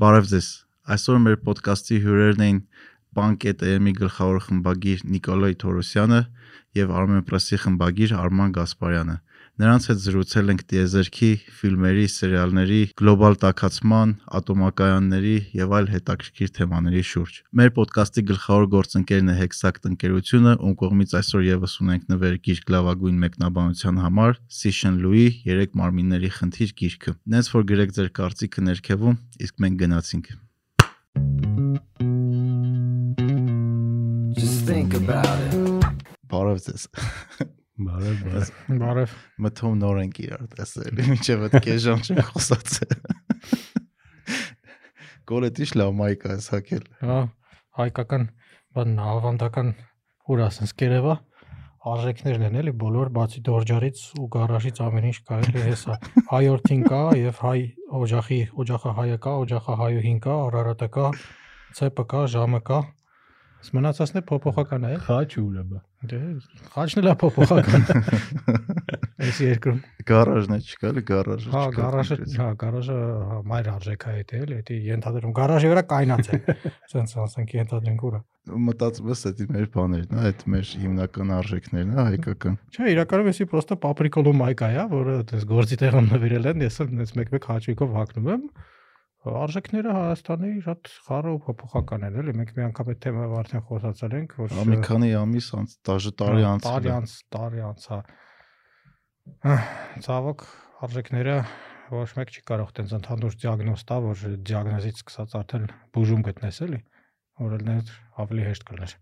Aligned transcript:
Բարև 0.00 0.28
ձեզ։ 0.30 0.46
Այսօր 0.94 1.16
մեր 1.20 1.34
ոդկասթի 1.44 1.96
հյուրերն 2.00 2.42
էին 2.44 2.58
Պանկետ.am-ի 3.18 3.92
գլխավոր 3.98 4.38
խմբագիր 4.46 5.02
Նիկոլայ 5.12 5.50
Թորոսյանը 5.60 6.20
եւ 6.78 6.94
Armen 7.00 7.26
Press-ի 7.28 7.58
խմբագիր 7.64 8.14
Արման 8.16 8.54
Գասպարյանը։ 8.56 9.16
Նրանց 9.60 9.86
հետ 9.90 9.98
զրուցել 10.00 10.50
ենք 10.54 10.62
տիեզերքի, 10.70 11.28
ֆիլմերի, 11.52 12.04
սերիալների, 12.08 12.78
գլոբալ 12.96 13.34
տաքացման, 13.42 14.14
ատոմակայանների 14.38 15.34
եւ 15.58 15.74
այլ 15.76 15.88
հետաքրքիր 15.92 16.52
թեմաների 16.56 17.02
շուրջ։ 17.10 17.36
Մեր 17.60 17.72
ոդկասթի 17.76 18.24
գլխավոր 18.30 18.64
գործընկերն 18.76 19.28
է 19.28 19.36
Hexact 19.40 19.90
ընկերությունը, 19.90 20.54
ում 20.64 20.74
կողմից 20.80 21.12
այսօր 21.20 21.44
եւս 21.50 21.76
ունենք 21.84 22.08
նվեր 22.14 22.38
գիրք 22.48 22.72
լավագույն 22.72 23.20
մեկնաբանության 23.26 24.00
համար 24.06 24.40
Sishen 24.60 24.96
Louis 25.04 25.44
3 25.44 25.76
մարմինների 25.76 26.32
խնդիր 26.40 26.74
գիրքը։ 26.80 27.16
Նենց 27.36 27.52
որ 27.60 27.68
գրեք 27.74 27.96
ձեր 28.00 28.10
կարծիքը 28.16 28.66
ներքևում, 28.70 29.20
իսկ 29.44 29.60
մենք 29.60 29.80
գնացինք։ 29.84 30.34
Just 34.40 34.64
think 34.64 34.96
about 34.96 35.36
it. 35.52 35.88
Բարև 36.30 36.64
ձեզ։ 36.64 37.58
Բարև, 37.80 38.18
բարև։ 38.26 38.50
Բարև։ 38.80 39.12
Մթում 39.40 39.76
նոր 39.80 39.98
ենք 40.02 40.18
իրար 40.20 40.42
տեսել։ 40.52 40.98
Մինչև 41.00 41.44
այդ 41.46 41.54
կես 41.64 41.80
ժամ 41.86 42.02
չենք 42.04 42.26
խոսացել։ 42.34 42.92
Գոլետիշ 45.30 45.72
լավ 45.80 45.94
մայք 46.00 46.26
այս 46.34 46.48
հակել։ 46.54 46.84
Հա, 47.00 47.18
հայկական 47.80 48.28
բան 48.76 48.94
ավանդական 49.14 49.72
ուր 50.30 50.44
ասես 50.50 50.76
կերևա 50.82 51.16
արժեքներն 51.90 52.46
են 52.50 52.56
էլի 52.60 52.72
բոլոր 52.80 53.10
բացի 53.16 53.40
դորջարից 53.48 54.00
ու 54.20 54.26
գարաժից 54.34 54.80
ամեն 54.84 55.06
ինչ 55.10 55.18
կա 55.30 55.38
էլի 55.46 55.62
հեսա 55.64 55.96
հայորդին 56.28 56.82
կա 56.90 57.02
եւ 57.16 57.40
հայ 57.46 57.60
օջախի 58.00 58.40
օջախը 58.64 58.92
հայը 59.00 59.20
կա 59.24 59.36
օջախը 59.46 59.76
հայուհին 59.80 60.20
կա 60.26 60.34
արարատը 60.50 60.90
կա 60.98 61.06
ցեպը 61.80 62.06
կա 62.12 62.24
ժամը 62.36 62.60
կա 62.68 62.80
մնացածն 63.76 64.20
է 64.20 64.26
փոփոխական 64.28 64.90
է 64.90 64.98
Խաչ 65.08 65.30
ուր 65.40 65.56
է 65.62 65.64
բա։ 65.72 65.80
Դե, 66.00 66.18
խաչն 66.72 67.00
էլա 67.02 67.12
փոփոխական։ 67.20 67.82
Այս 69.20 69.40
երկրում 69.44 69.80
գարաժն 70.08 70.54
է 70.54 70.56
հա, 70.56 70.64
չկա, 70.64 70.90
էլի 70.90 71.02
գարաժը 71.10 71.50
չկա։ 71.50 71.60
Հա, 71.60 71.72
գարաժը, 71.76 72.16
հա, 72.40 72.46
գարաժը, 72.62 72.96
հա, 73.30 73.40
մայր 73.50 73.68
արժեքա 73.74 74.14
է 74.16 74.22
դա, 74.30 74.40
էլի, 74.46 74.60
դա 74.70 74.78
ենթադրում 74.86 75.34
գարաժի 75.36 75.70
վրա 75.74 75.82
կայնած 75.90 76.30
է։ 76.30 76.40
Սենց 76.94 77.14
ասենք 77.26 77.54
ենթադրենք 77.58 78.06
ուրա։ 78.08 78.22
Մտածում 78.70 79.12
ես, 79.12 79.26
դա 79.36 79.48
մեր 79.52 79.68
բաներն 79.76 80.16
հա, 80.16 80.24
է, 80.24 80.30
այդ 80.30 80.44
մեր 80.56 80.72
հիմնական 80.80 81.34
արժեքներն 81.36 81.92
է 81.92 82.00
հայկական։ 82.00 82.58
Չէ, 82.72 82.90
իրականում 82.96 83.30
էսի 83.34 83.48
պրոստը 83.52 83.80
պապրիկոլո 83.84 84.32
մայկա 84.40 84.70
է, 84.72 84.84
որը 84.96 85.16
դες 85.30 85.46
գործի 85.52 85.80
տեղում 85.84 86.10
նվիրել 86.16 86.50
են, 86.54 86.64
ես 86.64 86.80
էլ 86.80 86.92
դες 86.96 87.14
մեկ-մեկ 87.20 87.50
հաճույքով 87.50 87.96
հակնում 88.00 88.30
եմ։ 88.40 88.44
Արժեքները 89.20 89.92
Հայաստանի 89.92 90.50
շատ 90.64 90.90
խառը 91.04 91.32
ու 91.34 91.40
փոփոխական 91.44 92.04
են, 92.06 92.14
էլի 92.22 92.32
մենք 92.38 92.52
մի 92.56 92.62
անգամ 92.70 92.90
այդ 92.92 93.00
թեմայով 93.04 93.34
արդեն 93.40 93.64
խոսացել 93.68 94.14
ենք, 94.16 94.30
որ 94.40 94.54
Ա 94.56 94.64
մի 94.70 94.78
քանի 94.86 95.10
ամիս 95.20 95.48
անց, 95.60 95.74
դաժե 95.90 96.12
տարի 96.22 96.46
անց։ 96.50 96.64
տարի 96.64 96.92
անց, 96.94 97.12
տարի 97.36 97.60
անց, 97.68 97.84
հա։ 97.90 99.58
Ցավոք 100.06 100.46
արժեքները 100.88 101.36
ոչ 101.90 102.08
մեկ 102.16 102.32
չի 102.32 102.42
կարող 102.48 102.72
տենց 102.80 102.96
ընդհանուր 102.96 103.36
դիագնոզ 103.44 103.84
տա, 103.90 103.96
որ 104.06 104.24
դիագնոզից 104.48 105.00
սկսած 105.04 105.36
արդեն 105.40 105.68
բուժում 105.96 106.24
գտնես 106.30 106.60
էլի, 106.64 106.80
որ 107.44 107.56
էլ 107.58 107.70
ավելի 108.24 108.46
հեշտ 108.48 108.66
կլներ։ 108.70 108.96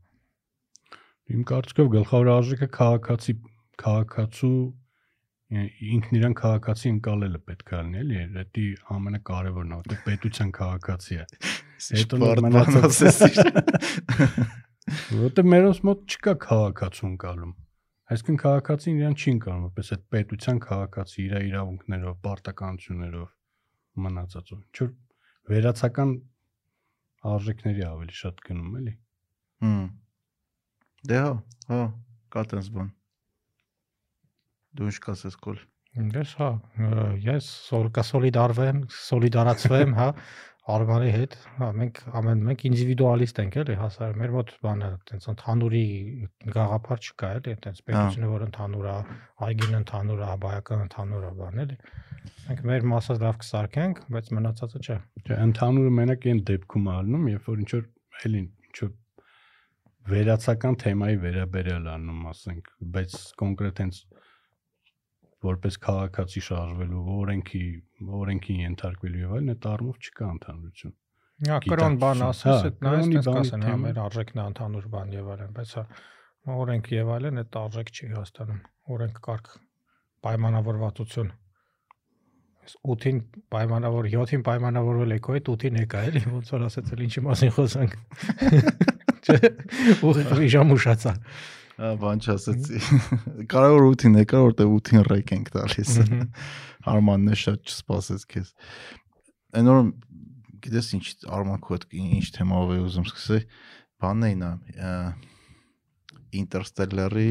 Իմ 1.28 1.42
կարծիքով 1.52 1.88
գլխավոր 1.94 2.30
արժեքը 2.34 2.68
քաղաքացի 2.74 3.34
քաղաքացու 3.82 4.58
ինքն 5.48 6.18
իրան 6.18 6.34
քաղաքացի 6.36 6.90
ընկալելը 6.92 7.38
պետք 7.48 7.70
է 7.72 7.78
լինի, 7.78 8.00
էլի, 8.00 8.24
դա 8.34 8.64
ամենակարևորն 8.94 9.70
է, 9.72 9.78
որտեղ 9.78 10.02
պետության 10.08 10.50
քաղաքացի 10.58 11.16
է։ 11.16 11.24
Հետո 11.98 12.18
բան 12.20 12.58
ասես։ 12.88 13.20
Որտեղ 15.22 15.48
մերոնց 15.52 15.80
մոտ 15.88 16.04
չկա 16.16 16.34
քաղաքացու 16.44 17.08
ընկալում։ 17.08 17.54
Այսինքն 18.08 18.38
քաղաքացին 18.42 19.00
իրան 19.00 19.16
չի 19.18 19.32
ընկալում, 19.36 19.64
որպես 19.68 19.92
այդ 19.96 20.04
պետության 20.14 20.60
քաղաքացի 20.64 21.24
իր 21.24 21.34
իրավունքներով, 21.48 22.14
պարտականություններով 22.28 23.28
մնացածով։ 24.04 24.60
Ինչ 24.68 24.78
որ 24.84 24.92
վերացական 25.52 26.14
արժեքների 27.32 27.84
ավելի 27.88 28.20
շատ 28.20 28.44
գնում 28.48 28.78
էլի։ 28.80 28.94
Հմ։ 29.64 29.84
Դե 31.08 31.20
հա, 31.24 31.34
հա, 31.72 31.82
կա 32.32 32.46
տես 32.52 32.72
բան։ 32.76 32.97
Դու 34.76 34.90
ինչ 34.90 34.98
կասես 35.06 35.38
կոլ։ 35.46 35.64
Ես 35.98 36.34
հա, 36.38 36.50
ես 37.24 37.46
սոլկա 37.68 38.02
սոլիդարվեմ, 38.06 38.82
սոլիդարացվեմ, 38.92 39.94
հա, 39.98 40.08
Արմանի 40.68 41.12
հետ, 41.14 41.34
հա, 41.56 41.66
մենք 41.80 41.98
ամեն 42.18 42.40
մենք 42.44 42.62
ինդիվիդուալիստ 42.68 43.38
ենք 43.40 43.54
էլի, 43.62 43.76
հասար 43.80 44.18
մեր 44.20 44.32
մոտ 44.34 44.50
բանը, 44.66 44.90
տենց 45.08 45.28
ընդհանուրի 45.32 45.84
գաղափար 46.56 47.00
չկա 47.08 47.30
էլի, 47.38 47.54
տենց 47.64 47.80
պետությունը 47.88 48.28
որ 48.34 48.44
ընդհանուր 48.48 48.88
է, 48.92 48.96
այգին 49.48 49.78
ընդհանուր 49.78 50.20
է, 50.26 50.28
բայական 50.44 50.84
ընդհանուր 50.84 51.24
է, 51.24 51.32
բան 51.40 51.62
էլի։ 51.64 51.78
Մենք 52.48 52.62
մեր 52.68 52.86
մասը 52.92 53.16
լավ 53.24 53.40
կսարքենք, 53.48 54.04
բայց 54.12 54.30
մնացածը 54.36 54.82
չէ։ 54.84 54.98
Չէ, 55.24 55.40
ընդհանուրը 55.48 55.94
մենակ 55.98 56.28
այն 56.28 56.44
դեպքում 56.52 56.92
ալնում, 56.98 57.26
երբ 57.32 57.48
որ 57.48 57.64
ինչ 57.64 57.70
որ 57.78 57.88
էլի 58.28 58.42
ինչ 58.68 58.76
որ 58.84 58.92
վերացական 60.08 60.78
թեմայի 60.84 61.18
վերաբերել 61.24 61.88
անում, 61.96 62.22
ասենք, 62.28 62.70
բայց 62.98 63.16
կոնկրետ 63.40 63.82
հենց 63.84 64.04
որպես 65.46 65.78
քաղաքացի 65.84 66.42
շարժվելու, 66.48 67.02
օրենքի, 67.14 67.64
օրենքին 68.18 68.62
ենթարկվելու 68.64 69.22
եւ 69.22 69.34
այլն, 69.38 69.52
այդ 69.54 69.68
առումով 69.72 69.98
չկա 70.08 70.30
ընդհանրություն։ 70.34 70.94
Հա, 71.48 71.58
կրոն 71.68 71.98
բան 72.02 72.22
ասես, 72.28 72.48
հա, 72.48 72.56
այդ 72.68 72.80
նայես 72.88 73.04
բանի 73.08 73.24
կասեն, 73.28 73.66
հա, 73.68 73.74
մեր 73.84 74.00
արժեքն 74.04 74.40
է 74.42 74.46
ընդհանուր 74.48 74.88
բան 74.94 75.12
եւ 75.14 75.28
այլն, 75.34 75.52
բայց 75.58 75.74
հա 75.78 75.84
օրենք 76.58 76.88
եւ 76.94 77.12
այլն 77.18 77.42
այդ 77.42 77.58
արժեք 77.60 77.92
չի 77.94 78.08
հաստանում։ 78.14 78.58
Օրենք 78.94 79.20
կարգ 79.28 79.52
պայմանավորվածություն 80.26 81.30
Այս 82.68 82.74
8-ին 82.84 83.20
պայմանավոր 83.48 84.06
7-ին 84.12 84.42
պայմանավորվել 84.44 85.14
եք, 85.14 85.28
այդ 85.38 85.46
8-ին 85.54 85.78
եկա 85.80 86.00
էլի, 86.08 86.22
ոնց 86.28 86.50
որ 86.52 86.64
ասեցել 86.66 87.04
ինչի 87.06 87.22
մասին 87.24 87.52
խոսանք։ 87.56 87.94
Չէ, 89.24 89.38
ուղիղ 90.04 90.50
ժամ 90.52 90.74
ուշացա։ 90.76 91.14
բան 91.78 92.22
չասեցի։ 92.24 92.80
Կարևոր 93.52 93.84
ուտին 93.92 94.18
եկա, 94.18 94.38
որտեղ 94.42 94.70
ուտին 94.74 95.02
ռեկ 95.06 95.32
ենք 95.36 95.50
տալիս։ 95.54 95.92
Արմանն 96.90 97.30
է 97.30 97.36
շատ 97.38 97.70
չսպասեց 97.70 98.24
քեզ։ 98.32 98.50
Այնօր 99.58 99.78
գիտես 100.64 100.88
ինչ 100.98 101.04
Արման 101.38 101.62
քո 101.62 101.76
հետ 101.76 101.86
ինչ 102.02 102.26
թեմով 102.34 102.72
է 102.74 102.80
ուզում 102.82 103.06
սկսել։ 103.12 103.44
Բանն 104.02 104.26
է 104.26 104.32
նա 104.42 104.50
Interstellar-ի 106.38 107.30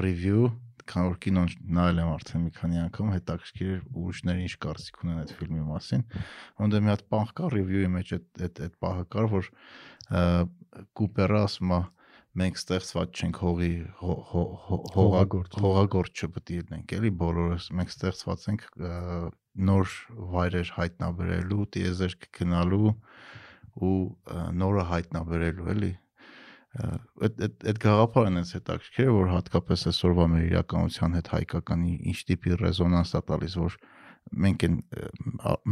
review, 0.00 0.46
քան 0.86 1.08
որ 1.10 1.18
կինոն 1.26 1.50
նայել 1.76 1.98
եմ 2.04 2.10
արդեն 2.14 2.44
մի 2.46 2.52
քանի 2.56 2.80
անգամ, 2.84 3.10
հետաքրքիր 3.16 3.72
է 3.74 3.78
ուրիշները 3.98 4.44
ինչ 4.46 4.54
կարծիք 4.62 5.02
ունեն 5.02 5.18
այդ 5.24 5.32
ֆիլմի 5.40 5.64
մասին։ 5.66 6.04
Ոնց 6.62 6.78
մի 6.86 6.92
հատ 6.92 7.04
բան 7.12 7.32
կա 7.40 7.50
review-ի 7.56 7.90
մեջ 7.96 8.12
այդ 8.16 8.42
այդ 8.46 8.62
այդ 8.66 8.78
պահը 8.86 9.04
կար, 9.16 9.28
որ 9.34 9.50
Կուպերը 10.96 11.42
ասում 11.42 11.74
է 11.76 11.80
մենք 12.36 12.58
ստեղծված 12.60 13.20
չենք 13.20 13.38
հողի 13.42 13.72
հո- 14.00 14.20
հո- 14.30 14.50
հո- 14.66 14.80
հողագործ 14.96 15.58
Հողագործ։ 15.64 16.22
չպետք 16.26 16.50
է 16.52 16.58
լինենք 16.60 16.94
էլի 16.96 17.12
բոլորս 17.22 17.68
մենք 17.78 17.92
ստեղծված 17.96 18.46
ենք 18.52 18.66
նոր 19.70 19.94
վայրեր 20.36 20.72
հայտնաբերելու, 20.76 21.62
տիեզերք 21.76 22.26
գնալու 22.36 22.90
ու 23.86 23.96
նորը 24.60 24.84
հայտնաբերելու 24.92 25.70
էլի 25.76 25.92
այդ 26.76 27.38
այդ 27.46 27.66
այդ 27.70 27.78
գաղափարն 27.82 28.40
էս 28.42 28.50
հետաքրքիր 28.56 29.06
է 29.08 29.12
որ 29.16 29.30
հատկապես 29.32 29.84
այսօրվա 29.90 30.26
մեր 30.32 30.42
իրականության 30.46 31.16
հետ 31.16 31.30
հայկականի 31.32 31.92
ինչ 32.12 32.18
տիպի 32.30 32.58
ռեզոնանս 32.62 33.12
է 33.16 33.20
տալիս 33.30 33.56
որ 33.62 33.78
մենք 34.44 34.66
են 34.66 34.76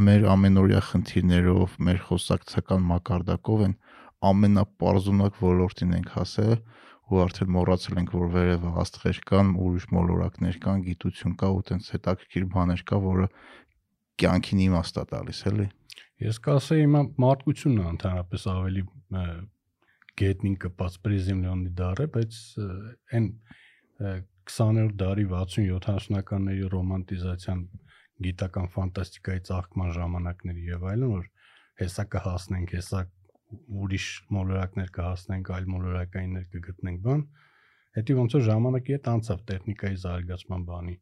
մեր 0.09 0.27
ամենօրյա 0.35 0.81
խնդիրներով 0.89 1.77
մեր 1.89 2.01
խոսակցական 2.09 2.87
մակարդակով 2.93 3.65
են 3.69 3.75
ամենապարզունակ 4.31 5.39
ոլորտին 5.45 5.95
ենք 5.99 6.11
հասել 6.15 6.57
ու 7.05 7.21
արդեն 7.25 7.51
մոռացել 7.55 7.99
ենք 8.01 8.13
որ 8.17 8.29
վերևը 8.35 8.71
աստղեր 8.81 9.19
կան, 9.29 9.51
ուրիշ 9.65 9.87
մոլորակներ 9.93 10.59
կան, 10.65 10.85
գիտություն 10.89 11.35
կա 11.41 11.51
ու 11.53 11.65
տենց 11.69 11.89
հետաքրքիր 11.95 12.47
բաներ 12.55 12.85
կա, 12.89 13.01
որը 13.05 13.27
կյանքին 14.25 14.63
իմաստ 14.65 15.01
է 15.03 15.05
տալիս, 15.11 15.41
էլի։ 15.51 15.67
Ես 16.25 16.39
կասեի 16.47 16.85
հիմա 16.85 17.03
մարդկությունն 17.25 17.83
է 17.85 17.87
ընդհանրապես 17.95 18.47
ավելի 18.55 18.85
գետնին 20.15 20.57
կպած 20.63 20.97
պրեզիմլիոնի 21.05 21.73
դարը, 21.81 22.07
բայց 22.15 22.39
այն 23.19 23.27
ը, 23.35 24.13
20-րդ 24.45 24.97
դարի 25.01 25.25
60-70-ականների 25.33 26.69
ռոմանտիզացիան 26.75 27.61
գիտական 28.25 28.69
ֆանտաստիկայի 28.75 29.43
ծաղկման 29.49 29.93
ժամանակների 29.97 30.67
եւ 30.71 30.85
այլն 30.93 31.15
որ 31.15 31.25
հեսա 31.81 32.05
կհասնենք, 32.15 32.75
հեսա 32.79 33.01
ուրիշ 33.85 34.07
մոլորակներ 34.37 34.93
կհասնենք, 34.99 35.51
այլ 35.55 35.67
մոլորակայիններ 35.75 36.47
կգտնենք 36.55 37.03
բան, 37.05 37.25
հետի 37.99 38.17
ոնց 38.21 38.37
որ 38.39 38.47
ժամանակի 38.51 38.97
հետ 38.97 39.11
անցավ 39.15 39.43
տեխնիկայի 39.51 39.99
զարգացման 40.05 40.69
բանի 40.71 40.97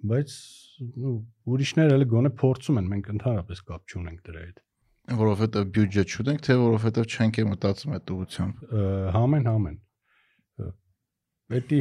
բայց 0.00 0.34
ու 0.80 1.14
ուրիշները 1.52 1.96
էլ 1.98 2.04
գոնե 2.10 2.30
փորձում 2.40 2.80
են, 2.80 2.88
մենք 2.90 3.08
ընդհանրապես 3.14 3.62
կապ 3.70 3.94
չունենք 3.94 4.20
դրա 4.28 4.42
հետ։ 4.44 4.60
Որովհետեւ 5.20 5.70
բյուջե 5.76 6.04
չունենք, 6.10 6.42
թե 6.46 6.56
որովհետեւ 6.60 7.08
չենք 7.10 7.40
է 7.40 7.44
մտածում 7.50 7.94
այդ 7.96 8.12
ուղությամբ։ 8.14 8.62
Համեն 9.16 9.48
համեն։ 9.50 9.78
Պետի 11.50 11.80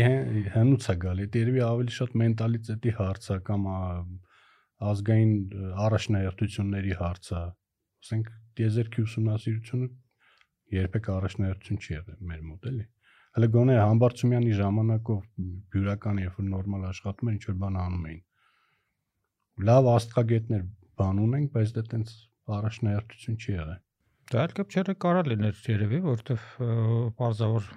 հնուց 0.56 0.90
է 0.90 0.96
գալի, 1.04 1.26
դա 1.30 1.42
երևի 1.44 1.64
ավելի 1.70 1.96
շատ 2.00 2.16
մենտալիտետի 2.20 2.94
հարց 3.00 3.28
է 3.30 3.38
կամ 3.50 3.68
ազգային 4.90 5.34
առաջնահերթությունների 5.86 6.96
հարց 7.00 7.30
է։ 7.30 7.44
Ասենք 8.00 8.32
դիեզերքի 8.60 9.04
ուսումնասիրությունը 9.08 9.90
երբեք 10.80 11.10
առաջնահերթություն 11.16 11.80
չի 11.84 11.94
եղել 11.96 12.24
մեր 12.30 12.42
մոտ 12.50 12.68
էլի։ 12.70 12.86
Հələ 13.38 13.48
գոնե 13.54 13.76
Համբարձումյանի 13.80 14.56
ժամանակով 14.60 15.22
բյուրական 15.74 16.22
երբ 16.24 16.40
որ 16.40 16.48
նորմալ 16.50 16.88
աշխատում 16.90 17.30
էր, 17.30 17.38
ինչ 17.40 17.46
որ 17.50 17.58
բան 17.64 17.80
անում 17.84 18.08
էին։ 18.10 18.22
Լավ 19.70 19.90
աստղագետներ 19.94 20.66
բան 21.00 21.22
ունենք, 21.26 21.52
բայց 21.56 21.74
դա 21.78 21.84
տենց 21.94 22.14
առաջնահերթություն 22.60 23.40
չի 23.40 23.56
եղել։ 23.56 23.80
Դա 24.30 24.42
էլ 24.46 24.52
կապչերը 24.60 24.94
կարա 25.04 25.22
լիներ 25.26 25.62
երևի, 25.70 26.00
որովհետև 26.06 26.44
բարձավոր 27.20 27.70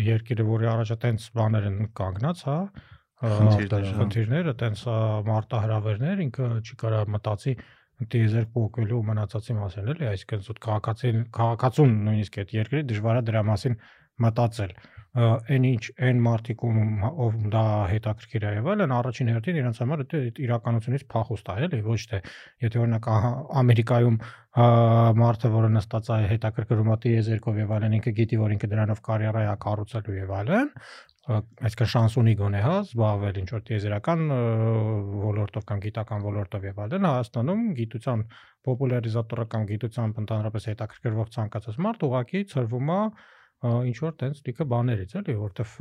երկիրը, 0.00 0.46
որի 0.50 0.68
առաջ 0.70 0.92
այտենց 0.94 1.26
բաներ 1.36 1.66
են 1.70 1.80
կանգնած, 2.00 2.44
հա, 2.48 2.56
Խնդիրներ, 3.20 3.88
խնդիրները, 3.98 4.52
այտենց 4.54 4.82
մարտահրավերներ, 5.28 6.20
ինքը 6.24 6.46
չի 6.64 6.76
կարա 6.80 7.00
մտածի 7.16 7.52
դիեզեր 8.14 8.46
փոկելու 8.54 9.00
ու 9.00 9.06
մնացածի 9.10 9.56
մասին 9.60 9.90
էլի, 9.94 10.08
այսինքն 10.10 10.44
զուտ 10.46 10.60
քաղաքացին 10.66 11.20
քաղաքացուն 11.40 11.94
նույնիսկ 12.06 12.40
այդ 12.40 12.54
երկրի 12.60 12.82
դժվար 12.90 13.20
է 13.20 13.24
դրա 13.30 13.42
մասին 13.50 13.76
մտածել 14.24 14.74
այն 15.10 15.64
ինչ 15.66 15.84
այն 16.06 16.18
մարտիկ 16.22 16.60
ում 16.62 17.00
ով 17.10 17.38
դա 17.50 17.62
հետաքրքիր 17.90 18.44
է 18.46 18.50
եղել 18.60 18.82
են 18.84 18.92
առաջին 18.94 19.30
հերթին 19.32 19.56
իրենց 19.58 19.80
համար 19.82 20.02
դա 20.12 20.20
իրականությունից 20.44 21.04
փախուստ 21.10 21.50
է 21.50 21.56
էլի 21.66 21.80
ոչ 21.88 21.98
թե 22.12 22.20
եթե 22.62 22.80
օրինակ 22.84 23.08
ամերիկայում 23.62 24.20
ա, 24.20 24.66
մարդը 25.18 25.50
որը 25.56 25.72
նստած 25.74 26.12
է 26.14 26.20
հետաքրքրում 26.30 26.92
է 26.94 26.98
տիեզերքով 27.06 27.58
եւ 27.58 27.74
այլն 27.74 27.96
ինքը 27.98 28.14
գիտի 28.20 28.38
որ 28.44 28.54
ինքը 28.54 28.70
դրանով 28.70 29.02
կարիերա 29.10 29.42
է 29.50 29.56
կառուցելու 29.66 30.18
եւ 30.20 30.32
այլն 30.38 30.70
ա, 31.28 31.40
այսինքն 31.66 31.90
շանս 31.92 32.14
ունի 32.20 32.34
գոնե 32.40 32.60
հա 32.64 32.74
զբաղվել 32.84 33.40
ինչ 33.40 33.48
որ 33.54 33.64
տիեզերական 33.68 34.22
ոլորտով 35.24 35.66
կամ 35.70 35.82
գիտական 35.84 36.24
ոլորտով 36.26 36.64
եւ 36.70 36.80
այլն 36.84 37.08
Հայաստանում 37.10 37.66
գիտության 37.80 38.24
պոպուլարիզատորը 38.68 39.46
կամ 39.54 39.66
գիտությամբ 39.70 40.20
ընդհանրապես 40.24 40.68
հետաքրքրվող 40.70 41.30
ցանկացած 41.36 41.80
մարդ 41.86 42.06
ուղակի 42.08 42.42
ծրվում 42.54 42.92
է 42.96 43.00
ինչ 43.90 43.96
որ 44.00 44.14
տենց 44.24 44.42
լիքը 44.48 44.66
բաներից 44.72 45.16
էլի 45.20 45.36
որովհետեւ 45.40 45.74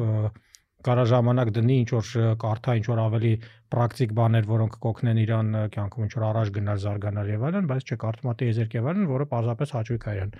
կարա 0.87 1.03
ժամանակ 1.11 1.49
դնի 1.55 1.75
ինչ 1.83 1.89
որ 1.91 2.09
կարթա 2.39 2.75
ինչ 2.79 2.85
որ 2.87 2.99
ավելի 3.03 3.31
պրակտիկ 3.73 4.13
բաներ, 4.15 4.45
որոնք 4.49 4.77
կօգնեն 4.85 5.19
իրան 5.23 5.49
կյանքում 5.75 6.05
ինչ 6.05 6.13
որ 6.15 6.25
առաջ 6.29 6.51
գնալ, 6.55 6.79
զարգանալ 6.83 7.31
եւ 7.33 7.43
այլն, 7.49 7.67
բայց 7.69 7.91
չկարդում 7.95 8.31
է 8.31 8.47
եզերք 8.49 8.77
եւ 8.79 8.87
այլն, 8.89 9.09
որը 9.09 9.27
պարզապես 9.33 9.73
հաճույք 9.75 10.07
է 10.07 10.15
իրան 10.19 10.33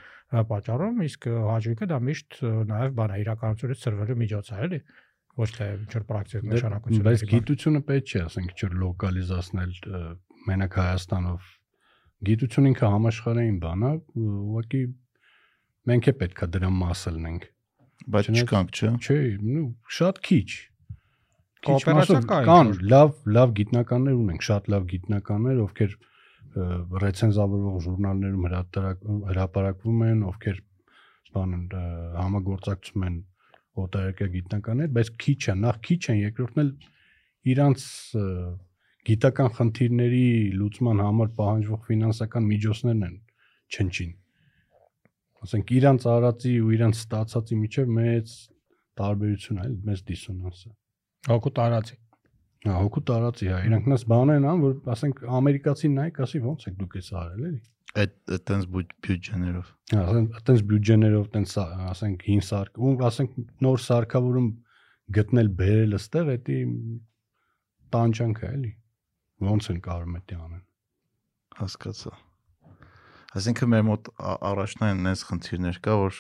պատճառում, 0.50 1.04
իսկ 1.10 1.30
հաճույքը 1.50 1.90
դա 1.92 2.00
միշտ 2.08 2.40
նաեւ 2.72 2.96
բան 3.00 3.14
է 3.14 3.20
իրականությունից 3.20 3.84
ծրվելու 3.84 4.20
միջոց 4.24 4.50
է, 4.50 4.60
էլի 4.70 4.82
ոչ 5.40 5.50
թե 5.56 5.68
ինչ 5.80 5.92
որ 5.96 6.06
պրակտիկ 6.10 6.42
Դե, 6.44 6.50
նշանակություն։ 6.56 7.06
Բայց 7.10 7.24
գիտությունը 7.30 7.82
պետք 7.90 8.10
չէ, 8.10 8.22
ասենք, 8.30 8.50
ինչ 8.50 8.60
որ 8.66 8.74
լոկալիզացնել 8.80 9.74
մենակ 10.50 10.78
Հայաստանով։ 10.80 11.54
Գիտությունը 12.30 12.72
ինքը 12.74 12.90
համաշխարհային 12.96 13.60
բան 13.64 13.86
է, 13.90 13.94
ուղղակի 14.20 14.82
մենք 15.90 16.10
է 16.10 16.14
պետքա 16.20 16.50
դրա 16.56 16.72
մասը 16.80 17.14
լինենք։ 17.16 17.48
Բայց 18.08 18.30
չկանք, 18.40 18.70
չէ։ 18.80 18.92
Չէ, 19.04 19.18
նու 19.44 19.66
շատ 20.00 20.22
քիչ։ 20.30 20.50
Քիչ 21.60 21.80
մասով 22.00 22.28
կա 22.30 22.38
կան 22.48 22.70
լավ 22.94 23.10
լավ 23.36 23.54
գիտնականներ 23.60 24.16
ունենք, 24.20 24.46
շատ 24.48 24.70
լավ 24.74 24.86
գիտնականներ, 24.94 25.60
ովքեր 25.66 25.96
ռեցենզավորվող 27.04 27.82
ժուրնալներում 27.86 28.46
հրապարակվում 29.30 30.06
են, 30.08 30.24
ովքեր 30.30 30.62
բան 31.36 31.52
են, 31.58 31.66
համագործակցում 32.20 33.06
են 33.10 33.20
օտարերկրյա 33.84 34.34
գիտնականներ, 34.38 34.90
բայց 34.96 35.12
քիչ 35.24 35.42
է, 35.52 35.56
նախ 35.66 35.82
քիչ 35.90 36.00
են, 36.10 36.22
երկրորդն 36.24 36.64
էլ 36.64 36.72
իրանց 37.54 37.86
գիտական 39.10 39.52
խնդիրների 39.60 40.26
լուծման 40.60 41.04
համար 41.06 41.30
պահանջվող 41.38 41.86
ֆինանսական 41.90 42.50
միջոցներն 42.50 43.06
են 43.10 43.16
չնչին։ 43.70 44.12
Ասենք 45.46 45.74
իրանց 45.80 46.06
արածի 46.14 46.54
ու 46.60 46.72
իրանց 46.76 47.00
ստացածի 47.00 47.58
միջև 47.64 47.92
մեծ 47.96 48.36
տարբերություն 49.00 49.60
է, 49.60 49.66
այլ 49.66 49.76
մեծ 49.90 50.06
դիսոնանս 50.10 50.62
է։ 50.68 50.72
Հոգու 51.30 51.54
տարածի։ 51.60 51.98
Հա, 52.68 52.76
հոգու 52.76 53.04
տարածի, 53.08 53.50
հա, 53.50 53.60
իրանք 53.70 53.86
նես 53.88 54.06
բան 54.12 54.32
են 54.36 54.48
ան, 54.50 54.64
որ 54.66 54.74
ասենք 54.94 55.22
ամերիկացին 55.40 55.94
նայեք, 56.00 56.18
ասի 56.26 56.42
ոնց 56.44 56.66
եք 56.70 56.80
դուք 56.80 56.98
էս 57.00 57.12
արել 57.20 57.46
էլի։ 57.50 57.62
Այդ 58.00 58.34
այտենց 58.36 58.66
բյուջեներով։ 58.76 59.70
Հա, 59.94 60.02
ասենք 60.10 60.36
այտենց 60.40 60.64
բյուջեներով, 60.72 61.24
այտենց 61.30 61.56
ասենք 61.94 62.26
հին 62.30 62.44
սարք, 62.50 62.82
ու 62.84 62.94
ասենք 63.10 63.40
նոր 63.64 63.84
սարքավորում 63.88 64.50
գտնել 65.20 65.52
բերել 65.64 66.00
ըստեղ, 66.00 66.34
դա 66.50 66.60
տանջանք 67.96 68.44
է 68.44 68.50
էլի։ 68.60 68.74
Ոնց 69.50 69.70
են 69.74 69.80
կարող 69.88 70.10
մտի 70.20 70.42
անեն։ 70.44 70.66
Հասկացա։ 71.64 72.18
Այսինքն 73.30 73.70
մեր 73.74 73.84
մոտ 73.90 74.10
առաջնային 74.50 75.02
այնպես 75.10 75.24
խնդիրներ 75.30 75.80
կա, 75.86 75.96
որ 76.00 76.20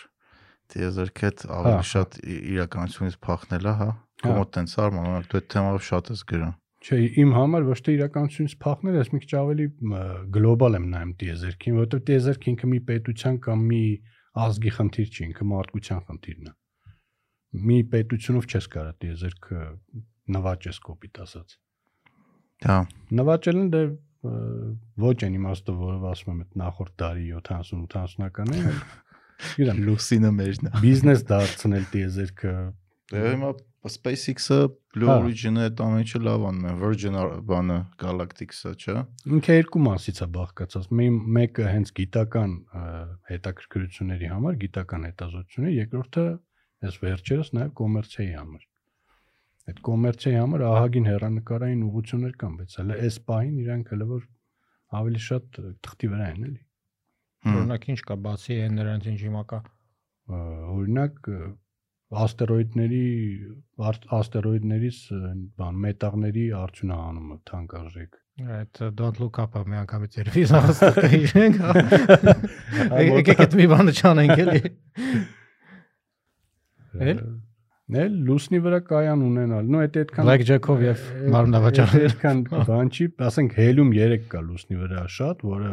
դիեզերքը 0.70 1.30
այդ 1.30 1.44
Հա, 1.50 1.56
ավելի 1.60 1.80
հա։ 1.80 1.86
շատ 1.90 2.18
իրականությունից 2.30 3.16
փախնել 3.26 3.70
է, 3.70 3.74
հա։ 3.80 3.90
Հա։ 3.90 4.26
Կոմոդ 4.30 4.52
տենց 4.60 4.76
արման, 4.84 5.08
օրինակ 5.10 5.30
դու 5.30 5.40
այդ 5.40 5.48
թեմայով 5.54 5.86
շատ 5.90 6.12
ես 6.14 6.22
գրում։ 6.30 6.54
Չէ, 6.80 6.98
իմ 7.20 7.32
համար 7.36 7.66
ոչ 7.68 7.78
թե 7.84 7.94
իրականությունից 7.98 8.54
փախնել, 8.64 8.98
ես 9.00 9.10
մի 9.12 9.20
քիչ 9.24 9.32
ավելի 9.40 9.66
գլոբալ 10.36 10.78
եմ 10.80 10.86
նայում 10.94 11.14
դիեզերքին, 11.20 11.80
որովհետև 11.80 12.04
դիեզերքը 12.10 12.52
ինքը 12.54 12.70
մի 12.70 12.80
պետության 12.90 13.40
կամ 13.48 13.66
մի 13.72 13.82
ազգի 14.40 14.72
խնդիր 14.78 15.10
չի, 15.10 15.22
ինքը 15.30 15.48
մարդկության 15.50 16.04
խնդիրն 16.10 16.50
է։ 16.50 16.54
Մի 17.70 17.80
պետությունով 17.90 18.48
չես 18.54 18.70
կարող 18.76 18.96
դիեզերքը 19.04 19.60
նվաճես 20.36 20.80
կոպիտ 20.86 21.20
ասած։ 21.26 21.58
Հա, 22.70 22.78
Նվաճելն 23.20 23.68
դե 23.74 23.82
ոչ 24.19 25.16
այն 25.25 25.38
իմաստով, 25.39 25.80
որով 25.89 26.07
ասում 26.10 26.33
եմ 26.33 26.42
այդ 26.44 26.60
նախորդ 26.63 26.95
դարի 27.04 27.25
70-80-ականներին, 27.38 28.69
այլ 28.69 28.81
գիտեմ, 29.56 29.81
Լուսինը 29.88 30.31
մերն 30.36 30.69
է։ 30.69 30.71
բիզնես 30.83 31.25
դարձնել 31.30 31.86
դիեզերքը 31.94 32.54
Դե 33.10 33.21
հիմա 33.25 33.50
SpaceX-ը, 33.89 34.57
Blue 34.94 35.10
Հա։ 35.10 35.16
Origin-ը 35.24 35.63
այդ 35.69 35.81
ամեն 35.86 36.04
ինչը 36.04 36.19
լավ 36.25 36.44
անում 36.50 36.66
են, 36.69 36.75
Virgin 36.81 37.16
բանը 37.50 37.77
Galactic-ը, 38.01 38.74
չէ։ 38.75 38.95
ինքը 39.38 39.56
երկու 39.56 39.81
մասից 39.86 40.22
է 40.25 40.27
բաղկացած։ 40.36 40.89
մեկը 41.39 41.68
հենց 41.69 41.94
գիտական 42.00 42.56
հետաքրքրությունների 43.31 44.31
համար, 44.33 44.60
գիտական 44.65 45.08
հետազոտությունների, 45.10 45.77
երկրորդը 45.79 46.25
այս 46.89 47.00
վերջերս 47.05 47.53
նաև 47.60 47.74
կոմերցիայի 47.79 48.34
համար։ 48.39 48.67
Այդ 49.70 49.80
կոմերցիայի 49.90 50.38
համար 50.40 50.62
ահագին 50.70 51.08
հերանեկարային 51.10 51.82
ուղություններ 51.90 52.36
կան, 52.44 52.54
բայց 52.60 52.76
հələ 52.80 53.00
այս 53.06 53.18
պահին 53.30 53.58
իրանք 53.64 53.92
հələ 53.94 54.08
որ 54.10 54.24
ավելի 55.00 55.22
շատ 55.30 55.60
թղթի 55.86 56.08
վրա 56.14 56.28
են, 56.34 56.46
էլի։ 56.50 56.62
Օրինակ 57.50 57.84
ինչ 57.94 58.00
կա 58.10 58.16
բացի 58.26 58.56
այն 58.66 58.74
նրանց 58.80 59.10
ինչ 59.14 59.20
հիմա 59.30 59.44
կա։ 59.54 59.60
Օրինակ 60.80 61.30
աստերոիդների 62.20 63.02
աստերոիդներից 64.18 65.00
բան 65.60 65.76
մետաղների 65.84 66.46
արդյունահանումը 66.60 67.38
թանկարժեք։ 67.50 68.18
Այդ 68.60 68.80
don't 69.00 69.20
look 69.22 69.38
up-ը 69.44 69.62
մի 69.70 69.78
անգամից 69.84 70.18
երևի 70.20 70.44
հա։ 70.50 70.62
որ- 72.90 73.20
Եկեք 73.20 73.44
այդ 73.46 73.56
մի 73.60 73.68
բանը 73.76 73.94
չանենք 74.00 74.42
էլի։ 74.46 74.62
Էլ? 77.10 77.22
Նել 77.89 78.17
լուսնի 78.27 78.60
վրա 78.62 78.79
կայան 78.86 79.22
ունենալ։ 79.25 79.69
Նո 79.74 79.79
այդ 79.84 79.96
այդքան 80.00 80.27
Blackjack-ով 80.27 80.81
եւ 80.86 81.05
մարմնավաճառ։ 81.34 81.96
Այդքան 82.00 82.43
բան 82.69 82.91
չի, 82.93 83.08
ասենք 83.29 83.55
հելիում 83.58 83.93
3 83.96 84.27
կա 84.29 84.41
լուսնի 84.46 84.77
վրա 84.84 85.05
շատ, 85.15 85.41
որը 85.50 85.72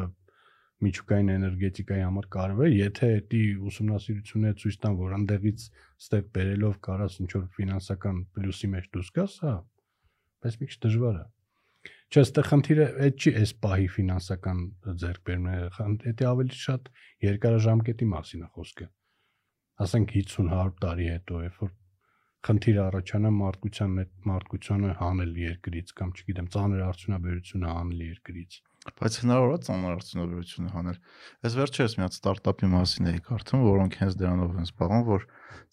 միջուկային 0.86 1.30
էներգետիկայի 1.34 2.02
համար 2.06 2.26
կարևոր 2.32 2.66
է, 2.66 2.72
եթե 2.76 3.10
դա 3.32 3.42
ուսումնասիրությունները 3.68 4.58
ցույց 4.62 4.76
տան, 4.80 4.96
որ 5.00 5.14
անդեղից 5.16 5.62
ստեղ 6.06 6.26
բերելով 6.36 6.74
կարաս 6.88 7.16
ինչ 7.24 7.30
որ 7.36 7.46
ֆինանսական 7.56 8.18
պլյուսի 8.36 8.68
մեջ 8.76 8.90
դուրս 8.96 9.08
գաս, 9.16 9.38
հա։ 9.46 9.54
Բայց 10.46 10.58
մի 10.60 10.68
քիչ 10.72 10.78
դժվար 10.86 11.16
է։ 11.16 11.24
Չէ, 12.06 12.20
այստեղ 12.22 12.46
խնդիրը 12.50 12.86
այդ 13.06 13.16
չի 13.24 13.30
այս 13.40 13.52
պահի 13.66 13.88
ֆինանսական 13.96 14.60
ձեռքբերումները, 15.04 16.12
դա 16.20 16.28
ավելի 16.32 16.60
շատ 16.60 16.92
երկարաժամկետի 17.26 18.08
մասին 18.12 18.44
է 18.46 18.50
խոսքը։ 18.56 18.86
Ասենք 19.86 20.14
50-100 20.16 20.76
տարի 20.86 21.08
հետո, 21.16 21.40
երբ 21.46 21.58
որ 21.66 21.72
խնդիր 22.46 22.78
առաջանա 22.86 23.34
մարդկության 23.40 23.98
հետ 24.02 24.12
մարդկությանը 24.30 24.94
հանել 25.02 25.36
երկրից 25.42 25.92
կամ 26.00 26.14
չգիտեմ 26.16 26.50
ծանր 26.56 26.86
արդյունաբերությունը 26.90 27.74
հանել 27.76 28.06
երկրից 28.06 28.62
Բայց 28.96 29.16
հնարավոր 29.18 29.52
է 29.56 29.58
ծանր 29.66 29.94
արդյունաբերություն 29.96 30.68
հանել։ 30.70 30.98
Այս 31.46 31.54
վերջերս 31.58 31.94
մի 31.96 32.02
հատ 32.04 32.16
ստարտափի 32.16 32.68
մասին 32.70 33.08
էի 33.10 33.20
կարդում, 33.26 33.62
որոնք 33.66 33.96
հենց 34.00 34.16
դրանով 34.20 34.52
են 34.60 34.68
զբաղվում, 34.68 35.02
որ 35.08 35.24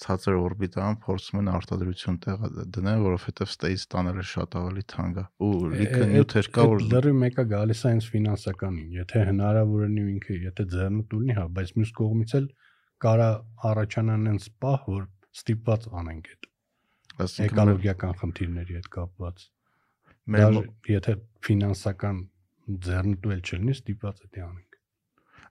ցածր 0.03 0.37
օրբիտայում 0.39 0.97
փորձում 1.03 1.41
են 1.43 1.51
արտադրություն 1.53 2.17
տեղ 2.23 2.47
դնել, 2.77 3.03
որովհետև 3.05 3.51
ստեյս 3.53 3.85
տանելը 3.93 4.25
շատ 4.33 4.57
ավելի 4.63 4.83
թանկ 4.93 5.19
է։ 5.21 5.25
Ու 5.45 5.51
լիքը 5.73 6.07
նյութեր 6.13 6.49
կա, 6.57 6.65
որ 6.73 6.85
լրի 6.93 7.13
մեկը 7.21 7.45
գալիս 7.53 7.83
է 7.83 7.91
հենց 7.93 8.07
ֆինանսականին, 8.13 8.87
եթե 8.97 9.25
հնարավոր 9.29 9.83
լինի 9.83 10.07
ինքը, 10.13 10.39
եթե 10.49 10.67
ձեռնտ 10.73 11.17
ունի, 11.19 11.37
հա, 11.37 11.45
բայց 11.59 11.75
մյուս 11.77 11.93
կողմից 12.01 12.35
էլ 12.41 12.49
կարա 13.03 13.29
առաջանան 13.73 14.31
հենց 14.33 14.49
պահ, 14.63 14.89
որ 14.97 15.05
ստիպված 15.37 15.87
անենք 16.01 16.33
այդ 16.33 16.52
Այսինքն 17.21 17.45
էկոլոգիական 17.45 18.13
խնդիրների 18.19 18.77
հետ 18.79 18.87
կապված։ 18.93 19.43
Մեր 20.33 20.57
եթե 20.89 21.15
ֆինանսական 21.45 22.21
ձեռնտու 22.87 23.33
էլ 23.35 23.41
չլինի, 23.43 23.75
ստիպված 23.77 24.23
է 24.23 24.29
դա 24.33 24.43
անենք։ 24.47 24.77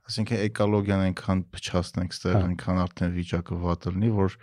Այսինքն 0.02 0.40
էկոլոգիան 0.49 1.02
այնքան 1.07 1.42
փչացնենք, 1.54 2.16
ստեղ 2.16 2.35
հա։ 2.35 2.42
այնքան 2.49 2.81
արդեն 2.83 3.12
վիճակը 3.16 3.59
վատ 3.62 3.88
լինի, 3.92 4.11
որ 4.19 4.37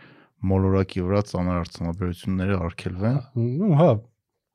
մոլորակի 0.49 1.05
վրա 1.09 1.21
ծանր 1.29 1.59
արցանաբերությունները 1.59 2.59
արգելվեն։ 2.69 3.17
հա, 3.19 3.47
Ու 3.67 3.71
հա, 3.79 3.89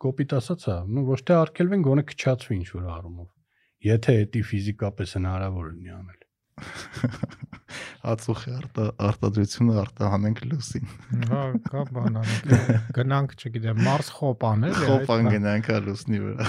կոպիտ 0.05 0.37
ասած 0.39 0.69
հա, 0.71 0.77
նու 0.95 1.05
ոչ 1.11 1.21
թե 1.29 1.37
արգելվեն, 1.45 1.85
գոնե 1.85 2.05
քչացվի 2.15 2.57
ինչ 2.61 2.69
որ 2.75 2.87
առումով։ 2.95 3.29
Եթե 3.85 4.15
դա 4.25 4.45
ֆիզիկապես 4.49 5.17
հնարավոր 5.19 5.69
լինի 5.75 5.93
անել։ 5.99 6.24
Ածուխի 8.05 8.53
արտա 8.55 8.85
արտադրությունը 9.09 9.77
արտահանենք 9.83 10.43
լուսին։ 10.51 10.91
Հա, 11.31 11.41
կա 11.71 11.85
բան 11.95 12.19
անենք։ 12.21 12.93
Գնանք, 12.99 13.35
չգիտեմ, 13.41 13.81
Մարս 13.87 14.11
խոպ 14.19 14.45
անել։ 14.51 14.77
Խոպան 14.91 15.31
գնանք 15.35 15.71
ա 15.73 15.79
լուսնի 15.89 16.21
վրա։ 16.25 16.49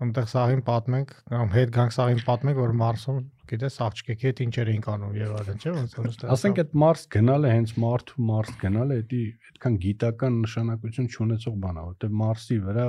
Այնտեղ 0.00 0.28
սաղին 0.32 0.62
պատմենք, 0.64 1.10
կամ 1.28 1.50
հետ 1.52 1.72
գանք 1.76 1.92
սաղին 1.92 2.20
պատմենք, 2.24 2.60
որ 2.64 2.70
Մարսում, 2.80 3.18
գիտես, 3.50 3.74
աղջիկի 3.84 4.14
հետ 4.22 4.38
ինչեր 4.46 4.70
էին 4.72 4.86
անում 4.94 5.18
եւ 5.20 5.34
այլն, 5.40 5.58
չէ՞, 5.60 5.74
ոնց 5.76 5.96
որ 5.98 6.08
ստեղ։ 6.08 6.32
Ասենք 6.36 6.60
այդ 6.62 6.72
Մարս 6.80 7.02
գնալը 7.16 7.50
հենց 7.52 7.74
մարդու 7.84 8.24
Մարս 8.30 8.54
գնալը 8.62 8.96
դա 9.10 9.20
այդքան 9.50 9.76
գիտական 9.84 10.40
նշանակություն 10.46 11.10
չունեցող 11.10 11.60
բան 11.66 11.80
է, 11.80 11.84
որտեղ 11.90 12.16
Մարսի 12.22 12.58
վրա 12.64 12.86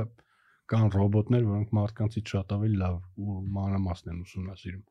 կան 0.72 0.92
ռոբոտներ, 0.96 1.46
որոնք 1.52 1.76
մարդկանցից 1.76 2.32
շատ 2.32 2.56
ավելի 2.56 2.78
լավ 2.80 2.96
ու 3.20 3.40
մանրամասն 3.60 4.12
են 4.14 4.22
ուսումնասիրում։ 4.24 4.84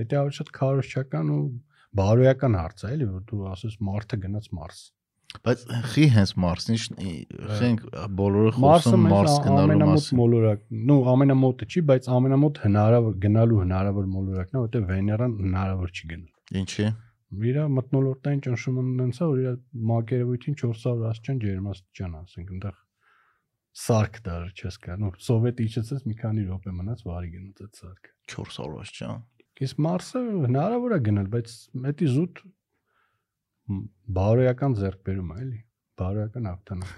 Դա 0.00 0.22
ավելի 0.22 0.36
շատ 0.38 0.54
քարոշչական 0.56 1.34
ու 1.34 1.42
բարոյական 2.00 2.56
հարց 2.60 2.86
է, 2.86 2.94
էլի, 2.94 3.06
որ 3.10 3.22
դու 3.30 3.44
ասես 3.50 3.76
մարդը 3.90 4.18
գնաց 4.24 4.50
Մարս։ 4.56 4.80
Բայց 5.46 5.60
խի 5.92 6.04
հենց 6.10 6.30
Մարսն 6.42 6.78
ի 7.06 7.10
խենք 7.60 7.82
բոլորը 8.18 8.52
խոսում 8.56 9.04
Մարս 9.12 9.34
գնալու 9.44 9.62
ամենամոտ 9.66 10.00
մասին։ 10.00 10.18
մոլորակ, 10.20 10.64
նո 10.90 10.96
ամենամոտը 11.12 11.68
չի, 11.70 11.82
բայց 11.90 12.08
ամենամոտ 12.16 12.60
հնարավոր 12.64 13.14
գնալու 13.24 13.60
հնարավոր 13.60 14.08
մոլորակն 14.16 14.58
է, 14.58 14.62
որտեղ 14.64 14.88
Վեներան 14.90 15.36
հնարավոր 15.44 15.94
չի 15.94 16.10
գնալ։ 16.10 16.60
Ինչի։ 16.60 16.88
Իր 17.50 17.58
մտնոլորտային 17.78 18.40
ճնշումը 18.46 18.86
ունենցա, 18.90 19.28
որ 19.30 19.42
իր 19.44 19.58
մակերևույթին 19.90 20.56
400 20.64 21.10
աստիճան 21.10 21.42
ջերմաստիճան, 21.46 22.16
ասենք, 22.20 22.54
այնտեղ 22.56 22.80
սարք 23.80 24.16
դար 24.26 24.48
չես 24.50 24.78
կա։ 24.82 24.96
Նո 24.98 25.10
սովետ 25.30 25.60
իջեցած 25.62 26.06
մի 26.10 26.16
քանի 26.20 26.46
րոպե 26.48 26.72
մնաց 26.74 27.04
վարի 27.06 27.30
գնաց 27.36 27.62
այդ 27.64 27.78
սարքը։ 27.80 28.10
400 28.34 28.80
աստիճան։ 28.82 29.22
Իսկ 29.60 29.80
Մարսը 29.84 30.20
հնարավոր 30.46 30.94
է 30.96 30.98
գնալ, 31.06 31.26
բայց 31.34 31.54
դա 31.84 32.06
զուտ 32.14 32.40
բարոյական 34.16 34.76
ձեռքբերում 34.78 35.32
է, 35.34 35.40
էլի։ 35.44 35.58
Բարոյական 36.00 36.48
հաղթանակ։ 36.50 36.88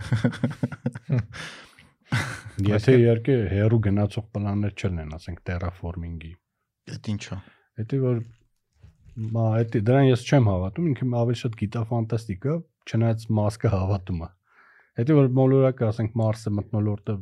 Եթե 2.69 2.95
իհարկե 3.01 3.35
հերու 3.51 3.81
գնացող 3.89 4.29
պլաններ 4.37 4.77
չլինեն, 4.77 5.17
ասենք 5.17 5.43
terraforming-ի։ 5.49 6.33
Այդ 6.93 7.11
ինչա։ 7.13 7.39
Դա 7.83 8.01
որ 8.03 8.23
մա 9.33 9.47
դա 9.73 9.83
դրան 9.89 10.07
ես 10.11 10.25
չեմ 10.29 10.49
հավատում, 10.53 10.89
ինքը 10.93 11.09
ավելի 11.23 11.39
շատ 11.43 11.59
գիտաֆանտաստիկ 11.63 12.47
է, 12.53 12.57
չնայած 12.93 13.27
մասկը 13.39 13.73
հավատում 13.73 14.23
է։ 14.23 14.31
Դա 15.03 15.17
որ 15.19 15.31
մոլորակը, 15.41 15.89
ասենք 15.89 16.17
Մարսը 16.21 16.53
մտնոլորտը 16.59 17.17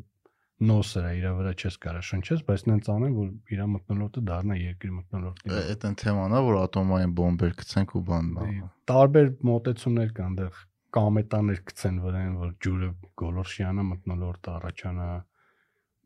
նոսր 0.60 1.06
է, 1.08 1.10
իր 1.16 1.26
վրա 1.38 1.52
չես 1.56 1.76
կարա 1.80 2.00
շնչես, 2.04 2.40
բայց 2.48 2.62
նենց 2.68 2.88
անեն, 2.92 3.14
որ 3.16 3.28
իր 3.54 3.60
մտնոլորտը 3.74 4.22
դառնա 4.28 4.56
երկրի 4.60 4.90
մտնոլորտի։ 4.96 5.52
Այդ 5.60 5.86
այն 5.88 5.96
թեման 6.02 6.34
է, 6.36 6.40
որ 6.46 6.58
ատոմային 6.60 7.14
բոմբեր 7.20 7.54
գցենք 7.60 7.94
ու 7.96 8.02
բան 8.10 8.28
բան։ 8.36 8.58
Տարբեր 8.90 9.30
մոտեցումներ 9.50 10.12
կան 10.20 10.36
դեռ 10.40 10.60
կամետաներ 10.90 11.60
գցեն 11.70 11.98
վրան, 12.04 12.32
որ 12.40 12.52
ջուրը 12.66 12.88
գոլորշիանա 13.22 13.84
մտնոլորտը 13.90 14.52
առաջանա։ 14.60 15.08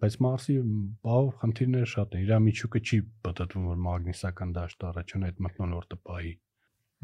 Բայց 0.05 0.17
Մարսի 0.25 0.57
բավ 1.07 1.29
խնդիրները 1.41 1.89
շատ 1.95 2.15
են։ 2.15 2.25
Իր 2.25 2.33
միջուկը 2.45 2.81
չի 2.85 2.99
պատտվում, 3.25 3.69
որ 3.71 3.79
մագնիսական 3.85 4.53
դաշտ 4.59 4.87
առաջանա 4.91 5.31
այդ 5.31 5.41
մտնոլորտը 5.47 5.99
պայի։ 6.05 6.33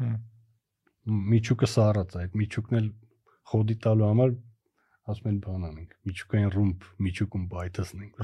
Հմ։ 0.01 0.17
Միջուկը 1.31 1.69
սառած 1.71 2.13
է, 2.13 2.21
այդ 2.21 2.35
միջուկն 2.41 2.79
էլ 2.81 2.89
խոդի 3.51 3.77
տալու 3.81 4.09
համար 4.11 4.35
ասում 5.09 5.29
են 5.31 5.37
բան 5.41 5.63
անենք։ 5.67 5.93
Միջուկային 6.07 6.49
ռումբ, 6.55 6.83
միջուկում 7.05 7.45
բայթեսնենք։ 7.51 8.19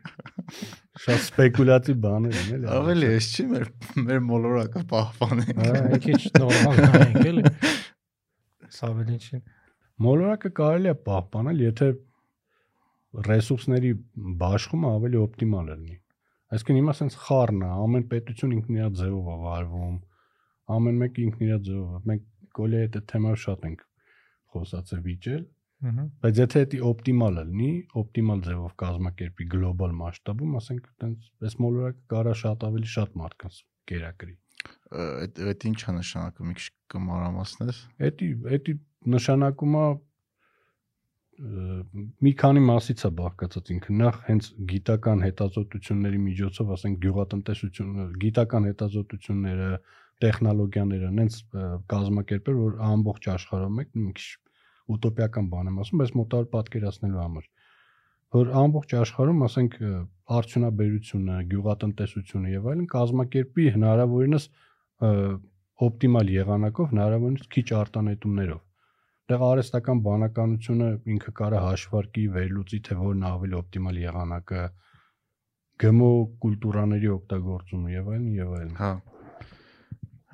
Շատ 1.04 1.22
սպեկուլատիվ 1.24 1.96
բաներ 2.04 2.36
են, 2.40 2.50
էլի։ 2.56 2.68
Ավելի 2.76 3.08
էս 3.16 3.30
չի 3.34 3.46
մեր 3.50 3.64
մեր 4.06 4.20
մոլորակը 4.28 4.82
պահպանենք։ 4.92 5.50
Հա, 5.60 5.80
մի 5.90 6.00
քիչ 6.06 6.20
նորմալ 6.42 6.80
նայենք 6.84 7.26
էլի։ 7.30 7.44
Սա 8.76 8.92
ավելի 8.94 9.18
չի։ 9.26 9.42
Մոլորակը 10.06 10.52
կարելի 10.60 10.90
է 10.90 10.96
պահպանել, 11.10 11.64
եթե 11.66 11.90
ռեսուրսների 13.26 13.90
բաշխումը 14.40 14.90
ավելի 15.00 15.20
օպտիմալ 15.20 15.70
լինի։ 15.74 15.96
Այսինքն 16.50 16.78
հիմա 16.80 16.94
sense 16.98 17.18
խառն 17.26 17.64
է, 17.66 17.70
ամեն 17.84 18.04
պետություն 18.10 18.54
ինքն 18.56 18.78
իր 18.80 18.92
ձևով 19.00 19.26
է 19.30 19.36
վարվում, 19.44 19.96
ամեն 20.76 21.00
մեկը 21.02 21.22
ինքն 21.26 21.44
իր 21.46 21.60
ձևով։ 21.66 21.90
է։ 21.90 22.00
Մենք 22.10 22.24
գոլի 22.58 22.80
այդ 22.80 22.98
թեմայով 23.10 23.40
շատ 23.44 23.66
ենք 23.70 23.84
խոսացել 24.54 25.02
վիճել, 25.06 25.44
բայց 25.80 26.38
եթե 26.40 26.62
դա 26.72 26.78
օպտիմալը 26.90 27.42
լինի, 27.50 27.70
օպտիմալ 28.00 28.40
ձևով 28.46 28.72
կազմակերպի 28.82 29.46
գլոբալ 29.54 29.94
մասշտաբում, 30.00 30.56
ասենք 30.60 30.90
այտենց 30.90 31.30
այս 31.48 31.56
մոլորակը 31.64 32.02
կարա 32.12 32.34
շատ 32.40 32.66
ավելի 32.68 32.90
շատ 32.94 33.16
մարդկանց 33.20 33.60
կերակրի։ 33.90 34.34
Այդ 35.00 35.40
այդ 35.50 35.66
ինչա 35.70 35.94
նշանակում, 35.96 36.50
մի 36.50 36.56
քիչ 36.60 36.68
կմարամասնես։ 36.94 37.80
Էդի 38.10 38.28
էդի 38.58 38.74
նշանակումը 39.16 39.84
մի 41.40 42.32
քանի 42.36 42.62
մասից 42.66 43.02
է 43.08 43.10
բաղկացած 43.16 43.70
ինքը 43.72 43.94
նախ 43.96 44.16
հենց 44.26 44.48
գիտական 44.72 45.22
հետազոտությունների 45.24 46.18
միջոցով 46.26 46.72
ասենք 46.76 46.98
գյուղատնտեսությունը 47.04 48.04
գիտական 48.24 48.66
հետազոտությունները 48.68 49.70
տեխնոլոգիաները 50.20 51.12
հենց 51.16 51.38
կազմակերպել 51.94 52.60
որ 52.60 52.76
ամբողջ 52.90 53.28
աշխարհում 53.40 53.80
եք 53.84 53.96
մի 54.04 54.12
քիչ 54.20 54.28
ուտոպիական 54.96 55.50
բան 55.54 55.70
եմ 55.70 55.82
ասում 55.84 56.02
բայց 56.02 56.14
մոտավոր 56.20 56.48
պատկերացնելու 56.54 57.22
համար 57.24 57.50
որ 58.36 58.50
ամբողջ 58.62 58.96
աշխարհում 59.00 59.44
ասենք 59.50 59.76
արդյունաբերությունը 60.40 61.36
գյուղատնտեսությունը 61.52 62.52
եւ 62.54 62.68
այլն 62.72 62.90
կազմակերպի 62.94 63.68
հնարավորինս 63.76 64.50
օպտիմալ 65.90 66.34
եղանակով 66.36 66.92
հնարավորինս 66.94 67.48
քիչ 67.56 67.66
արտանետումներով 67.80 68.66
Դեռ 69.30 69.42
արհեստական 69.46 69.98
բանականությունը 70.02 70.86
ինքը 71.14 71.32
կարա 71.40 71.58
հաշվարկի 71.62 72.22
վերլուծի 72.36 72.78
թե 72.86 72.94
որն 73.00 73.20
ավելի 73.28 73.56
օպտիմալ 73.60 74.00
եղանակը 74.02 74.62
գմո 75.84 76.08
կուլտուրաների 76.44 77.10
օգտագործումը 77.14 77.92
եւ 77.92 78.08
այլն 78.14 78.32
եւ 78.40 78.50
այլն։ 78.56 78.74
Հա։ 78.80 78.90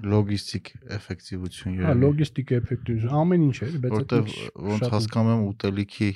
Լոգիստիկ 0.05 0.73
էֆեկտիվություն 0.97 1.77
Հա, 1.87 1.93
լոգիստիկ 2.03 2.51
էֆեկտիվություն, 2.57 3.15
ամեն 3.21 3.47
ինչ 3.47 3.57
է, 3.57 3.69
բայց 3.85 3.95
որտեվ 3.97 4.35
ոնց 4.67 4.91
հասկանում 4.93 5.33
եմ 5.37 5.47
ուտելիքի 5.47 6.11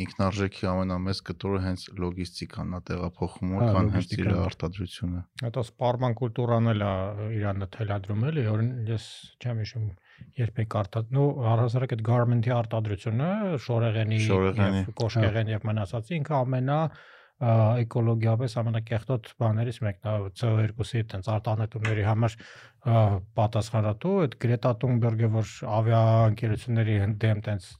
ինքնարժեքի 0.00 0.66
ամենամեծ 0.70 1.20
կտորը 1.26 1.60
հենց 1.64 1.84
լոգիստիկան 2.00 2.74
է 2.76 2.80
տեղափոխումը, 2.90 3.56
Հա, 3.60 3.70
քան 3.74 3.88
հենց 3.94 4.12
իր 4.16 4.28
արտադրությունը։ 4.40 5.22
Հետո 5.42 5.64
սպարման 5.66 6.14
կուլտուրան 6.20 6.70
էլ 6.72 6.84
է 6.86 6.92
իրանը 7.40 7.68
թելադրում 7.74 8.26
էլի, 8.30 8.44
օրին 8.54 8.70
ես 8.90 9.08
չեմ 9.42 9.62
հիշում 9.64 9.88
երբեք 10.40 10.76
արտա, 10.80 11.02
նո 11.16 11.24
առհասարակ 11.50 11.94
այդ 11.96 12.04
garment-ի 12.06 12.54
արտադրությունը, 12.54 13.30
շորեղենի 13.66 14.20
Շորեղենի, 14.30 14.82
եւ 14.84 14.92
կոշկեղեն 15.00 15.52
եւ 15.56 15.66
մնացածի 15.70 16.16
ինքը 16.20 16.36
ամենա 16.38 16.78
էկոլոգիապես 17.40 18.54
ամենակեղտոտ 18.60 19.28
բաներից 19.40 19.78
մեկն 19.86 20.08
է 20.10 20.14
CO2-ի 20.40 20.64
այդպես 20.66 21.30
արտանետումների 21.34 22.04
համար 22.04 22.34
պատասխանատու 23.38 24.12
այդ 24.24 24.36
Գրետա 24.44 24.72
Թունբերգը 24.82 25.30
որ 25.36 25.54
ավիաընկերությունների 25.78 26.98
դեմ 27.24 27.42
տենց 27.48 27.70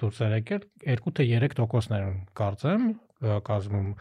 դուրս 0.00 0.22
էր 0.24 0.34
եկել 0.38 0.66
2 0.88 1.14
թե 1.20 1.28
3%-ներ 1.44 2.06
են 2.08 2.18
կարծեմ 2.40 2.88
կազմում 3.50 3.92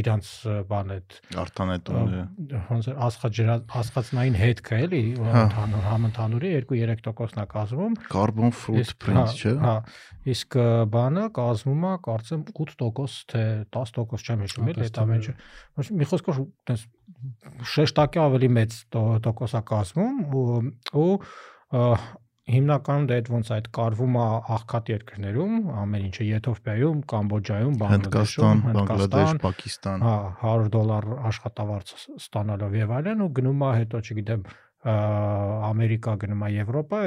իրանց 0.00 0.28
բան 0.70 0.88
այդ 0.94 1.16
արտանետումները 1.42 2.60
ոնց 2.70 2.88
է 2.90 2.94
աստղաջրա 3.06 3.54
աստղածնային 3.80 4.38
հետքը 4.40 4.78
էլի 4.84 5.02
Հա։ 5.18 5.42
ընդհանուր 5.44 5.84
համընդհանուրի 5.90 6.50
2-3%-ն 6.72 7.42
է 7.44 7.46
կազմում 7.54 7.94
carbon 8.14 8.54
footprint, 8.58 9.36
չէ։ 9.38 9.52
Հա, 9.64 9.74
իսկ 10.34 10.58
բանը 10.94 11.24
կազմում 11.38 11.84
է, 11.84 11.92
կարծեմ 12.08 12.42
8% 12.64 13.22
թե 13.34 13.44
10% 13.78 14.26
չեմ 14.26 14.44
հիշում, 14.44 14.70
էլի 14.74 14.86
այդ 14.88 15.00
ամենը։ 15.04 15.36
Ոչ 15.78 15.86
մի 16.00 16.10
խոսքով 16.10 16.42
տես 16.70 16.86
շեշտակի 17.74 18.20
ավելի 18.24 18.48
մեծ 18.58 18.76
տո- 18.94 19.20
տոկոս 19.24 19.54
է 19.58 19.62
կազմում 19.70 20.16
ու 20.34 21.08
հիմնականում 22.44 23.06
դա 23.08 23.16
այդ 23.18 23.28
ոնց 23.32 23.50
այդ 23.54 23.68
կարվում 23.78 24.16
է 24.20 24.24
աղքատ 24.54 24.90
երկրներում, 24.92 25.54
ամեն 25.80 26.02
ինչը 26.08 26.26
Եթովպիայում, 26.28 26.98
Կամբոջայում, 27.12 27.78
Բանգլադեշում, 27.80 28.60
Բանգլադեշ, 28.74 29.30
Հնդկաստան, 29.30 29.40
Պակիստան։ 29.44 30.04
հա 30.04 30.16
100 30.44 30.68
դոլար 30.74 31.08
աշխատավարձ 31.30 31.94
ստանալով 32.20 32.76
եւ 32.84 32.94
այլն 32.98 33.24
ու 33.24 33.30
գնում 33.40 33.64
է 33.64 33.72
հետո 33.80 34.02
չգիտեմ 34.04 34.46
Ամերիկա 34.84 36.12
գնում 36.20 36.42
է 36.44 36.48
Եվրոպա, 36.52 36.98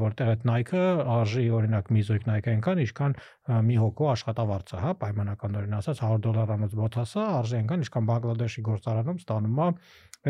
որտեղ 0.00 0.30
այդ 0.32 0.40
Nike-ը 0.48 0.86
արժի 1.16 1.44
օրինակ 1.54 1.92
մի 1.94 2.02
զույգ 2.08 2.24
Nike 2.26 2.50
այնքան, 2.50 2.80
ինչքան 2.82 3.14
մի 3.68 3.76
հոգու 3.78 4.08
աշխատավարձը, 4.10 4.80
հա, 4.82 4.94
պայմանականորեն 5.04 5.76
ասած 5.78 6.02
100 6.02 6.18
դոլարանոց 6.26 6.74
բոթասը 6.82 7.28
արժի 7.38 7.56
այնքան, 7.60 7.84
ինչքան 7.86 8.08
Բանգլադեշի 8.10 8.64
գործարանում 8.72 9.22
ստանում 9.22 9.62
է 9.62 9.70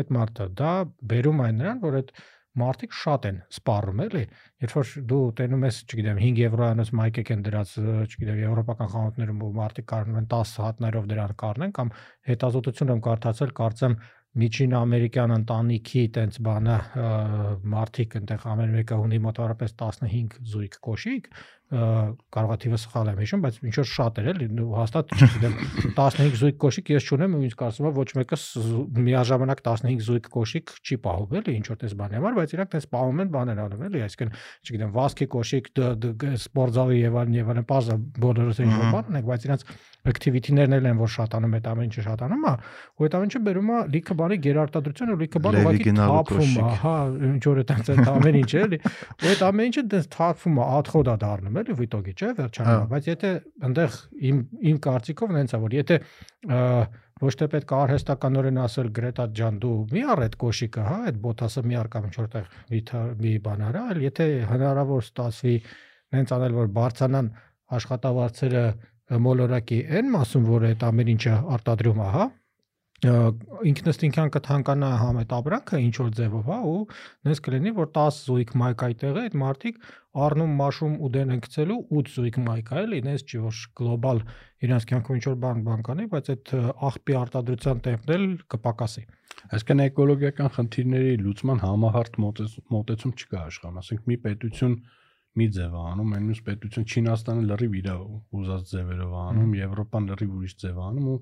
այդ 0.03 0.13
մարդը։ 0.13 0.47
Դա 0.61 0.73
բերում 1.13 1.41
է 1.43 1.49
նրան, 1.63 1.81
որ 1.81 1.97
այդ 2.03 2.13
մարդիկ 2.61 2.95
շատ 2.99 3.27
են 3.29 3.37
սպառում 3.53 4.01
էլի 4.03 4.23
երբ 4.63 4.73
որ 4.77 4.89
դու 5.11 5.21
տենում 5.39 5.63
ես 5.67 5.77
չգիտեմ 5.83 6.19
5 6.23 6.41
եվրոյանոց 6.43 6.91
մայկեք 6.99 7.31
են 7.33 7.45
դրած 7.47 7.71
չգիտեմ 7.83 8.41
եվրոպական 8.43 8.91
խանութներում 8.93 9.45
ու 9.47 9.53
մարդիկ 9.59 9.87
կարնում 9.93 10.19
են 10.21 10.27
10 10.33 10.51
հատներով 10.63 11.07
դրան 11.13 11.33
կառնեն 11.43 11.73
կամ 11.79 11.93
հետազոտություն 12.29 12.93
եմ 12.93 13.01
կարդացել 13.07 13.55
կարծեմ 13.61 13.97
միջին 14.33 14.71
ամերիկյան 14.73 15.31
ընտանիքի 15.33 16.03
տենց 16.13 16.37
բանը 16.45 16.77
մարդիկ 17.73 18.15
այնտեղ 18.19 18.45
ամեն 18.53 18.71
մեկը 18.77 18.97
ունի 19.03 19.19
մոտավորապես 19.27 19.75
15 19.81 20.39
զույգ 20.53 20.77
կոշիկ 20.87 21.29
ը, 21.73 21.85
կարող 22.33 22.51
է 22.53 22.57
թիվը 22.63 22.79
սխալ 22.83 23.09
եմ 23.13 23.19
հիշում 23.23 23.43
բայց 23.43 23.55
ինչ 23.63 23.75
որ 23.79 23.87
շատ 23.93 24.19
էր 24.23 24.27
էլի 24.33 24.47
հաստատ 24.77 25.13
չգիտեմ 25.17 25.55
15 25.97 26.37
զույգ 26.43 26.57
կոշիկ 26.63 26.91
ես 26.93 27.07
չունեմ 27.09 27.33
ու 27.33 27.41
ինձ 27.47 27.55
կարծում 27.63 27.87
եմ 27.89 27.95
ոչ 27.97 28.07
մեկը 28.19 28.39
միաժամանակ 29.07 29.63
15 29.67 30.03
զույգ 30.07 30.29
կոշիկ 30.33 30.73
չի 30.83 30.97
պահում 31.03 31.37
էլի 31.41 31.55
ինչ 31.59 31.65
որ 31.73 31.79
տես 31.83 31.95
բանի 32.03 32.19
համար 32.19 32.37
բայց 32.37 32.53
իրանք 32.57 32.73
տես 32.73 32.87
պահում 32.93 33.23
են 33.23 33.33
բաներ 33.33 33.63
անում 33.63 33.83
էլի 33.89 34.03
այսինքն 34.03 34.37
չգիտեմ 34.63 34.93
վասկի 34.93 35.27
կոշիկ 35.33 35.71
սպորտզալի 36.43 36.99
եւ 37.03 37.17
այլն 37.23 37.37
եւ 37.39 37.51
այլն 37.53 37.67
բազա 37.73 37.97
բոլորս 38.23 38.61
ինչ 38.63 38.73
որ 38.73 38.87
բան 38.93 39.11
ունենք 39.13 39.27
բայց 39.33 39.47
իրանք 39.47 39.73
activity-ներն 40.03 40.75
էլ 40.77 40.87
են 40.89 40.97
որ 40.99 41.11
շատանում 41.13 41.53
այդ 41.57 41.67
ամեն 41.73 41.87
ինչը 41.87 42.03
շատանում 42.03 42.43
է 42.43 42.53
ու 42.99 43.05
այդ 43.07 43.13
ամեն 43.17 43.29
ինչը 43.29 43.41
բերում 43.47 43.69
է 43.73 43.77
լիքը 43.93 44.15
բանի 44.19 44.37
գերարտադրություն 44.43 45.13
ու 45.13 45.17
լիքը 45.23 45.41
բան 45.43 45.57
ուղղակի 45.63 45.93
թափվում 45.99 46.57
է 46.59 46.73
հա 46.83 46.95
ինչ 47.29 47.43
որ 47.47 47.61
այդպես 47.63 47.91
այդ 47.93 48.11
ամեն 48.13 48.39
ինչ 48.43 48.51
էլի 48.63 48.79
ու 48.83 49.31
այդ 49.31 49.43
ամեն 49.47 49.69
ինչը 49.71 49.83
դες 49.93 50.09
թափվում 50.17 50.59
է 50.59 50.67
ադխոդ 50.83 51.07
է 51.13 51.15
դառնում 51.23 51.59
էլի 51.63 51.75
վիտոգի 51.79 52.13
չէ 52.13 52.29
վերջանում 52.39 52.73
Հա։ 52.73 52.89
բայց 52.93 53.07
եթե 53.09 53.31
այնտեղ 53.67 53.97
իմ 54.29 54.37
իմ 54.71 54.77
կարծիքով 54.87 55.33
նենց 55.37 55.53
է 55.53 55.59
որ 55.63 55.75
եթե 55.79 55.97
ոչ 57.23 57.33
թե 57.39 57.47
պետք 57.53 57.71
է 57.73 57.77
արհեստականորեն 57.79 58.59
ասել 58.63 58.89
Գրետա 58.97 59.25
ջան 59.37 59.59
դու 59.63 59.73
մի 59.93 60.03
առ 60.13 60.21
այդ 60.25 60.37
կոշիկը 60.43 60.85
հա 60.87 60.97
այդ 61.09 61.19
բոթասը 61.23 61.63
մի 61.69 61.77
առ 61.79 61.89
կամ 61.93 62.07
ինչ 62.09 62.15
որտեղ 62.19 62.47
մի 63.23 63.33
բան 63.47 63.65
արա 63.69 63.83
այլ 63.93 64.01
եթե 64.03 64.27
հնարավոր 64.49 65.05
ստացվի 65.07 65.55
նենց 66.13 66.33
անել 66.37 66.57
որ 66.57 66.71
բարձանան 66.77 67.29
աշխատավարձերը 67.77 68.65
մոլորակի 69.23 69.79
այն 69.99 70.11
մասում 70.13 70.47
որ 70.49 70.67
այդ 70.73 70.87
ամեն 70.89 71.13
ինչը 71.13 71.35
արտադրում 71.57 72.01
է 72.03 72.09
հա 72.17 72.25
ը, 73.09 73.13
ինքնըստինքյան 73.69 74.31
կթանկանա 74.35 74.89
համ 75.03 75.19
այդ 75.23 75.33
ապրանքը 75.37 75.79
ինչ 75.83 75.93
որ 75.99 76.11
ձևով 76.19 76.49
հա 76.51 76.57
ու 76.73 76.79
նես 77.27 77.41
կլինի 77.47 77.73
որ 77.79 77.89
10 77.97 78.19
զույգ 78.27 78.53
մայք 78.63 78.83
այդտեղ 78.87 79.19
է 79.19 79.23
այդ 79.23 79.37
մարդիկ 79.43 79.79
առնում 80.23 80.53
մաշում 80.61 80.95
ու 81.03 81.11
դեն 81.17 81.33
են 81.33 81.41
գցելու 81.43 81.79
8 82.03 82.13
զույգ 82.13 82.39
մայք 82.47 82.71
է 82.73 82.81
էլի 82.83 83.01
նես 83.09 83.25
չի 83.27 83.41
որ 83.43 83.61
գլոբալ 83.81 84.23
իրանց 84.63 84.87
կյանքում 84.93 85.17
ինչ 85.19 85.25
որ 85.29 85.37
բան 85.43 85.63
բան 85.67 85.85
կանի 85.89 86.07
բայց 86.13 86.31
այդ 86.33 86.53
աղբի 86.93 87.17
արտադրության 87.23 87.83
տեմպն 87.87 88.13
էլ 88.17 88.25
կպակասի 88.53 89.05
Այսինքն 89.53 89.81
էկոլոգիական 89.83 90.49
խնդիրների 90.55 91.13
լուծման 91.23 91.61
համահարթ 91.63 92.17
մոտեց- 92.23 92.59
մոտեցում 92.73 93.13
չկա 93.17 93.39
աշխարհում, 93.49 93.79
ասենք 93.81 94.05
մի 94.11 94.17
պետություն 94.23 94.75
մի 95.33 95.47
ձև 95.57 95.73
անում, 95.83 96.11
այն 96.13 96.25
մյուս 96.29 96.41
պետություն 96.47 96.85
Չինաստանը 96.93 97.43
լրիվ 97.49 97.73
իր 97.79 97.87
ուզած 98.39 98.63
ձևերով 98.73 99.13
անում, 99.23 99.55
Եվրոպան 99.57 100.09
լրիվ 100.13 100.35
ուրիշ 100.37 100.53
ձև 100.63 100.77
անում 100.87 101.07
ու 101.13 101.17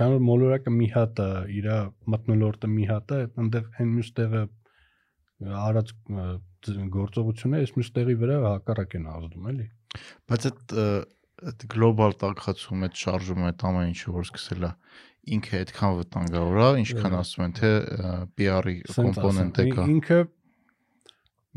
կան 0.00 0.12
որ 0.16 0.22
մոլորակը 0.28 0.72
մի 0.72 0.86
հատ 0.94 1.20
է, 1.22 1.28
իր 1.58 1.66
մտնոլորտը 2.14 2.68
մի 2.72 2.84
հատ 2.90 3.12
է, 3.12 3.20
այնտեղ 3.42 3.66
այն 3.82 3.90
մյուս 3.96 4.10
տեղը 4.18 4.42
արած 5.62 5.92
գործողությունը 6.96 7.60
այս 7.62 7.72
մյուս 7.76 7.90
տեղի 7.96 8.14
վրա 8.22 8.36
հակառակ 8.46 8.96
են 8.98 9.06
ազդում, 9.12 9.48
էլի։ 9.52 9.66
Բայց 10.32 10.46
այդ 10.52 10.74
այդ 11.42 11.64
գլոբալ 11.74 12.12
տակածում, 12.22 12.84
այդ 12.86 12.98
շարժումը, 13.02 13.46
այդ 13.50 13.64
ամեն 13.68 13.88
ինչը 13.92 14.12
որ 14.16 14.26
սկսել 14.28 14.66
է 14.68 14.70
ինքը 15.36 15.56
այդքան 15.62 15.96
վտանգավոր 15.98 16.60
է, 16.62 16.68
ինչքան 16.82 17.16
ասում 17.18 17.44
են 17.46 17.52
թե 17.58 17.70
PR-ի 18.38 18.74
Սենց 18.92 18.96
կոմպոնենտ 19.02 19.58
է 19.58 19.64
ասեմ, 19.66 19.74
կա։ 19.76 19.82
ին- 19.82 19.92
Ինքը 19.96 20.18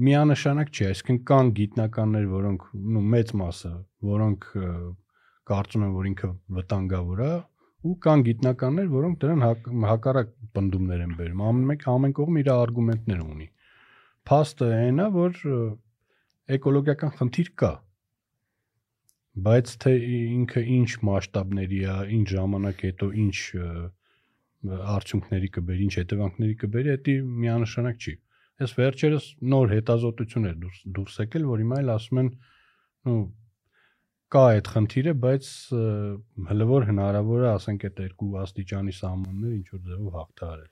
միանշանակ 0.05 0.71
չի, 0.75 0.85
այսինքն 0.91 1.19
կան 1.29 1.51
գիտնականներ, 1.59 2.25
որոնք 2.33 2.65
նո 2.95 3.03
մեծ 3.15 3.31
մասը, 3.41 3.71
որոնք 4.09 4.47
կարծում 5.49 5.85
են, 5.85 5.93
որ 5.95 6.09
ինքը 6.11 6.29
վտանգավոր 6.57 7.21
է, 7.25 7.31
ու 7.85 7.95
կան 8.05 8.23
գիտնականներ, 8.25 8.87
որոնք 8.91 9.17
դրան 9.21 9.43
հակ, 9.45 9.67
հակառակ 9.91 10.29
բնդումներ 10.57 11.03
են 11.05 11.15
բերում։ 11.19 11.43
Ամեն 11.49 11.67
մեկ 11.71 11.85
ամեն 11.93 12.15
կողմ 12.19 12.39
իր 12.41 12.49
արգումենտներ 12.55 13.21
ունի։ 13.25 13.47
Փաստը 14.29 14.69
այն 14.75 15.01
է, 15.03 15.07
որ 15.15 15.41
էկոլոգիական 16.55 17.13
խնդիր 17.19 17.51
կա։ 17.61 17.71
Բայց 19.45 19.71
թե 19.83 19.93
ինքը 20.15 20.61
ինչ 20.75 20.89
մասշտաբների 21.09 21.79
է, 21.85 21.95
ինչ 22.17 22.27
ժամանակ 22.31 22.83
հետո 22.87 23.09
ինչ 23.25 23.39
արդյունքների 24.95 25.49
կբերի, 25.55 25.81
ինչ 25.85 25.95
հետևանքների 25.99 26.55
կբերի, 26.61 26.93
դա 27.05 27.15
միանշանակ 27.45 28.05
չի։ 28.05 28.13
Այս 28.65 28.73
վերջերս 28.79 29.25
նոր 29.51 29.73
հետազոտություն 29.75 30.47
էր 30.49 30.55
դուրս 30.63 30.77
դուրս 30.95 31.17
եկել, 31.25 31.47
որ 31.51 31.63
հիմա 31.65 31.79
էլ 31.83 31.91
ասում 31.95 32.21
են, 32.21 32.29
նո 33.05 33.15
կա 34.33 34.41
այդ 34.55 34.69
խնդիրը, 34.73 35.13
բայց 35.25 35.49
հələ 36.49 36.67
որ 36.69 36.87
հնարավոր 36.89 37.43
է, 37.45 37.49
ասենք 37.51 37.85
այդ 37.89 38.01
երկու 38.05 38.29
աստիճանի 38.41 38.95
սահմանները 38.99 39.57
ինչ 39.59 39.67
որ 39.73 39.83
ձևով 39.89 40.17
հաղթահարել։ 40.19 40.71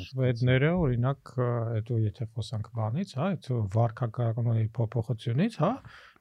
շվեդները 0.00 0.68
օրինակ 0.80 1.32
ու 1.40 2.00
եթե 2.04 2.26
խոսանք 2.34 2.68
բանից, 2.80 3.14
հա, 3.20 3.30
այդ 3.30 3.48
վարկակարգոնի 3.74 4.66
փոփոխությունից, 4.76 5.56
հա, 5.64 5.72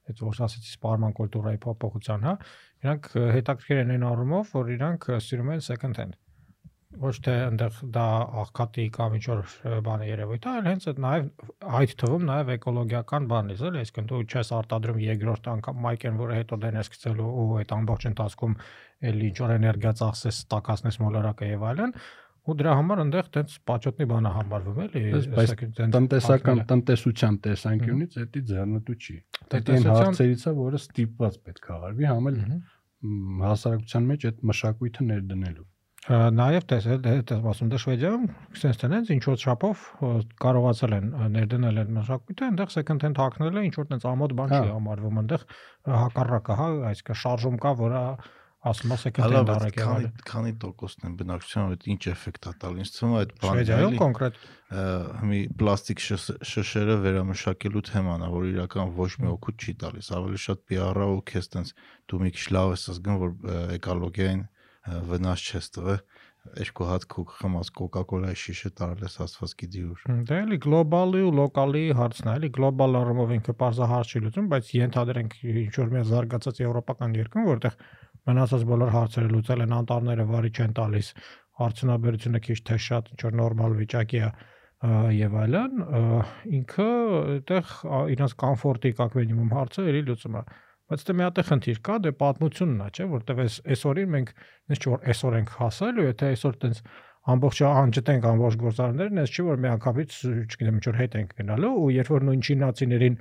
այդ 0.10 0.24
որ 0.26 0.42
ասեցի 0.48 0.74
սպարման 0.74 1.14
կուլտուրայի 1.20 1.60
փոփոխության, 1.68 2.26
հա, 2.30 2.34
իրանք 2.88 3.12
հետաքրքիր 3.38 3.84
են 3.84 3.94
այն 3.98 4.08
առումով, 4.10 4.56
որ 4.58 4.74
իրանք 4.80 5.08
սիրում 5.28 5.54
են 5.54 5.64
second 5.70 6.02
hand 6.02 6.18
ոչ 6.98 7.12
թե 7.22 7.34
այնտեղ 7.46 7.76
դա 7.96 8.04
աղքատի 8.42 8.84
կամ 8.96 9.16
ինչ 9.20 9.26
որ 9.30 9.42
բան 9.86 10.04
է 10.04 10.08
երևույթ 10.10 10.46
այլ 10.52 10.70
հենց 10.70 10.88
այդ 10.90 11.02
նաև 11.04 11.28
այդ 11.80 11.92
թվում 12.02 12.24
նաև 12.30 12.50
էկոլոգիական 12.56 13.28
բան 13.30 13.52
է, 13.54 13.58
էլի, 13.70 13.84
այսինքն 13.84 14.08
դու 14.10 14.22
չես 14.26 14.50
արտադրում 14.58 15.00
երկրորդ 15.06 15.50
անգամ 15.54 15.80
մայքեն, 15.86 16.18
որը 16.24 16.40
հետո 16.40 16.60
դեն 16.66 16.80
ես 16.80 16.90
գցելու 16.96 17.30
ու 17.30 17.46
այդ 17.60 17.76
ամբողջ 17.78 18.08
ընթացքում 18.10 18.58
էլի 19.10 19.30
ինչ 19.30 19.38
որ 19.46 19.54
էներգիա 19.60 19.94
ծախսես, 20.02 20.42
տակածնես 20.50 21.00
մոլորակը 21.06 21.50
եւ 21.54 21.66
այլն, 21.70 21.96
ու 22.50 22.56
դրա 22.60 22.74
համար 22.80 23.02
այնտեղ 23.06 23.30
տենց 23.38 23.56
պաճոտնի 23.70 24.06
բան 24.10 24.26
է 24.26 24.34
համարվում 24.40 24.80
էլի, 24.90 25.02
Բայց- 25.38 25.66
Տնտեսական 25.94 26.62
տնտեսության 26.74 27.40
տեսանկյունից 27.46 28.18
դա 28.20 28.44
ձեռնտու 28.50 28.96
չի։ 29.00 29.18
Դա 29.54 29.62
այն 29.76 29.90
հարցերից 29.94 30.46
է, 30.50 30.54
որը 30.60 30.80
ստիպված 30.90 31.40
պետք 31.46 31.70
է 31.70 31.76
արվի, 31.90 32.08
համ 32.10 32.30
էլ 32.32 32.40
Մհմ։ 32.40 32.62
մ, 33.10 33.44
հասարակության 33.46 34.10
մեջ 34.10 34.26
այդ 34.30 34.42
մշակույթը 34.50 35.06
ներդնելու։ 35.10 35.68
Նաև 36.08 36.64
տեսել, 36.70 37.00
դες 37.04 37.44
ասում 37.52 37.70
դե 37.70 37.78
Շվեդիայում 37.84 38.26
sense 38.56 38.80
տենց 38.80 39.10
ինչ 39.14 39.24
որ 39.28 39.42
չափով 39.44 39.82
կարողացել 40.42 40.96
են 40.96 41.10
ներդնել 41.36 41.82
այդ 41.84 41.92
մշակույթը, 41.98 42.48
այնտեղ 42.50 42.72
second 42.74 43.06
hand 43.06 43.20
հակնելը 43.20 43.64
ինչ 43.68 43.74
որ 43.76 43.90
տենց 43.92 44.08
ամոթ 44.10 44.36
բան 44.40 44.54
չի 44.56 44.62
Հա։ 44.64 44.78
համարվում, 44.80 45.20
այնտեղ 45.22 45.44
հակառակը, 46.00 46.58
հա, 46.60 46.68
այսինքն 46.90 47.20
շարժում 47.20 47.60
կա, 47.60 47.74
որը 47.84 48.04
ասում 48.70 48.92
է 48.92 48.98
second 49.00 49.24
Հələ 49.24 49.38
hand 49.40 49.50
բայց 49.50 49.60
արեք 49.60 49.76
քանի 49.80 50.04
եղել։ 50.04 50.24
քանի 50.30 50.54
տոկոսն 50.64 51.06
են 51.10 51.14
բնակչության 51.20 51.70
այդ 51.70 51.86
ինչ 51.94 52.02
էֆեկտ 52.12 52.48
է 52.50 52.54
տալ 52.64 52.80
ինձ 52.80 52.92
թվում 52.96 53.14
է 53.14 53.20
այդ 53.20 53.32
բանը 53.40 53.54
Շվեդիայում 53.60 53.96
կոնկրետ 54.00 54.40
մի 55.30 55.40
պլաստիկ 55.62 56.04
շշերը 56.50 56.98
վերամշակելու 57.06 57.84
թեման 57.90 58.20
է, 58.20 58.30
որ 58.36 58.50
իրական 58.50 58.92
ոչ 59.00 59.12
մի 59.24 59.32
օգուտ 59.32 59.64
չի 59.64 59.76
տալիս, 59.80 60.12
ավելի 60.20 60.42
շատ 60.44 60.64
PR-ը 60.70 61.08
ու 61.16 61.24
քեզ 61.32 61.50
տենց 61.56 61.74
դու 62.12 62.20
մի 62.20 62.34
քիչ 62.36 62.46
լավ 62.60 62.74
ես 62.76 62.84
զգում, 63.00 63.20
որ 63.24 63.32
էկոլոգիային 63.80 64.44
վնաս 64.88 65.46
չես 65.50 65.72
տվել 65.76 66.02
երկու 66.60 66.86
հատ 66.88 67.06
կոկ 67.12 67.32
խմած 67.40 67.70
կոկակոլայի 67.78 68.38
շիշը 68.42 68.70
տարել 68.80 69.02
ես 69.06 69.16
ասվածքի 69.26 69.68
դյուր։ 69.74 70.04
Դա 70.10 70.16
դե 70.30 70.38
էլի 70.44 70.58
գլոբալի 70.66 71.24
ու 71.28 71.34
լոկալի 71.40 71.82
հարցն 72.00 72.30
է, 72.30 72.36
էլի 72.40 72.50
գլոբալ 72.58 72.98
առումով 73.00 73.34
ինքը 73.38 73.56
բարձահարց 73.60 74.14
չի 74.14 74.22
լուծում, 74.26 74.48
բայց 74.54 74.72
ենթադրենք 74.80 75.36
ինչ 75.50 75.74
որ 75.80 75.92
մի 75.96 76.04
զարգացած 76.10 76.62
եվրոպական 76.64 77.18
երկրում, 77.20 77.50
որտեղ 77.50 77.76
մնացած 78.30 78.64
բոլոր 78.70 78.94
հարցերը 78.96 79.34
լուծել 79.36 79.66
են, 79.66 79.76
անտառները 79.80 80.26
վարի 80.30 80.54
չեն 80.56 80.74
տալիս, 80.80 81.12
արդյունաբերությունը 81.70 82.42
քիչ 82.48 82.58
թե 82.70 82.80
շատ 82.88 83.14
ինչ 83.14 83.22
որ 83.28 83.38
նորմալ 83.40 83.78
վիճակի 83.84 84.24
է 84.24 84.32
եւ 85.20 85.34
այլն, 85.44 85.82
ինքը 86.56 86.90
այդտեղ 87.20 87.72
իրենց 88.16 88.36
կոմֆորտի 88.40 88.92
կակ 89.00 89.18
մինիմում 89.20 89.56
հարցը 89.60 89.88
էլի 89.92 90.04
լուծում 90.08 90.38
է։ 90.40 90.44
լուծումը 90.44 90.69
Բայց 90.90 91.04
դե 91.06 91.14
մի 91.20 91.24
հատ 91.26 91.40
է 91.40 91.44
խնդիր 91.50 91.80
կա, 91.86 91.96
դե 92.06 92.12
պատմությունն 92.20 92.80
է, 92.82 92.88
չէ, 92.98 93.06
որտեվ 93.14 93.42
այս 93.44 93.58
այսօրին 93.76 94.14
մենք 94.16 94.32
նես 94.70 94.80
չէ 94.80 94.90
որ 94.90 95.04
այսօր 95.14 95.36
ենք 95.40 95.52
հասել 95.60 96.00
ու 96.00 96.06
եթե 96.10 96.30
այսօր 96.34 96.56
տենց 96.64 96.80
ամբողջ 97.30 97.60
անջտենք 97.70 98.26
ամբողջ 98.30 98.58
գործարաններն, 98.64 99.22
այս 99.22 99.34
չի 99.36 99.46
որ 99.50 99.62
միանգամից, 99.66 100.16
չգիտեմ, 100.50 100.80
ինչ 100.80 100.86
որ 100.90 100.98
հետ 101.00 101.18
ենք 101.20 101.36
գնալու 101.40 101.72
ու 101.78 101.90
երբ 101.94 102.12
որ 102.16 102.26
նույն 102.30 102.44
չինացիներին 102.50 103.20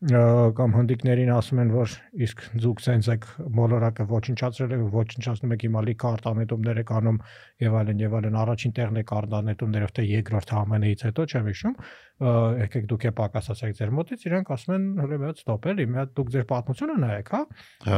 կամ 0.00 0.74
հնդիկներին 0.78 1.30
ասում 1.34 1.58
են 1.60 1.70
որ 1.74 1.94
իսկ 2.24 2.38
դուք 2.64 2.78
sense 2.80 3.10
եք 3.12 3.26
մոլորակը 3.52 4.06
ոչնչացրել 4.08 4.70
եք 4.76 4.84
ոչնչացնում 4.94 5.52
եք 5.52 5.64
հիմա 5.66 5.82
լիքը 5.88 6.08
արտանետումներ 6.10 6.80
եք 6.80 6.92
անում 6.96 7.18
եւ 7.60 7.76
այլն 7.80 8.00
եւ 8.00 8.16
այլն 8.16 8.38
առաջին 8.40 8.74
տեղն 8.80 9.00
եք 9.02 9.12
արտանետումներով 9.18 9.92
թե 10.00 10.06
երկրորդ 10.08 10.54
ամենից 10.56 11.04
հետո 11.04 11.26
չեմ 11.28 11.50
հիշում 11.52 11.76
եկեք 12.64 12.88
դուք 12.88 13.04
է 13.04 13.14
պակասացեք 13.20 13.76
ձեր 13.76 13.94
մոտից 14.00 14.26
իրանք 14.30 14.52
ասում 14.56 14.74
են 14.80 14.88
հələ 15.04 15.20
մի 15.20 15.28
հատ 15.28 15.44
ստոպ 15.44 15.68
էլի 15.68 15.88
մի 15.92 16.00
հատ 16.00 16.16
դուք 16.16 16.32
ձեր 16.32 16.44
պատմությունը 16.48 16.96
նայեք 17.04 17.32
հա 17.36 17.42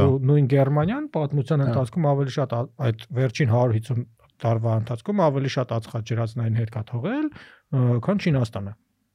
ու 0.02 0.20
նույն 0.26 0.50
Գերմանիան 0.52 1.10
պատմության 1.14 1.66
ընթացքում 1.70 2.08
ավելի 2.12 2.34
շատ 2.42 2.54
այդ 2.58 3.06
վերջին 3.22 3.54
150 3.62 4.06
տարվա 4.42 4.78
ընթացքում 4.82 5.22
ավելի 5.22 5.50
շատ 5.54 5.74
ածխաջրածնային 5.78 6.56
հետ 6.62 6.72
կա 6.74 6.82
թողել 6.90 7.28
քան 8.02 8.22
Չինաստանը 8.26 8.72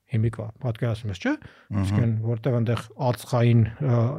հիմիկվա, 0.08 0.46
պատկերացնում 0.64 1.12
ես, 1.12 1.20
չէ՞։ 1.24 1.34
Իսկ 1.82 1.98
այն 2.02 2.12
որտեղ 2.28 2.58
այնտեղ 2.58 2.84
ածխային 3.08 3.64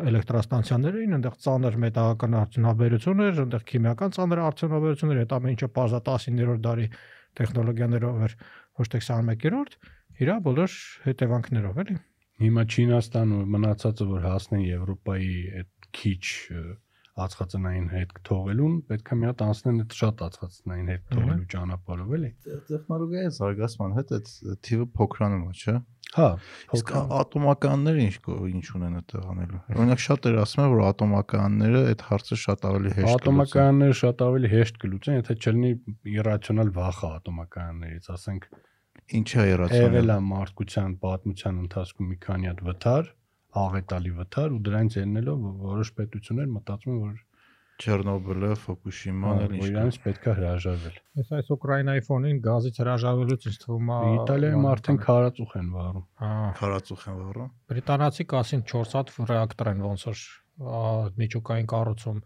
էլեկտրաստանցիաներ 0.09 0.99
էին, 0.99 1.15
այնտեղ 1.19 1.39
ծանր 1.45 1.79
մետաղական 1.85 2.37
արդյունաբերություն 2.43 3.23
էր, 3.25 3.41
այնտեղ 3.45 3.65
քիմիական 3.73 4.15
ծանր 4.19 4.43
արդյունաբերություն 4.49 5.15
էր, 5.15 5.23
այդ 5.25 5.35
ամեն 5.39 5.55
ինչը 5.57 5.71
բազա 5.79 6.03
19-րդ 6.09 6.63
դարի 6.69 6.89
տեխնոլոգիաներով 7.39 8.21
էր, 8.29 8.37
ոչ 8.79 8.89
թե 8.93 9.01
21-րդ, 9.09 9.79
իրա 10.19 10.37
բոլոր 10.49 10.77
հետևանքներով, 11.09 11.81
էլի։ 11.85 11.99
Հիմա 12.39 12.63
Չինաստանը 12.69 13.39
մնացածը 13.55 14.05
որ 14.13 14.27
հասնեն 14.29 14.61
Եվրոպայի 14.69 15.33
այդ 15.59 15.89
քիչ 15.99 16.25
ածխածնային 17.25 17.87
հետ 17.93 18.15
թողելուն 18.29 18.75
պետք 18.89 19.13
է 19.13 19.19
մի 19.19 19.29
հատ 19.29 19.45
անցնեն 19.49 19.79
այդ 19.83 19.97
շատ 19.99 20.25
ածխածնային 20.29 20.91
հետ 20.93 21.05
թողելու 21.15 21.49
ճանապարհով 21.55 22.17
էլի 22.19 22.31
տեխնոլոգիայի 22.69 23.33
զարգացման 23.39 23.97
հետ 23.99 24.13
այդ 24.19 24.33
թիվը 24.69 24.87
փոքրանում 24.99 25.47
է 25.49 25.55
չէ 25.59 25.75
հա 26.17 26.29
իսկ 26.79 26.93
ատոմականները 27.19 28.05
ինչ 28.07 28.15
ինչ 28.49 28.65
ունեն 28.79 28.95
այդտեղ 28.99 29.27
անելու 29.33 29.61
օրինակ 29.75 30.03
շատ 30.05 30.29
էր 30.31 30.39
ասում 30.45 30.71
որ 30.73 30.81
ատոմականները 30.89 31.83
այդ 31.91 32.05
հարցը 32.09 32.39
շատ 32.45 32.65
ավելի 32.69 32.93
հեշտ 32.99 33.13
ատոմականները 33.19 33.99
շատ 34.01 34.25
ավելի 34.29 34.53
հեշտ 34.55 34.81
կլուծեն 34.85 35.19
եթե 35.19 35.37
չլինի 35.43 35.73
իրացիոնալ 36.15 36.73
վախը 36.79 37.11
ատոմականներից 37.19 38.11
ասենք 38.17 38.49
ինչ 39.19 39.29
է 39.29 39.47
իրացիոնալ 39.53 39.85
եղել 39.85 40.15
է 40.15 40.19
մարդկության 40.33 40.97
պատմության 41.05 41.61
ընթացքում 41.69 42.09
մի 42.09 42.19
քանի 42.25 42.53
հատ 42.53 42.65
վթար 42.69 43.13
աղետալի 43.57 44.13
վթար 44.19 44.55
ու 44.55 44.61
դրանից 44.69 44.99
ելնելով 44.99 45.49
որոշ 45.65 45.91
պետություններ 45.99 46.53
մտածում 46.59 46.95
են 46.95 47.03
որ 47.07 47.17
Չեռնոբիլը, 47.79 48.49
Ֆուկուշիման 48.59 49.41
էլ 49.45 49.53
ինչ 49.55 49.67
իրանց 49.69 49.99
պետքա 50.03 50.33
հրաժարվել։ 50.35 50.97
Այս 51.23 51.29
այս 51.39 51.51
Ուկրաինայի 51.55 52.03
ֆոնին 52.09 52.41
գազից 52.47 52.81
հրաժարվելուց 52.83 53.47
ինձ 53.51 53.59
թվում 53.63 53.93
է 53.95 53.99
Իտալիայում 54.19 54.67
արդեն 54.73 54.99
քարածուխ 55.05 55.55
են 55.61 55.69
վառում։ 55.77 56.07
Հա, 56.23 56.33
քարածուխ 56.59 57.05
են 57.13 57.21
վառում։ 57.21 57.53
բրիտանացի 57.71 58.27
կասին 58.35 58.65
4 58.73 58.99
հատ 58.99 59.15
ռեակտոր 59.31 59.71
են 59.75 59.85
ոնց 59.87 60.05
որ 60.09 60.25
միջուկային 61.23 61.71
կառուցում 61.71 62.21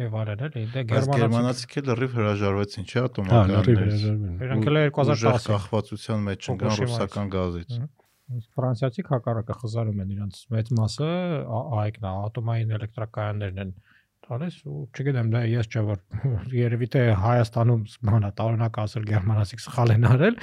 եւ 0.00 0.18
այլն 0.20 0.44
էլի։ 0.50 0.66
Դե 0.74 0.84
գերմանացիք 0.90 1.74
էլ 1.80 1.88
լրիվ 1.90 2.12
հրաժարվեցին, 2.18 2.84
չէ՞ 2.90 2.98
Հա, 2.98 3.06
լրիվ 3.06 3.10
ատոմականներից։ 3.10 3.80
հրաժարվել։ 3.80 4.44
Իրանք 4.48 4.70
էլ 4.70 4.78
2010 4.90 5.48
կախվածության 5.50 6.22
մեջ 6.30 6.48
ընկան 6.54 6.78
ռուսական 6.80 7.32
գազից։ 7.36 7.74
Իսկ 7.78 7.99
ֆրանսիացիք 8.56 9.08
հակառակը 9.14 9.56
խզարում 9.60 10.02
են 10.04 10.12
իրանց 10.16 10.42
մեծ 10.54 10.68
մասը 10.78 11.08
այգն 11.84 12.04
է, 12.06 12.12
ատոմային 12.28 12.76
էլեկտրակայաններն 12.78 13.62
են 13.64 13.72
տալիս 14.30 14.56
ու 14.70 14.82
չգիտեմ 14.94 15.30
դա 15.32 15.40
ես 15.50 15.68
չէ 15.70 15.82
որ 15.88 16.00
երևի 16.60 16.88
թե 16.94 17.02
Հայաստանում 17.24 17.82
բանա 18.10 18.30
տարօրինակ 18.40 18.78
ասել 18.84 19.06
գերմանացիք 19.10 19.64
սխալ 19.64 19.94
են 19.96 20.06
արել 20.10 20.38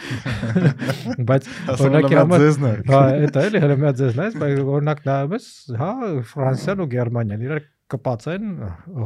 բայց 1.30 1.50
օրինակի 1.78 2.20
համար 2.20 2.46
հա 2.92 3.02
դա 3.38 3.46
էլի 3.48 3.64
հələ 3.64 3.80
մի 3.80 3.88
հատ 3.88 4.02
ձեզ 4.02 4.20
նայես 4.20 4.38
բայց 4.44 4.62
օրինակ 4.76 5.04
նայում 5.08 5.36
ես 5.38 5.50
հա 5.84 5.92
Ֆրանսիան 6.34 6.84
ու 6.84 6.90
Գերմանիան 6.98 7.48
իրար 7.48 7.64
կպացեն 7.94 8.48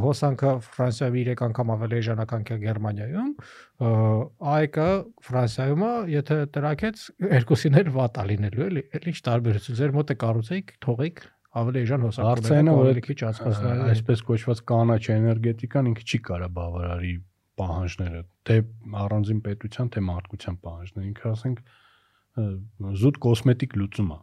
հոսանքը 0.01 0.51
Ֆրանսիայում 0.65 1.17
3 1.27 1.43
անգամ 1.47 1.73
ավելի 1.75 1.97
էժանական 2.01 2.45
քան 2.47 2.61
Գերմանիայում 2.63 3.33
այկը 4.53 4.87
Ֆրանսիայում 5.27 5.83
է 5.87 5.91
եթե 6.15 6.37
տրակեց 6.57 7.03
երկուսին 7.35 7.77
էլ 7.81 7.91
վատ 7.97 8.17
է 8.21 8.25
լինելու 8.31 8.65
էլի 8.67 8.83
էլ 8.97 9.07
ինչ 9.11 9.17
տարբերություն 9.27 9.79
ձեր 9.81 9.93
մոտ 9.97 10.13
է 10.13 10.17
կառուցեիք 10.25 10.73
թողեիք 10.87 11.21
ավելի 11.61 11.83
էժան 11.85 12.05
հոսանք 12.07 12.31
Արցայինը 12.31 12.75
որ 12.79 13.01
քիչ 13.05 13.19
ածխածնային 13.27 13.85
այսպես 13.91 14.25
կոչված 14.31 14.63
կանաչ 14.71 15.01
էներգետիկան 15.17 15.89
ինքը 15.91 16.05
չի 16.07 16.19
կարա 16.31 16.49
բավարարի 16.57 17.13
պահանջները 17.61 18.21
թե 18.49 18.57
առանձին 19.05 19.41
պետության 19.45 19.91
թե 19.91 20.03
մարդկության 20.09 20.59
պահանջները 20.65 21.09
ինքը 21.11 21.31
ասենք 21.31 21.63
զուտ 23.01 23.19
կոսմետիկ 23.27 23.75
լուծում 23.81 24.13
է 24.15 24.19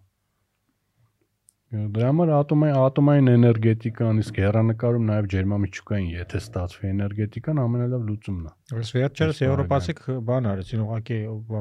Դրա 1.69 2.07
համար 2.09 2.31
ատոմային 2.33 2.77
ատոմային 2.81 3.27
էներգետիկան 3.35 4.21
իսկ 4.23 4.39
հերանեկարում 4.41 5.03
նաև 5.09 5.27
ջերմամիջուկային, 5.35 6.07
եթե 6.15 6.41
ստացվի 6.41 6.89
էներգետիկան 6.91 7.61
ամենալավ 7.61 8.07
լուծումն 8.09 8.47
է։ 8.49 8.79
Ըստ 8.79 8.97
վերջերս 8.97 9.43
եվրոպացիք 9.43 10.01
բան 10.31 10.49
արեցին, 10.53 10.85
ուղղակի 10.87 11.19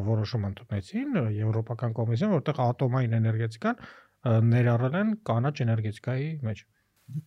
որոշում 0.07 0.47
ընդունեցին 0.47 1.19
Եվրոպական 1.41 1.97
կոմիսիան, 1.99 2.33
որտեղ 2.37 2.63
ատոմային 2.67 3.19
էներգետիկան 3.19 3.83
ներառել 4.55 4.97
են 5.01 5.13
կանաչ 5.27 5.55
էներգետիկայի 5.67 6.31
մեջ։ 6.47 6.65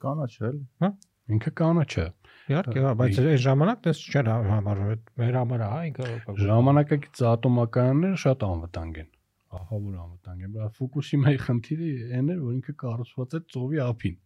Կանաչ 0.01 0.33
էլ։ 0.49 0.59
Հա։ 0.81 0.93
Ինքը 1.37 1.51
կանաչ 1.61 1.90
է։ 2.01 2.09
Իհարկե, 2.51 2.81
հա, 2.81 2.97
բայց 3.01 3.19
այն 3.23 3.40
ժամանակ 3.45 3.85
դες 3.85 4.01
չէր 4.09 4.31
համարվում, 4.51 5.05
մեր 5.21 5.37
համար 5.40 5.64
հա, 5.69 5.81
ինքը 5.93 6.37
ժամանակակից 6.49 7.25
ատոմականները 7.37 8.21
շատ 8.25 8.47
անվտանգ 8.51 9.03
են 9.05 9.11
ահա 9.50 9.78
որ 9.84 9.94
անվտանգ 10.04 10.42
է։ 10.46 10.50
Բա 10.54 10.66
Ֆուկուշիմայի 10.78 11.38
խնդիրը 11.44 11.90
այն 12.18 12.32
էր, 12.34 12.42
որ 12.46 12.56
ինքը 12.60 12.74
կառուցված 12.82 13.36
է 13.36 13.40
ծովի 13.54 13.80
ափին։ 13.86 14.18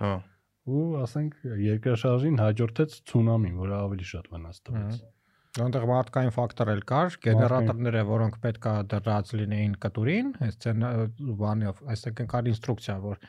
Հա։ 0.00 0.12
Ու 0.70 0.84
ասենք 1.00 1.36
երկրաշարժին 1.64 2.38
հաջորդեց 2.40 2.96
ցունամին, 3.10 3.58
որը 3.60 3.76
ավելի 3.80 4.06
շատ 4.10 4.30
վնաս 4.34 4.62
տվեց։ 4.70 5.00
Այնտեղ 5.60 5.84
մարդկային 5.90 6.34
ֆակտոր 6.36 6.68
էլ 6.70 6.82
կար, 6.86 7.14
գեներատորները, 7.26 8.02
որոնք 8.06 8.36
պետքա 8.44 8.74
դրած 8.92 9.32
լինեին 9.40 9.72
կտուրին, 9.82 10.28
այս 10.46 10.58
բանով, 11.40 11.80
այսինքն 11.94 12.28
կար 12.30 12.50
ինստրուկցիա, 12.52 12.96
որ 13.02 13.24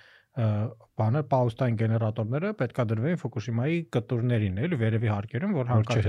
բանը 1.01 1.21
պաուստային 1.31 1.79
գեներատորները 1.81 2.51
պետքա 2.61 2.83
դրվեին 2.91 3.17
Ֆուկուշիմայի 3.23 3.79
կտուրներին, 3.95 4.61
էլի 4.67 4.77
վերևի 4.85 5.09
հարկերում, 5.11 5.55
որ 5.57 5.71
հարկած 5.71 6.05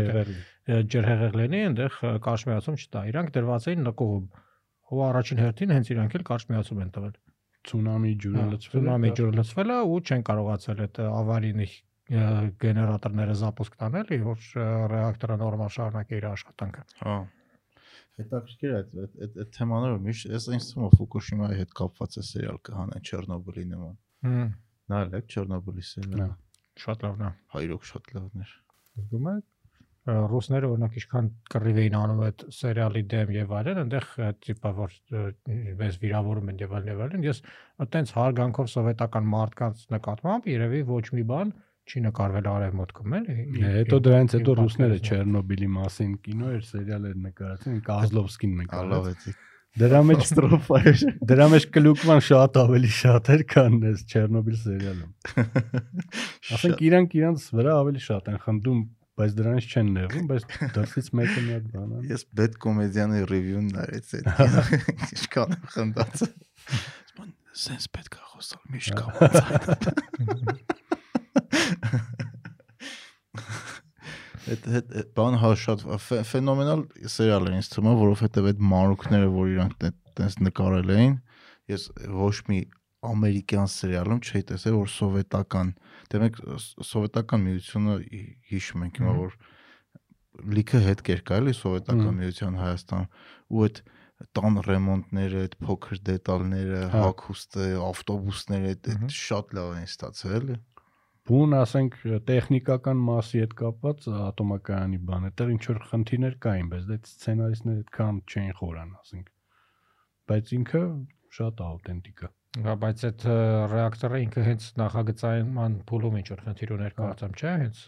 ջրհեղեղ 0.93 1.39
լինի, 1.41 1.63
այնտեղ 1.73 1.97
կաշմիացում 2.29 2.79
չտա։ 2.83 3.03
Իրանք 3.13 3.33
դրված 3.39 3.67
էին 3.73 3.83
նկուղում 3.89 4.29
ու 4.93 5.05
առաջին 5.09 5.43
հերթին 5.43 5.75
հենց 5.77 5.93
իրանք 5.93 6.17
էլ 6.19 6.25
կարճ 6.31 6.49
միացում 6.53 6.83
են 6.83 6.91
տվել 6.97 7.15
ցունամի 7.73 8.13
ջուրը 8.23 8.47
լցվել 8.53 8.83
է 8.83 8.83
ցունամի 8.83 9.11
ջուրը 9.19 9.37
լցվել 9.39 9.73
է 9.73 9.77
ու 9.93 10.01
չեն 10.03 10.25
կարողացել 10.29 10.83
այդ 10.87 11.01
ավարինի 11.03 11.69
գեներատորները 12.13 13.37
զապուսկ 13.43 13.77
տանել 13.83 14.11
որ 14.27 14.49
ռեակտորը 14.93 15.37
նորմալ 15.43 15.71
շարունակի 15.77 16.19
իր 16.19 16.27
աշխատանքը 16.33 16.83
հա 17.03 17.15
հետաքրքիր 18.19 18.73
է 18.73 18.79
այդ 18.79 18.97
այդ 19.03 19.39
այդ 19.43 19.53
թեմաները 19.57 20.01
միշտ 20.07 20.33
ես 20.33 20.49
ինձ 20.57 20.67
թվում 20.73 20.89
է 20.89 20.91
Ֆուկուշիմայի 20.99 21.59
հետ 21.63 21.73
կապված 21.79 22.19
է 22.21 22.25
սերիալ 22.29 22.59
կհանեն 22.69 23.07
Չեռնոբիլի 23.09 23.65
նման 23.73 23.95
հմ 24.27 24.51
նայել 24.93 25.17
եք 25.19 25.33
Չեռնոբիլի 25.33 25.85
սերիալը 25.93 26.29
շատ 26.83 27.07
լավն 27.07 27.25
է 27.25 27.31
հայրոք 27.55 27.89
շատ 27.93 28.13
լավն 28.17 28.45
էր 28.45 28.53
զգում 29.01 29.31
եք 29.33 29.47
ռուսները 30.03 30.69
օրինակ 30.73 30.95
ինչքան 30.99 31.27
կռիվ 31.53 31.77
էին 31.83 31.97
անում 31.99 32.23
այդ 32.27 32.45
սերիալի 32.57 33.03
դեմ 33.13 33.29
եւ 33.37 33.53
այլն, 33.59 33.81
այնտեղ 33.83 34.07
տիպա 34.47 34.73
որ 34.79 34.97
մեզ 35.83 35.99
վիրավորում 36.03 36.51
են 36.53 36.63
եւ 36.63 36.75
այլն 36.79 36.91
եւ 36.93 37.03
այլն, 37.07 37.27
ես 37.29 37.43
այտենց 37.87 38.15
հարգանքով 38.17 38.73
սովետական 38.73 39.31
մարդկանց 39.37 39.85
նկատմամբ 39.95 40.51
երևի 40.53 40.83
ոչ 40.91 41.07
մի 41.15 41.25
բան 41.31 41.55
չի 41.83 42.03
նկարվել 42.09 42.51
արևմուտքում 42.51 43.17
էլի։ 43.19 43.63
Հետո 43.63 44.03
դրանից 44.07 44.37
հետո 44.39 44.59
ռուսները 44.59 44.99
Չեռնոբիլի 45.07 45.71
մասին 45.77 46.13
կինո 46.27 46.53
էր, 46.57 46.67
սերիալ 46.73 47.09
էր 47.11 47.17
նկարացին, 47.27 47.81
Կազլովսկին 47.87 48.61
Ալավեցի 48.83 49.35
Դրա 49.81 50.01
մեջ 50.05 50.23
ստրոֆայր։ 50.29 51.03
Դրա 51.31 51.45
մեջ 51.49 51.67
կլուկման 51.73 52.19
շատ 52.27 52.57
ավելի 52.61 52.91
շատ 52.93 53.29
էր, 53.33 53.45
քան 53.53 53.77
այս 53.89 54.03
Չեռնոբիլ 54.13 54.59
սերիալում։ 54.63 55.13
Ասենք 56.57 56.83
իրանք 56.89 57.15
իրանց 57.17 57.47
վրա 57.57 57.77
ավելի 57.81 58.03
շատ 58.05 58.29
են 58.33 58.37
խնդում 58.43 58.83
բայց 59.23 59.33
դրանից 59.39 59.67
չեն 59.73 59.89
նեղում, 59.97 60.27
բայց 60.33 60.43
դրսից 60.77 61.09
մեկը 61.23 61.41
մի 61.47 61.53
հատ 61.57 61.67
բան 61.73 61.91
է։ 61.93 62.03
Ես 62.13 62.23
բեդ 62.43 62.53
կոմեդիանի 62.67 63.21
ռիվյուն 63.33 63.67
նայեց 63.77 64.07
այդ։ 64.19 64.27
Ինչքան 65.17 65.57
եմ 65.57 65.65
խնդացել։ 65.77 66.33
Սպան 67.13 67.31
սենս 67.63 67.87
պետք 67.97 68.13
է 68.19 68.25
խոսալ 68.33 68.63
միշտ 68.73 68.93
կամած։ 69.03 69.35
Այդ 74.53 74.65
այդ 74.75 75.11
բան 75.17 75.37
հա 75.39 75.51
շատ 75.63 75.83
ֆե- 76.03 76.23
ֆենոմենալ 76.27 76.81
սերիալ 77.15 77.45
է 77.47 77.53
ինձ 77.61 77.69
թվում 77.73 77.99
որովհետև 78.01 78.49
այդ 78.51 78.63
մանրուքները, 78.73 79.29
որ 79.37 79.51
իրանք 79.53 79.75
տես 80.19 80.35
նկարել 80.43 80.91
էին, 80.97 81.15
ես 81.71 81.85
ոչ 82.19 82.33
մի 82.51 82.59
ամերիկյան 83.13 83.71
սերիալում 83.77 84.21
չէի 84.27 84.43
տեսել, 84.51 84.75
որ 84.83 84.91
սովետական, 84.97 85.71
դե 86.13 86.21
մենք 86.23 86.39
սովետական 86.93 87.43
միությունը 87.47 87.97
հի- 88.03 88.29
հիշում 88.53 88.87
ենք 88.87 89.01
հիմա, 89.03 89.15
որ 89.23 89.37
լիքը 90.57 90.81
հետ 90.87 91.03
կերկա 91.09 91.39
էլի 91.43 91.55
սովետական 91.59 92.19
միության 92.23 92.59
Հայաստան 92.63 93.07
ու 93.53 93.65
այդ 93.67 93.81
տան 94.39 94.59
ռեմոնտները, 94.67 95.41
այդ 95.47 95.55
փոքր 95.67 96.01
դետալները, 96.09 96.83
Հա։ 96.93 97.01
հագուստը, 97.07 97.65
ավտոբուսները, 97.89 98.75
այդ 98.75 98.91
շատ 99.19 99.57
լավ 99.59 99.73
են 99.79 99.89
ստացել 99.89 100.37
էլի։ 100.39 100.59
Բուն 101.23 101.53
ասենք 101.55 101.97
տեխնիկական 102.29 103.03
մասի 103.09 103.43
հետ 103.43 103.53
կապված 103.61 104.07
ատոմակայանի 104.23 104.99
բան, 105.11 105.27
այդտեղ 105.29 105.53
ինչ 105.55 105.63
որ 105.71 105.79
խնդիրներ 105.91 106.35
կային, 106.47 106.71
բայց 106.73 106.87
դա 106.89 106.97
սցենարիստները 107.13 107.83
այդքան 107.83 108.17
չէին 108.33 108.57
խորան, 108.59 108.91
ասենք։ 109.03 109.29
Բայց 110.33 110.53
ինքը 110.59 110.83
շատ 111.39 111.63
աուտենտիկ 111.67 112.25
է։ 112.27 112.31
Հա, 112.53 112.73
բայց 112.83 113.03
այդ 113.09 113.23
ռեակտորը 113.73 114.19
ինքը 114.27 114.43
հենց 114.45 114.65
նախագծային 114.77 115.77
փուլում 115.89 116.17
ինչ 116.21 116.27
որ 116.33 116.43
խնդիր 116.47 116.73
ուներ 116.77 116.97
կարծեմ, 116.99 117.37
չէ՞, 117.39 117.53
հենց 117.63 117.79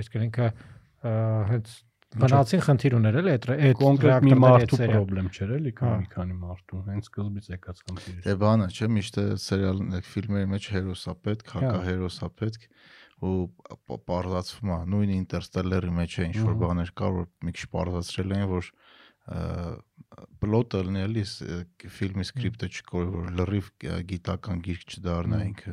այսինքն 0.00 0.24
ինքը 0.24 0.46
հենց 1.50 1.74
բնածին 2.14 2.62
խնդիր 2.64 2.94
ուներ 2.96 3.16
էլի 3.20 3.30
այդ 3.34 3.46
այդ 3.54 3.78
Կոնկրետ 3.80 4.24
մի 4.24 4.36
մարդու 4.44 4.78
խնդրեմ 4.80 5.28
չէր 5.34 5.52
էլի, 5.56 5.72
կամ 5.80 5.94
մի 6.00 6.08
քանի 6.14 6.36
մարդու, 6.40 6.80
հենց 6.88 7.08
սկզբից 7.10 7.48
եկած 7.54 7.80
խնդիր 7.84 8.14
էր։ 8.14 8.24
Դե 8.24 8.34
բանը 8.44 8.68
չէ, 8.70 8.88
միշտ 8.94 9.18
է 9.18 9.24
սերիալ 9.44 9.80
ֆիլմերի 10.14 10.50
մեջ 10.54 10.68
հերոսա 10.74 11.14
պետք, 11.26 11.50
Հա։ 11.54 11.64
հակա 11.64 11.80
հերոսա 11.90 12.28
պետք 12.38 12.68
ու 13.24 13.98
պարզացվում 14.08 14.72
է 14.74 14.78
նույն 14.94 15.12
ինտերստելլերի 15.14 15.92
մեջ 15.98 16.14
է 16.14 16.26
ինչ 16.28 16.36
որ 16.44 16.56
բաներ 16.62 16.90
կար 16.98 17.12
որ 17.18 17.28
մի 17.46 17.54
քիչ 17.58 17.66
պարզացրել 17.74 18.34
են 18.38 18.46
որ 18.50 18.70
պլոտը 20.44 20.80
լինի 20.88 21.00
էլի 21.08 21.22
ս- 21.28 21.46
ը, 21.54 21.60
ֆիլմի 21.98 22.24
սկրիպտը 22.28 22.68
չկորի 22.74 23.08
որ 23.14 23.30
լրիվ 23.40 23.70
գիտական 24.10 24.60
գիրք 24.66 24.94
չդառնա 24.98 25.38
ինքը 25.48 25.72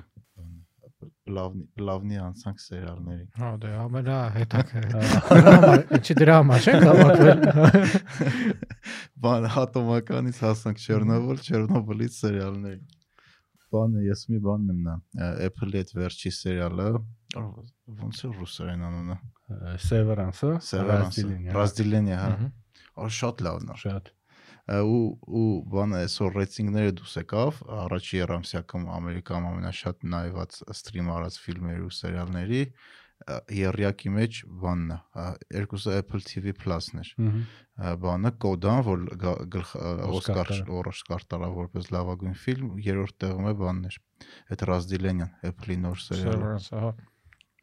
պլավնի 1.25 1.63
պլավնի 1.77 2.17
անցանք 2.21 2.61
սերիալների 2.61 3.25
Հա, 3.41 3.49
դե 3.61 3.69
ամենա 3.81 4.15
հետաքրքիր։ 4.35 5.13
Հա։ 5.31 5.75
ինչի 5.97 6.15
դրա 6.21 6.35
համար 6.41 6.65
չէ 6.65 6.73
հավաքվել։ 6.85 7.39
բան 9.25 9.47
ատոմականից 9.61 10.41
հասանք 10.45 10.81
Չեռնոբիլ, 10.85 11.41
Չեռնոբիլից 11.47 12.17
սերիալների։ 12.21 12.81
Բանը 13.71 14.01
ես 14.03 14.21
մի 14.31 14.39
բանն 14.45 14.71
եմ 14.73 14.79
նա 14.87 14.95
Apple-ի 15.47 15.81
այդ 15.81 15.91
վերջի 16.01 16.31
սերիալը, 16.37 16.87
ո՞նց 17.41 18.17
է 18.21 18.31
ռուսերեն 18.41 18.81
անունը։ 18.89 19.17
Severance-ը, 19.85 20.51
Severance, 20.67 21.21
Razdelin-ը, 21.21 21.53
Razdelin-ը, 21.55 22.17
հա։ 22.21 22.31
Մհմ։ 22.91 23.06
Ա 23.08 23.13
շատ 23.21 23.45
լավն 23.47 23.71
է։ 23.71 23.77
Շատ։ 23.82 24.12
ու 24.69 25.17
ու 25.25 25.45
բանը 25.73 25.99
այսօր 26.06 26.36
ռեյտինգները 26.38 26.93
դուս 26.99 27.13
եկավ 27.21 27.62
առաջի 27.82 28.17
երամսյակում 28.21 28.84
Ամերիկայում 28.95 29.47
ամենաշատ 29.51 30.04
նայված 30.13 30.58
ստրիմ 30.75 31.10
արած 31.17 31.38
ֆիլմերի 31.41 31.82
ու 31.88 31.95
սերիալների 31.97 32.62
ա, 32.62 33.38
երրյակի 33.58 34.12
մեջ 34.17 34.39
բանն 34.62 34.93
է 34.93 35.25
երկուսը 35.58 35.97
Apple 36.01 36.23
TV 36.30 36.54
Plus-ն 36.62 37.01
էր 37.01 37.12
բանը 38.06 38.32
կոդան 38.45 38.82
որ 38.88 39.04
Օսկար 40.08 40.54
Օսկար 40.93 41.27
տարավ։ 41.34 41.58
որպես 41.62 41.91
լավագույն 41.97 42.38
ֆիլմ 42.45 42.73
երրորդ 42.86 43.17
տեղում 43.25 43.49
է 43.51 43.56
բանն 43.62 43.89
էր 43.91 43.99
այդ 44.56 44.65
Razdelyan 44.71 45.25
Apple-ի 45.51 45.77
նոր 45.86 46.04
սերիալը 46.08 46.54
հա։ 46.86 46.93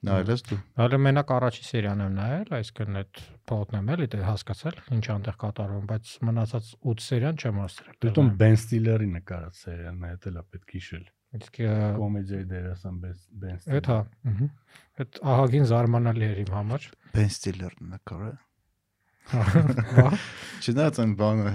նայել 0.07 0.31
ես 0.31 0.43
դու 0.49 0.59
Հələ 0.79 0.99
մենակ 1.05 1.31
առաջի 1.35 1.65
սերիան 1.69 2.03
եմ 2.05 2.13
նայել, 2.19 2.51
այսինքն 2.59 2.99
այդ 3.01 3.21
փոթն 3.51 3.79
եմ 3.79 3.89
էլի 3.95 4.07
դե 4.15 4.21
հասկացել 4.29 4.77
ինչ 4.95 5.05
անտեղ 5.15 5.39
կատարվում, 5.43 5.87
բայց 5.91 6.13
մնացած 6.29 6.69
8 6.93 7.05
սերիան 7.09 7.41
չեմ 7.43 7.61
հաստրել։ 7.63 7.99
Դիտում 8.07 8.31
Ben 8.43 8.59
Stiller-ի 8.63 9.09
նկարած 9.19 9.63
սերիալն 9.65 10.09
է, 10.09 10.13
դա 10.39 10.45
պետք 10.55 10.75
է 10.75 10.79
հիշել։ 10.79 11.07
Իսկ 11.39 11.59
Կոմեդիայի 11.99 12.47
դերասան 12.49 13.01
Ben 13.03 13.17
Ben 13.43 13.59
Stiller։ 13.59 13.79
այդ 13.79 13.89
հա, 13.91 13.99
ըհը։ 14.31 14.47
Այդ 15.03 15.19
ահագին 15.35 15.67
զարմանալի 15.69 16.29
էր 16.29 16.39
իմ 16.47 16.53
համար։ 16.57 16.87
Ben 17.19 17.35
Stiller-ն 17.35 17.91
նկարը 17.99 18.31
Չնայած 19.29 20.99
այն 21.03 21.11
բանը 21.19 21.51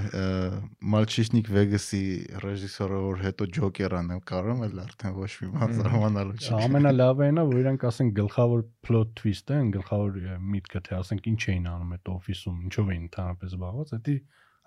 Մալչիշնիկ 0.93 1.47
Վեգասի 1.53 2.01
ռեժիսորը 2.43 2.99
որ 3.03 3.15
հետո 3.23 3.47
Ջոկերան 3.57 4.11
եմ 4.13 4.19
կարում 4.29 4.61
էլ 4.67 4.75
արդեն 4.83 5.15
ոչ 5.17 5.31
մի 5.41 5.47
բան 5.55 5.73
զարմանալու 5.79 6.37
չի։ 6.37 6.51
Ամենալավը 6.59 7.21
այն 7.27 7.37
է, 7.41 7.43
որ 7.49 7.57
իրանք 7.63 7.81
ասենք 7.89 8.11
գլխավոր 8.21 8.61
plot 8.87 9.09
twist-ը, 9.19 9.53
այն 9.59 9.69
գլխավոր 9.75 10.11
միտքը 10.53 10.79
թե 10.87 10.93
ասենք 11.01 11.21
ինչ 11.33 11.41
էին 11.49 11.65
անում 11.73 11.91
այդ 11.97 12.05
օֆիսում, 12.13 12.57
ինչով 12.69 12.85
էին 12.93 13.03
ընդհանրապես 13.09 13.49
զբաղված, 13.57 13.87
դա 14.07 14.15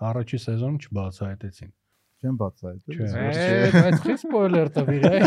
առաջի 0.07 0.37
սեզոնում 0.43 0.79
չբացահայտեցին։ 0.87 1.71
Չեմ 2.17 2.33
բացահայտել։ 2.41 2.97
Չէ։ 2.97 3.05
Է, 3.13 3.15
բայց 3.77 3.97
քիչ 4.01 4.17
սպոյլեր 4.23 4.69
տվիր, 4.73 5.03
այ։ 5.05 5.21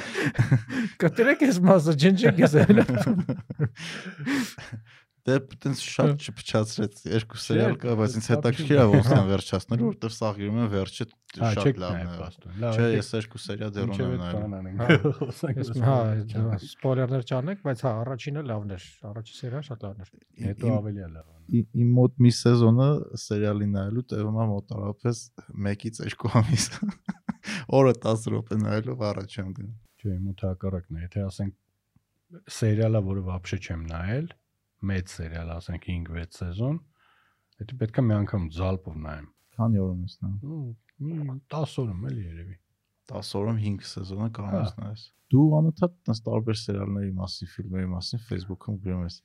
Կտրեք 1.02 1.42
ես 1.48 1.58
մասը 1.66 1.92
ջնջեք 2.04 2.38
ես 2.44 2.54
էլ։ 2.62 2.78
Դե 5.25 5.35
այտենց 5.41 5.79
շատ 5.81 6.11
չփչացրեց 6.21 6.99
երկու 7.09 7.39
սերիալ 7.41 7.71
Չէ, 7.73 7.77
կա, 7.81 7.93
բայց 7.97 8.15
ինձ 8.19 8.25
դա 8.25 8.33
հետաքրքիր 8.35 8.77
է 8.77 8.83
ոնց 8.91 9.07
են 9.15 9.23
վերջացնելու, 9.31 9.85
որովհետև 9.89 10.11
սա 10.15 10.27
գիրում 10.37 10.59
են 10.61 10.67
վերջը 10.75 11.05
Հա, 11.05 11.47
շատ 11.55 11.65
չեք 11.65 11.79
լավն 11.81 11.95
նայել 11.95 12.11
է։ 12.13 12.19
պաստոն։ 12.21 12.59
Լավ, 12.61 12.75
Չէ, 12.75 12.83
եկեք 12.85 12.99
ես 13.01 13.09
երկու 13.15 13.41
սերիա 13.45 13.69
դեռ 13.75 13.89
մինչև 13.89 14.05
ունեմ 14.05 14.21
այդ 14.21 14.35
նայել։ 14.35 14.45
բանան 14.45 14.69
Հա, 14.75 14.85
ենք 14.85 15.17
խոսանք։ 15.17 15.57
Ես 15.65 15.71
հա, 15.85 15.97
սպոյլերներ 16.65 17.25
չանենք, 17.25 17.59
բայց 17.65 17.81
հա, 17.85 17.93
առաջինը 18.05 18.43
լավն 18.53 18.75
էր, 18.75 18.85
առաջի 19.09 19.33
սերիան 19.41 19.65
շատ 19.65 19.79
լավն 19.85 20.05
էր։ 20.05 20.13
Հետո 20.45 20.69
ավելի 20.75 21.01
է 21.01 21.09
լավ։ 21.15 21.25
Իմ- 21.55 21.81
իմ 21.81 21.89
մոտ 21.97 22.13
մի 22.25 22.31
սեզոնը 22.45 22.87
սերիալի 23.25 23.67
նայելու 23.73 24.05
տևում 24.13 24.37
է 24.45 24.47
մոտարապես 24.53 25.17
1-ից 25.65 25.99
2 26.05 26.33
ամիս։ 26.45 26.65
Օրը 27.75 27.93
10 28.05 28.29
րոպե 28.35 28.55
նայելով 28.61 29.03
առաջ 29.09 29.35
եմ 29.41 29.49
գնում։ 29.57 29.75
Չէ, 29.99 30.09
իմ 30.15 30.23
մոտ 30.29 30.39
հակառակն 30.45 30.95
է։ 30.95 31.03
Եթե 31.05 31.25
ասենք 31.25 31.53
սերիալը, 32.55 33.01
որը 33.05 33.21
вообще 33.29 33.57
չեմ 33.61 33.83
նայել, 33.91 34.27
մեծ 34.90 35.12
սերիալ, 35.14 35.52
ասենք 35.56 35.86
5-6 35.90 36.40
սեզոն, 36.40 36.80
դա 37.60 37.78
պետք 37.80 38.00
է 38.00 38.04
մի 38.06 38.14
անգամ 38.20 38.46
զալպով 38.56 38.98
նայեմ։ 39.04 39.28
Քանի 39.60 39.80
օր 39.84 39.90
եմ 39.90 40.02
նայում։ 40.24 40.38
Ու 40.50 41.10
մի 41.10 41.36
10 41.54 41.74
օրում 41.82 42.06
էլի 42.10 42.24
երևի։ 42.30 42.56
10 43.10 43.32
օրում 43.40 43.60
5 43.60 43.88
սեզոնը 43.90 44.28
ես 44.30 44.70
Հա։ 44.70 44.84
նայես։ 44.84 45.04
Դու 45.30 45.46
անընդհատ 45.60 45.96
տես 46.08 46.22
տարբեր 46.26 46.58
սերիալների 46.60 47.12
մասին, 47.20 47.50
ֆիլմերի 47.54 47.88
մասին 47.90 48.22
Facebook-ում 48.30 48.78
գրում 48.84 49.02
ես։ 49.06 49.16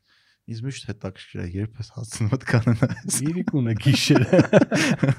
Ինձ 0.46 0.60
միշտ 0.66 0.90
հետաքրքիր 0.92 1.42
է, 1.42 1.46
երբ 1.56 1.80
ես 1.82 1.88
հասցնում 1.96 2.34
այդ 2.36 2.44
կանոնայես։ 2.52 3.16
Իրիկունը 3.26 3.74
գիշերը։ 3.86 4.42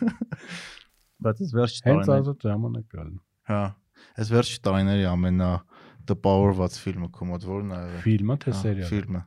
Բայց 1.27 1.41
այս 1.43 1.55
վերջի 1.57 1.83
Հենց 1.87 2.07
տարիների 2.07 2.23
ազատ 2.23 2.47
ժամանակ 2.47 2.87
կալն։ 2.93 3.17
Հա, 3.51 3.63
այս 4.23 4.31
վերջի 4.37 4.61
տարիների 4.67 5.07
ամենա 5.11 5.51
տպավորված 6.11 6.79
ֆիլմը 6.85 7.09
քո 7.17 7.29
մոտ 7.33 7.47
որն 7.51 7.73
է 7.75 7.81
Ֆիլմը 8.05 8.37
թե 8.45 8.53
Հա, 8.53 8.61
սերիալը։ 8.61 8.91
Ֆիլմը։ 8.93 9.23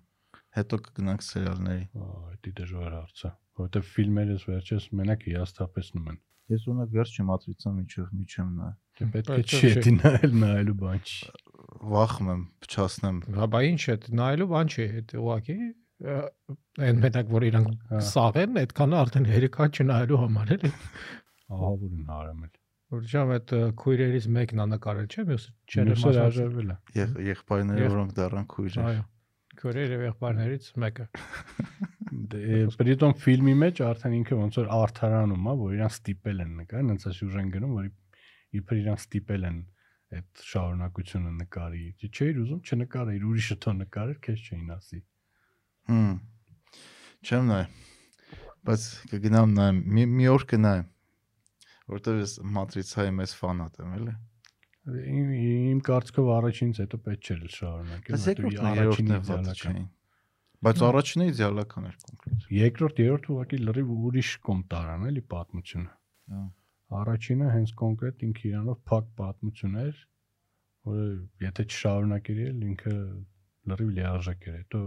Հետո 0.58 0.80
կգնանք 0.86 1.26
սերիալների։ 1.26 1.84
Այդի 2.30 2.54
դժվար 2.60 2.94
հարց 2.98 3.22
է, 3.22 3.32
որովհետև 3.60 3.90
ֆիլմերս 3.94 4.46
վերջես 4.50 4.88
մենակ 5.00 5.26
հիասթափեցնում 5.30 6.08
են։ 6.10 6.18
Ես 6.50 6.64
ունակ 6.74 6.96
վերջի 6.96 7.26
մատրիցան 7.30 7.76
միջով 7.80 8.08
միջեմ 8.20 8.54
նա։ 8.60 8.70
Դե 9.00 9.10
պետք 9.14 9.36
է 9.36 9.44
չի 9.60 9.70
դի 9.86 9.94
նայել 10.00 10.34
նայելու 10.44 10.78
բան 10.80 11.04
չի։ 11.10 11.30
Վախում 11.94 12.32
եմ, 12.34 12.42
փչացնեմ։ 12.66 13.20
Հա, 13.38 13.50
բա 13.54 13.62
ինչ 13.70 13.84
է, 13.94 13.96
նայելու 14.20 14.48
բան 14.50 14.74
չի, 14.74 14.88
այդ 15.00 15.14
ուղակի 15.20 15.58
այն 16.00 17.00
մենակ 17.04 17.32
որ 17.36 17.46
իրանք 17.50 17.94
սաղեն, 18.08 18.58
այդքանը 18.62 18.98
արդեն 19.00 19.26
հերիքա 19.30 19.66
չնայելու 19.76 20.20
համար 20.24 20.54
էլի։ 20.56 20.72
Ահա 21.50 21.72
որ 21.76 21.90
են 21.90 22.10
հարամել։ 22.10 22.52
Որ 22.90 23.02
ժամ 23.12 23.34
այդ 23.36 23.52
քույրերից 23.84 24.28
մեկն 24.40 24.64
ա 24.64 24.68
նկարել, 24.74 25.10
չէ՞, 25.14 25.26
մյուսը 25.30 25.52
չեր 25.70 25.92
Չերս 25.94 26.06
հաջողվել 26.10 26.72
է։ 26.74 26.78
Եվ 27.00 27.20
եղբայրները, 27.28 27.90
որոնք 27.94 28.16
դեռան 28.20 28.48
քույր 28.56 28.78
Այո։ 28.90 29.04
Քույրերը 29.60 29.96
եւ 29.98 30.04
եղբայրներից 30.06 30.68
մեկը։ 30.84 31.06
Դե 32.32 32.60
պրիտոմ 32.80 33.16
ֆիլմի 33.24 33.56
մեջ 33.64 33.82
արդեն 33.90 34.16
ինքը 34.20 34.38
ոնց 34.40 34.60
որ 34.60 34.70
արթարանում 34.78 35.50
է, 35.50 35.56
որ 35.60 35.74
իրան 35.76 35.92
ստիպել 35.94 36.44
են 36.46 36.54
նկարել, 36.60 36.92
հենց 36.94 37.06
է 37.10 37.14
սյուժեն 37.18 37.52
գնում, 37.56 37.74
որ 37.80 37.90
իբր 38.60 38.80
իրան 38.80 39.00
ստիպել 39.04 39.48
են 39.50 39.60
այդ 40.20 40.44
շարունակությունը 40.50 41.34
նկարի։ 41.40 41.84
Դե 42.02 42.10
չէիր 42.10 42.40
ուզում 42.44 42.62
չնկարեիր, 42.66 43.26
ուրիշը 43.30 43.58
թո 43.66 43.74
նկարեր, 43.80 44.18
քեզ 44.26 44.46
չէին 44.48 44.72
ասի։ 44.80 45.02
Հմ։ 45.90 46.16
Չեմ 47.20 47.52
նայ։ 47.52 47.62
Բայց 48.70 48.88
կգնամ 49.12 49.54
նայեմ, 49.60 49.84
մի 50.16 50.32
օր 50.34 50.48
կնայեմ։ 50.54 50.90
Որտեվ 51.90 52.18
ես 52.24 52.34
մատրիցայի 52.58 53.14
մեծ 53.20 53.36
ֆանատ 53.44 53.80
եմ, 53.84 53.94
էլի։ 54.00 54.16
Իմ, 54.90 55.32
իմ 55.70 55.80
կարծիքով 55.86 56.30
առաջինից 56.40 56.78
հետո 56.84 57.00
պետք 57.06 57.30
չէր 57.30 57.42
շարունակել, 57.56 58.22
երկրորդն 58.30 58.70
առաջինը 58.70 59.18
երրորդն 59.20 59.80
է 59.80 59.88
Բայց 60.60 60.82
առաջինը 60.84 61.26
իդեալական 61.30 61.86
էր 61.88 61.98
կոնկրետ։ 62.04 62.48
Երկրորդ, 62.52 62.98
երրորդ 63.00 63.28
ուղղակի 63.32 63.60
լրիվ 63.64 63.92
ուրիշ 64.10 64.32
կոմ 64.44 64.64
տարան 64.74 65.06
էլի 65.10 65.22
պատմությունը։ 65.34 65.92
Հա։ 66.34 66.42
Առաջինը 67.00 67.52
հենց 67.54 67.72
կոնկրետ 67.80 68.26
ինքը 68.28 68.44
իրանով 68.50 68.82
փակ 68.90 69.08
պատմություն 69.20 69.78
էր, 69.84 70.02
որը 70.90 71.06
եթե 71.46 71.66
չշարունակեր 71.70 72.42
էլ 72.50 72.66
ինքը 72.70 72.96
լրիվ 73.72 73.94
լիարժեք 74.00 74.48
էր։ 74.50 74.58
Հետո 74.60 74.82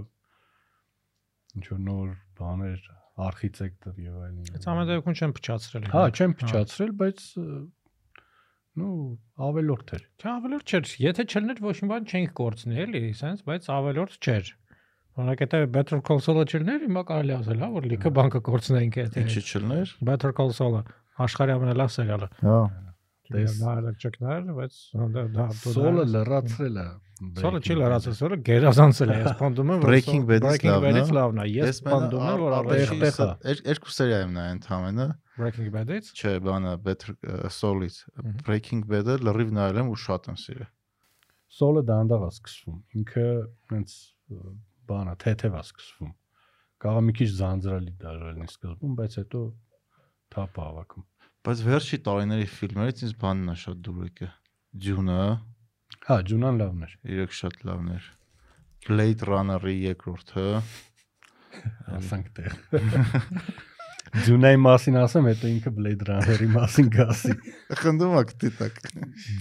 ինչ 1.57 1.65
որ 1.73 1.81
նոր 1.89 2.13
բաներ, 2.43 2.85
արխիտեկտոր 3.23 4.03
եւ 4.03 4.21
այլն։ 4.27 4.53
Այս 4.53 4.69
ամեն 4.73 4.91
դեպքում 4.93 5.17
չեմ 5.23 5.35
փչացրել։ 5.39 5.89
Հա, 5.93 6.05
չեմ 6.13 6.37
փչացրել, 6.43 6.93
բայց 7.01 7.25
նու 8.81 8.93
ավելորդ 9.47 9.93
էր։ 9.97 10.03
Չէ, 10.23 10.29
ավելորդ 10.33 10.73
չէր։ 10.73 10.93
Եթե 11.03 11.25
չլներ 11.33 11.59
ոչ 11.67 11.75
մի 11.83 11.89
բան 11.93 12.07
չենք 12.13 12.31
կորցնի, 12.41 12.77
էլի, 12.87 13.03
sense, 13.19 13.45
բայց 13.49 13.69
ավելորդ 13.77 14.15
չէր։ 14.23 14.53
Օրինակ 15.13 15.43
եթե 15.45 15.59
Better 15.77 15.99
Call 16.09 16.23
Saul-ը 16.25 16.45
չլներ, 16.49 16.87
հիմա 16.89 17.03
կարելի 17.11 17.35
ասել, 17.37 17.59
հա, 17.61 17.69
որ 17.77 17.89
լիքը 17.93 18.13
բանկը 18.17 18.41
կորցնենք 18.49 18.95
եթե։ 19.03 19.25
Ինչի 19.27 19.43
չլներ։ 19.53 19.93
Better 20.09 20.33
Call 20.39 20.55
Saul-ը 20.57 20.81
աշխարհի 21.27 21.53
ամենալավ 21.59 21.91
սերիալը։ 21.93 22.29
Հա։ 22.47 22.57
Տես- 23.33 23.59
Նայել 23.63 23.87
չկներ, 24.03 24.41
բայց 24.57 24.79
դա 25.13 25.23
դա 25.37 25.45
Սոլը 25.63 26.05
լրացրել 26.13 26.75
է։ 26.83 26.87
Սոլը 27.39 27.61
չի 27.63 27.75
լրացել, 27.79 28.15
սոլը 28.19 28.37
գերազանցել 28.49 29.13
է։ 29.13 29.17
Ես 29.23 29.37
պնդում 29.43 29.71
եմ, 29.73 29.79
որ 29.83 29.89
Breaking 29.93 30.25
Bad-ից 30.33 30.49
Breaking 30.49 30.73
լավն 30.73 30.83
է։ 30.83 30.93
Bad-ից 30.93 31.13
լավն 31.17 31.39
է։ 31.43 31.47
Ես 31.53 31.79
պնդում 31.87 32.25
եմ, 32.33 32.41
որ 32.43 32.57
առաջին 32.59 32.93
ավելի 32.93 33.13
տեղ 33.13 33.23
է։ 33.23 33.53
եր- 33.53 33.63
երկու 33.73 33.93
սերիա 33.97 34.19
եմ 34.27 34.33
նայ 34.37 34.47
ընդհանրը, 34.57 35.07
Breaking 35.39 35.71
Bad-ից 35.73 36.11
չէ, 36.13 36.33
բանը 36.45 36.73
Better 36.85 37.15
Soul-ից։ 37.49 37.95
Breaking 38.45 38.83
Bad-ը 38.89 39.15
լրիվ 39.25 39.53
նայել 39.57 39.79
եմ 39.83 39.93
ու 39.93 40.01
շատ 40.03 40.29
եմ 40.29 40.37
սիրել։ 40.43 40.69
Սոլը 41.57 41.83
դանդաղ 41.89 42.27
է 42.27 42.29
սկսվում։ 42.33 42.77
Ինքը 43.01 43.25
հենց 43.73 43.95
բանա 44.93 45.15
թեթև 45.25 45.57
է 45.57 45.63
սկսվում։ 45.63 46.13
Կարող 46.85 47.03
մի 47.09 47.15
քիչ 47.17 47.29
զանձրալի 47.39 47.95
դառնալ 48.03 48.37
լինի 48.37 48.53
սկզբում, 48.53 48.95
բայց 49.01 49.19
հետո 49.23 49.43
թափ 50.37 50.61
հավաքում։ 50.63 51.09
Բայց 51.43 51.65
վերջի 51.69 51.99
տարիների 52.09 52.47
ֆիլմերից 52.53 53.03
ինձ 53.07 53.17
բանն 53.23 53.53
է 53.53 53.57
շատ 53.63 53.83
դուր 53.89 54.05
եկել։ 54.09 54.33
Dune-ը 54.83 55.27
Հա, 56.03 56.17
Ջունան 56.29 56.61
լավն 56.63 56.87
էր։ 56.87 56.95
իրեք 57.15 57.37
շատ 57.39 57.59
լավն 57.69 57.91
էր։ 57.97 58.07
Blade 58.89 59.29
Runner-ի 59.29 59.77
երկրորդը 59.87 60.47
Ասանք 61.99 62.33
տեղ։ 62.39 62.57
Ջունայի 64.13 64.59
մասին 64.61 64.97
ասեմ, 65.01 65.27
հետո 65.31 65.49
ինքը 65.53 65.71
Blade 65.73 66.07
Runner-ի 66.09 66.49
մասին 66.53 66.89
գասի։ 66.93 67.33
խնդում 67.81 68.17
ակ 68.21 68.33
դիտակ։ 68.43 68.75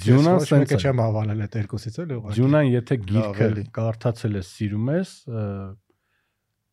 Ջունան 0.05 0.39
է։ 0.39 0.77
չեմ 0.79 1.01
հավանել 1.03 1.41
այդ 1.45 1.57
երկուսից 1.59 1.97
էլի 2.05 2.15
ուղղակի։ 2.21 2.37
Ջունան 2.39 2.69
եթե 2.71 2.97
գիրքը 3.11 3.49
կարդացել 3.77 4.37
ես, 4.39 4.51
սիրում 4.61 4.93
ես, 4.95 5.11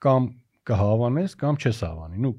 կամ 0.07 0.31
կհավանես, 0.71 1.35
կամ 1.43 1.59
չես 1.65 1.83
հավանի։ 1.89 2.23
Նու 2.29 2.33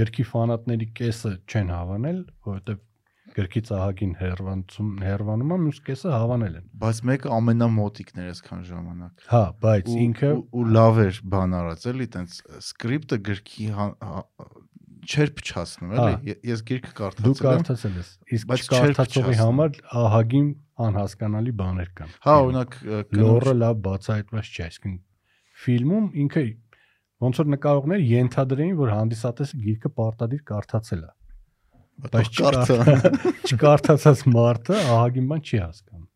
գրքի 0.00 0.24
ֆանատների 0.34 0.86
կեսը 1.00 1.32
չեն 1.48 1.68
հավանել, 1.80 2.20
որովհետև 2.50 2.86
գրքից 3.30 3.68
ահագին 3.76 4.12
հերվանցում 4.20 4.88
հերվանում 5.06 5.52
է, 5.54 5.58
մյուս 5.64 5.76
կեսը 5.86 6.10
հավանել 6.10 6.54
են։ 6.60 6.64
Բայց 6.82 6.98
մեկը 7.10 7.30
ամենամոտիկն 7.36 8.18
էր 8.24 8.30
այսքան 8.32 8.64
ժամանակ։ 8.70 9.22
Հա, 9.30 9.42
բայց 9.64 9.90
ու- 9.92 9.98
ինքը 10.04 10.30
ու- 10.34 10.42
ու 10.50 10.64
լավ 10.74 10.98
էր 11.04 11.20
բան 11.34 11.54
արած 11.60 11.86
էլի, 11.94 12.06
տենց 12.16 12.34
սկրիպտը 12.58 13.18
գրքի 13.30 13.68
հա- 13.78 13.94
հա- 14.02 14.26
չէր 15.10 15.30
փչացնում 15.40 15.92
էլի։ 15.96 16.14
Հա։ 16.30 16.34
Ես 16.50 16.62
գիրքը 16.70 16.92
դու 17.20 17.34
կարդացել 17.40 17.50
եմ։ 17.50 17.62
կարդացել 17.64 17.94
ես, 18.00 18.10
իսկ 18.36 18.52
չկարդացողի 18.56 19.36
համար 19.40 19.78
ահագին 20.00 20.48
անհասկանալի 20.86 21.54
բաներ 21.60 21.90
կան։ 22.00 22.12
Հա, 22.26 22.34
օրինակ 22.44 22.76
լորը 23.20 23.54
լավ 23.60 23.80
բացահայտված 23.86 24.50
չէ, 24.50 24.66
այսինքն 24.70 24.98
ֆիլմում 25.60 26.06
ինքը 26.24 26.44
ոնց 27.20 27.40
որ 27.40 27.50
նկարողներ 27.54 28.04
ենթադրեին, 28.10 28.76
որ 28.80 28.92
հանդիսատեսը 28.96 29.58
գիրքը 29.66 29.90
պարտադիր 30.00 30.44
կարդացել 30.50 31.02
է։ 31.04 31.10
բայց 32.00 32.38
չկարդացած 33.50 34.22
մարդը 34.30 34.78
ահագին 34.94 35.26
բան 35.30 35.42
չի 35.44 35.60
հասկանում։ 35.60 36.06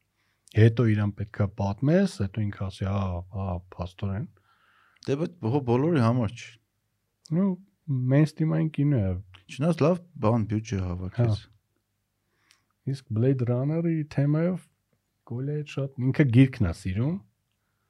Հետո 0.55 0.87
իրան 0.95 1.13
պետքա 1.19 1.47
պատմես, 1.59 2.13
հետո 2.25 2.43
ինքը 2.45 2.61
ասի, 2.65 2.85
«Ահա, 2.89 3.21
ահա, 3.43 3.57
աստորեն»։ 3.85 4.27
Դե 5.05 5.17
բայց 5.21 5.49
հո 5.55 5.61
բոլորի 5.69 6.03
համար 6.05 6.35
չի։ 6.39 6.53
Ну, 7.35 7.47
mainstream-ային 8.15 8.71
կինո 8.79 9.03
է։ 9.05 9.13
Չնայած 9.55 9.85
լավ 9.85 10.01
բան 10.25 10.47
բյուջե 10.53 10.81
հավաքեց։ 10.85 11.45
Իսկ 12.95 13.13
Blade 13.19 13.45
Runner-ի 13.51 13.99
թեմայով 14.15 14.65
գոլե 15.31 15.59
շատ 15.75 16.03
ինքը 16.05 16.27
գիրքն 16.35 16.71
է 16.71 16.75
սիրում 16.81 17.15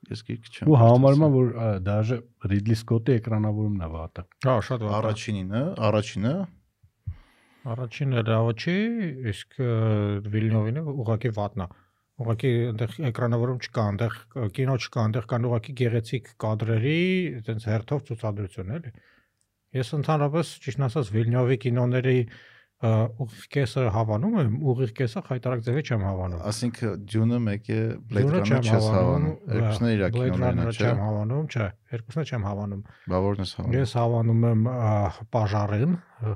Ես 0.05 0.21
գիրքը 0.29 0.51
չեմ։ 0.53 0.69
ու 0.69 0.77
համարում 0.81 1.23
է, 1.25 1.29
կարդացել։ 1.29 1.55
որ 1.65 1.79
դաժե 1.87 2.17
Ridley 2.51 2.77
Scott-ի 2.77 3.15
էկրանավորումն 3.21 3.85
է 3.85 3.89
վատը։ 3.95 4.25
Հա, 4.45 4.57
շատ 4.69 4.85
վատ։ 4.85 4.97
առաջինինը, 4.99 5.63
առաջինը 5.89 6.35
Առաջինը 7.65 8.23
լավ 8.29 8.49
չի, 8.61 8.77
իսկ 9.33 9.55
ը, 9.65 9.69
Վիլնյովինը 10.35 10.83
ուղղակի 10.93 11.31
վատնա։ 11.39 11.67
Ուղղակի 12.21 12.51
այնտեղ 12.65 12.99
էկրանավորում 13.09 13.63
չկա, 13.65 13.85
այնտեղ 13.91 14.19
կինո 14.59 14.75
չկա, 14.85 15.05
այնտեղ 15.05 15.29
կան 15.31 15.47
ուղղակի 15.49 15.75
գեղեցիկ 15.81 16.29
կադրերի, 16.45 16.99
այտենց 17.41 17.67
հերթով 17.71 18.05
ցուցադրություն 18.11 18.75
էլի։ 18.77 18.93
Ես 19.75 19.95
ընդհանրապես 20.01 20.51
ճիշտ 20.65 20.85
ասած 20.89 21.15
Վիլնյովի 21.15 21.57
կինոների 21.65 22.19
ուղիղ 22.85 23.45
կեսը 23.55 23.83
հավանում 23.95 24.35
եմ, 24.41 24.55
ուղիղ 24.69 24.91
կեսը 24.99 25.21
խայտարակ 25.25 25.61
ձևի 25.65 25.83
չեմ 25.89 26.03
հավանում։ 26.05 26.41
ասինքն 26.51 27.05
Dune-ը 27.13 27.39
մեկ 27.45 27.69
է 27.71 27.79
Blade 28.11 28.27
Dune-ը 28.27 28.41
Runner 28.45 28.67
չես 28.67 28.89
հավանում։ 28.95 29.37
Երկուսն 29.55 29.87
է 29.89 29.93
իր 29.95 30.03
կինոներն 30.17 30.43
Runner-ը 30.45 30.75
չէ։ 30.75 30.85
չեմ 30.85 31.01
հավանում, 31.05 31.47
չէ, 31.55 31.69
երկուսն 31.95 32.21
էլ 32.25 32.29
չեմ 32.35 32.45
հավանում։ 32.49 32.83
Բա 33.15 33.21
որն 33.25 33.45
ես 33.45 33.55
հավանում։ 33.55 33.79
Ես 33.79 33.95
հավանում 34.01 34.45
եմ 34.51 34.67
Պաժարին, 35.35 35.97
Հա։ 36.25 36.35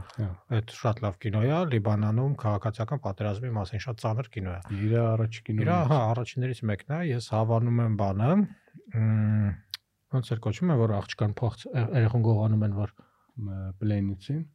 այդ 0.59 0.73
շատ 0.79 1.03
լավ 1.05 1.19
կինո 1.27 1.43
է, 1.49 1.59
Լիբանանում 1.75 2.33
քաղաքացիական 2.39 3.03
պատերազմի 3.05 3.53
մասին 3.59 3.85
շատ 3.85 4.03
ծանր 4.05 4.31
կինո 4.39 4.55
է։ 4.57 4.61
Իր 4.79 4.97
առաջի 5.05 5.45
կինոն։ 5.49 5.63
Իրա 5.69 5.79
հա 5.93 5.99
առաջիններից 6.09 6.63
մեկն 6.69 6.97
է, 6.97 7.01
ես 7.13 7.29
հավանում 7.35 7.83
եմ 7.89 7.99
բանը, 7.99 8.31
ոնց 10.09 10.33
էր 10.33 10.43
կոչվում 10.49 10.73
է, 10.73 10.77
որ 10.81 10.97
աղջկան 10.99 11.33
փոխ 11.39 11.65
երախոն 11.69 12.27
գողանում 12.29 12.67
են, 12.69 12.77
որ 12.79 12.93
Պլենիցին։ 13.39 14.47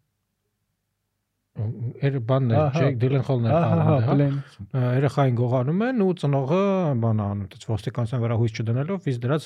էր 1.54 2.16
բանն 2.26 2.50
է, 2.50 2.56
Ահա։ 2.58 2.80
Ջեյք 2.82 2.96
Դիլենհոլն 3.02 3.44
էր 3.46 3.52
Հա, 3.54 3.58
հա, 3.62 3.82
հա, 3.86 3.98
խաղում, 4.06 4.38
հա։ 4.74 4.86
Երեխային 4.98 5.36
գողանում 5.38 5.84
են 5.86 6.00
ու 6.02 6.08
ծնողը 6.24 6.62
բան 7.04 7.22
անում, 7.26 7.44
դից 7.54 7.68
ոստիկանության 7.70 8.24
վրա 8.24 8.38
հույս 8.42 8.56
չդնելով, 8.58 9.06
իս 9.14 9.20
դրած 9.22 9.46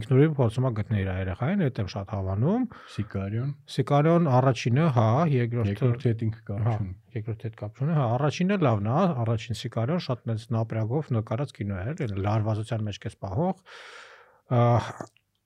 ինքնուրույն 0.00 0.32
փորձում 0.40 0.68
է 0.70 0.72
գտնել 0.80 1.02
իր 1.02 1.10
երեխային, 1.20 1.64
այդ 1.68 1.80
եմ 1.84 1.90
շատ 1.92 2.14
հավանում։ 2.16 2.64
Սիկարիոն։ 2.96 3.52
Սիկարիոն 3.76 4.30
առաջինը, 4.40 4.86
հա, 4.96 5.06
երկրորդը 5.36 5.74
Երկրորդի 5.76 6.08
հետ 6.10 6.24
ինքը 6.24 6.40
Հա, 6.40 6.56
կապ 6.56 6.80
չունի։ 6.80 6.94
երկրորդ 7.20 7.46
հետ 7.50 7.60
կապ 7.60 7.80
չունի։ 7.84 7.92
Հա, 8.00 8.04
առաջինը 8.16 8.60
լավն 8.64 8.88
է, 8.88 8.96
հա, 8.96 9.04
առաջին 9.20 9.60
Սիկարիոն 9.60 10.04
շատ 10.08 10.20
մեծ 10.30 10.48
նապրյակով 10.56 11.12
նկարած 11.20 11.54
կինո 11.60 11.80
է, 11.80 11.94
էլի 12.00 12.24
լարվածության 12.30 12.80
մեջ 12.88 13.00
կես 13.04 13.20
պահող։ 13.20 13.56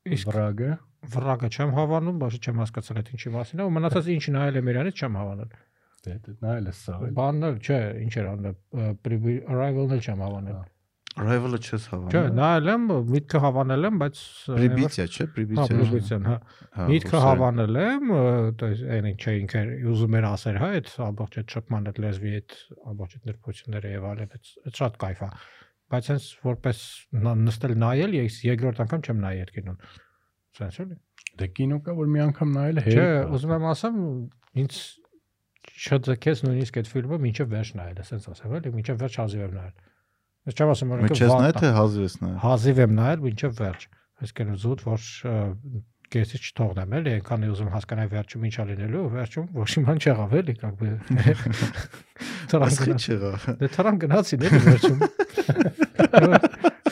Իսկ 0.04 0.28
Վրագը 0.28 0.70
վրագը 1.14 1.48
չեմ 1.54 1.72
հավանում, 1.78 2.18
բայց 2.24 2.36
չեմ 2.44 2.60
հասկացել 2.64 3.00
այդ 3.00 3.08
ինչի 3.14 3.32
մասին 3.34 3.62
է, 3.62 3.64
ու 3.64 3.72
մնացած 3.74 4.10
ինչ 4.14 4.24
նայել 4.34 4.60
եմ 4.60 4.70
իրանից 4.74 5.02
չեմ 5.04 5.18
հավանել։ 5.20 5.56
Դե 6.04 6.14
դե 6.24 6.36
նայել 6.44 6.68
ես 6.68 6.78
սա։ 6.84 7.00
Բանն 7.16 7.48
էլ, 7.48 7.58
չէ, 7.64 7.80
ինչ 8.04 8.14
էր 8.20 8.30
անել, 8.34 8.56
arrival-ն 9.54 9.94
էլ 9.94 10.02
չեմ 10.04 10.24
հավանել։ 10.24 10.62
Arrival-ը 11.14 11.58
չես 11.62 11.84
հավանել։ 11.92 12.14
Չէ, 12.14 12.22
նայել 12.34 12.70
եմ, 12.74 12.86
միտքը 13.14 13.40
հավանել 13.44 13.86
եմ, 13.88 13.98
բայց 14.02 14.20
Pribitsia, 14.50 15.04
չէ, 15.06 15.24
հա, 15.24 15.32
Pribitsia։ 15.36 15.76
Pribitsia-ն, 15.78 16.24
հա։, 16.26 16.38
հա։ 16.74 16.86
Միտքը 16.90 17.20
հավանել 17.24 17.78
եմ, 17.84 18.14
այս 18.68 18.82
այն 18.96 19.08
ինչ 19.12 19.26
ինքը 19.34 19.62
ուզում 19.94 20.16
էր 20.18 20.26
ասել, 20.32 20.58
հա, 20.58 20.70
այդ 20.74 20.90
ամբողջ 21.06 21.38
այդ 21.44 21.54
շփման 21.54 21.86
այդ 21.92 22.00
լեզվի 22.04 22.34
այդ 22.40 22.56
ամբողջ 22.94 23.14
այդ 23.14 23.28
ներփոխությունները 23.30 23.92
եւ 23.94 24.08
այլն, 24.10 24.34
այդ 24.34 24.80
շատ 24.82 24.98
кайֆ 25.04 25.22
է։ 25.22 25.30
Բայց 25.94 26.10
հենց 26.10 26.26
որպես 26.48 26.82
նստել 27.44 27.76
նայել, 27.84 28.18
ես 28.24 28.40
երկրորդ 28.50 28.82
անգամ 28.84 29.04
չեմ 29.04 29.22
նայի 29.22 29.44
այդ 29.44 29.54
կինոն։ 29.54 29.78
Ահա 29.84 30.03
Սենց 30.59 30.79
էլի։ 30.83 30.97
Դե 31.39 31.47
կինո 31.59 31.77
կա, 31.85 31.95
որ 31.99 32.09
մի 32.13 32.23
անգամ 32.29 32.49
նայել 32.55 32.79
է 32.79 32.83
Չէ, 32.83 32.95
հերիք։ 32.99 33.35
ուզում 33.37 33.53
եմ 33.55 33.67
ասեմ, 33.69 33.99
ինձ 34.59 34.79
չձգեց 35.79 36.41
նույնիսկ 36.47 36.79
այդ 36.79 36.89
ֆիլմը 36.89 37.19
մինչև 37.25 37.53
վերջ 37.53 37.69
նայել, 37.79 38.01
սենց 38.09 38.27
ասեմ, 38.33 38.55
էլի, 38.59 38.73
մինչև 38.79 38.99
վերջ 38.99 39.19
հազիվ 39.19 39.43
եմ 39.45 39.53
նայել։ 39.59 39.75
Ես 40.49 40.59
չեմ 40.59 40.73
ասում, 40.73 40.89
որ 40.89 41.03
Մենք 41.05 41.19
չես 41.19 41.33
նայ 41.39 41.53
թե 41.59 41.69
հազիվ 41.79 42.03
ես 42.09 42.15
նայ։ 42.19 42.33
հազիվ 42.43 42.81
եմ 42.83 42.93
նայել 42.99 43.23
մինչև 43.29 43.55
վերջ։ 43.59 43.81
Այսինքն 44.19 44.59
զուտ 44.59 44.83
որ 44.89 45.01
կեսից 46.09 46.45
չթողնեմ 46.49 46.93
էլի, 46.99 47.11
այնքան 47.19 47.43
է 47.45 47.49
ուզում 47.53 47.69
հասկանալ 47.69 48.07
վերջում 48.09 48.45
ինչա 48.49 48.63
լինելու, 48.69 49.03
վերջում 49.13 49.45
ոչ 49.59 49.67
մի 49.69 49.83
բան 49.89 49.99
չեղավ 50.01 50.31
էլի, 50.39 50.55
как 50.59 50.73
бы։ 50.79 50.87
Տրան 52.49 52.65
Ասի 52.65 52.87
գնաց։ 52.89 53.05
չեղա։ 53.09 53.31
Դե 53.59 53.69
տրան 53.75 53.99
գնացին 54.03 54.45
էլի 54.49 54.61
վերջում։ 54.65 54.97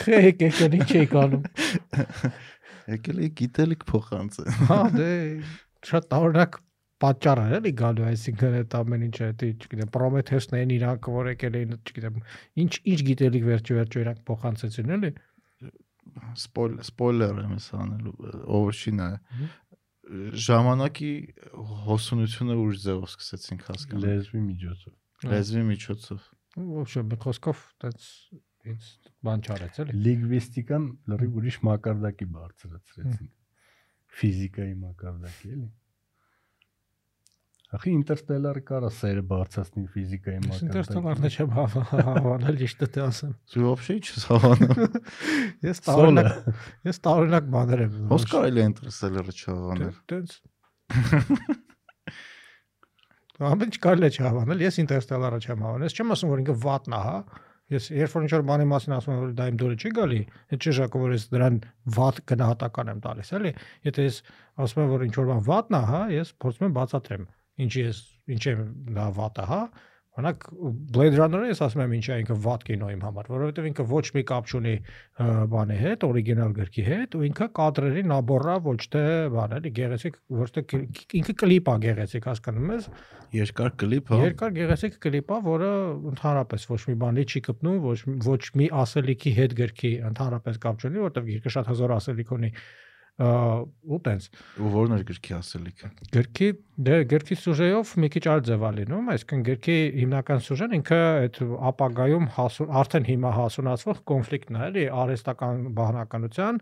Խեք 0.04 0.44
եկել 0.46 0.76
ինչ 0.78 0.90
էի 1.02 1.08
կանում։ 1.16 1.42
Եկել 2.91 3.23
է 3.23 3.29
գիտելիք 3.39 3.83
փոխանցը։ 3.89 4.45
Հա, 4.69 4.79
դե 4.93 5.09
շատ 5.89 6.07
տարօրինակ 6.13 6.57
պատճառներ 7.03 7.55
էլի 7.57 7.71
գալու, 7.79 8.05
այսինքն 8.09 8.57
այդ 8.59 8.75
ամեն 8.79 9.05
ինչը, 9.07 9.29
դա 9.39 9.47
չգիտեմ, 9.53 9.89
Պրոմեթեուսն 9.93 10.57
էին 10.59 10.73
իրանք, 10.77 11.09
որ 11.13 11.29
եկել 11.33 11.57
էին, 11.59 11.73
չգիտեմ, 11.83 12.19
ինչ 12.63 12.73
ինչ 12.93 12.99
գիտելիք 13.09 13.47
վերջի 13.49 13.77
վերջո 13.79 14.03
իրանք 14.03 14.21
փոխանցեցին 14.29 14.93
էլի։ 14.97 15.11
Սպոյլեր 16.43 17.41
եմ 17.43 17.53
ասանելու, 17.57 18.15
ով 18.53 18.71
չինա 18.83 19.09
ժամանակի 20.43 21.11
հոսունությունը 21.87 22.55
ուժ 22.59 22.79
ձևով 22.83 23.05
սկսեցինք 23.07 23.61
հասկանալ 23.69 24.03
լեզվի 24.09 24.41
միջոցով 24.47 25.29
լեզվի 25.31 25.63
միջոցով 25.69 26.25
ոչ 26.73 26.89
մի 27.11 27.19
խոսքով 27.23 27.61
այդպես 27.63 28.09
ինձ 28.68 28.86
բան 29.28 29.42
չարեց 29.48 29.80
էլի։ 29.82 29.98
Լինգվիստիկան 30.06 30.86
լրիվ 31.12 31.36
ուրիշ 31.40 31.58
մակարդակի 31.68 32.26
բարձրացրեցին։ 32.38 33.28
ֆիզիկայի 34.18 34.74
մակարդակի 34.84 35.52
էլի։ 35.58 35.68
Ախի 37.68 37.90
ինտերստելարը 37.98 38.60
կարա 38.68 38.88
սերը 38.96 39.22
բարձրացնի 39.28 39.82
ֆիզիկայի 39.92 40.38
մակարդակի։ 40.44 40.68
Ինտերստելարն 40.68 41.26
չեմ 41.28 41.50
հա- 41.58 41.82
հավանել 42.08 42.56
ճիշտը 42.62 42.86
թե 42.94 43.02
ասեմ։ 43.04 43.34
Դու 43.52 43.64
вообще 43.68 43.96
չես 44.08 44.24
հավանում։ 44.30 44.78
Ես 45.68 45.82
տարօրինակ 45.88 46.30
ես 46.88 47.00
տարօրինակ 47.08 47.50
բաներ 47.58 47.82
եմ։ 47.84 47.98
Ոնց 48.14 48.24
կարելի 48.32 48.62
է 48.62 48.66
ինտերստելարը 48.68 49.34
չհավանել։ 49.38 49.98
Տենց 50.08 50.30
Ամեն 53.38 53.68
ինչ 53.68 53.76
կարելի 53.84 54.08
է 54.08 54.10
չհավանել։ 54.16 54.62
Ես 54.64 54.78
ինտերստելարը 54.82 55.38
չեմ 55.44 55.60
հավանել։ 55.62 55.86
Ես 55.86 55.94
չեմ 55.98 56.14
ասում 56.16 56.30
որ 56.32 56.40
ինքը 56.42 56.54
վատնա, 56.64 56.98
հա։ 57.04 57.18
Ես 57.73 57.89
երբ 57.93 58.13
որ 58.13 58.25
ինչ-որ 58.27 58.43
բանի 58.49 58.65
մասին 58.71 58.95
ասում 58.97 59.13
եմ 59.13 59.21
որ 59.23 59.31
դա 59.37 59.47
իմ 59.51 59.57
դուրը 59.61 59.77
չի 59.83 59.91
գալի, 59.97 60.19
այդ 60.53 60.67
չի 60.67 60.73
ժակը 60.79 61.01
որ 61.03 61.13
ես 61.13 61.25
դրան 61.33 61.59
վատ 61.97 62.19
գնահատական 62.31 62.91
եմ 62.93 63.01
տալիս, 63.03 63.31
էլի։ 63.37 63.53
Եթե 63.87 64.05
ես 64.07 64.19
ասում 64.63 64.83
եմ 64.83 64.93
որ 64.93 65.05
ինչ-որ 65.07 65.29
բան 65.31 65.41
վատնա, 65.47 65.81
հա, 65.89 66.01
ես 66.13 66.33
փորձում 66.43 66.67
եմ 66.67 66.77
բացատրեմ։ 66.77 67.25
Ինչի 67.63 67.83
ես 67.83 68.03
ինչ 68.33 68.43
է 68.43 68.55
դա 68.97 69.07
վատը, 69.17 69.47
հա։ 69.53 69.61
Օրինակ 70.13 70.43
Blade 70.93 71.17
Runner-ը 71.17 71.47
ես 71.49 71.61
ասում 71.65 71.81
եմ 71.83 71.93
ինչա 71.97 72.15
ինքը 72.21 72.35
վատ 72.43 72.63
կինո 72.67 72.89
իմ 72.93 72.99
համար, 73.01 73.29
որովհետև 73.33 73.67
ինքը 73.69 73.85
ոչ 73.89 74.03
մի 74.13 74.23
կապ 74.29 74.51
չունի 74.53 74.73
բանի 75.53 75.77
հետ, 75.79 76.05
օրիգինալ 76.05 76.53
գրքի 76.59 76.85
հետ, 76.85 77.17
ու 77.17 77.23
ինքը 77.29 77.47
կադրերի 77.57 78.03
նաբորա 78.11 78.57
ոչ 78.67 78.77
թե 78.93 79.01
բան 79.33 79.55
էլի 79.57 79.71
գեղեցիկ, 79.79 80.19
ոչ 80.43 80.49
թե 80.53 80.65
ինքը 81.17 81.35
կլիպ 81.41 81.73
է 81.73 81.75
գեղեցիկ, 81.87 82.29
հասկանում 82.29 82.71
ես։ 82.77 82.87
Երկար 83.33 83.73
կլիպ 83.81 84.13
հա։ 84.13 84.21
Երկար 84.21 84.55
գեղեցիկ 84.59 85.01
կլիպ 85.01 85.33
է, 85.33 85.41
որը 85.49 85.73
ընդհանրապես 86.13 86.69
ոչ 86.69 86.81
մի 86.93 86.97
բանի 87.01 87.25
չի 87.33 87.43
կպնում, 87.49 87.77
ոչ 87.89 87.99
ոչ 88.29 88.41
մի 88.61 88.71
ասելիքի 88.83 89.37
հետ 89.41 89.55
գրքի 89.63 89.93
ընդհանրապես 90.13 90.63
կապ 90.67 90.83
չունի, 90.83 91.03
որովհետև 91.07 91.29
գիրքը 91.33 91.53
շատ 91.57 91.71
հզոր 91.73 91.97
ասելիք 91.97 92.33
ունի 92.37 92.53
ու 93.13 93.97
տենց 94.01 94.23
Ու 94.57 94.69
որն 94.73 94.95
էր 94.95 95.03
գրքի 95.05 95.33
ասելիքը։ 95.37 95.89
Գրքի 96.15 96.47
դե 96.87 96.95
գրքի 97.11 97.35
սյուժեով 97.43 97.91
մի 98.01 98.07
քիչ 98.15 98.23
այլ 98.33 98.41
ձև 98.47 98.63
է 98.65 98.71
լինում, 98.77 99.11
այսինքն 99.13 99.43
գրքի 99.49 99.75
հիմնական 99.99 100.41
սյուժեն 100.47 100.73
ինքը 100.79 100.97
այդ 101.19 101.37
ապագայում 101.69 102.25
հասուն 102.37 102.73
արդեն 102.81 103.05
հիմա 103.11 103.33
հասունացվող 103.37 104.01
կոնֆլիկտն 104.09 104.57
է, 104.57 104.63
էլի 104.73 104.85
արհեստական 105.03 105.61
բանականության 105.77 106.59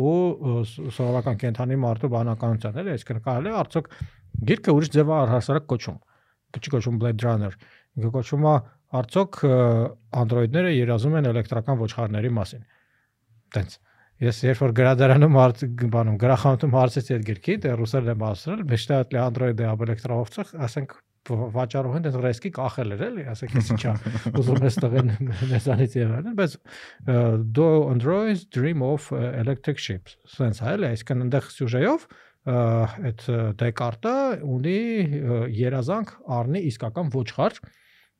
ու 0.00 0.64
սովորական 0.70 1.38
կենթանի 1.44 1.78
մարդու 1.84 2.10
բանականության, 2.16 2.80
էլի, 2.80 2.96
այսինքն 2.96 3.22
կարելի 3.28 3.50
է 3.50 3.54
արդյոք 3.60 3.92
գիրքը 4.50 4.74
ուրիշ 4.80 4.90
ձև 4.96 5.10
է 5.10 5.16
առհասարակ 5.20 5.68
կոչում։ 5.74 6.00
Չի 6.50 6.70
կոչում 6.74 7.00
Blade 7.02 7.26
Runner, 7.26 7.52
ինքը 7.98 8.10
կոչում 8.16 8.46
է 8.46 8.54
արդյոք 9.00 9.40
անդրոիդները 10.20 10.72
երազում 10.74 11.16
են 11.20 11.30
էլեկտրական 11.30 11.80
ոչխարների 11.84 12.32
մասին։ 12.40 12.64
Տենց 13.54 13.76
Ես 14.20 14.42
երբ 14.44 14.58
որ 14.60 14.72
գրադարանում 14.76 15.36
բանում 15.94 16.16
գրախանութում 16.20 16.74
հարցեցի 16.76 17.14
այդ 17.16 17.22
գրքի, 17.30 17.54
դե 17.64 17.76
ռուսերն 17.80 18.10
եմ 18.12 18.24
ասրել, 18.30 18.64
մեջտեղ 18.68 19.14
Լեանդրոյդը 19.16 19.68
об 19.70 19.84
էլեկտրովցах, 19.86 20.50
ասենք 20.66 20.92
վաճառող 21.30 21.96
են 21.98 22.04
դեռ 22.04 22.18
ռեսկի 22.24 22.50
կախել 22.56 22.94
էր 22.96 23.02
էլի, 23.06 23.24
ասենք 23.32 23.56
էսի 23.60 23.76
չա 23.80 23.92
ուզում 24.40 24.64
ես 24.66 24.78
տղեն 24.80 25.10
մեզանից 25.52 25.96
եւ 26.00 26.14
այլն, 26.16 26.36
բայց 26.38 26.56
do 27.56 27.68
androids 27.90 28.46
dream 28.48 28.84
of 28.84 29.10
electric 29.16 29.80
ships։ 29.80 30.16
Սենց 30.36 30.62
այլ 30.64 30.86
է, 30.88 30.92
այսինքն 30.96 31.24
այնտեղ 31.26 31.50
սյուժեով 31.56 32.08
այդ 32.50 33.26
Դեկարտը 33.60 34.16
ունի 34.48 34.80
երազանք 35.60 36.14
առնի 36.40 36.64
իսկական 36.70 37.12
ոչխար, 37.14 37.60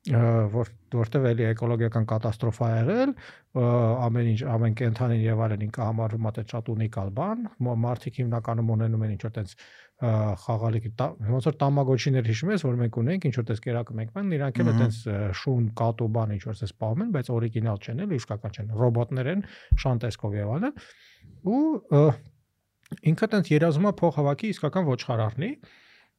որ 0.09 0.69
որտեվ 0.95 1.27
էլի 1.29 1.45
էկոլոգիական 1.51 2.07
կատաստրոֆա 2.09 2.67
ա 2.67 2.77
եղել 2.79 3.11
ամեն 3.61 4.29
ինչ 4.31 4.39
ամեն 4.49 4.77
կենթանին 4.81 5.25
եւ 5.27 5.43
այլն 5.45 5.65
ինքը 5.67 5.83
համարվում 5.85 6.25
է 6.25 6.31
այդ 6.31 6.55
շատ 6.55 6.71
ունիկալ 6.73 7.11
բան 7.19 7.43
մարդիկ 7.85 8.21
հիմնականում 8.21 8.73
ունենում 8.77 9.05
են 9.05 9.13
ինչ 9.13 9.21
որ 9.27 9.35
տենց 9.37 9.53
խաղալիք 10.01 10.87
ոնց 11.05 11.49
որ 11.51 11.57
տամագոչիներ 11.61 12.31
հիշում 12.31 12.53
ես 12.55 12.65
որ 12.65 12.81
մենք 12.81 12.99
ունենք 13.03 13.27
ինչ 13.29 13.35
որ 13.37 13.47
տես 13.51 13.61
կերակը 13.67 13.97
մենք 14.01 14.15
ման 14.17 14.33
իրանք 14.41 14.61
էլ 14.65 14.71
այտենց 14.73 15.01
շուն 15.37 15.67
կատու 15.77 16.09
բան 16.17 16.33
ինչ 16.39 16.43
որ 16.49 16.57
տես 16.61 16.73
սպանում 16.73 17.05
են 17.05 17.13
բայց 17.21 17.31
օրիգինալ 17.37 17.85
չեն 17.85 18.01
էլ 18.07 18.17
իսկական 18.17 18.57
չեն 18.57 18.73
ռոբոտներ 18.81 19.31
են 19.35 19.45
շանտեսկով 19.85 20.39
եւ 20.41 20.55
այլն 20.57 20.73
ու 21.45 21.61
ինքը 23.13 23.31
տենց 23.37 23.53
երազում 23.53 23.91
է 23.91 23.95
փող 24.01 24.17
հավաքի 24.17 24.55
իսկական 24.57 24.89
ոչխար 24.89 25.25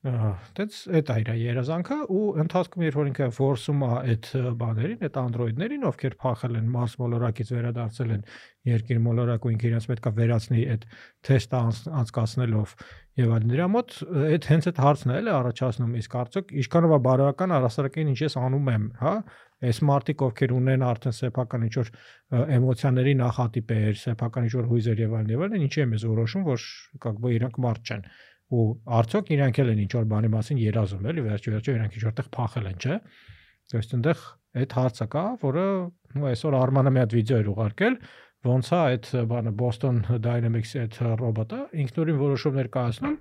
Ահա, 0.02 0.30
դից 0.58 0.78
այդ 0.98 1.10
է 1.14 1.16
իր 1.22 1.28
երազանքը 1.38 1.96
ու 2.10 2.22
ընթացքում 2.42 2.84
երբ 2.88 2.96
որ 2.98 3.10
ինքը 3.12 3.26
force-ում 3.36 3.84
է 3.86 3.90
այդ 3.98 4.30
բաներին, 4.62 5.04
այդ 5.06 5.20
android-ներին, 5.22 5.84
ովքեր 5.92 6.16
փախել 6.24 6.58
են 6.58 6.72
Mars 6.74 6.96
մոլորակից 6.98 7.52
վերադարձել 7.54 8.16
են 8.16 8.24
երկիր 8.72 9.02
մոլորակ 9.06 9.46
ու 9.46 9.52
ինքը 9.54 9.70
իրենց 9.70 9.88
պետք 9.92 10.10
է 10.10 10.14
վերացնի 10.18 10.64
այդ 10.74 10.88
թեստը 11.30 11.62
անցկացնելով 12.02 12.74
եւ 13.22 13.36
այլն։ 13.38 13.54
Դրա 13.54 13.70
մոտ 13.76 13.96
այդ 14.32 14.50
հենց 14.50 14.68
այդ 14.72 14.82
հարցն 14.82 15.14
էլ 15.22 15.30
է 15.30 15.34
առաջացնում, 15.38 15.94
իսկ 16.02 16.18
արդյոք 16.22 16.52
ինչքանով 16.62 16.92
է 16.98 17.00
բարոյական 17.06 17.56
առասարակին 17.62 18.12
ինչ 18.12 18.20
ես 18.26 18.38
անում 18.42 18.70
եմ, 18.72 18.86
հա, 19.02 19.14
այս 19.62 19.82
մարտիկ 19.92 20.24
ովքեր 20.26 20.54
ունեն 20.58 20.86
արդեն 20.88 21.16
սեփական 21.22 21.66
ինչ 21.68 21.76
որ 21.78 21.92
էմոցիաների 22.58 23.14
նախատիպեր, 23.22 24.00
սեփական 24.02 24.48
ինչ 24.48 24.54
որ 24.58 24.70
հույզեր 24.72 25.04
եւ 25.06 25.16
այլն 25.20 25.34
եւ 25.36 25.44
այլն, 25.46 25.66
ինչի՞ 25.68 25.84
եմ 25.86 25.96
ես 26.00 26.06
որոշում, 26.12 26.46
որ 26.48 26.66
կակբո 27.06 27.34
իրանք 27.36 27.60
մարդ 27.68 27.92
չեն։ 27.92 28.08
Ա 28.08 28.31
ու 28.52 28.66
արդյոք 29.00 29.32
իրանք 29.36 29.60
էլ 29.64 29.72
են 29.72 29.84
ինչ 29.86 29.92
որ 29.96 30.08
բանի 30.12 30.32
մասին 30.36 30.62
երազում 30.62 31.08
էլի 31.12 31.24
վերջի 31.28 31.54
վերջո 31.56 31.76
իրանք 31.78 31.94
ինչ 31.98 32.04
որտեղ 32.08 32.32
փախել 32.36 32.68
են, 32.72 32.82
չէ՞։ 32.82 32.98
Ըստ 33.72 33.94
այնտեղ 33.96 34.24
այդ 34.62 34.74
հարցը 34.76 35.08
կա, 35.12 35.24
որը 35.42 35.64
ու 36.12 36.28
այսօր 36.32 36.58
Արմանը 36.60 36.92
մի 36.92 37.02
հատ 37.02 37.14
վիդեո 37.16 37.38
էր 37.42 37.50
ուղարկել, 37.52 37.96
ոնց 38.42 38.70
է 38.72 38.78
այդ 38.82 39.08
բանը 39.30 39.52
Boston 39.62 40.00
Dynamics-ի 40.26 40.80
այդ 40.82 40.98
ռոբոտը 41.22 41.60
ինքնուրույն 41.84 42.20
որոշումներ 42.22 42.70
կայացնում, 42.74 43.18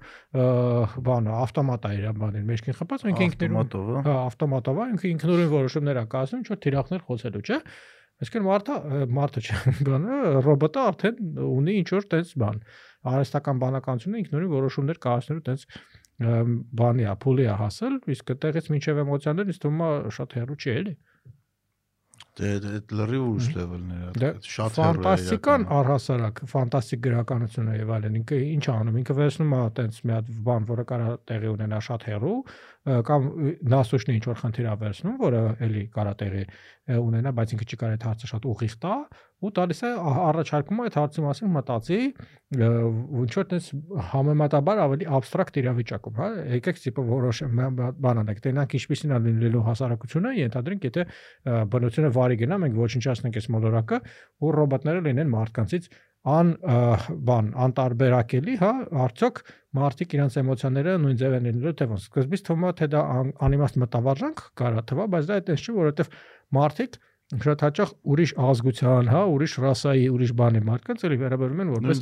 բանը 1.07 1.35
ավտոմատ 1.45 1.87
է 1.87 1.93
իր 2.01 2.07
բանին 2.25 2.47
մեջքին 2.51 2.79
խփած, 2.81 3.05
ինքը 3.11 3.27
ինքնուրույն 3.29 3.61
Ավտոմատով, 3.61 3.91
հա։ 4.09 4.17
ավտոմատով 4.31 4.81
ինքը 4.87 5.11
ինքնուրույն 5.11 5.53
որոշումներ 5.55 6.01
է 6.01 6.05
կայացնում, 6.17 6.41
ինչ 6.41 6.51
որ 6.51 6.61
թիրախներ 6.65 7.05
խոցելու, 7.11 7.45
չէ՞։ 7.47 7.61
Այսինքն 8.21 8.47
մարդը 8.47 8.77
մարդը 9.17 9.43
չէ, 9.45 9.59
բանը 9.87 10.17
ռոբոտը 10.45 10.81
արդեն 10.91 11.21
ունի 11.47 11.77
ինչ 11.81 11.89
որ 11.95 12.09
տես 12.15 12.33
բան 12.43 12.59
արհեստական 13.11 13.63
բանականությունը 13.63 14.21
ինքնուրույն 14.21 14.53
որոշումներ 14.55 15.01
կայացնելու 15.07 15.45
տես 15.47 15.65
բանի 16.81 17.07
է, 17.09 17.15
փուլի 17.25 17.47
է 17.49 17.55
հասել, 17.61 17.95
իսկ 18.13 18.33
այդտեղից 18.35 18.67
մինչև 18.75 19.01
էմոցիաներ 19.05 19.53
ինձ 19.55 19.61
թվում 19.65 19.81
է 19.87 19.93
շատ 20.19 20.37
հեռու 20.37 20.59
չի 20.61 20.75
էլի։ 20.75 20.93
Դե 20.93 21.10
դե 22.41 22.51
այդ 22.71 22.93
լրիվ 23.01 23.25
ուրիշ 23.31 23.49
լեվելներ 23.57 24.01
է, 24.01 24.13
Դե 24.21 24.31
շատ 24.51 24.79
հեռու 24.81 25.01
է 25.01 25.05
ֆանտաստիկան 25.05 25.67
առհասարակ, 25.77 26.43
ֆանտաստիկ 26.51 27.03
գրականությունը 27.07 27.77
եւ 27.81 27.93
այլն։ 27.97 28.19
Ինքը 28.21 28.41
ինչ 28.51 28.65
է 28.65 28.73
անում, 28.75 28.99
ինքը 29.01 29.17
վերցնում 29.21 29.55
է 29.55 29.61
այտենց 29.61 30.01
մի 30.01 30.15
հատ 30.17 30.31
բան, 30.49 30.69
որը 30.71 30.85
կարա 30.91 31.09
տեղի 31.31 31.51
ունենա 31.55 31.81
շատ 31.91 32.07
հեռու, 32.11 32.37
կամ 33.11 33.27
նասուշնի 33.71 34.15
ինչ 34.17 34.25
որ 34.31 34.39
խնդիր 34.41 34.71
է 34.71 34.77
վերցնում, 34.81 35.17
որը 35.21 35.43
էլի 35.69 35.83
կարա 35.95 36.15
տեղի 36.21 36.45
ունենա, 37.01 37.35
բայց 37.37 37.53
ինքը 37.55 37.67
չի 37.71 37.81
կարող 37.81 37.97
այդ 37.99 38.07
հարցը 38.09 38.31
շատ 38.31 38.49
ուղիղ 38.51 38.77
տա 38.81 38.95
ու 39.41 39.51
տալիս 39.57 39.79
է 39.87 39.91
առաջարկում 40.31 40.81
այդ 40.85 40.97
հարցի 41.01 41.23
մասին 41.25 41.53
մտածի 41.55 41.99
ինչ 42.61 43.31
որ 43.37 43.47
տես 43.51 43.69
համեմատաբար 44.11 44.83
ավելի 44.85 45.07
абստրակտ 45.17 45.59
իրավիճակում, 45.61 46.19
հա, 46.21 46.29
եկեք 46.59 46.81
տիպը 46.85 47.05
որոշ 47.11 47.41
բան 48.05 48.21
անենք, 48.21 48.43
տենանք 48.47 48.77
ինչպեսին 48.81 49.15
է 49.17 49.21
լինելու 49.31 49.65
հասարակությունը, 49.71 50.33
ենթադրենք, 50.41 50.87
եթե 50.91 51.07
բնությունը 51.73 52.13
վարի 52.21 52.39
գնա, 52.43 52.61
մենք 52.65 52.79
ոչնչացնենք 52.85 53.41
այս 53.41 53.51
մոլորակը 53.55 54.01
ու 54.41 54.55
ռոբոտները 54.61 55.05
լինեն 55.09 55.33
մարդկանցից 55.41 55.91
ան 56.21 56.49
բան 57.31 57.47
անտարբերակելի, 57.65 58.55
հա, 58.61 58.71
արդյոք 59.07 59.39
մարդիկ 59.79 60.17
իրենց 60.19 60.35
էմոցիաները 60.41 60.97
նույն 61.01 61.21
ձև 61.21 61.37
են 61.39 61.47
լինելու 61.49 61.73
թե 61.81 61.87
ոնց։ 61.91 62.09
Սկզբից 62.11 62.43
թվում 62.45 62.67
է 62.69 62.73
թե 62.77 62.89
դա 62.93 63.05
ան- 63.15 63.33
անիմաստ 63.47 63.79
մտավարժանք 63.81 64.43
կարա 64.61 64.83
թվա, 64.91 65.07
բայց 65.15 65.31
դա 65.31 65.39
այդպես 65.41 65.65
չի, 65.65 65.75
որովհետև 65.81 66.13
մարդիկ 66.61 66.99
շատ 67.31 67.61
հաճախ 67.63 67.91
ուրիշ 68.11 68.31
ազգության, 68.43 69.09
հա, 69.13 69.21
ուրիշ 69.31 69.53
ռասայի, 69.63 70.07
ուրիշ 70.11 70.31
բանի 70.41 70.61
մարդկանց 70.67 71.05
էլի 71.07 71.19
վերաբերում 71.21 71.61
են 71.63 71.69
որպես 71.71 72.01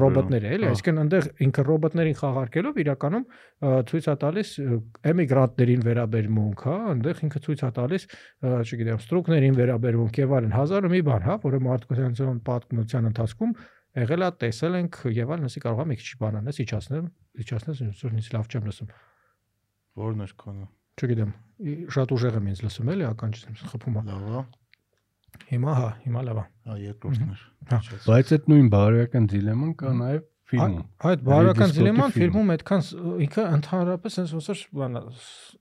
ռոբոտներ 0.00 0.46
էլի, 0.50 0.64
Հա։ 0.64 0.70
այսինքն 0.72 1.00
այնտեղ 1.02 1.26
ինքը 1.44 1.64
ռոբոտներին 1.68 2.16
խաղարկելով 2.20 2.80
իրականում 2.80 3.26
ցույց 3.90 4.08
է 4.08 4.14
տալիս 4.24 4.52
էմիգրանտներին 5.10 5.84
վերաբերմունք, 5.84 6.64
հա, 6.64 6.76
այնտեղ 6.94 7.20
ինքը 7.28 7.42
ցույց 7.44 7.60
է 7.60 7.70
տալիս, 7.76 8.08
չգիտեմ, 8.40 9.02
ստրուկներին 9.04 9.60
վերաբերմունք 9.60 10.20
եւ 10.24 10.34
այլն, 10.40 10.56
հազար 10.56 10.88
ու 10.88 10.92
մի 10.96 11.02
բան, 11.10 11.22
հա, 11.28 11.36
որը 11.44 11.60
մարդկության 11.68 12.40
պատմության 12.48 13.10
ընթացքում 13.10 13.54
եղել 14.00 14.22
է, 14.22 14.32
տեսել 14.40 14.80
ենք 14.80 14.98
եւ 15.18 15.32
այլն, 15.34 15.48
ասի 15.50 15.60
կարող 15.66 15.80
է 15.82 15.86
մի 15.90 15.96
քիչ 16.00 16.10
բան 16.20 16.40
անես, 16.40 16.60
իջացնել, 16.64 17.06
իջացնես, 17.42 17.82
ինձ 18.06 18.28
լավ 18.36 18.50
չեմ 18.54 18.70
լսում։ 18.70 18.92
Որն 20.00 20.24
էր 20.24 20.34
քոնը։ 20.40 20.68
Չգիտեմ, 21.00 21.32
շատ 21.90 22.14
ուժեղ 22.14 22.38
եմ 22.38 22.48
ինձ 22.54 22.62
լսում 22.70 22.90
էլի, 22.94 23.06
ականջից 23.10 23.50
եմ 23.50 23.60
խփում։ 23.74 23.98
է։ 23.98 24.04
Լավ 24.10 24.30
է։ 24.30 24.59
Հիմա 25.50 25.76
հա, 25.78 25.88
հիմա 26.06 26.22
լավ 26.26 26.40
է։ 26.40 26.44
Հա, 26.70 26.76
երկրորդն 26.84 27.30
Հա, 27.70 27.78
Իջեց։ 27.80 28.06
Բայց 28.10 28.32
այդ 28.36 28.48
նույն 28.50 28.68
բարոյական 28.74 29.28
դիլեման 29.30 29.72
կա 29.80 29.94
նաև 30.00 30.22
ֆիլմում։ 30.50 30.84
Այդ 31.10 31.22
բարոյական 31.30 31.72
դիլեման 31.76 32.14
ֆիլմում 32.16 32.52
այդքան 32.54 32.82
ինքը 33.24 33.44
ընդհանրապես 33.56 34.16
sense 34.18 34.34
ոնց 34.36 34.48
որ 34.50 34.62
բանա 34.80 35.02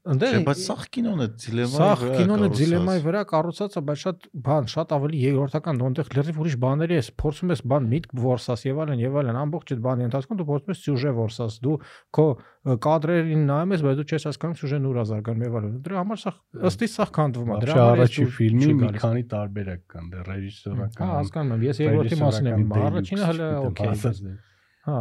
ընդեր 0.10 0.36
Չէ, 0.36 0.42
բայց 0.50 0.62
սաղ 0.66 0.84
կինոն 0.96 1.20
է 1.20 1.28
դիլեմայի 1.44 1.80
վրա 1.80 2.18
կինոնը 2.20 2.48
կառուցած։ 2.50 2.60
դիլեմայի 2.60 3.04
վրա 3.06 3.22
կառուցած 3.30 3.76
է, 3.76 3.84
բայց 3.90 4.04
շատ 4.04 4.28
բան, 4.50 4.70
շատ 4.74 4.94
ավելի 4.98 5.22
երկրորդական 5.30 5.82
դոնտեղ 5.84 6.12
լրիվ 6.20 6.40
ուրիշ 6.40 6.56
բաների 6.64 6.98
ես 7.00 7.10
փորձում 7.20 7.54
ես 7.54 7.64
բան 7.70 7.90
միտք 7.94 8.16
որսաս 8.24 8.66
եւ 8.70 8.80
այլն 8.80 9.04
եւ 9.04 9.20
այլն 9.20 9.40
ամբողջ 9.40 9.74
այդ 9.76 9.84
բանի 9.86 10.08
ընթացքում 10.10 10.40
դու 10.40 10.48
փորձում 10.50 10.74
ես 10.74 10.84
սյուժե 10.90 11.14
որսաս, 11.20 11.60
դու 11.68 11.76
քո 12.16 12.26
կադրերին 12.60 13.46
նայում 13.50 13.74
ես, 13.76 13.84
բայց 13.86 14.00
դու 14.00 14.08
չես 14.10 14.26
հասկանում 14.30 14.58
սյուժեն 14.60 14.88
ուր 14.90 15.00
ազարգանում 15.04 15.46
եւ 15.48 15.58
այլն։ 15.60 15.78
Դրա 15.86 16.00
համար 16.00 16.20
սա 16.20 16.34
ըստ 16.70 16.84
իս 16.86 16.96
սա 17.00 17.08
քանդվում 17.20 17.50
է։ 17.50 17.60
Դրա 17.64 17.78
համար 17.80 18.04
առաջի 18.04 18.28
ֆիլմի 18.36 18.70
մի 18.80 18.92
քանի 19.00 19.24
տարբերակ 19.32 19.82
կան, 19.96 20.12
դե 20.12 20.26
ռեժիսորական։ 20.28 21.00
Հա, 21.00 21.16
հասկանում 21.20 21.56
եմ։ 21.56 21.66
Ես 21.70 21.82
երկրորդի 21.86 22.20
մասին 22.20 22.52
եմ 22.52 22.70
առաջինը 22.90 23.30
հələ 23.30 23.50
օքեյ։ 23.70 24.49
Հա, 24.88 25.00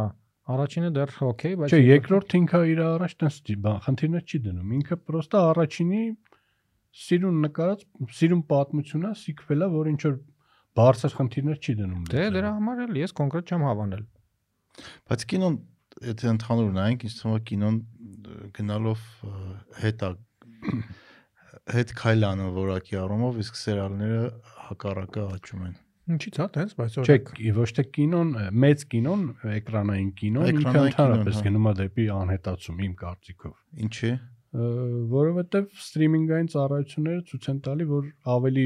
առաջինը 0.53 0.89
դեռ 0.95 1.13
օքեյ, 1.29 1.55
բայց 1.59 1.73
Չէ, 1.73 1.79
երկրորդ 1.85 2.35
ինքը 2.39 2.61
իր 2.73 2.81
առաջ 2.89 3.15
տես 3.23 3.37
բան 3.65 3.79
խնդիրներ 3.85 4.23
չի 4.29 4.39
դնում։ 4.49 4.73
Ինքը 4.79 4.97
պրոստը 5.09 5.41
առաջինի 5.49 6.03
սիրուն 6.99 7.41
նկարած, 7.45 7.83
սիրուն 8.19 8.43
պատմություն 8.49 9.09
է, 9.09 9.11
սիքվելա, 9.23 9.67
որ 9.75 9.89
ինչ 9.93 9.99
որ 10.09 10.15
բարձր 10.79 11.15
խնդիրներ 11.19 11.59
չի 11.59 11.75
դնում։ 11.79 12.07
դե 12.09 12.23
դրա 12.35 12.53
համար 12.59 12.81
էլ 12.85 12.99
ես 12.99 13.13
կոնկրետ 13.19 13.53
չեմ 13.53 13.65
հավանել։ 13.69 14.03
Բայց 15.09 15.25
կինոն 15.29 15.59
եթե 16.09 16.29
ընդհանուր 16.33 16.73
նայենք, 16.79 17.05
ինձ 17.09 17.15
թվում 17.19 17.35
է 17.35 17.43
կինոն 17.49 17.77
գնալով 18.57 19.05
ը, 19.29 19.33
հետ 19.83 20.05
է 20.07 20.11
հետ 21.69 21.93
քայլանը 21.99 22.47
որակի 22.55 22.97
առումով, 22.99 23.39
իսկ 23.43 23.59
սերիալները 23.59 24.21
հակառակը 24.69 25.25
աճում 25.35 25.65
են։ 25.69 25.75
Ինչի՞ 26.09 26.31
ցա, 26.35 26.45
տենց, 26.55 26.71
բայց 26.79 26.95
Չէ, 27.05 27.15
ի- 27.45 27.53
ոչ 27.59 27.67
թե 27.77 27.83
կինոն, 27.95 28.29
մեծ 28.63 28.83
կինոն, 28.93 29.23
էկրանային 29.59 30.09
կինոն, 30.19 30.47
ինքը 30.53 30.81
ընդհանրապես 30.89 31.35
հա։ 31.39 31.43
գնում 31.47 31.67
է 31.69 31.73
դեպի 31.79 32.05
անհետացում 32.15 32.79
իմ 32.87 32.93
կարծիքով։ 33.03 33.53
Ինչի՞։ 33.85 34.11
որովհետև 35.13 35.67
սթրիմինգային 35.85 36.47
ծառայությունները 36.53 37.21
ցույց 37.29 37.47
են 37.53 37.59
տալի, 37.69 37.85
որ 37.89 38.07
ավելի 38.33 38.65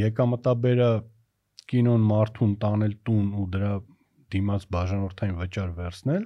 եկամտաբերը 0.00 0.88
կինոն 1.68 2.06
մարդուն 2.08 2.54
տանել 2.64 2.94
տուն 3.08 3.26
ու 3.36 3.46
դրա 3.52 3.72
դիմաց 4.32 4.64
բաժանորդային 4.72 5.36
վճար 5.42 5.70
վերցնել, 5.78 6.24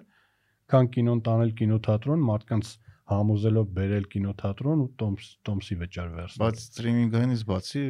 քան 0.72 0.88
կինոն 0.94 1.20
տանել 1.26 1.52
կինոթատրոն, 1.58 2.22
մարդկանց 2.30 2.70
համոզելով 3.10 3.70
բերել 3.76 4.04
կինոթատրոն 4.12 4.82
ու 4.82 4.88
տոմս 5.02 5.28
տոմսի 5.46 5.76
վճար 5.80 6.10
վերցնել։ 6.16 6.42
Բայց 6.42 6.60
սթրիմինգայինից 6.62 7.42
բացի 7.48 7.82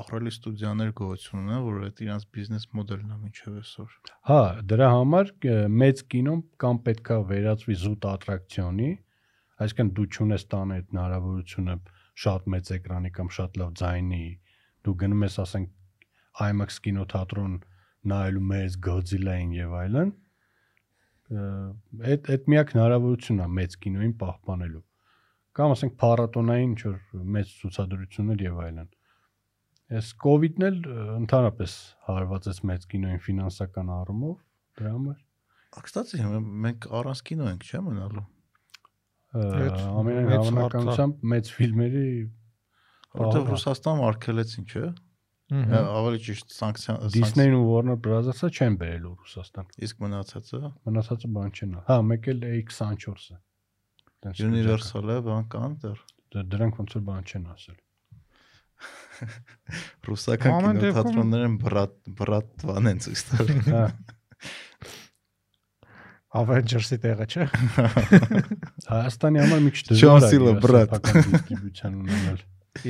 ահռելի 0.00 0.32
ստուդիաներ 0.34 0.92
գոյություն 1.00 1.42
ունեն, 1.44 1.60
որ 1.66 1.82
այդ 1.88 2.02
իրանց 2.04 2.24
բիզնես 2.34 2.64
մոդելն 2.78 3.12
է 3.14 3.18
մինչև 3.24 3.58
այսօր։ 3.60 3.98
Հա, 4.30 4.40
դրա 4.72 4.88
համար 4.94 5.32
մեծ 5.84 6.02
կինոն 6.14 6.42
կամ 6.64 6.80
պետքա 6.88 7.18
վերածվի 7.34 7.76
զուտ 7.84 8.08
ատրակցիոնի, 8.14 8.90
այսինքն 9.64 9.92
դու 9.98 10.08
ճունես 10.16 10.48
տան 10.54 10.74
այդ 10.74 10.90
հնարավորությունը 10.94 11.76
շատ 12.24 12.50
մեծ 12.54 12.74
էկրանի 12.74 13.10
կամ 13.14 13.30
շատ 13.34 13.60
լավ 13.60 13.70
ձայնի, 13.84 14.24
դու 14.84 14.98
գնում 15.04 15.24
ես, 15.24 15.38
ասենք, 15.44 15.72
IMAX 16.44 16.80
կինոթատրոն 16.84 17.54
նայելու 18.10 18.44
մեծ 18.50 18.76
Godzilla-ին 18.84 19.52
եւ 19.54 19.74
այլն, 19.84 20.10
այդ 21.34 22.30
այդ 22.34 22.48
միակ 22.54 22.74
հնարավորությունն 22.74 23.44
է 23.44 23.48
մեծ 23.58 23.76
կինոյին 23.84 24.14
պահպանելու։ 24.22 24.82
Կամ 25.54 25.74
ասենք 25.74 25.96
փառատոնային 26.02 26.72
ինչ 26.74 26.80
որ 26.84 27.26
մեծ 27.34 27.52
ցուցադրություններ 27.60 28.44
եւ 28.44 28.62
այլն։ 28.64 28.88
Այս 29.94 30.08
COVID-ն 30.24 30.66
էլ 30.68 30.78
ընդհանրապես 31.20 31.76
հարվածեց 32.08 32.60
մեծ 32.70 32.86
կինոյին 32.94 33.22
ֆինանսական 33.28 33.92
առումով, 33.94 34.36
դրա 34.80 34.92
համար 34.94 35.18
Ակստացի 35.74 36.20
մենք 36.64 36.86
առանց 36.94 37.20
կինո 37.28 37.46
ենք, 37.50 37.64
չէ՞ 37.66 37.80
մնալու։ 37.84 38.24
ամենայն 39.34 40.28
մեծ 40.30 40.36
հավանականությամբ 40.38 41.24
մեծ 41.32 41.50
ֆիլմերի 41.54 42.04
Որտեվ 43.14 43.40
Ահա։ 43.40 43.50
Ռուսաստան 43.54 44.02
արգելեցին, 44.08 44.68
չէ՞։ 44.70 44.84
Ավելի 45.52 46.18
ճիշտ 46.24 46.54
սանկցիա 46.56 46.94
Disney-ն 47.14 47.54
ու 47.58 47.64
Warner 47.68 47.96
Bros-ը 48.00 48.48
չեն 48.48 48.76
բերել 48.80 49.02
Ռուսաստան։ 49.12 49.66
իսկ 49.84 49.98
մնացածը 50.04 50.60
Մնացածը 50.88 51.28
բան 51.36 51.50
չեն։ 51.58 51.74
Հա, 51.88 51.96
մեկ 52.10 52.28
էլ 52.32 52.38
A24-ը։ 52.48 53.36
Տենց 54.24 54.40
Universal-ը 54.48 55.16
բան 55.28 55.44
կան 55.54 55.74
դեռ։ 55.84 55.98
Դ- 56.34 56.46
Դրանք 56.54 56.78
ոնց 56.80 56.96
որ 56.96 57.02
բան 57.10 57.28
չեն 57.28 57.44
ասել։ 57.54 57.76
Ռուսական 60.08 60.54
Ամեն 60.54 60.80
դեպքում- 60.80 61.04
կինոթատրոններ 61.04 61.44
են 61.44 61.56
բրատ 61.64 61.92
բրատ 62.24 62.48
բան 62.64 62.88
են 62.94 62.98
ցույց 63.04 63.20
տալի։ 63.28 63.58
Հա, 63.68 63.84
Avengers-ի 66.34 66.96
տեղը, 67.04 67.26
չէ։ 67.30 67.44
Հայաստանի 68.90 69.38
համար 69.44 69.60
մի 69.64 69.70
քիչ 69.76 69.84
դժվար 69.92 70.24
է 70.24 70.30
իր 70.34 70.46
բրատ։ 70.64 70.96
դիստրիբյուցիան 71.04 71.94
ունենալ։ 72.00 72.40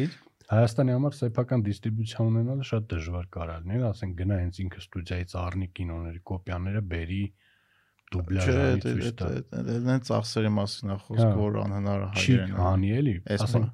Ինչ։ 0.05 0.13
Հայաստանի 0.55 0.95
համար 0.95 1.17
սեփական 1.19 1.63
դիստրիբյուցիա 1.67 2.25
ունենալը 2.25 2.67
շատ 2.69 2.85
դժվար 2.95 3.29
կարա 3.35 3.57
լինել, 3.65 3.85
ասենք 3.91 4.19
գնա 4.21 4.37
հենց 4.41 4.61
ինքը 4.65 4.83
ստուդիայից 4.85 5.35
առնի 5.45 5.69
կինոների 5.79 6.21
կոպիաները, 6.31 6.83
բերի 6.95 7.23
Չէ, 7.25 8.15
դուբլաժի 8.15 8.83
ցույց 8.85 9.09
տա։ 9.19 9.31
դա 9.85 9.97
ծախսերի 10.09 10.53
մասին 10.55 10.93
է 10.93 10.95
Հա։ 10.95 11.01
խոսքը, 11.05 11.31
որ 11.41 11.57
անհնար 11.65 12.05
է 12.05 12.11
Չի 12.15 12.35
հայերեն։ 12.35 12.61
անի 12.71 12.93
էլի, 12.99 13.15
ասենք 13.35 13.73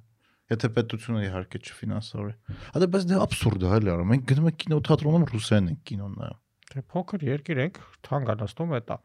Եթե 0.51 0.69
պետությունը 0.75 1.21
իհարկե 1.29 1.59
չֆինանսավորի։ 1.63 2.33
Հա 2.75 2.81
դա 2.83 2.87
բայց 2.91 3.05
դա 3.07 3.19
абսուրդ 3.23 3.67
է, 3.67 3.69
հələ 3.71 3.93
Մենք 4.11 4.25
գնում 4.31 4.49
ենք 4.51 4.57
կինոթատրոնում 4.65 5.27
ռուսերեն 5.31 5.69
ենք 5.71 5.83
կինոն 5.91 6.17
նայում։ 6.21 6.41
Թե 6.71 6.83
փոքր 6.91 7.27
երկիր 7.29 7.61
ենք, 7.67 7.79
թանկանացնում 8.07 8.75
է 8.75 8.81
դա։ 8.91 8.97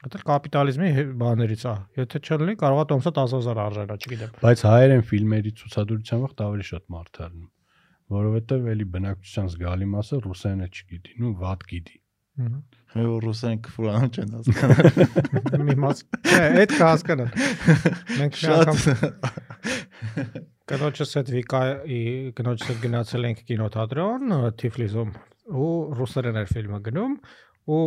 Դա 0.00 0.20
կապիտալիզմի 0.24 0.90
բաներից 1.20 1.62
է։ 1.68 1.72
Եթե 2.00 2.20
չլինի, 2.24 2.54
կարողա 2.60 2.84
տոմսը 2.88 3.10
10000 3.18 3.58
արժանա, 3.66 3.96
չգիտեմ։ 4.00 4.30
Բայց 4.40 4.62
հայերեն 4.64 5.02
ֆիլմերի 5.10 5.52
ցուցադրության 5.60 6.22
վաղ 6.24 6.44
ավելի 6.46 6.68
շատ 6.70 6.84
մարդ 6.94 7.20
է 7.20 7.26
լինում, 7.30 7.50
որովհետև 8.16 8.70
էլի 8.72 8.86
բնակչության 8.96 9.50
զգալի 9.54 9.88
մասը 9.92 10.20
ռուսերենը 10.24 10.68
չգիտի, 10.70 11.16
նու 11.20 11.34
վատ 11.44 11.66
գիտի։ 11.74 11.98
որ 12.90 13.26
ռուսերեն 13.26 13.60
կֆուրանում 13.66 14.12
չեն 14.16 14.30
հասկանում։ 14.38 15.66
Մի 15.68 15.76
մաս։ 15.84 16.00
Չէ, 16.24 16.46
այդ 16.64 16.72
կհասկանան։ 16.80 17.30
Մենք 18.20 18.38
մի 18.40 18.54
անգամ 18.56 18.78
Շատ 18.80 20.48
կնոջս 20.70 21.16
հետ 21.18 21.30
Վիկայի 21.34 22.00
կնոջս 22.38 22.68
հետ 22.70 22.78
գնացել 22.84 23.26
ենք 23.30 23.40
կինոթատրոն 23.50 24.34
Թիֆլիսում 24.60 25.10
ու 25.60 25.70
ռուսերեն 25.98 26.38
էր 26.40 26.50
ֆիլմը 26.50 26.80
գնում 26.86 27.16
ու 27.74 27.80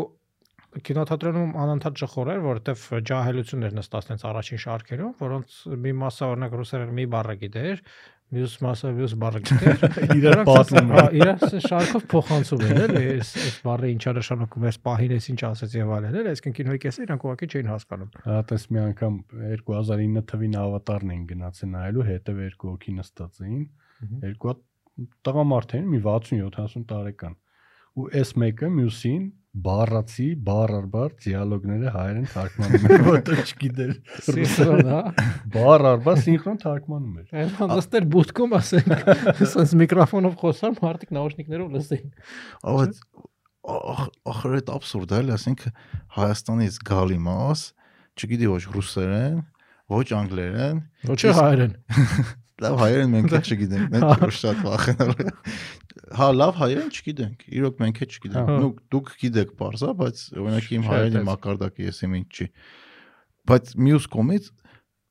կինոթատրոնում 0.87 1.53
անընդհատ 1.63 1.99
ջխոր 2.01 2.29
էր, 2.33 2.41
որովհետև 2.43 2.83
ջահելություններ 3.09 3.75
նստած 3.77 4.09
տենց 4.09 4.25
առաջին 4.29 4.61
շարքերում, 4.63 5.13
որոնց 5.21 5.57
մի 5.83 5.93
մասը 6.01 6.27
օրինակ 6.33 6.57
ռուսերեն 6.59 6.93
մի 6.97 7.05
բառը 7.13 7.35
գիտեր, 7.43 7.83
մյուս 8.33 8.53
մասը 8.63 8.91
մյուս 8.97 9.13
բառը 9.21 9.41
գիտեր։ 9.47 9.83
Իրար 10.17 10.33
Նրանք 10.33 10.49
պատմում 10.49 10.93
հա, 10.93 11.03
իրար 11.19 11.43
շարքով 11.67 12.05
փոխանցում 12.13 12.63
են, 12.65 12.79
էլի, 12.83 13.03
այս 13.13 13.33
այս 13.43 13.59
բառը 13.67 13.91
ինչա 13.93 14.13
նշանակում, 14.17 14.65
այս 14.71 14.79
պահին 14.87 15.13
էս 15.17 15.27
ինչ 15.33 15.41
ասեց 15.49 15.75
եւ 15.77 15.93
այլն, 15.93 16.17
էլի, 16.23 16.31
այսինքն 16.33 16.57
կինոյի 16.57 16.81
կեսը 16.83 17.05
իրանք 17.05 17.27
ուղղակի 17.29 17.49
չէին 17.53 17.69
հասկանում։ 17.73 18.17
Հատես 18.23 18.65
մի 18.73 18.81
անգամ 18.83 19.19
2009 19.53 20.25
թվին 20.33 20.57
ավատարն 20.63 21.13
էին 21.13 21.23
գնացել 21.29 21.71
նայելու, 21.73 22.07
հետև 22.09 22.41
երկու 22.47 22.73
հոգի 22.73 22.95
նստած 22.97 23.43
էին։ 23.43 23.63
Երկու 24.23 24.57
տղամարդ 25.23 25.77
էին, 25.77 25.87
մի 25.93 26.01
60-70 26.07 26.89
տարեկան։ 26.89 27.37
Ու 27.93 28.09
այս 28.17 28.31
մեկը 28.41 28.69
մյուսին 28.73 29.23
բառացի, 29.53 30.27
բառ 30.47 30.71
առ 30.79 30.85
բառ 30.93 31.11
դիալոգները 31.23 31.91
հայերեն 31.93 32.23
թարգմանում 32.33 32.87
էր, 32.89 33.03
որտեղ 33.05 33.41
չգիտեր։ 33.43 33.91
Սինխրոն, 34.27 34.89
հա։ 34.89 35.01
Բառ 35.53 35.85
առ 35.91 36.01
բառ 36.07 36.21
սինխրոն 36.23 36.57
թարգմանում 36.63 37.19
էր։ 37.21 37.35
Այն 37.43 37.53
հանդստեր 37.59 38.07
բուտկում 38.15 38.55
ասենք, 38.57 39.05
ասես 39.33 39.75
միկրոֆոնով 39.83 40.37
խոսամ, 40.41 40.79
մարդիկ 40.81 41.13
նաուշնիկներով 41.19 41.77
լսեին։ 41.77 42.09
Ահա 42.73 42.87
ախր 43.63 44.55
այդ 44.57 44.69
абսուրդ 44.73 45.13
է, 45.15 45.19
ասենք 45.37 45.61
Հայաստանից 46.17 46.79
գալի 46.89 47.19
մաս, 47.23 47.61
չգիտի 48.19 48.49
ոչ 48.51 48.63
ռուսերեն, 48.73 49.37
ոչ 49.93 50.07
անգլերեն, 50.17 50.81
Ոչ 51.07 51.21
հայերեն։ 51.37 51.77
լավ 52.63 52.75
հայերեն 52.83 53.13
մենք 53.13 53.33
էլ 53.33 53.47
չգիտենք, 53.53 53.87
մենք 53.93 54.23
որ 54.23 54.35
շատ 54.37 54.59
վախենալ։ 54.67 55.13
Հա, 56.17 56.27
լավ 56.33 56.57
հայերեն 56.57 56.89
չգիտենք, 56.93 57.45
իրոք 57.59 57.75
մենք 57.83 57.97
էլ 58.03 58.09
չգիտենք։ 58.13 58.49
Հա։ 58.49 58.57
Դուք 58.63 58.77
դուք 58.93 59.07
գիտեք 59.23 59.49
parza, 59.59 59.89
բայց 59.99 60.21
օրինակ 60.41 60.65
իմ 60.73 60.83
Չէ, 60.83 60.89
հայերենի 60.89 61.21
մակարդակը 61.29 61.81
ես 61.87 61.97
իմ 62.07 62.15
ինչ 62.19 62.29
չի։ 62.33 62.47
Բայց 63.51 63.65
մյուս 63.87 64.05
կողմից 64.13 64.45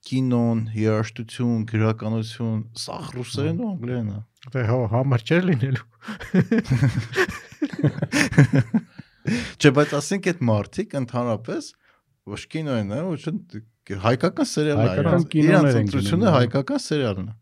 կինոն, 0.03 0.59
երաժշտություն, 0.75 1.61
գրականություն, 1.71 2.61
սա 2.83 2.97
ռուսերեն 3.15 3.61
ու 3.63 3.69
անգլերեն 3.73 4.09
է։ 4.11 4.21
Դե 4.53 4.61
հո 4.73 4.79
համար 4.93 5.21
չէր 5.23 5.43
լինելու։ 5.53 5.87
Չէ, 9.63 9.71
բայց 9.79 9.91
ասենք 10.01 10.25
այդ 10.33 10.41
մարտիկ 10.49 10.97
ընդհանրապես 11.03 11.63
ոչ 12.33 12.43
կինոն 12.57 12.91
է, 12.91 13.01
ոչ 13.07 13.23
հայկական 14.03 14.47
սերիալն 14.47 14.83
է։ 14.83 14.89
Հայկական 14.89 15.25
կինոներ 15.33 15.53
իրանց 15.53 15.77
են 15.79 15.87
ընտրությունը 15.87 16.27
հա։ 16.27 16.35
հայկական 16.39 16.83
սերիալն 16.83 17.31
է։ 17.31 17.33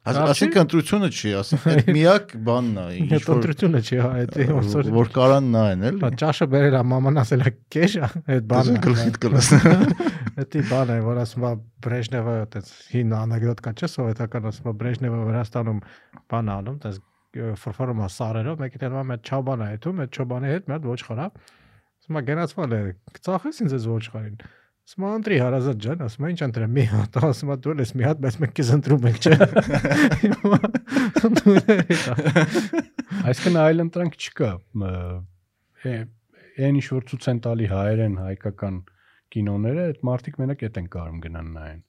Աս- 0.00 0.16
Կարծի- 0.16 0.30
Այսինքն 0.32 0.60
ընտրությունը 0.64 1.08
չի, 1.12 1.30
ասինքն 1.40 1.70
այդ 1.70 1.88
միակ 1.96 2.30
բանն 2.46 2.76
է, 2.80 2.84
ինչ 3.00 3.10
որ 3.20 3.34
ընտրությունը 3.36 3.80
չի, 3.84 3.96
հա, 4.00 4.10
այդ 4.20 4.30
ոնց 4.56 4.76
որ 4.96 5.10
կարան 5.16 5.50
նայեն, 5.54 5.82
էլի։ 5.90 6.00
Հա 6.00 6.10
ճաշը 6.22 6.46
բերել 6.54 6.76
է 6.80 6.82
մաման 6.92 7.20
ասել 7.20 7.42
է 7.44 7.52
կեշ, 7.76 7.92
այդ 8.00 8.46
բանը։ 8.50 8.70
Դու 8.70 8.80
գլխիդ 8.86 9.18
կլսնա։ 9.20 9.74
Դա 10.40 10.62
բան 10.70 10.88
է, 10.94 10.98
որ 11.04 11.20
ասում 11.20 11.44
է 11.44 11.52
Բրեժնևը, 11.84 12.34
այդպես 12.40 12.72
հին 12.96 13.12
անեկդոտ 13.20 13.60
կա 13.60 13.70
չէ, 13.76 13.88
սովետական 13.92 14.48
ասում 14.50 14.70
է 14.70 14.74
Բրեժնևը 14.80 15.20
Վրաստանում 15.28 15.80
բան 16.32 16.50
անում, 16.56 16.78
այդպես 16.80 17.00
ֆրֆորում 17.60 18.00
է 18.00 18.08
սարերով, 18.16 18.56
մեկը 18.64 18.80
դեռ 18.80 18.96
մա 19.10 19.16
չոբան 19.20 19.60
է 19.60 19.68
հետում, 19.70 20.00
այդ 20.00 20.16
չոբանի 20.16 20.48
հետ 20.50 20.64
մի 20.70 20.74
հատ 20.80 20.88
ոչխար 20.90 21.20
է։ 21.20 21.26
Ասում 22.00 22.16
է 22.16 22.22
գնացվել 22.30 22.72
է, 22.74 22.80
ծախես 23.20 23.60
ինձ 23.60 23.74
այս 23.76 23.84
ոչխարին։ 23.90 24.36
Ասում 24.89 25.05
է 25.05 25.07
ընտրի 25.17 25.37
հարազատ 25.41 25.77
ջան, 25.81 26.01
ասում 26.05 26.25
է 26.25 26.29
ինչ 26.35 26.41
ընտրեմ, 26.45 26.73
մի 26.77 26.83
հատ, 26.91 27.15
ասում 27.25 27.51
է 27.51 27.55
դու 27.65 27.73
ես 27.81 27.91
մի 27.97 28.03
հատ, 28.05 28.19
բայց 28.25 28.35
մենք 28.43 28.53
քեզ 28.59 28.69
ընտրում 28.75 29.07
ենք, 29.09 29.17
չէ։ 29.25 29.33
Այսինքն 33.25 33.57
այլ 33.65 33.83
ընտրանք 33.85 34.13
չկա։ 34.21 34.49
Մ, 34.77 34.91
է- 35.89 36.05
Այն 36.55 36.77
ինչ 36.79 36.85
որ 36.95 37.03
ցույց 37.11 37.25
են 37.33 37.39
տալի 37.43 37.65
հայերեն 37.67 38.13
հայկական 38.21 38.75
կինոները, 39.35 39.81
այդ 39.91 39.97
մարդիկ 40.07 40.37
մենակ 40.39 40.61
այդ 40.69 40.77
են 40.81 40.85
կարում 40.93 41.17
գնան 41.25 41.49
նայեն։ 41.55 41.81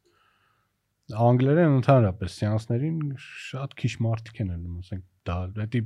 Անգլերեն 1.26 1.76
ընդհանրապես 1.76 2.38
սեանսներին 2.40 2.96
շատ 3.36 3.76
քիչ 3.78 3.92
մարդիկ 4.08 4.40
են 4.42 4.50
ելնում, 4.56 4.80
ասենք 4.82 5.04
դա 5.30 5.36
դա 5.60 5.82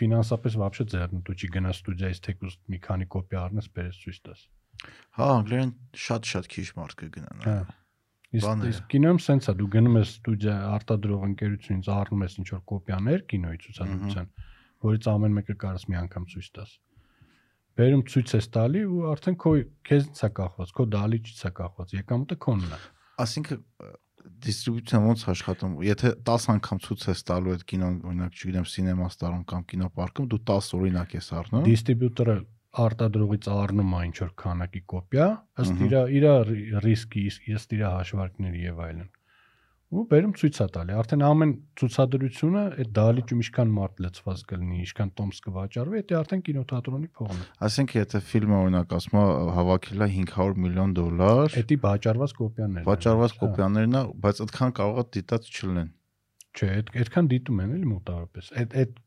ֆինանսապես 0.00 0.52
вообще 0.60 0.84
ձեռնտու 0.92 1.34
չի 1.40 1.48
գնա 1.56 1.70
ստուդիայից 1.74 2.20
թեկուզ 2.26 2.54
մի 2.70 2.78
քանի 2.84 3.06
կոպի 3.14 3.36
առնես, 3.40 3.66
բերես 3.74 3.96
ցույց 4.04 4.18
տաս։ 4.28 4.44
Հա, 5.15 5.27
անգլերեն 5.39 5.73
շատ-շատ 6.05 6.49
քիչ 6.55 6.67
մարդ 6.79 6.95
կգնան։ 7.01 7.43
Հա։ 7.45 7.57
Իսկ 8.35 8.63
իսկ 8.69 8.87
կինոյում 8.91 9.19
սենց 9.25 9.47
է, 9.47 9.53
դու 9.59 9.67
գնում 9.75 9.97
ես 9.99 10.09
ստուդիա 10.15 10.55
արտադրող 10.75 11.21
ընկերությունից 11.29 11.89
առնում 11.95 12.25
ես 12.25 12.33
ինչ 12.41 12.47
որ 12.51 12.63
կոպիաներ 12.71 13.21
կինոյի 13.31 13.59
ցուցադրության, 13.65 14.27
որից 14.85 15.07
ամեն 15.11 15.37
մեկը 15.39 15.55
կարաս 15.61 15.85
մի 15.91 15.99
անգամ 16.01 16.25
ցույց 16.33 16.49
տաս։ 16.57 16.73
Բերում 17.75 18.03
ցույց 18.11 18.33
ես 18.35 18.49
տալի 18.55 18.81
ու 18.87 18.99
արդեն 19.11 19.37
քո 19.45 19.53
քեզից 19.87 20.19
է 20.25 20.29
կախված, 20.35 20.73
քո 20.75 20.83
դալիճից 20.95 21.39
է 21.45 21.51
կախված, 21.59 21.95
եկամուտը 21.95 22.37
քոնն 22.45 22.75
է։ 22.75 22.79
Այսինքն 23.25 23.63
դիստրիբյուցիան 24.45 25.03
ոնց 25.05 25.23
աշխատում։ 25.31 25.73
Եթե 25.85 26.11
10 26.27 26.47
անգամ 26.55 26.79
ցույց 26.85 27.03
ես 27.11 27.21
տալու 27.29 27.51
այդ 27.55 27.63
կինոն, 27.71 27.97
օրինակ, 28.09 28.39
չգիտեմ, 28.39 28.65
սինեմա 28.71 29.09
ստարում 29.11 29.43
կամ 29.51 29.65
կինոպարկում, 29.71 30.29
դու 30.31 30.39
10 30.49 30.71
օրինակ 30.79 31.15
ես 31.15 31.27
առնում։ 31.39 31.67
Դիստրիբյուտորը 31.67 32.35
արտադրողից 32.83 33.49
առնում 33.55 33.93
է 33.95 33.99
ինչ 34.09 34.15
որ 34.21 34.31
քանակի 34.41 34.81
կոպիա, 34.93 35.27
ըստ 35.63 35.83
իր 35.85 35.95
իր 36.19 36.25
ռիսկի, 36.85 37.27
ըստ 37.59 37.77
իր 37.77 37.85
հաշվարկների 37.85 38.65
եւ 38.65 38.81
այլն։ 38.87 39.13
Ու 39.95 40.03
բերում 40.11 40.31
ցույց 40.35 40.57
է 40.59 40.65
տալի։ 40.75 40.93
Արդեն 40.99 41.23
ամեն 41.23 41.51
ցուցադրությունը 41.79 42.61
այդ 42.83 42.89
դալիճում 42.97 43.41
ինչքան 43.45 43.73
մարդ 43.75 43.99
լծված 44.05 44.41
կլինի, 44.49 44.79
ինչքան 44.85 45.11
տոմս 45.19 45.41
կվաճառվի, 45.45 46.01
դա 46.09 46.17
արդեն 46.19 46.41
կինոթատրոնի 46.47 47.09
փողն 47.19 47.43
է։ 47.43 47.45
Այսինքն 47.69 47.99
եթե 48.01 48.21
ֆիլմը 48.31 48.57
օրինակ 48.65 48.95
ասում 48.97 49.19
է 49.21 49.25
հավաքել 49.55 50.05
է 50.05 50.09
500 50.15 50.63
միլիոն 50.65 50.95
դոլար, 50.99 51.59
Էդի 51.61 51.77
վաճառված 51.85 52.35
կոպիաներն 52.41 52.81
են։ 52.81 52.89
վաճառված 52.89 53.35
Հա։ 53.35 53.41
կոպիաներն 53.45 53.99
է, 54.01 54.03
բայց 54.25 54.41
այդքան 54.45 54.75
կարող 54.81 54.99
է 54.99 55.07
դիտած 55.15 55.51
չլինեն։ 55.55 55.93
Չէ, 56.55 56.67
այդ 56.75 56.91
այդքան 57.01 57.29
դիտում 57.31 57.61
են 57.65 57.75
էլի 57.75 57.87
մոտավորապես։ 57.91 58.51
Այդ 58.61 58.75
այդ 58.81 58.99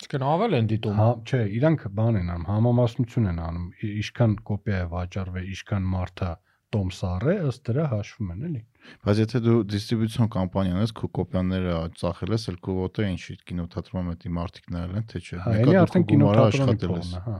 Իսկն 0.00 0.22
ավել 0.24 0.56
են 0.56 0.68
դիտում։ 0.70 1.00
հա, 1.00 1.08
չէ, 1.28 1.40
իրանք 1.56 1.82
բան 1.96 2.18
են 2.20 2.28
անում, 2.34 2.46
համամասնություն 2.50 3.30
են 3.30 3.40
անում։ 3.44 3.66
Ինչքան 3.90 4.36
կոպիա 4.50 4.78
է 4.80 4.86
վաճառվել, 4.94 5.48
ինչքան 5.54 5.88
մարդա 5.94 6.30
տոմս 6.70 7.00
առե, 7.10 7.34
ըստ 7.50 7.62
դրա 7.70 7.84
հաշվում 7.90 8.32
են 8.34 8.44
էլի։ 8.48 8.62
Բայց 9.04 9.20
եթե 9.20 9.40
դու 9.44 9.56
դիստրիբյուցիոն 9.74 10.30
կամպանիան 10.34 10.80
ես, 10.80 10.92
քո 11.00 11.10
կոպիաները 11.18 11.74
ծախել 12.00 12.34
ես, 12.36 12.44
էլ 12.50 12.58
քո 12.64 12.76
ոտը 12.80 13.08
ինչի 13.10 13.36
կինոթատրոնում 13.50 14.12
էդի 14.14 14.32
մարդիկ 14.40 14.70
նայել 14.76 14.94
են, 15.00 15.06
թե 15.10 15.20
չէ։ 15.20 15.40
Հա, 15.40 15.54
Մեկը 15.56 15.66
դու 15.70 15.80
արդեն 15.80 16.06
կինոթատրոնի 16.10 16.64
աշխատել 16.64 16.94
ես։ 17.00 17.10
հա։ 17.26 17.36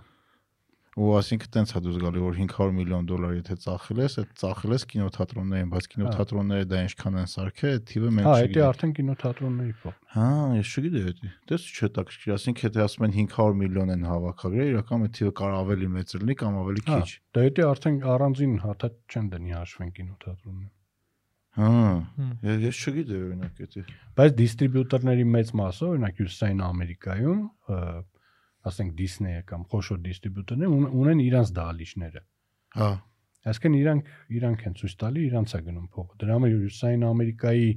Ու 0.99 1.11
ասինքն 1.21 1.51
տենց 1.55 1.71
է 1.71 1.81
դու 1.85 1.93
զգալի, 1.95 2.21
որ 2.25 2.39
500 2.41 2.73
միլիոն 2.75 3.05
դոլար 3.07 3.35
եթե 3.37 3.57
ծախել 3.63 4.01
ես, 4.03 4.15
այդ 4.21 4.31
ծախել 4.41 4.73
ես 4.75 4.85
կինոթատրոններին, 4.91 5.69
բայց 5.71 5.87
կինոթատրոնները 5.93 6.67
դա 6.67 6.81
ինչքան 6.87 7.19
են 7.21 7.29
սարքել, 7.31 7.71
այդ 7.71 7.85
թիվը 7.91 8.11
մենք 8.17 8.27
Հա, 8.27 8.33
դա 8.35 8.41
չգիտենք։ 8.41 8.67
արդեն 8.71 8.95
կինոթատրոնների 8.99 9.71
է։ 9.71 9.95
Հա, 10.11 10.27
ես 10.59 10.73
չգիտեի 10.75 11.15
դա։ 11.21 11.31
Դες 11.51 11.69
չհետաքրքիր, 11.71 12.35
ասինքն 12.35 12.67
եթե 12.67 12.83
ասում 12.91 13.07
են 13.07 13.15
500 13.21 13.57
միլիոն 13.61 13.95
են 13.95 14.05
հավաքագրել, 14.11 14.71
իրական 14.75 15.07
այդ 15.07 15.15
թիվը 15.21 15.33
կարող 15.41 15.57
ավելի 15.61 15.91
մեծ 15.95 16.15
լինի 16.21 16.37
կամ 16.43 16.61
ավելի 16.61 16.85
Հա, 16.91 16.99
քիչ։ 16.99 17.09
դա 17.39 17.47
դա 17.55 17.71
արդեն 17.71 18.03
առանձին 18.11 18.55
հաթա 18.67 18.93
չեն 19.15 19.31
դնի 19.31 19.57
հաշվեն 19.61 19.95
կինոթատրոնը։ 20.01 20.69
Հա, 21.51 21.71
ես 22.47 22.61
ես 22.63 22.81
չգիտեի 22.87 23.23
օրինակ 23.27 23.57
դա։ 23.75 23.81
Բայց 24.21 24.35
դիստրիբյուտորների 24.39 25.25
մեծ 25.35 25.49
մասը, 25.61 25.89
օրինակ 25.91 26.21
Հյուսիսային 26.21 26.61
Ամերիկայում, 26.67 27.41
ասենք 28.69 28.91
Disney-ը 29.01 29.43
կամ 29.51 29.63
խոշոր 29.71 30.01
դիստրիբյուտորները 30.05 30.71
ուն- 30.77 30.91
ունեն 31.01 31.21
իրանց 31.31 31.53
դալիճները։ 31.61 32.23
Հա, 32.81 32.91
Այսինքն 33.41 33.77
իրանք 33.81 34.09
իրանք 34.37 34.63
են 34.69 34.75
ցույց 34.81 34.95
տալի, 35.01 35.21
իրանց 35.31 35.53
է 35.57 35.61
գնում 35.65 35.87
փողը։ 35.95 36.17
Դրա 36.21 36.35
համար 36.37 36.51
Հյուսիսային 36.55 37.05
Ամերիկայի 37.09 37.71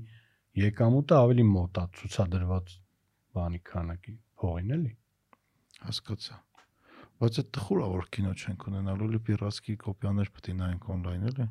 եկամուտը 0.60 1.16
ավելի 1.24 1.46
մոտ 1.54 1.78
է 1.80 1.86
ցուցադրված 2.00 2.74
բանի 3.38 3.60
քանակի 3.70 4.16
փողին 4.44 4.74
էլի։ 4.76 4.92
հասկացա։ 5.88 6.36
Բայց 7.24 7.40
այդ 7.44 7.50
տխուր 7.56 7.80
է 7.80 7.88
որ 7.94 8.04
կինո 8.14 8.34
չենք 8.44 8.66
ունենալու, 8.74 9.08
լի 9.14 9.20
պիրացկի 9.30 9.74
կոպիաներ 9.84 10.30
պետք 10.36 10.50
է 10.52 10.56
նայենք 10.60 10.88
on-line 10.94 11.28
էլի։ 11.32 11.48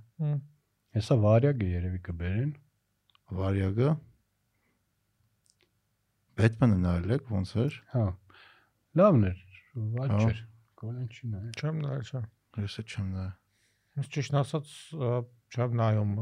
Հեսա 0.92 1.16
վարյագը 1.24 1.68
երևի 1.72 2.00
կբերեն։ 2.08 2.50
Վարյագը 3.32 3.90
Batman-ը 6.42 6.78
նայել 6.84 7.14
եք 7.16 7.30
ոնց 7.32 7.52
էր։ 7.64 7.74
Հա։ 7.92 8.04
Լավն 9.00 9.22
էր, 9.28 9.38
ված 9.96 10.16
չէր։ 10.18 10.42
Գոլեն 10.82 11.06
չի 11.12 11.30
նայ։ 11.32 11.44
Չեմ 11.62 11.78
նայել, 11.82 12.02
չէ։ 12.12 12.20
Ես 12.62 12.74
էլ 12.82 12.86
չեմ 12.92 13.06
նայել։ 13.12 13.32
Ես 14.02 14.10
ճիշտ 14.12 14.36
ասած 14.42 14.74
չեմ 15.52 15.78
նայում 15.80 16.12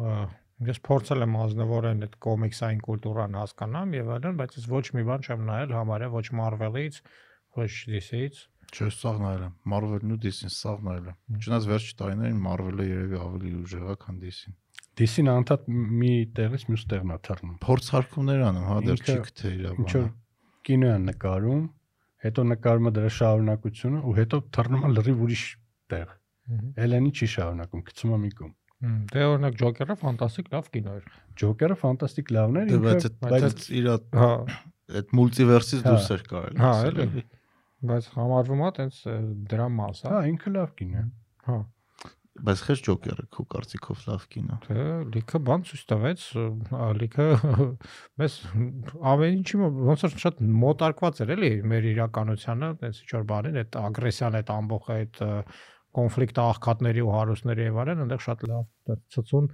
ես 0.68 0.79
փորձել 0.85 1.25
եմ 1.25 1.37
ազնվորեն 1.41 2.05
այդ 2.05 2.14
կոմիքսային 2.27 2.81
կուլտուրան 2.85 3.37
հասկանամ 3.41 3.95
եւ 3.97 4.11
այլն, 4.16 4.39
բայց 4.41 4.57
ես 4.59 4.66
ոչ 4.71 4.83
մի 4.97 5.05
բան 5.09 5.23
չեմ 5.25 5.45
նայել 5.49 5.75
համարյա 5.77 6.09
ոչ 6.14 6.25
Marvel-ից, 6.41 6.99
ոչ 7.57 7.71
DC-ից։ 7.91 8.41
Չէ, 8.71 8.89
սաղ 9.01 9.21
նայել 9.25 9.45
եմ։ 9.47 9.55
Marvel-ն 9.73 10.12
ու 10.14 10.18
DC-ն 10.21 10.53
սաղ 10.55 10.85
նայել 10.87 11.09
եմ։ 11.11 11.41
Չնայած 11.41 11.68
վերջի 11.71 11.95
տարիներին 12.01 12.43
Marvel-ը 12.45 12.87
երևի 12.91 13.21
ավելի 13.25 13.55
ուժեղ 13.64 13.89
է, 13.89 13.97
քան 14.05 14.21
DC-ն։ 14.21 14.57
DC-ն 15.01 15.31
անդադ 15.33 15.66
մի 15.71 16.12
տեղից 16.37 16.64
մյուս 16.71 16.85
տեղն 16.93 17.14
է 17.14 17.18
թռնում։ 17.27 17.59
Փորձարկումներ 17.64 18.45
անում, 18.51 18.66
հա, 18.71 18.79
դեռ 18.87 19.01
չի 19.01 19.16
գտե 19.27 19.53
իր 19.57 19.66
Ինչ 19.71 19.91
որ 19.91 20.05
բանը։ 20.05 20.12
կինո 20.71 20.91
են 20.91 21.07
նկարում, 21.11 21.64
հետո 22.25 22.45
նկարում 22.51 22.89
է 22.89 22.93
դրա 23.01 23.11
շարունակությունը 23.16 24.01
ու 24.11 24.14
հետո 24.21 24.41
թռնում 24.57 24.85
է 24.87 24.91
լրիվ 24.97 25.23
ուրիշ 25.27 25.45
տեղ։ 25.95 26.09
Էլենի 26.85 27.11
չի 27.21 27.27
շարունակում, 27.35 27.83
գցում 27.91 28.14
է 28.14 28.18
մի 28.25 28.31
կողմ։ 28.41 28.55
Դե 29.12 29.25
օրինակ 29.31 29.57
Ջոկերը 29.61 29.95
ֆանտաստիկ 30.01 30.47
լավ 30.55 30.68
կինո 30.75 30.93
էր։ 31.01 31.09
Ջոկերը 31.41 31.77
ֆանտաստիկ 31.81 32.31
լավն 32.37 32.57
էր, 32.61 32.71
Դե 32.71 32.79
բայց 32.85 33.05
ինքը 33.11 33.11
այդ- 33.11 33.45
բայց 33.45 33.66
իր 33.81 33.89
Հա, 34.21 34.31
այդ 35.01 35.12
մուլտիվերսից 35.21 35.83
Հա։ 35.85 35.91
դուրս 35.91 36.09
էր 36.16 36.23
կարելի։ 36.31 36.59
Հա, 36.64 36.73
էլի։ 36.91 37.25
բայց 37.91 38.09
համարվում 38.16 38.62
է 38.66 38.71
տենց 38.81 38.97
դրա 39.53 39.66
մաս, 39.81 40.01
հա, 40.11 40.18
ինքը 40.31 40.51
լավ 40.57 40.73
կինո 40.81 40.97
է։ 41.01 41.05
Հա։ 41.51 41.59
Բայց 42.41 42.61
խես 42.66 42.82
Ջոկերը 42.86 43.24
քո 43.34 43.45
կարծիքով 43.53 44.05
լավ 44.09 44.22
կինո։ 44.32 44.59
Թե 44.64 44.84
լիքը 45.14 45.41
բան 45.49 45.64
ցույց 45.70 45.82
տվեց, 45.91 46.22
ա, 46.41 46.86
լիքը 47.01 47.26
մեզ 48.22 48.36
ամեն 49.12 49.36
ինչի 49.41 49.61
ոնց 49.91 50.05
որ 50.07 50.14
շատ 50.24 50.41
մոտարկված 50.64 51.20
էր 51.24 51.34
էլի 51.36 51.51
մեր 51.72 51.88
իրականությանը, 51.91 52.70
այնպես 52.70 53.03
ինչ 53.05 53.11
որ 53.16 53.26
բանին, 53.32 53.61
այդ 53.61 53.78
ագրեսիան, 53.80 54.38
այդ 54.41 54.53
ամբողջ 54.57 54.91
այդ 54.97 55.20
ը, 55.26 55.30
կոնֆլիկտը 56.01 56.43
աղքատների 56.47 57.03
ու 57.05 57.14
հարուստների 57.16 57.66
եւ 57.66 57.80
այլն, 57.82 58.05
այնտեղ 58.05 58.24
շատ 58.26 58.47
լավ 58.51 58.99
ցցուն 59.14 59.51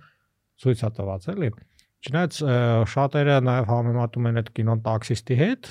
ցույց 0.62 0.82
է 0.86 0.90
տված 0.96 1.28
էլի։ 1.32 1.50
Չնայած 2.06 2.36
շատերը 2.92 3.36
նաև 3.42 3.70
համեմատում 3.70 4.26
են 4.30 4.40
այդ 4.40 4.50
կինոն 4.56 4.82
տաքսիստի 4.84 5.36
հետ, 5.40 5.70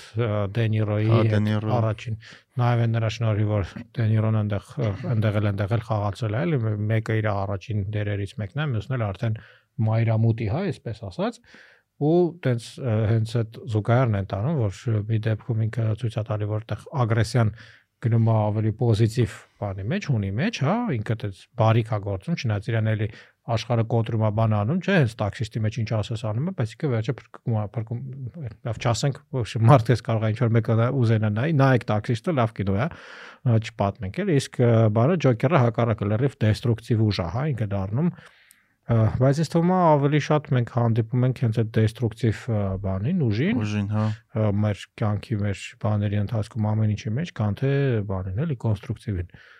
Դենիրոյի 0.55 1.11
Հա, 1.11 1.19
Դե 1.31 1.53
առաջին 1.75 2.17
նաև 2.59 2.83
են 2.85 2.95
նրա 2.95 3.11
շնորհիվ 3.15 3.53
որ 3.53 3.71
Դենիրոն 3.95 4.39
այնտեղ 4.41 4.67
այնտեղ 5.13 5.39
էլ 5.39 5.47
այնտեղ 5.51 5.75
էլ 5.77 5.85
խաղացել 5.85 6.35
է, 6.35 6.41
էլի 6.45 6.59
մեկը 6.91 7.17
իր 7.21 7.29
առաջին 7.35 7.85
դերերից 7.95 8.35
մեկն 8.41 8.63
է, 8.65 8.67
մյուսն 8.75 8.97
էլ 8.97 9.05
արդեն 9.05 9.39
մայրամուտի, 9.85 10.49
հա, 10.51 10.65
այսպես 10.75 11.01
ասած 11.11 11.39
ու 11.95 12.19
տենց 12.43 12.69
հենց 12.83 13.33
այդ 13.39 13.57
զուգահեռն 13.71 14.19
են 14.19 14.29
տանում, 14.35 14.57
որ 14.65 15.01
մի 15.07 15.19
դեպքում 15.25 15.65
ինքը 15.65 15.85
ցույց 16.01 16.15
է 16.19 16.23
տալի, 16.27 16.47
որ 16.51 16.65
այդտեղ 16.65 16.87
ագրեսիան 17.05 17.51
գնում 18.05 18.27
է 18.27 18.33
ավելի 18.35 18.71
պոզիտիվ 18.81 19.35
բանի 19.61 19.85
մեջ, 19.91 20.07
ունի 20.11 20.31
մեջ, 20.35 20.59
հա, 20.65 20.75
ինքը 20.97 21.15
դες 21.21 21.39
բարիք 21.61 21.93
է 21.95 21.99
գործում, 22.05 22.35
չնայած 22.43 22.67
իրան 22.69 22.89
էլի 22.91 23.07
աշխարհը 23.45 23.83
կոտրում 23.91 24.23
է 24.25 24.29
բան 24.39 24.53
անում, 24.57 24.79
չէ, 24.81 24.93
հենց 24.95 25.11
տաքսիստի 25.19 25.61
մեջ 25.65 25.75
ինչ 25.81 25.89
ասես 25.99 26.23
անում 26.29 26.47
է, 26.49 26.53
բայց 26.57 26.71
ինքը 26.75 26.89
վերջը 26.93 27.13
փրկում 27.19 27.57
է, 27.61 27.65
փրկում, 27.75 27.99
լավ 28.65 28.79
չասենք, 28.81 29.19
որ 29.37 29.53
մարդես 29.69 30.01
կարող 30.05 30.25
է 30.25 30.31
ինչ 30.33 30.39
որ 30.41 30.55
մեկը 30.55 30.77
նա 30.79 30.87
ուզենա 31.01 31.29
նայ, 31.35 31.49
նայեք 31.61 31.85
տաքսիստը 31.91 32.35
լավ 32.41 32.55
կինո 32.57 32.77
է, 32.81 32.87
չպատմենք 33.69 34.17
էլի, 34.25 34.39
իսկ 34.41 34.57
բանը 34.97 35.19
ջոկերը 35.25 35.61
հակառակը 35.65 36.09
լրիվ 36.09 36.39
դեստրուկտիվ 36.45 37.05
ուժ 37.05 37.21
է, 37.21 37.27
հա, 37.35 37.45
ինքը 37.53 37.69
դառնում 37.75 38.11
Բայց 38.85 39.39
ես 39.41 39.49
թվում 39.49 39.71
է 39.73 39.77
ավելի 39.81 40.19
շատ 40.21 40.47
մենք 40.53 40.71
հանդիպում 40.75 41.23
ենք 41.25 41.39
հենց 41.41 41.55
այդ 41.61 41.69
դեստրուկտիվ 41.73 42.41
բանին, 42.83 43.23
ուժին, 43.25 43.63
Ուժին, 43.65 43.87
հա։ 43.95 44.03
մեր 44.61 44.83
կյանքի 45.01 45.37
մեր 45.41 45.63
բաների 45.81 46.19
ընթացքում 46.21 46.67
ամեն 46.69 46.93
ինչի 46.93 47.13
մեջ, 47.17 47.31
քան 47.39 47.57
թե 47.65 47.71
բանին, 48.13 48.43
էլի 48.45 48.57
կոնստրուկտիվին։ 48.61 49.33
Ա, 49.33 49.54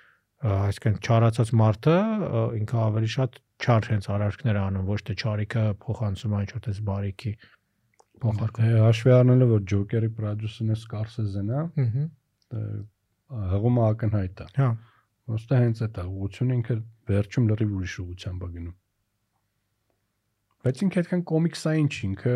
Այսինքն 0.46 0.98
չարացած 1.02 1.52
մարդը 1.58 1.94
ինքը 2.60 2.80
ավելի 2.86 3.08
շատ 3.16 3.38
չար 3.66 3.88
հենց 3.92 4.08
արարքներ 4.16 4.58
անում, 4.62 4.90
ոչ 4.92 4.98
թե 5.08 5.16
չարիքը 5.16 5.64
փոխանցում 5.86 6.36
այն 6.36 6.44
ինչ-որ 6.46 6.64
տես 6.66 6.82
բարիքի 6.90 7.32
փոխարկում։ 8.26 8.76
Հաշվի 8.86 9.14
առնելով 9.16 9.54
որ 9.56 9.64
Ջոկերի 9.72 10.10
պրոդյուսերն 10.20 10.76
է 10.76 10.78
Scorsese-ն 10.82 11.50
է, 11.50 11.64
Ահա։ 11.86 12.06
ը, 12.06 12.62
հղումը 13.56 13.86
ակնհայտ 13.90 14.44
է։ 14.46 14.48
Հա։ 14.60 14.70
Ոստը 15.36 15.62
հենց 15.64 15.82
այդ 15.86 15.96
է, 15.98 16.06
ուղղությունը 16.06 16.56
ինքը 16.60 16.76
վերջում 17.10 17.48
լրիվ 17.50 17.72
ուրիշ 17.80 17.96
ուղղությամբ 18.06 18.46
է 18.46 18.50
գնում։ 18.56 18.76
Բայց 20.66 20.84
ինքը 20.86 21.02
այդքան 21.02 21.24
կոմիքսային 21.32 21.90
չի, 21.90 22.02
ինքը 22.06 22.36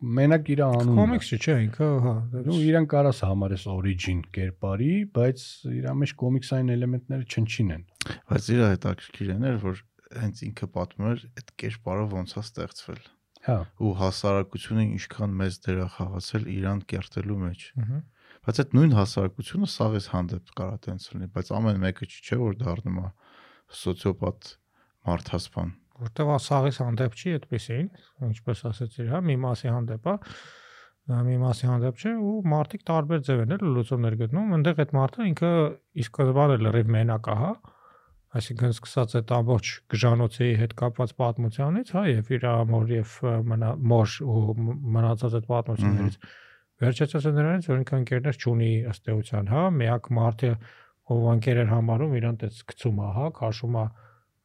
մենակ 0.00 0.50
իր 0.54 0.62
անունն 0.64 0.90
է։ 0.90 0.98
Կոմիքսը 1.00 1.38
չէ, 1.40 1.54
ինքը, 1.66 1.88
հա, 2.04 2.14
Դու 2.46 2.58
իրան 2.70 2.88
կարաս 2.90 3.22
համարես 3.26 3.64
origin 3.70 4.20
կերպարի, 4.36 4.90
բայց 5.16 5.44
իր 5.70 5.88
մեջ 6.00 6.14
կոմիքսային 6.22 6.74
էլեմենտները 6.76 7.26
չնչին 7.30 7.72
են։ 7.76 7.84
Բայց 8.30 8.50
իր 8.54 8.62
հետաքրքիրն 8.64 9.48
էր, 9.50 9.58
որ 9.64 9.82
հենց 10.20 10.44
ինքը 10.48 10.68
պատմում 10.74 11.10
էր 11.10 11.24
այդ 11.40 11.52
կերպարը 11.60 12.06
ոնց 12.14 12.32
է 12.34 12.40
ստեղծվել 12.40 13.02
Հա, 13.40 13.58
ու 13.80 13.90
հասարակությունը 13.96 14.82
ինչքան 14.90 15.36
մեծ 15.40 15.54
դեր 15.64 15.78
է 15.80 15.84
խաղացել 15.96 16.48
իրան 16.54 16.80
կերտելու 16.90 17.38
մեջ։ 17.40 17.62
Ահա։ 17.80 18.00
Բայց 18.40 18.60
այդ 18.60 18.74
նույն 18.76 18.92
հասարակությունը 18.96 19.68
սաղից 19.70 20.08
հանդեպ 20.10 20.52
կարա 20.60 20.76
տենց 20.86 21.06
լինի, 21.12 21.28
բայց 21.36 21.52
ամեն 21.56 21.80
մեկը 21.84 22.08
չի 22.10 22.20
չէ 22.20 22.38
որ 22.40 22.58
դառնում 22.60 23.00
է 23.00 23.08
սոցիոպատ 23.80 24.50
մարդասպան։ 25.08 25.72
որտեվ 26.00 26.32
ասաղից 26.36 26.80
հանդեպ 26.80 27.16
չի 27.20 27.34
այդպեսին, 27.36 27.88
ինչպես 28.30 28.64
ասեցիր, 28.70 29.10
հա, 29.10 29.20
մի 29.30 29.36
մասի 29.44 29.70
հանդեպ 29.70 30.08
է, 30.10 30.14
մի 31.10 31.36
մասի 31.40 31.68
հանդեպ 31.70 32.00
չէ 32.00 32.12
ու 32.30 32.34
մարդիկ 32.50 32.84
տարբեր 32.90 33.22
ձև 33.26 33.42
են 33.44 33.54
էլ 33.56 33.64
լուծումներ 33.76 34.16
գտնում, 34.20 34.52
այնտեղ 34.56 34.82
այդ 34.84 34.92
մարդը 34.96 35.26
ինքը 35.30 35.52
ի 36.00 36.06
սկզբանե 36.06 36.58
լրիվ 36.60 36.92
մենակ 36.96 37.30
է, 37.30 37.36
հա, 37.40 37.50
այսինքն 38.30 38.74
սկսած 38.76 39.16
այդ 39.18 39.32
ամբողջ 39.40 39.70
գժանոցի 39.90 40.50
հետ 40.60 40.74
կապված 40.80 41.14
պատմությանից, 41.18 41.88
հա, 41.96 42.02
եւ 42.10 42.30
իր 42.36 42.44
ամոր 42.50 42.92
եւ 42.94 43.14
մոր 43.90 44.12
ու 44.22 44.42
մնացած 44.96 45.34
այդ 45.40 45.48
պատմություններից 45.50 46.20
վերջացած 46.80 47.26
է 47.26 47.32
նրանից, 47.36 47.66
որ 47.70 47.80
ինքը 47.80 47.98
ընկերներ 48.00 48.38
չունի 48.40 48.70
ըստ 48.92 49.10
էության, 49.10 49.50
հա, 49.50 49.64
միակ 49.80 50.06
մարդը 50.20 50.52
ով 51.10 51.26
ընկեր 51.34 51.60
էր 51.64 51.72
համարում, 51.74 52.14
իրան 52.20 52.38
տես 52.40 52.62
գցում 52.70 53.02
է, 53.02 53.10
հա, 53.18 53.26
քաշում 53.40 53.76
է 53.80 53.84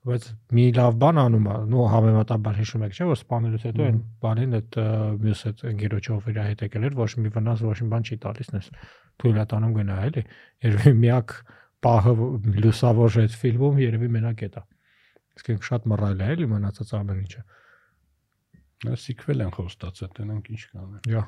բայց 0.06 0.26
մի 0.54 0.64
լավ 0.78 0.98
բան 1.02 1.20
անում 1.22 1.48
է, 1.50 1.56
նո 1.72 1.84
համեմատաբար 1.90 2.58
հիշում 2.62 2.84
եք, 2.86 2.94
չէ՞, 2.94 3.06
որ 3.10 3.18
սպանելուց 3.18 3.64
հետո 3.66 3.86
այն 3.86 3.98
բանին 4.22 4.56
այդ 4.60 4.78
մյուս 5.26 5.42
այդ 5.50 5.64
ընկերոջով 5.72 6.28
իր 6.30 6.40
հետ 6.46 6.62
եկել 6.66 6.86
էր, 6.86 6.98
ոչ 7.00 7.10
մի 7.26 7.32
վնաս, 7.36 7.64
ոչ 7.66 7.78
մի 7.82 7.90
բան 7.96 8.06
չի 8.06 8.18
տալիս, 8.26 8.52
նես 8.54 8.70
թույլ 9.24 9.40
է 9.42 9.46
տանում 9.50 9.74
գնա, 9.80 9.98
էլի։ 10.06 10.24
Երևի 10.66 10.94
միակ 11.02 11.36
պահը 11.86 12.14
որ 12.22 12.60
լուսավոր 12.66 13.18
այդ 13.26 13.38
ֆիլմում 13.42 13.82
երևի 13.82 14.10
մենակ 14.16 14.46
է 14.46 14.50
դա։ 14.54 14.64
Իսկ 15.36 15.50
ինքը 15.56 15.70
շատ 15.70 15.88
մռայլ 15.90 16.22
է, 16.22 16.30
էլի 16.36 16.48
մնացած 16.54 16.94
ամեն 16.96 17.22
ինչը։ 17.26 17.42
նա 18.86 18.98
սիքվել 19.02 19.42
են 19.46 19.52
խոստացել, 19.56 20.10
տենանք 20.16 20.50
ինչ 20.54 20.62
կանեն։ 20.76 21.10
Յա։ 21.16 21.24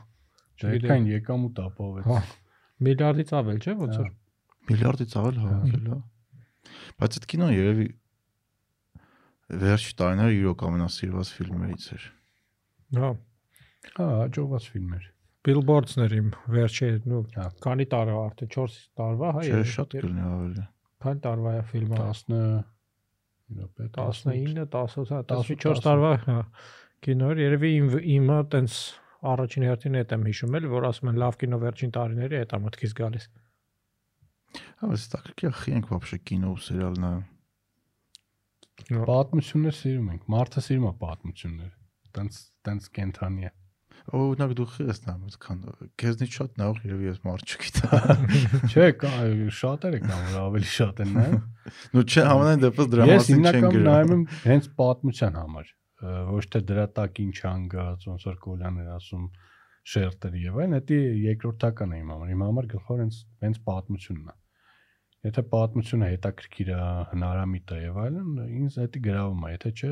Չգիտեն 0.58 1.08
եկամուտ 1.18 1.62
ապավեց։ 1.64 2.08
Հա։ 2.08 2.20
Միլիարդից 2.88 3.32
ավել, 3.38 3.60
չէ՞, 3.62 3.76
ոնց 3.78 3.98
որ։ 3.98 4.10
Միլիարդից 4.68 5.16
ավել 5.18 5.40
հավաքել 5.44 5.88
է։ 5.88 6.00
Բայց 6.98 7.18
այդ 7.18 7.28
կինոն 7.32 7.54
երևի 7.58 7.88
վերջի 9.48 9.93
տարիները 10.02 10.34
իրոք 10.38 10.64
ամենասիրված 10.68 11.30
ֆիլմերից 11.38 11.86
էր։ 11.98 12.08
Հա։ 12.98 13.12
Հա, 13.98 14.08
հաջողված 14.22 14.68
ֆիլմ 14.74 14.95
էր։ 14.98 15.06
Billboards-ն 15.48 16.04
էր 16.04 16.16
իմ 16.18 16.32
վերջի, 16.52 16.89
նո, 17.08 17.20
հա։ 17.38 17.45
քանի 17.64 17.86
տարի 17.93 18.16
արդեն 18.20 18.50
4 18.58 18.74
տարվա, 19.00 19.30
հա, 19.38 19.43
չէ, 19.48 19.62
շատ 19.74 19.95
կլինի 19.95 20.26
ավելի։ 20.28 20.66
Քանի 21.06 21.24
տարվա 21.24 21.54
է 21.56 21.62
ֆիլմը 21.72 22.00
19 22.02 22.41
14 25.64 25.78
հա, 25.78 25.84
տարվա 25.88 26.12
հա, 26.26 26.39
կինոյի 27.08 27.45
երևի 27.45 27.72
իմը 28.18 28.39
տենց 28.52 28.80
առաջին 29.32 29.66
հերթին 29.68 29.98
այդ 30.02 30.14
եմ 30.18 30.28
հիշում 30.28 30.58
էլ 30.60 30.68
որ 30.74 30.88
ասում 30.91 31.12
են 31.14 31.22
լավ 31.24 31.39
կինո 31.43 31.60
վերջին 31.64 31.93
տարիների 31.95 32.39
այդ 32.41 32.56
է 32.58 32.60
մտքից 32.66 32.98
գալիս։ 33.00 33.30
Հա, 34.82 34.91
ստակը 34.98 35.36
քիչ 35.41 35.56
ենք 35.78 35.89
բաբշե 35.93 36.20
կինո 36.28 36.52
ու 36.52 36.62
սերիալ 36.68 37.02
նայում։ 37.06 37.26
Պատմություններ 38.88 39.76
սիրում 39.78 40.12
ենք։ 40.14 40.28
Մարդը 40.34 40.64
սիրում 40.68 40.88
է 40.88 40.92
պատմություններ։ 41.02 41.72
Տենց 42.18 42.42
տենց 42.68 42.92
կենթանի 42.98 43.48
է։ 43.48 43.52
Օրինակ 44.18 44.52
դու 44.56 44.66
ես 44.88 45.00
նայում, 45.04 45.24
այդքան 45.28 45.64
քեզնից 46.00 46.36
շատ 46.38 46.60
նայող 46.62 46.78
երևի 46.88 47.08
ես 47.10 47.18
մարդ 47.28 47.54
չգիտեմ։ 47.58 48.22
Չէ, 48.72 48.86
կա 49.02 49.12
շատերը 49.58 50.00
կան, 50.06 50.22
որ 50.30 50.38
ավելի 50.46 50.70
շատ 50.78 51.02
են 51.04 51.12
նայում։ 51.18 51.42
Ну 51.98 52.04
չէ, 52.08 52.24
ամենայն 52.24 52.64
դեպս 52.64 52.90
դրա 52.94 53.08
Ես 53.10 53.18
մասին 53.18 53.36
չեն 53.36 53.44
հիմնականում 53.44 53.76
գրում։ 53.76 53.90
նայում 53.90 54.14
եմ 54.16 54.24
հենց 54.48 54.70
պատմության 54.80 55.38
համար, 55.42 55.72
ոչ 56.38 56.44
թե 56.56 56.62
դրա 56.72 56.86
տակ 56.98 57.22
ինչ 57.28 57.38
անգած, 57.52 58.08
ոնց 58.08 58.28
որ 58.28 58.40
Կոլյանն 58.48 58.82
էր 58.86 58.90
ասում, 58.96 59.28
շերտեր 59.88 60.40
եւ 60.48 60.62
այլն, 60.64 60.80
դա 60.88 61.02
երկրորդական 61.28 61.96
է 61.98 62.00
իմ 62.04 62.14
համար։ 62.16 62.32
Իմ 62.38 62.44
համար 62.48 62.70
գլխավոր 62.78 63.04
հենց 63.04 63.20
հենց 63.44 63.60
պատմությունն 63.68 64.32
է։ 64.32 64.38
Եթե 65.28 65.44
պատմությունը 65.52 66.12
հետաքրքիր 66.14 66.72
է, 66.74 66.80
հնարամիտ 67.12 67.76
է 67.76 67.82
եւ 67.84 68.00
այլն, 68.06 68.40
ինձ 68.62 68.80
դա 68.80 69.04
գրավում 69.10 69.44
է, 69.48 69.52
եթե 69.58 69.74
չէ 69.78 69.92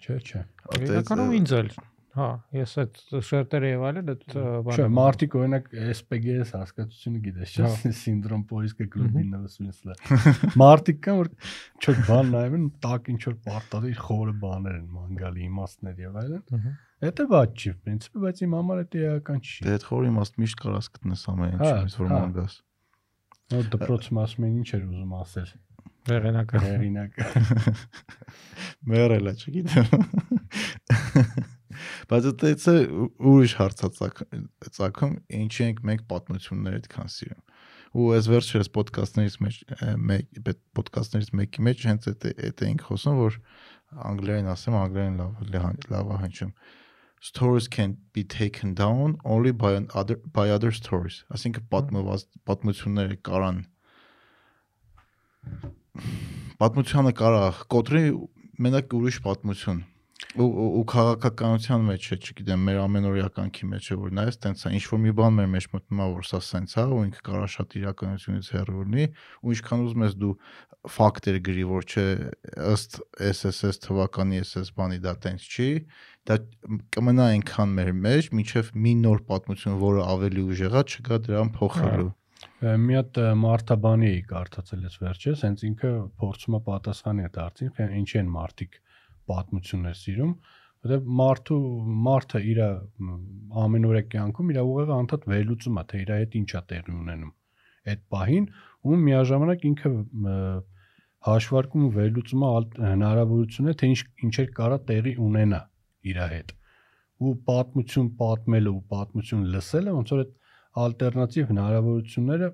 չէ, 0.00 0.18
չէ։ 0.26 0.44
Իրականում 0.80 1.38
ինձ 1.40 1.56
էլ 1.60 1.72
Հա, 2.10 2.26
ես 2.50 2.72
այդ 2.82 2.96
շերտերը 3.22 3.68
եւ 3.68 3.82
այլն 3.86 4.08
այդ 4.10 4.22
բանը։ 4.34 4.74
Չէ, 4.74 4.86
մարդիկ 4.96 5.34
օրինակ 5.38 5.66
SPGS 5.94 6.52
հասկացությունը 6.56 7.20
գիտես, 7.26 7.52
չէ՞, 7.54 7.68
հա։ 7.68 7.92
սինդրոմ 8.00 8.40
Պորիսկա 8.50 8.86
գլուբի 8.94 9.22
90-ից։ 9.30 10.56
Մարդիկ 10.58 10.98
կան, 11.06 11.20
որ 11.20 11.30
չոր 11.78 12.00
բան 12.08 12.32
նայում 12.34 12.56
են, 12.58 12.64
տակ 12.82 13.10
ինչ 13.14 13.20
որ 13.28 13.36
պարտադիր 13.46 14.00
խորը 14.08 14.34
բաներ 14.42 14.80
են 14.80 14.88
մանգալի 14.96 15.46
իմաստներ 15.46 16.02
եւ 16.02 16.18
այլն։ 16.24 16.74
Դա 17.06 17.28
բաց 17.30 17.62
չի, 17.62 17.72
principi, 17.86 18.24
բայց 18.26 18.42
իմ 18.48 18.58
համար 18.58 18.82
դա 18.90 19.04
էական 19.12 19.38
չի։ 19.46 19.68
Դե 19.68 19.76
այդ 19.78 19.86
խորը 19.90 20.10
իմաստ 20.10 20.42
միշտ 20.42 20.64
կարաս 20.66 20.90
գտնես 20.98 21.22
ամեն 21.30 21.54
ինչից, 21.54 21.70
հա, 21.70 22.02
որ 22.02 22.10
հա։ 22.10 22.18
մանգաս։ 22.18 22.58
Հա 22.58 22.69
Նոր 23.50 23.64
դպրոցում 23.74 24.18
ասում 24.22 24.44
են 24.46 24.52
ինչ 24.60 24.68
էր 24.76 24.82
ուզում 24.86 25.12
ասել։ 25.20 25.48
Վերենակը։ 26.10 26.56
Հերինակը։ 26.64 27.22
Մերելա, 28.90 29.32
չգիտեմ։ 29.40 29.88
Բայց 32.10 32.24
դից 32.40 32.64
է 32.70 32.72
ուրիշ 33.30 33.52
հարցածակ 33.60 34.16
ցակում, 34.76 35.12
ինչի 35.40 35.62
ենք 35.66 35.78
մենք 35.90 36.02
պատմություններ 36.10 36.72
այդքան 36.80 37.08
սիրում։ 37.14 37.42
Ու 37.90 38.08
այս 38.16 38.24
վերջերս 38.30 38.68
ոդկասթներից 38.76 39.36
մեջ 39.44 39.54
մեկ 40.10 40.24
ոդկասթներից 40.80 41.30
մեկի 41.40 41.60
մեջ 41.66 41.78
հենց 41.90 42.02
այդ 42.10 42.22
այդ 42.30 42.58
էինք 42.66 42.82
խոսում, 42.90 43.16
որ 43.20 43.32
անգլերեն 44.10 44.50
ասեմ, 44.54 44.74
անգլերեն 44.80 45.16
լավ 45.20 45.32
լավ- 45.54 45.86
լավ 45.90 46.06
stories 47.20 47.68
can 47.68 47.98
be 48.12 48.24
taken 48.24 48.74
down 48.74 49.18
only 49.24 49.52
by 49.52 49.74
an 49.74 49.88
other 49.94 50.16
by 50.16 50.48
other 50.50 50.72
stories. 50.72 51.22
Ասինքն 51.30 51.68
պատմված 51.70 52.26
պատմությունները 52.48 53.20
կարան 53.28 53.62
պատմությանը 56.60 57.12
կարա 57.20 57.44
կոտրի 57.72 58.04
մենակ 58.60 58.96
ուրիշ 58.96 59.20
պատմություն 59.24 59.84
ու 60.38 60.46
ու, 60.46 60.68
ու 60.78 60.84
քաղաքականության 60.90 61.86
մեջ 61.88 62.06
է, 62.14 62.16
չգիտեմ, 62.20 62.64
մեր 62.68 62.78
ամենօրյականքի 62.84 63.68
մեջ 63.70 63.86
է, 63.90 63.96
որ 64.00 64.12
նայես 64.18 64.36
տենց 64.44 64.60
է, 64.62 64.72
ինչ 64.78 64.82
որ 64.90 65.00
մի 65.04 65.14
բան 65.20 65.36
մեր 65.38 65.48
մեջ 65.54 65.66
մտնում 65.74 66.02
է, 66.04 66.06
որ 66.16 66.28
սա 66.28 66.40
սենց 66.46 66.74
է, 66.76 66.84
ու 66.90 67.00
ինքը 67.08 67.24
կարա 67.28 67.48
շատ 67.54 67.76
իրականությունից 67.80 68.50
հեռու 68.54 68.84
լինի, 68.84 69.06
ու 69.40 69.54
ինչքան 69.56 69.82
ուզում 69.86 70.04
ես 70.06 70.14
դու 70.20 70.34
ֆակտեր 70.96 71.40
գրի, 71.50 71.64
որ 71.70 71.88
չէ, 71.90 72.06
ըստ 72.70 73.00
SSS 73.30 73.82
թվականի 73.84 74.40
SS 74.44 74.72
բանի 74.78 75.02
դա 75.04 75.16
տենց 75.24 75.48
չի, 75.50 75.68
դա 76.30 76.38
կմնա 76.94 77.26
այնքան 77.34 77.74
մեր 77.80 77.92
մեջ, 78.06 78.30
միջև 78.40 78.72
մի 78.86 78.94
նոր 79.02 79.26
պատմություն, 79.28 79.76
որը 79.82 80.06
ավելի 80.14 80.46
ուժեղ 80.54 80.78
է, 80.80 80.84
չկա 80.94 81.20
դրան 81.26 81.52
փոխելու։ 81.58 82.10
Ա, 82.10 82.16
Մի 82.60 82.96
հատ 82.96 83.18
ը, 83.20 83.26
մարդաբանի 83.40 84.08
էի 84.10 84.20
կարդացել 84.30 84.84
ես 84.84 84.96
վերջերս, 85.00 85.42
հենց 85.46 85.62
ինքը 85.68 85.90
փորձում 86.20 86.56
է 86.56 86.60
պատասխանի 86.66 87.24
այդ 87.26 87.38
հարցին, 87.40 87.70
թե 87.76 87.86
ինչի 88.00 88.18
են 88.20 88.30
մարդիկ 88.34 88.78
պատմություններ 89.30 89.98
սիրում, 90.00 90.32
որտեղ 90.80 91.10
մարդու 91.20 91.60
մարդը 92.08 92.40
իր 92.50 92.60
ամենօրյա 93.64 94.04
կյանքում 94.14 94.52
իր 94.54 94.60
ուղեղը 94.64 94.96
անդադ 94.96 95.26
վերլուծում 95.32 95.80
է, 95.80 95.84
թե 95.90 96.00
իր 96.04 96.12
հետ 96.16 96.36
ինչ 96.40 96.50
է 96.50 96.62
տեղի 96.70 96.94
ունենում 97.00 97.34
այդ 97.90 98.02
պահին, 98.12 98.46
ու 98.86 98.96
միաժամանակ 99.00 99.66
ինքը 99.70 99.90
հաշվարկում 101.26 101.84
ու 101.86 101.92
վերլուծում 101.96 102.44
է 102.46 102.50
հնարավորությունը, 102.90 103.74
թե 103.80 103.90
ինչ 103.92 104.00
ինչեր 104.26 104.50
կարա 104.56 104.78
տեղի 104.90 105.14
ունենա 105.26 105.60
իր 106.10 106.20
հետ։ 106.32 106.52
Ու 107.20 107.32
պատմություն 107.50 108.10
պատմելը 108.20 108.70
ու 108.72 108.82
պատմություն 108.94 109.46
լսելը 109.54 109.94
ոնց 109.96 110.12
որ 110.14 110.22
այդ 110.24 110.30
ալտերնատիվ 110.84 111.50
հնարավորությունները 111.50 112.48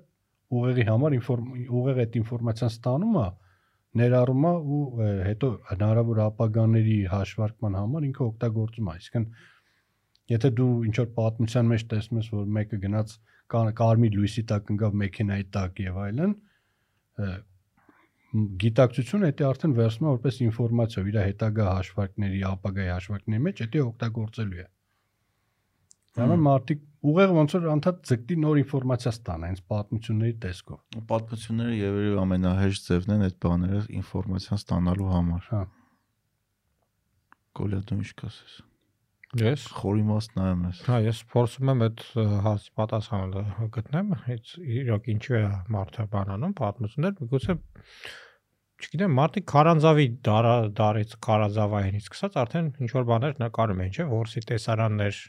ուղեղի 0.57 0.85
համար 0.87 1.15
ինֆորմ 1.17 1.47
ուղեղը 1.77 2.03
այդ 2.07 2.17
ինֆորմացիան 2.21 2.73
ստանում 2.73 3.15
է 3.21 3.27
ներառում 3.27 3.46
է 3.95 4.53
ու 4.77 4.81
հետո 5.27 5.49
հնարավոր 5.71 6.19
ապագաների 6.27 6.97
հաշվարկման 7.13 7.77
համար 7.79 8.07
ինքը 8.07 8.23
օգտագործում 8.27 8.89
է 8.89 8.93
այսինքն 8.93 9.27
եթե 10.33 10.51
դու 10.59 10.71
ինչ 10.89 10.95
որ 10.99 11.09
պատմության 11.17 11.69
մեջ 11.71 11.85
տեսնում 11.93 12.21
ես 12.21 12.31
որ 12.35 12.49
մեկը 12.57 12.79
գնաց 12.83 13.13
կար, 13.53 13.69
կարմիր 13.79 14.17
լույսի 14.17 14.43
տակ 14.51 14.71
ընկավ 14.75 14.97
մեքենայի 15.01 15.45
տակ 15.55 15.81
եւ 15.87 15.99
այլն 16.03 16.33
գիտակցությունը 18.63 19.29
դա 19.39 19.45
արդեն 19.47 19.75
վերցնում 19.77 20.07
է 20.07 20.13
որպես 20.17 20.39
ինֆորմացիա 20.47 21.03
իր 21.07 21.19
հետագա 21.23 21.67
հաշվարկների 21.77 22.41
ապագայի 22.51 22.91
հաշվարկների 22.91 23.43
մեջ 23.47 23.61
դա 23.71 23.85
օգտագործելու 23.87 24.59
է 24.63 24.67
Դրանով 26.17 26.39
մարդիկ 26.43 26.83
ուղեղ 27.07 27.33
ոնց 27.37 27.55
որ 27.57 27.67
անդադ 27.73 27.99
ձգտի 28.09 28.37
նոր 28.43 28.61
ինֆորմացիա 28.61 29.11
ստանա, 29.15 29.49
հենց 29.51 29.61
պատմությունների 29.71 30.35
տեսքով։ 30.45 31.01
Պատմությունները 31.11 31.75
երևի 31.77 32.13
ամենահեշտ 32.23 32.87
ձևն 32.87 33.13
են 33.17 33.25
այդ 33.27 33.37
բաները 33.47 33.83
ինֆորմացիան 34.01 34.61
ստանալու 34.63 35.11
համար։ 35.13 35.51
Հա։ 35.51 35.61
Գոլյա 37.57 37.81
դու 37.87 37.97
ինչ 37.97 38.11
կասես։ 38.21 38.57
Ես 39.37 39.63
Խորի 39.75 40.03
մաս 40.07 40.27
նայում 40.37 40.61
ես։ 40.67 40.77
Հա, 40.87 40.97
ես 41.03 41.17
փորձում 41.33 41.71
եմ 41.73 41.81
այդ 41.87 42.03
հարցի 42.45 42.69
պատասխանը 42.79 43.67
գտնեմ,ից 43.75 44.53
իրոք 44.77 45.09
ինչու 45.13 45.35
է 45.37 45.41
մարդը 45.75 46.05
բանանում 46.13 46.53
պատմություններ, 46.61 47.17
միգուցե 47.19 47.55
չգիտեմ, 48.77 49.13
մարդիկ 49.17 49.47
քարանձավի 49.51 50.07
դարից 50.77 51.13
քարանձավայինից 51.27 52.07
սկսած 52.07 52.39
արդեն 52.43 52.67
ինչ 52.85 52.89
որ 52.93 53.07
բաներ 53.11 53.37
նկարում 53.41 53.83
են, 53.83 53.93
չէ՞, 53.97 54.05
որսի 54.13 54.43
տեսարաններ 54.47 55.21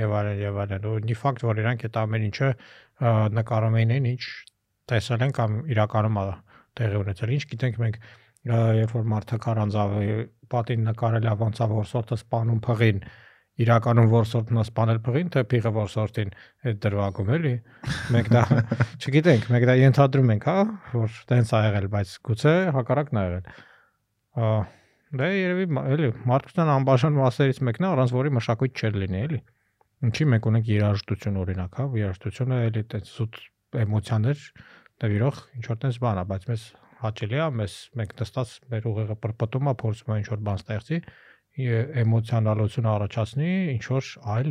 եւ 0.00 0.14
այլն 0.18 0.40
եւ 0.42 0.60
այլն։ 0.62 0.86
Ու 0.88 0.94
դի 1.08 1.16
ֆակտ 1.22 1.44
որ 1.48 1.60
իրանք 1.62 1.84
այդ 1.88 1.98
ամեն 2.02 2.26
ինչը 2.28 2.50
նկարում 3.36 3.76
էին, 3.82 3.94
ինչ 4.12 4.22
տեսել 4.92 5.24
են 5.26 5.34
կամ 5.36 5.58
իրականում 5.72 6.20
տեղի 6.80 7.00
ունեցել։ 7.02 7.34
Ինչ 7.36 7.44
գիտենք 7.52 7.82
մենք 7.82 7.98
երբ 8.42 8.94
որ 8.96 9.04
մարդը 9.12 9.38
քարանձավի 9.42 10.14
պատին 10.52 10.88
նկարել 10.88 11.28
է 11.28 11.34
որսորդը 11.42 12.16
սպանում 12.22 12.62
փղին 12.66 13.04
իրականում 13.62 14.08
որսորդն 14.08 14.58
է 14.58 14.62
սպանել 14.64 14.98
փղին, 15.06 15.30
թե 15.32 15.42
փիղը 15.52 15.72
որսորդին 15.76 16.30
այդ 16.72 16.78
դրվագում 16.82 17.32
էլի։ 17.36 17.52
Մենք 18.14 18.30
դա 18.32 18.42
չգիտենք, 19.02 19.48
մենք 19.52 19.66
դա 19.68 19.74
ենթադրում 19.82 20.32
ենք, 20.32 20.46
հա, 20.48 20.62
որ 20.96 21.18
տենց 21.32 21.52
ա 21.52 21.60
եղել, 21.68 21.88
բայց 21.92 22.14
գուցե 22.32 22.54
հակառակն 22.78 23.20
ա 23.20 23.24
եղել։ 23.28 23.50
Ա 24.32 24.52
դա 25.12 25.28
երևի 25.36 25.66
մա- 25.76 25.84
էլի 25.92 26.10
մարդկության 26.32 26.70
անբաժան 26.72 27.18
մասերից 27.20 27.58
մեկն 27.68 27.84
է, 27.84 27.88
առանց 27.92 28.14
որի 28.16 28.30
մշակույթ 28.38 28.80
չէր 28.80 28.94
լինի, 29.02 29.18
էլի։ 29.28 29.40
Ինչի 30.02 30.24
մենք 30.26 30.46
ունենք 30.50 30.68
երաժշտություն 30.72 31.36
օրինակ, 31.38 31.76
հա, 31.78 31.84
երաժշտությունը 31.94 32.56
էլի 32.66 32.80
տենց 32.90 33.10
զուտ 33.12 33.36
էմոցիաներ 33.82 34.40
նվիրող 35.02 35.36
ինչ 35.58 35.62
որ 35.68 35.78
տենց 35.84 35.98
բան 36.02 36.18
է, 36.18 36.24
բայց 36.32 36.46
մեզ 36.50 36.64
հաճելի 37.02 37.38
է, 37.38 37.44
մեզ 37.60 37.76
մենք 38.00 38.14
նստած 38.22 38.54
մեր 38.72 38.88
ուղեղը 38.90 39.16
պրպտում 39.22 39.70
է, 39.70 39.74
փորձում 39.82 40.10
է 40.10 40.16
ինչ 40.22 40.26
որ 40.32 40.42
բան 40.48 40.60
ստեղծի, 40.62 40.98
էմոցիոնալություն 42.02 42.90
առաջացնի 42.92 43.52
ինչ 43.76 43.84
որ 43.92 44.10
այլ 44.34 44.50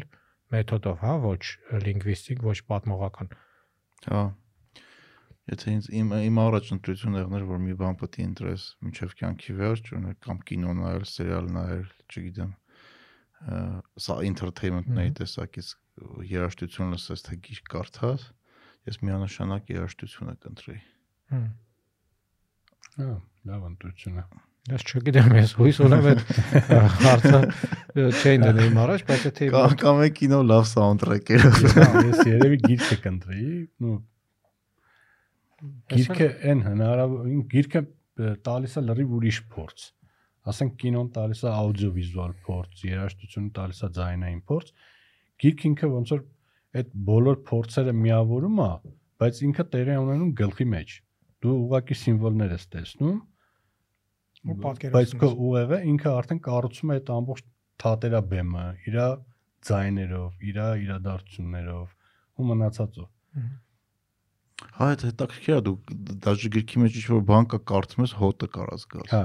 մեթոդով, 0.55 0.97
հա, 1.03 1.13
ոչ 1.27 1.43
լինգվիստիկ, 1.83 2.43
ոչ 2.47 2.57
պատմողական։ 2.71 3.35
Հա։ 4.07 4.23
Եթե 5.51 5.71
ինձ 5.75 5.87
իմ 5.99 6.11
իմ 6.31 6.41
առաջընտրությունը 6.47 7.21
եղներ, 7.25 7.45
որ 7.51 7.61
մի 7.65 7.77
բան 7.81 7.95
պետք 7.99 8.19
է 8.21 8.25
ընտրես 8.29 8.65
մինչև 8.87 9.15
կյանքի 9.19 9.55
վերջ, 9.61 9.93
օրինակ 9.97 10.19
կամ 10.27 10.43
կինո 10.51 10.75
նայել, 10.79 11.07
սերիալ 11.11 11.49
նայել, 11.55 11.87
չգիտեմ, 12.11 12.51
սա 14.05 14.19
entertainment-ների 14.27 15.15
տեսակից 15.21 15.71
երաժշտություն 16.29 16.93
լսես, 16.95 17.25
թե 17.27 17.37
գիրք 17.47 17.73
կարդաս, 17.73 18.27
ես 18.91 19.01
միանշանակ 19.07 19.73
երաժշտությունը 19.75 20.35
կընտրեի։ 20.45 20.81
Հմ։ 21.31 21.49
Հա, 23.01 23.11
լավ 23.49 23.67
ընտրություն 23.71 24.21
է։ 24.21 24.25
Ես 24.71 24.83
չգիտեմ, 24.85 25.31
ես 25.39 25.53
հույս 25.57 25.77
ունեմ 25.81 26.07
այդ 26.11 26.19
հարցը 27.01 27.37
չեն 28.21 28.43
դնեմ 28.45 28.75
առաջ, 28.83 29.05
բայց 29.07 29.23
եթե 29.25 29.47
Կամ 29.55 29.73
կամ 29.81 30.01
է 30.05 30.09
կինո 30.19 30.41
լավ 30.51 30.67
սաունդթրեքերով։ 30.71 31.57
Հա, 31.77 31.87
ես 32.11 32.21
երևի 32.29 32.59
գիրքը 32.67 32.97
կընտրեի, 33.07 33.55
նո 33.81 33.95
գիրքը 35.95 36.27
այն 36.51 36.61
հնարավոր 36.67 37.33
գիրքը 37.55 37.81
տալիս 38.45 38.77
է 38.77 38.85
լրիվ 38.85 39.17
ուրիշ 39.17 39.41
փորձ։ 39.55 39.87
Ասենք 40.41 40.77
կինոն 40.81 41.09
տալիս 41.15 41.41
է 41.45 41.49
աուդիովիզուալ 41.51 42.31
փորձ, 42.45 42.83
երաժշտությունը 42.87 43.51
տալիս 43.57 43.81
է 43.81 43.89
ձայնային 43.97 44.39
փորձ։ 44.49 44.71
Գիրքը 45.41 45.67
ինքը 45.71 45.89
ոնց 45.91 46.13
որ 46.15 46.23
այդ 46.81 46.93
բոլոր 47.11 47.37
փորձերը 47.51 47.93
միավորում 48.01 48.61
է, 48.65 48.71
բայց 49.21 49.41
ինքը 49.47 49.65
տեղի 49.75 49.97
ունենում 50.01 50.31
գլխի 50.41 50.67
մեջ։ 50.71 50.95
Դու 51.41 51.55
ուղակի 51.61 51.97
սիմվոլներ 52.01 52.55
ես 52.55 52.65
տեսնում, 52.73 53.17
ու 54.41 54.55
պատկերացնում 54.65 54.97
բայց 54.97 55.13
քո 55.21 55.29
ուղեղը 55.47 55.79
ինքը 55.91 56.13
արդեն 56.21 56.41
կառուցում 56.47 56.91
է 56.91 56.97
այդ 56.97 57.11
ամբողջ 57.15 57.43
թատերաբեմը, 57.81 58.65
իր 58.89 58.97
ձայներով, 59.67 60.45
իր 60.49 60.59
իրադարձություններով 60.85 61.91
ու 62.41 62.47
մնացածով։ 62.49 63.09
Հա, 64.61 64.87
այդ 64.87 65.03
հետաքրքիր 65.07 65.55
է 65.57 65.61
դու 65.67 65.75
դաժե 66.25 66.49
գրքի 66.55 66.81
մեջ 66.81 66.97
ինչ-որ 67.01 67.21
բան 67.29 67.47
կա 67.51 67.59
կարծում 67.71 68.03
ես 68.05 68.13
հոտը 68.21 68.49
կարած 68.55 68.85
գալ։ 68.93 69.07
Հա, 69.11 69.21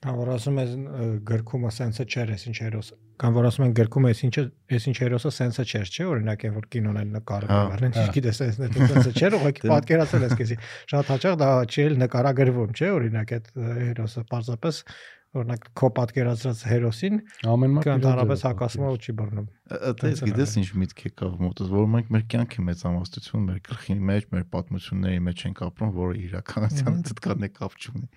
Կամ 0.00 0.16
որ 0.16 0.28
ասում 0.32 0.58
ես 0.60 0.70
ը, 0.80 1.06
գրքումը 1.28 1.70
սենսը 1.76 2.04
չէր, 2.08 2.30
էս 2.32 2.44
ինչ 2.48 2.54
հերոսը։ 2.64 2.94
Կամ 3.20 3.34
որ 3.36 3.48
ասում 3.50 3.64
են 3.66 3.74
գրքումը 3.76 4.12
էս 4.14 4.22
ինչը, 4.30 4.44
էս 4.72 4.86
ինչ 4.88 4.96
հերոսը 4.96 5.32
սենսը 5.36 5.64
չէր, 5.68 5.90
չէ՞, 5.92 6.06
օրինակ 6.08 6.44
այն 6.48 6.54
որ 6.56 6.68
կինոն 6.72 7.00
են 7.02 7.12
նկարում 7.18 7.52
հա։ 7.52 7.90
ինչ 7.90 8.06
գիտես, 8.16 8.40
էս 8.46 8.60
դա 8.62 8.70
սենսը 8.80 9.12
չէր, 9.20 9.36
ուղղակի 9.40 9.60
Դե- 9.66 9.72
պատկերացել 9.74 10.24
ես 10.24 10.34
քեզի։ 10.40 10.58
Շատ 10.94 11.12
հաճախ 11.12 11.38
դա 11.44 11.50
չի 11.68 11.84
էլ 11.84 11.96
նկարագրվում, 12.00 12.72
չէ՞, 12.80 12.90
օրինակ 12.96 13.34
այդ 13.36 13.50
հերոսը 13.60 14.24
պարզապես 14.32 14.84
օրինակ 15.30 15.66
քո 15.78 15.88
պատկերացրած 15.94 16.60
հերոսին 16.66 17.18
ամեն 17.46 17.74
մարդ 17.76 18.02
ձևով 18.02 18.32
հակասում 18.48 18.82
է 18.82 18.88
ու 18.90 18.98
չի 18.98 19.12
բռնում։ 19.20 19.44
Այդպես 19.78 20.22
է 20.24 20.30
գիտես 20.30 20.54
ինչ 20.58 20.66
միտք 20.80 21.04
եկավ 21.06 21.36
մոտս, 21.44 21.70
որ 21.70 21.86
մենք 21.94 22.10
մեր 22.16 22.24
կյանքի 22.34 22.64
մեծամասնություն 22.66 23.44
մեր 23.46 23.60
գլխի 23.70 23.96
մեջ, 24.10 24.26
մեր 24.34 24.46
պատմությունների 24.56 25.22
մեջ 25.30 25.44
ենք 25.46 25.62
ապրում, 25.70 25.92
որը 26.00 26.18
իրականության 26.26 26.98
հետ 26.98 27.22
կան 27.28 27.46
կապ 27.60 27.78
չունի։ 27.78 28.10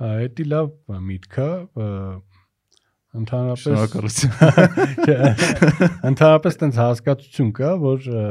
դա 0.00 0.46
լավ 0.52 0.72
միտք 1.06 1.38
է, 1.40 1.50
ընդհանրապես 3.16 3.64
Շնորհակալություն։ 3.64 4.32
Ընդհանրապես 6.10 6.58
տենց 6.62 6.80
հասկացություն 6.82 7.52
կա, 7.56 7.74
որ 7.80 8.08
ը, 8.12 8.24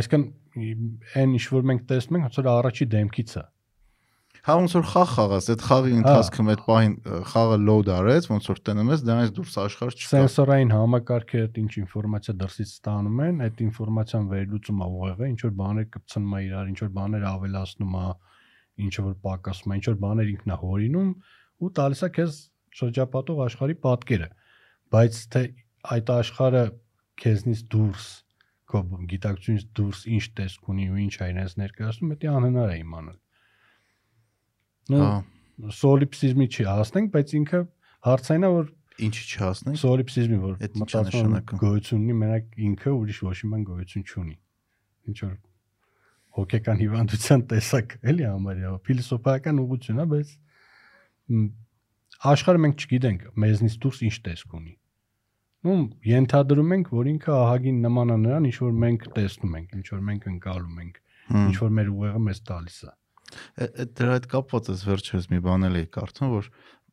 այսինքն 0.00 0.28
այն 1.20 1.34
ինչ 1.36 1.46
որ 1.54 1.66
մենք 1.70 1.88
տեսնում 1.90 2.20
ենք, 2.20 2.28
ոնց 2.30 2.38
որ 2.40 2.52
առաջի 2.54 2.88
դեմքից 2.96 3.34
է։ 3.40 3.44
Հա 4.40 4.54
ոնց 4.56 4.74
որ 4.78 4.84
խաղ 4.88 5.10
խաղաս, 5.10 5.46
այդ 5.52 5.62
խաղի 5.68 5.90
ընթացքում 6.00 6.46
այդ 6.50 6.60
պահին 6.64 6.92
խաղը 7.28 7.56
load 7.60 7.90
արեց, 7.92 8.28
ոնց 8.30 8.46
որ 8.48 8.60
տնում 8.64 8.92
ես, 8.94 9.02
դրանից 9.04 9.32
դուրս 9.36 9.56
աշխարհ 9.66 9.92
չկա։ 9.92 10.08
Սենսորային 10.14 10.72
համակարգերը 10.72 11.48
այդ 11.50 11.58
ինչ 11.60 11.72
ինֆորմացիա 11.82 12.34
դրսից 12.40 12.72
ստանում 12.72 13.20
են, 13.26 13.42
այդ 13.44 13.60
ինֆորմացիան 13.66 14.30
վերլուծում 14.32 14.80
է 14.80 14.88
ուղեղը, 14.96 15.28
ինչ 15.34 15.40
որ 15.44 15.52
բաներ 15.60 15.88
կպցնում 15.92 16.32
է 16.32 16.42
իրար, 16.48 16.72
ինչ 16.72 16.80
որ 16.80 16.92
բաներ 16.96 17.26
ավելացնում 17.30 17.98
է, 18.00 18.06
ինչ 18.86 18.94
որ 19.06 19.14
պակասում 19.24 19.74
է, 19.74 19.78
ինչ 19.80 19.86
որ 19.90 19.98
բաներ 20.04 20.30
ինքնա 20.34 20.56
հորինում 20.60 21.10
ու 21.60 21.70
տալիս 21.80 22.02
է 22.06 22.10
քեզ 22.16 22.38
շրջապատող 22.80 23.42
աշխարհի 23.46 23.76
պատկերը։ 23.84 24.28
Բայց 24.94 25.20
թե 25.34 25.42
այդ 25.94 26.12
աշխարհը 26.20 26.64
քեզնից 27.20 27.62
դուրս 27.74 28.06
քո 28.70 28.80
գիտակցությունից 29.10 29.64
դուրս 29.76 30.00
ինչ 30.14 30.24
տեսք 30.40 30.68
ունի 30.70 30.86
ու 30.90 31.00
ինչ 31.04 31.14
է 31.20 31.28
իրենց 31.32 31.54
ներկայացնում, 31.60 32.12
դա 32.22 32.34
անհնար 32.38 32.70
է 32.70 32.76
իմանալ։ 32.80 33.18
Հա, 34.90 35.10
սոլիպսիզմի 35.80 36.46
չի 36.50 36.66
հասնենք, 36.70 37.10
բայց 37.16 37.34
ինքը 37.40 37.60
հարցային 38.06 38.46
է 38.46 38.50
որ 38.54 38.70
ինչի 39.06 39.26
չհասնենք։ 39.30 39.80
սոլիպսիզմի 39.80 40.38
որ 40.44 40.54
է 40.60 40.70
մտածում 40.80 41.36
գոյություն 41.60 42.00
ունի, 42.00 42.16
մենակ 42.22 42.58
ինքը 42.70 42.94
ուրիշ 43.00 43.20
ոչ 43.26 43.36
մի 43.40 43.50
բան 43.54 43.66
գոյություն 43.70 44.06
չունի։ 44.10 44.36
Ինչ 45.10 45.18
որ 45.26 45.34
հոգեկան 46.36 46.78
հիվանդության 46.84 47.42
տեսակ 47.50 47.94
էլի 48.10 48.26
համարյա 48.30 48.70
ֆիլիսոփայական 48.86 49.60
ուղղություն 49.64 50.00
է, 50.00 50.06
բայց 50.10 50.28
մ, 51.30 51.46
աշխարհը 52.30 52.60
մենք 52.64 52.84
չգիտենք 52.84 53.24
մեզնից 53.44 53.76
դուրս 53.84 54.00
ինչ 54.10 54.14
տեսք 54.30 54.54
ունի։ 54.60 54.74
Ну, 55.60 55.74
ենթադրում 56.08 56.70
ենք, 56.76 56.90
որ 56.96 57.08
ինքը 57.10 57.32
ահագին 57.36 57.80
նման 57.84 58.12
է 58.14 58.16
նրան, 58.24 58.46
ինչ 58.50 58.56
որ 58.64 58.76
մենք 58.84 59.02
տեսնում 59.16 59.56
ենք, 59.60 59.74
ինչ 59.80 59.86
որ 59.92 60.00
մենք 60.10 60.28
ընկալում 60.30 60.78
ենք, 60.84 61.00
ինչ 61.40 61.56
որ 61.60 61.74
մեր 61.80 61.90
ուղեղը 61.94 62.22
մեզ 62.30 62.40
տալիս 62.50 62.78
է։ 62.80 62.92
դրա 64.00 64.14
հետ 64.16 64.24
կապված 64.32 64.70
էս 64.74 64.80
վերջերս 64.90 65.26
մի 65.30 65.40
բան 65.44 65.66
էլ 65.68 65.76
էի 65.80 65.88
կարդում, 65.94 66.30
որ 66.34 66.48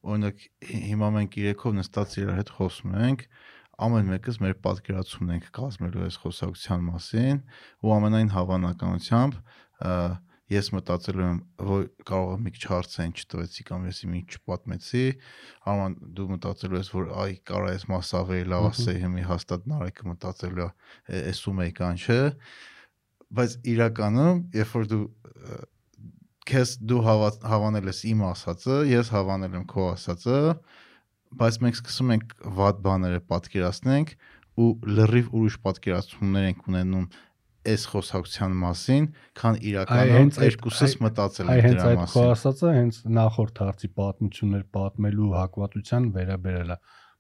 օրինակ 0.07 0.43
հի- 0.67 0.81
հիմա 0.91 1.07
մենք 1.17 1.37
երեքով 1.41 1.73
նստած 1.77 2.11
իրար 2.21 2.37
հետ 2.37 2.51
խոսում 2.57 2.97
ենք, 3.07 3.23
ամեն 3.77 4.07
մեկս 4.13 4.39
մեր 4.41 4.55
պատկերացումն 4.65 5.33
ենք 5.37 5.49
կազմելու 5.57 6.05
այս 6.07 6.17
խոսակցության 6.23 6.85
մասին 6.87 7.41
ու 7.85 7.93
ամենայն 7.97 8.31
հավանականությամբ 8.33 9.37
ես 10.47 10.69
մտածելու 10.71 11.25
եմ, 11.27 11.39
որ 11.67 11.81
կարող 12.07 12.29
է 12.31 12.37
մի 12.45 12.51
քիչ 12.55 12.63
հարցային 12.71 13.13
չտվեցի 13.19 13.63
կամ 13.67 13.87
ես 13.89 13.97
մի 14.07 14.21
քիչ 14.23 14.37
չպատմեցի, 14.37 15.03
Արման 15.67 15.97
դու 16.17 16.27
մտածելու 16.31 16.79
ես, 16.79 16.91
որ 16.95 17.09
այ 17.23 17.33
կարա 17.51 17.73
այս 17.73 17.85
մասավեի 17.91 18.45
լավ 18.47 18.63
Մհմ։ 18.63 18.77
ասեի, 18.77 19.01
հիմի 19.03 19.25
հաստատ 19.27 19.67
նարեկը 19.73 20.07
մտածելու 20.07 20.63
է, 20.63 20.69
«Է, 21.11 21.21
էսում 21.33 21.61
էի 21.67 21.73
կան, 21.81 21.99
չէ՞ 22.07 22.19
բայց 23.27 23.57
իրականում 23.75 24.41
երբ 24.55 24.73
որ 24.77 24.87
դու 24.87 25.03
ը, 25.03 25.59
քեզ 26.47 26.69
դու 26.87 27.01
հավա- 27.03 27.47
հավանել 27.51 27.91
ես 27.91 27.99
իմ 28.07 28.21
ասածը, 28.31 28.77
ես 28.87 29.11
հավանել 29.17 29.57
եմ 29.59 29.65
քո 29.67 29.87
ասածը, 29.97 30.39
բայց 31.41 31.59
մենք 31.63 31.79
սկսում 31.81 32.11
ենք 32.15 32.35
վատ 32.57 32.83
բաները 32.87 33.21
պատկերացնենք 33.31 34.13
ու 34.57 34.69
լրիվ 34.97 35.31
ուրիշ 35.37 35.57
պատկերացումներ 35.67 36.47
ենք 36.47 36.67
ունենում 36.71 37.07
այս 37.67 37.83
խոսակցության 37.91 38.53
մասին, 38.61 39.07
քան 39.37 39.57
իրականում 39.69 40.13
հենց 40.17 40.37
երկուսս 40.43 40.93
մտածել 41.03 41.49
Այ 41.51 41.57
ենք 41.57 41.65
հենց 41.67 41.77
դրա 41.77 41.87
այդ 41.87 41.97
քո 41.97 42.21
մասին։ 42.23 42.29
ասածը 42.37 42.71
հենց 42.77 42.99
նախորդ 43.17 43.61
հարցի 43.63 43.89
պատմություններ 43.97 44.63
պատմելու 44.77 45.31
հակվածության 45.37 46.07
վերաբերել 46.17 46.71
է 46.71 46.77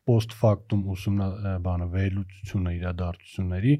post 0.07 0.35
factum 0.39 0.85
ուսումնա 0.93 1.27
բանը 1.65 1.87
վերլուծությունը 1.97 2.73
իրադարձությունների, 2.77 3.73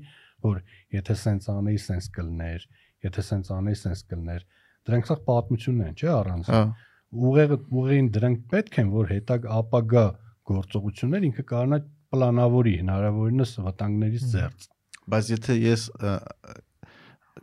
որ 0.48 0.60
եթե 0.98 1.16
սենց 1.24 1.48
անեի, 1.56 1.80
սենց 1.88 2.10
կլներ, 2.18 2.66
եթե 3.08 3.24
սենց 3.28 3.52
անեի, 3.58 3.80
սենց 3.84 4.04
կլներ, 4.12 4.44
դրանք 4.88 5.08
սա 5.08 5.18
պատմություններ 5.28 5.88
են, 5.88 5.98
չէ՞ 5.98 6.12
առանց։ 6.18 6.52
Հա, 6.52 6.62
Ուղեղը 7.08 7.58
ուղին 7.80 8.08
դրանք 8.16 8.40
պետք 8.52 8.80
են, 8.84 8.90
որ 8.92 9.12
հետագ 9.14 9.46
ապագա 9.58 10.06
գործողություններ 10.48 11.28
ինքը 11.28 11.46
կարողանա 11.52 11.80
պլանավորի 12.14 12.74
հնարավորինս 12.82 13.54
վտանգներից 13.68 14.26
զերծ։ 14.34 14.68
բայց 15.08 15.30
եթե 15.34 15.56
ես 15.64 15.84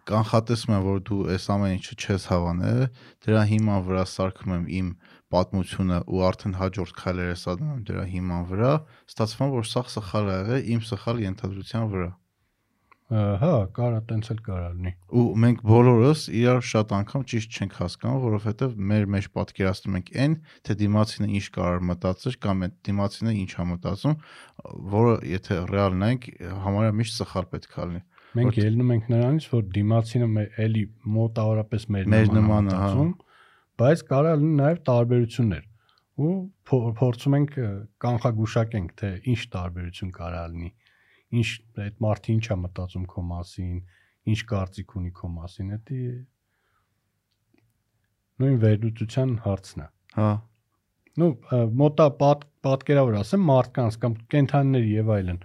կանխատեսում 0.05 0.75
եմ, 0.75 0.83
որ 0.85 0.99
դու 1.09 1.19
այս 1.33 1.47
ամեն 1.55 1.75
ինչը 1.79 1.95
չես 2.05 2.27
հավանել, 2.29 2.83
դրա 3.25 3.43
հիման 3.51 3.85
վրա 3.89 4.05
սարքում 4.13 4.55
եմ 4.55 4.67
իմ 4.79 4.91
պատմությունը 5.35 6.01
ու 6.13 6.21
արդեն 6.29 6.57
հաջորդ 6.61 6.93
քայլերը 6.99 7.33
ես 7.33 7.45
անում 7.55 7.71
եմ 7.75 7.81
դրա 7.89 8.05
հիման 8.13 8.45
վրա, 8.51 8.73
ստացվում 9.15 9.47
է, 9.47 9.55
որ 9.55 9.71
սա 9.71 9.83
սխալ 9.95 10.29
ա 10.29 10.37
եղել 10.43 10.69
իմ 10.75 10.85
սխալ 10.91 11.23
ենթադրության 11.25 11.89
վրա։ 11.95 12.11
Հա, 13.13 13.49
կարա 13.77 13.99
տենց 14.09 14.29
էլ 14.33 14.39
կարա 14.47 14.69
լինի։ 14.75 14.91
ու 15.13 15.25
մենք 15.43 15.59
բոլորս 15.69 16.21
իրար 16.41 16.63
շատ 16.65 16.93
անգամ 16.99 17.25
ճիշտ 17.31 17.59
չենք 17.59 17.75
հասկանում, 17.81 18.23
որովհետև 18.25 18.79
մեր 18.91 19.05
մեջ 19.15 19.27
պատկերացնում 19.35 19.99
ենք 19.99 20.09
այն, 20.25 20.37
թե 20.65 20.77
դիմացինը 20.81 21.29
ինչ 21.37 21.45
կարող 21.57 21.85
մտածեր 21.91 22.39
կամ 22.47 22.65
այդ 22.65 22.75
դիմացինը 22.89 23.35
ինչ 23.45 23.51
ա 23.55 23.67
մտածում, 23.75 24.17
որը 24.95 25.15
եթե 25.35 25.59
ռեալ 25.75 25.99
նայենք, 26.01 26.25
համարյա 26.65 26.95
միշտ 27.05 27.21
սխալ 27.21 27.49
պետք 27.53 27.77
է 27.77 27.85
լինի։ 27.85 28.03
Մենք 28.35 28.57
ելնում 28.65 28.95
ենք 28.95 29.13
նրանից, 29.15 29.45
որ 29.53 29.69
դիմացինը 29.75 30.29
մեր 30.35 30.59
էլի 30.65 30.85
մոտավորապես 31.15 31.87
մեր 31.95 32.09
նման 32.09 32.25
է, 32.25 32.75
է 32.75 32.81
հա։ 32.81 32.89
մտածում, 32.89 33.13
բայց 33.85 34.03
կարա 34.09 34.33
լինի 34.41 34.57
նաև 34.65 34.81
տարբերություններ։ 34.89 35.65
Ու 36.15 36.33
փո- 36.71 36.91
փորձում 36.99 37.37
ենք 37.39 37.55
կանխագուշակենք, 38.05 38.91
թե 39.01 39.09
ինչ 39.35 39.41
տարբերություն 39.55 40.11
կարա 40.15 40.43
լինի։ 40.55 40.71
Ինչ 41.35 41.49
այդ 41.85 42.01
մարդը 42.05 42.33
ինչ 42.35 42.45
է 42.55 42.57
մտածում 42.65 43.05
քո 43.15 43.27
մասին, 43.35 43.77
ինչ 44.35 44.41
կարծիք 44.55 44.97
ունի 45.01 45.13
քո 45.19 45.31
մասին, 45.35 45.77
դա 45.89 46.01
նույն 48.43 48.57
վերլուծության 48.65 49.33
հարցն 49.45 49.83
է։ 49.85 49.87
Հա, 50.15 50.31
Ну, 51.21 51.29
մոտա 51.79 52.09
պատ, 52.19 52.41
պատկերավոր 52.67 53.17
ասեմ 53.21 53.45
մարդկանց 53.47 53.99
կամ 54.03 54.15
կենթանիների 54.35 54.95
եւ 54.97 55.11
այլն։ 55.15 55.37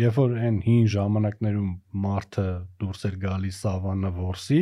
Երբ 0.00 0.16
որ 0.18 0.32
այն 0.42 0.56
հին 0.64 0.88
ժամանակներում 0.94 1.68
մարդը 2.04 2.46
դուրս 2.82 3.04
էր 3.08 3.18
գալիս 3.24 3.60
սավաննա 3.62 4.10
որսի, 4.16 4.58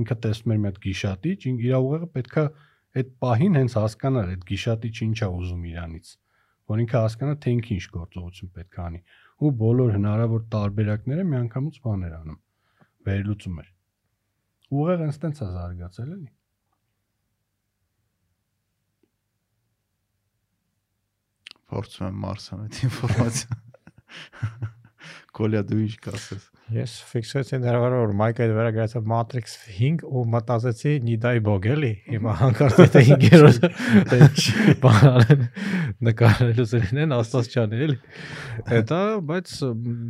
ինքը 0.00 0.16
տեսնում 0.26 0.54
էր 0.54 0.62
մի 0.62 0.70
հատ 0.70 0.80
գիշատիչ, 0.86 1.36
իր 1.52 1.76
ուղեղը 1.76 2.08
պետքա 2.16 2.44
այդ 2.96 3.10
պահին 3.26 3.58
հենց 3.60 3.76
հասկանար 3.80 4.32
այդ 4.32 4.46
գիշատիչը 4.52 5.04
ինչ 5.06 5.18
է 5.26 5.28
ուզում 5.36 5.66
իրանից, 5.76 6.12
որ 6.72 6.82
ինքը 6.86 7.02
հասկանա 7.04 7.36
թե 7.44 7.54
ինքը 7.56 7.72
ինչ 7.76 7.86
գործողություն 7.96 8.52
պետք 8.56 8.80
է 8.80 8.84
անի։ 8.86 9.02
Ու 9.36 9.52
բոլոր 9.60 9.92
հնարավոր 9.96 10.46
տարբերակները 10.54 11.24
միանգամից 11.32 11.80
բաներ 11.86 12.16
անում։ 12.20 12.40
Վերլուծում 13.08 13.60
էր։ 13.62 13.70
Ուղեղը 14.76 15.06
հենց 15.06 15.18
տենց 15.24 15.42
է 15.44 15.48
զարգացել 15.56 16.12
էլի։ 16.16 16.30
փորձում 21.70 22.06
եմ 22.06 22.18
մարսեմ 22.22 22.60
այդ 22.64 22.76
ինֆորմացիան։ 22.86 23.62
Կոլյա 25.36 25.62
դու 25.70 25.80
ինչ 25.86 25.94
կասես։ 26.06 26.46
Ես 26.71 26.91
ֆիքսեցի 27.11 27.57
դեռ 27.65 27.77
որ 27.83 28.11
Մայքը 28.15 28.43
այդ 28.45 28.51
վրա 28.55 28.69
գրած 28.77 28.93
է 28.95 28.99
Matrix 29.11 29.55
5 29.75 30.03
ու 30.07 30.21
մտածեցի 30.35 30.91
Նիդայ 31.07 31.33
Բոգ 31.47 31.65
էլի։ 31.73 31.89
Հիմա 32.13 32.35
հանկարծ 32.41 32.77
եթե 32.85 33.01
5-րդ 33.09 34.77
բանալեն 34.85 35.43
նկարելու 36.07 36.65
զրին 36.71 37.15
Աստվածչան 37.17 37.75
էլի։ 37.81 37.97
Դա 38.91 39.01
բայց 39.31 39.53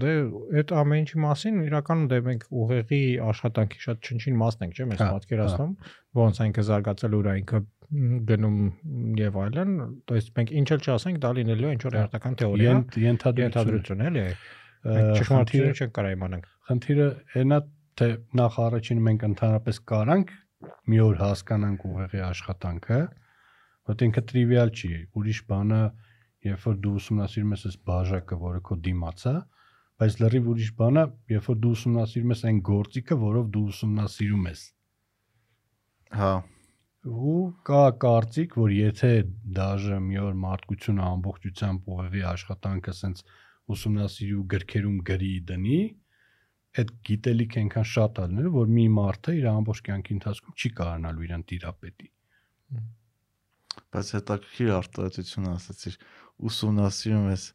դե 0.06 0.14
այդ 0.62 0.74
ամեն 0.82 1.02
ինչի 1.02 1.22
մասին 1.26 1.60
իրականում 1.66 2.06
դե 2.14 2.20
մենք 2.30 2.46
ուղեղի 2.62 3.02
աշխատանքի 3.32 3.84
շատ 3.88 4.10
չնչին 4.12 4.40
մասն 4.46 4.66
ենք, 4.68 4.78
չէ՞, 4.78 4.88
մեզ 4.92 5.02
Հա, 5.02 5.10
պատկերացնում, 5.18 5.74
ոնց 6.22 6.42
այնքը 6.46 6.68
զարգացել 6.72 7.18
ուր 7.22 7.32
այնքը 7.36 7.64
գնում 8.32 8.60
եւ 9.20 9.38
այլն, 9.42 9.72
то 10.08 10.16
есть 10.16 10.30
մենք 10.38 10.52
ինչ 10.62 10.68
էլ 10.78 10.82
չասենք, 10.86 11.18
դա 11.26 11.32
լինելու 11.42 11.68
է 11.68 11.74
ինչ 11.76 11.82
որ 11.90 11.98
հերթական 12.02 12.38
թեորիա, 12.40 12.72
Ենթ- 12.72 13.00
Ենթադրություն։ 13.02 13.44
ենթադրություն 13.50 14.06
էլի։ 14.08 14.22
Ը, 14.22 14.32
Մենք 14.32 14.32
խնդիրը 14.32 14.65
ճշմարտությունը 14.87 15.75
չենք 15.77 15.93
կարող 15.99 16.17
իմանանք։ 16.17 16.49
խնդիրը 16.71 17.07
այնա 17.41 17.59
թե 17.97 18.09
նախ 18.41 18.59
առաջին 18.67 19.03
մենք 19.07 19.27
ընդհանրապես 19.27 19.81
կարանք 19.93 20.33
մի 20.93 20.99
օր 21.07 21.21
հասկանանք 21.23 21.87
ուղեղի 21.91 22.23
աշխատանքը, 22.27 22.99
որ 23.91 24.05
ինքը 24.07 24.23
տրիվիալ 24.31 24.73
չի, 24.77 24.91
ուրիշ 25.17 25.41
բանը, 25.51 25.83
երբ 26.47 26.67
որ 26.67 26.77
դու 26.87 26.95
ուսումնասիրում 27.01 27.55
ես 27.57 27.65
այս 27.71 27.79
բաժակը, 27.91 28.39
որը 28.47 28.61
քո 28.67 28.79
դիմաց 28.87 29.25
է, 29.31 29.37
բայց 30.03 30.19
լրիվ 30.23 30.51
ուրիշ 30.53 30.73
բանը, 30.81 31.05
երբ 31.37 31.49
որ 31.51 31.61
դու 31.67 31.73
ուսումնասիրում 31.77 32.35
ես 32.37 32.45
այն 32.51 32.61
գործիքը, 32.71 33.19
որով 33.27 33.49
դու 33.57 33.65
ուսումնասիրում 33.73 34.51
ես։ 34.51 34.67
Հա, 36.17 36.35
Ու 37.07 37.41
կա 37.63 37.83
կարծիք, 38.03 38.55
որ 38.59 38.73
եթե 38.75 39.11
դաժե 39.57 39.99
մի 40.03 40.17
օր 40.27 40.39
մարդկությունը 40.43 41.03
ամբողջությամբ 41.07 41.91
ուղեղի 41.95 42.23
աշխատանքը 42.33 42.95
սենց 43.01 43.21
ուսումնասիրի 43.75 44.35
ու 44.37 44.45
գրքերում 44.53 44.99
գրի 45.11 45.31
դնի, 45.51 45.81
այդ 46.77 46.91
գիտելիքը 47.09 47.61
այնքան 47.63 47.87
շատ 47.93 48.21
է 48.21 48.27
լինելու, 48.31 48.53
որ 48.57 48.73
մի 48.77 48.87
մարդը 48.97 49.35
իր 49.37 49.47
ամբողջ 49.53 49.81
կյանքի 49.87 50.17
ընթացքում 50.17 50.57
չի 50.57 50.71
կարողանալու 50.81 51.27
իրան 51.27 51.45
տիրապետի։ 51.53 52.11
բայց 53.97 54.11
հետաքրքիր 54.17 54.73
արտահայտություն 54.77 55.49
ասացիր։ 55.53 55.97
Ուսումնասիրում 56.51 57.31
ես 57.33 57.47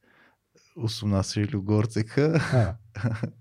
ուսումնասիրելու 0.88 1.62
գործիքը, 1.72 2.28
Հա, 2.52 2.66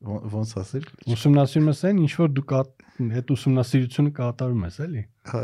ոնց 0.00 0.52
ասել։ 0.60 0.84
ուսումնասիրում 1.12 1.68
ես 1.70 1.80
այն, 1.90 1.98
ինչ 2.00 2.12
որ 2.20 2.30
դու 2.36 2.44
այդ 3.20 3.32
ուսումնասիրությունը 3.34 4.10
կատարում 4.16 4.62
ես, 4.64 4.76
էլի։ 4.86 5.02
Հա, 5.30 5.40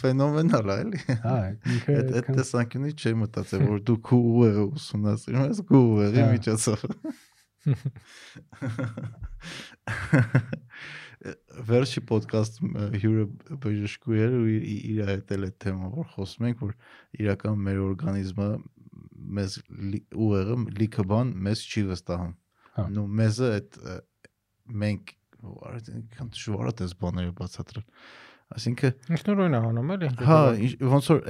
ֆենոմենալ 0.00 0.70
է, 0.70 0.76
էլի։ 0.84 1.00
Հա, 1.24 1.34
ինքը 1.74 1.96
Այդ 2.20 2.30
տեսանկյունից 2.38 2.94
չի 3.02 3.12
մտածել, 3.24 3.62
որ 3.70 3.78
դու 3.90 3.98
քու 4.06 4.20
ուղեղը 4.30 4.64
ուսումնասիրում 4.80 5.44
ես 5.50 5.58
քու 5.70 5.82
ուղեղի 5.90 6.20
Հա։ 6.20 6.28
միջոցով։ 6.30 6.80
Վերջի 11.70 12.00
ոդկասթում 12.08 12.76
հյուրը 13.02 13.24
բժշկուհի 13.60 14.20
էր 14.24 14.36
ու 14.38 14.46
իր 14.50 14.62
իր 14.90 15.00
հետ 15.10 15.32
էլ 15.36 15.42
այդ 15.50 15.56
թեման 15.64 15.90
որ 15.98 16.06
խոսում 16.14 16.46
ենք 16.48 16.62
որ 16.64 16.72
իրական 17.20 17.58
մեր 17.66 17.78
օրգանիզմը 17.90 18.48
մեզ 19.36 19.58
ուղեղը 20.16 20.56
լիքը 20.80 21.04
բան 21.10 21.34
մեզ 21.50 21.58
չի 21.68 21.82
վստահում։ 21.90 22.32
Հա։ 22.76 22.86
Նու 22.94 23.06
մեզը 23.20 23.52
այդ 23.58 23.78
մենք 24.80 25.14
արդեն 25.70 26.32
դժվար 26.34 26.70
է 26.70 26.74
դες 26.80 26.96
բաները 27.00 27.32
բացատրել։ 27.40 27.86
Այսինքն 28.50 29.12
Ինքնուրույն 29.14 29.54
է 29.54 29.58
անում 29.60 29.90
էլի։ 29.94 30.08
Հա, 30.26 30.38
ոնց 30.90 31.08
որ 31.10 31.20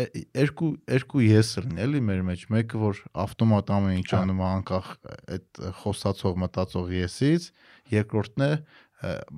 երկու 0.40 0.68
երկու 0.88 1.24
ես 1.26 1.50
լինի 1.60 1.82
էլի 1.84 2.00
մեր 2.06 2.22
մեջ, 2.30 2.44
մեկը 2.54 2.80
որ 2.80 3.02
ավտոմատ 3.24 3.72
ամեն 3.76 3.98
ինչ 4.00 4.08
Հա։ 4.08 4.20
անում 4.24 4.40
է 4.40 4.46
անկախ 4.50 4.88
այդ 5.36 5.60
խոսացող 5.82 6.38
մտածող 6.44 6.94
եսից, 6.96 7.48
երկրորդն 7.92 8.46
է 8.46 8.50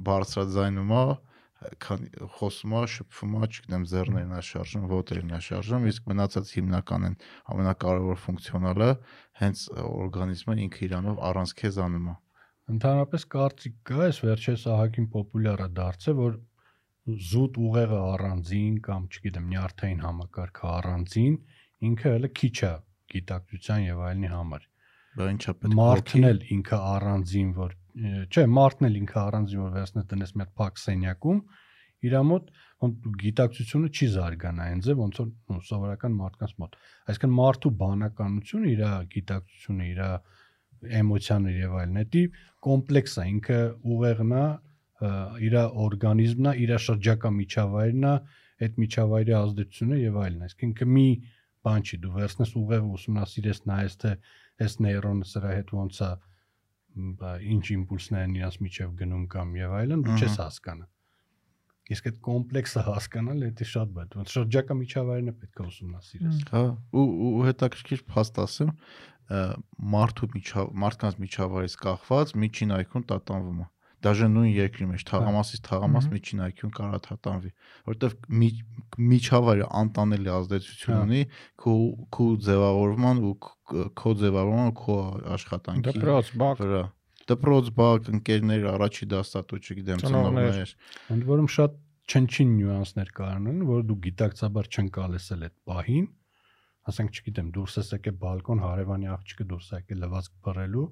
բարձրաձայնում 0.06 0.94
է, 0.94 1.02
քան 1.82 2.04
խոսում 2.36 2.74
է, 2.78 2.82
շփվում 2.94 3.34
է, 3.38 3.48
չգիտեմ, 3.52 3.86
ձեռներն 3.92 4.34
է 4.36 4.42
շարժում, 4.48 4.84
ոտերն 4.92 5.32
է 5.32 5.40
շարժում, 5.46 5.86
իսկ 5.92 6.08
մնացած 6.12 6.52
հիմնական 6.56 7.06
են 7.08 7.16
ամենակարևոր 7.54 8.20
ֆունկցիոնալը 8.22 8.90
հենց 9.42 9.64
օրգանիզմը 9.82 10.56
ինքը 10.66 10.82
իրանով 10.88 11.22
առանց 11.32 11.54
քեզ 11.62 11.78
անում 11.86 12.08
է։ 12.12 12.16
Ընդհանրապես 12.72 13.26
կարծիք 13.34 13.76
կա, 13.90 14.00
այս 14.06 14.18
վերջերս 14.22 14.64
ահագին 14.72 15.08
պոպուլյար 15.12 15.62
է 15.62 15.68
դարձել, 15.82 16.18
որ 16.22 16.36
զուտ 17.32 17.56
ուղեղը 17.58 18.00
առանձին 18.12 18.74
կամ 18.86 19.06
չգիտեմ, 19.10 19.46
նյարդային 19.52 20.02
համակարգը 20.06 20.68
առանձին 20.72 21.34
ինքը 21.88 22.12
հələ 22.14 22.30
քիչ 22.38 22.56
է 22.62 22.72
գիտակցության 23.12 23.82
եւ 23.88 24.02
այլնի 24.08 24.30
համար։ 24.32 24.68
Դա 25.18 25.28
ինչա 25.32 25.54
պետք 25.62 25.74
Մարդն 25.78 26.28
էլ 26.28 26.38
ինքը 26.56 26.78
առանձին 26.92 27.50
որ 27.58 27.74
չէ, 27.92 28.44
մարդն 28.56 28.88
էլ 28.88 28.98
ինքը 29.02 29.18
առանձին 29.22 29.62
որ 29.62 29.72
վերցնես 29.76 30.06
տնես 30.12 30.32
մի 30.32 30.42
հատ 30.42 30.52
փակ 30.58 30.80
սենյակում, 30.82 31.40
իր 32.02 32.14
մոտ 32.28 32.48
գիտակցությունը 33.22 33.90
չի 33.92 34.06
զարգանա 34.16 34.64
այն 34.72 34.80
ձև 34.86 35.02
ոնց 35.02 35.18
որ 35.22 35.60
սովորական 35.68 36.16
մարդկանց 36.18 36.54
մոտ։ 36.62 36.78
Այսինքն 37.12 37.34
մարդու 37.36 37.72
բանականությունը, 37.82 38.72
իր 38.72 38.82
գիտակցությունը, 39.12 39.86
իր 39.92 40.00
էմոցիաները 41.02 41.62
եւ 41.62 41.76
այլն, 41.82 42.00
դա 42.12 42.22
կոմպլեքս 42.66 43.14
է, 43.22 43.26
ինքը 43.32 43.60
ուղեղն 43.92 44.34
է, 44.40 44.46
իր 45.46 45.56
օրգանիզմն 45.84 46.50
է, 46.50 46.56
իր 46.62 46.74
շրջակա 46.86 47.30
միջավայրն 47.38 48.08
է, 48.08 48.16
այդ 48.62 48.76
միջավայրի 48.82 49.36
ազդեցությունը 49.38 50.00
եւ 50.02 50.18
այլն։ 50.22 50.44
Այսինքն 50.46 50.68
ինքը 50.72 50.88
մի 50.96 51.06
բան 51.62 51.86
չի, 51.86 51.98
դու 52.02 52.12
վերցնես 52.18 52.52
ուղև 52.62 52.90
ուսումնասիրես 52.98 53.62
նայես 53.70 53.96
թե 54.02 54.12
այս 54.62 54.76
նեյրոնը 54.86 55.28
սրա 55.32 55.50
հետ 55.58 55.72
ոնց 55.78 55.98
է 56.02 56.10
ինչ 56.92 57.64
իմպուլսներ 57.76 58.24
են 58.26 58.34
իրաց 58.40 58.58
միջև 58.66 58.96
գնում 59.02 59.24
կամ 59.32 59.54
եւ 59.58 59.76
այլն, 59.82 60.02
դու 60.06 60.16
չես 60.22 60.36
հասկանում։ 60.42 60.90
Իսկ 61.92 62.08
այդ 62.08 62.18
կոմպլեքսը 62.24 62.82
հասկանալ 62.86 63.40
դա 63.58 63.66
շատ 63.72 63.94
բան։ 63.96 64.12
Ոնց 64.22 64.32
շրջակա 64.32 64.74
միջավայրն 64.78 65.32
է 65.32 65.34
պետք 65.42 65.62
է 65.62 65.64
ուսումնասիրես։ 65.72 66.42
Հա, 66.52 66.62
ու 66.94 67.06
ու 67.26 67.42
հետաքրքիր 67.48 68.04
փաստ 68.12 68.38
ասեմ, 68.42 68.70
մարդու 69.92 70.28
միջավ 70.36 70.70
մարդկանց 70.82 71.18
միջավայրից 71.22 71.76
կախված 71.82 72.34
միջին 72.42 72.74
IQ-ն 72.78 73.06
տատանվում 73.12 73.62
է 73.62 73.66
դաժե 74.02 74.28
նույն 74.32 74.52
երկրի 74.56 74.86
մեջ 74.92 75.04
թաղամասից 75.10 75.62
թաղամաս 75.68 76.08
միջին 76.12 76.42
IQ-ն 76.46 76.72
կարա 76.78 76.98
թատանվի, 77.06 77.52
որովհետև 77.90 78.16
միջավայրը 79.12 79.68
անտանելի 79.82 80.32
ազդեցություն 80.38 80.98
ունի 81.02 81.22
քո 81.62 81.76
քո 82.16 82.26
ձևավորման 82.48 83.22
ու 83.22 83.36
քո 84.02 84.16
ձևավորման 84.22 84.74
քո 84.82 84.98
աշխատանքի 85.36 85.96
դպրոց, 85.96 86.34
բակ 86.42 86.62
վրա 86.66 86.82
դպրոց, 87.30 87.68
բակ, 87.76 88.08
ընկերներ, 88.16 88.64
առաջի 88.72 89.06
դաստատու, 89.12 89.58
չգիտեմ, 89.62 90.00
ծնողներ։ 90.02 90.72
Ընդ 91.14 91.26
որում 91.28 91.48
շատ 91.54 91.76
չնչին 92.12 92.54
նյուանսներ 92.58 93.12
կան, 93.18 93.46
որ 93.68 93.84
դու 93.88 93.98
գիտակցաբար 94.06 94.70
չընկալես 94.72 95.28
էլ 95.36 95.44
այդ 95.46 95.54
պահին, 95.70 96.08
ասենք, 96.92 97.20
չգիտեմ, 97.20 97.52
դուրս 97.54 97.78
ես 97.78 97.92
եկել 97.94 98.16
բալկոն, 98.22 98.62
հարևանի 98.66 99.10
աղջիկը 99.12 99.46
դուրս 99.52 99.68
է 99.70 99.80
եկել 99.82 100.02
լվացք 100.02 100.34
բռելու, 100.42 100.86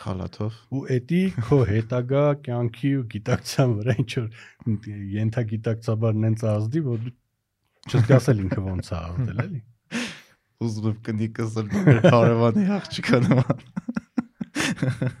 խալաթով 0.00 0.58
ու 0.76 0.82
էդի 0.96 1.22
քո 1.48 1.58
հետագա 1.70 2.22
կյանքի 2.46 2.92
ու 3.00 3.06
գիտակցության 3.14 3.74
վրա 3.80 3.96
ինչ 4.02 4.12
որ 4.20 4.28
ենթագիտակցաբար 5.16 6.20
նենց 6.24 6.44
ազդի 6.54 6.82
որ 6.86 7.10
չես 7.90 8.14
ասել 8.20 8.42
ինքը 8.46 8.64
ոնց 8.70 8.90
է 8.90 8.96
ազդել 9.00 9.42
էլի 9.44 9.62
ուզում 10.60 10.88
եմ 10.90 10.96
կնիկս 11.08 11.58
հարևանի 12.14 12.64
աղջիկա 12.78 13.20
նման 13.26 13.62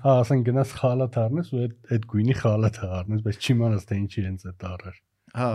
հա 0.04 0.16
ասեն 0.20 0.42
գնաս 0.48 0.74
խալաթ 0.80 1.16
առնես 1.20 1.52
ու 1.54 1.62
այդ 1.64 1.76
այդ 1.96 2.08
գույնի 2.12 2.36
խալաթ 2.40 2.80
առնես 2.86 3.22
բայց 3.26 3.46
չիմանաս 3.46 3.88
թե 3.90 4.00
ինչ 4.00 4.12
իրենց 4.20 4.44
է 4.50 4.52
տարար 4.64 4.98
Հա, 5.30 5.50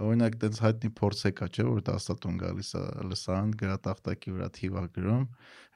օրինակ 0.00 0.36
տենց 0.40 0.58
հայտնի 0.64 0.88
փորձ 0.96 1.22
եկա, 1.26 1.46
չէ, 1.52 1.64
որ 1.68 1.80
դաստատուն 1.88 2.36
գալիս 2.40 2.70
է 2.78 2.84
լսարան 3.10 3.50
գրատախտակի 3.60 4.32
վրա 4.36 4.48
թիվա 4.56 4.84
գրում, 4.96 5.26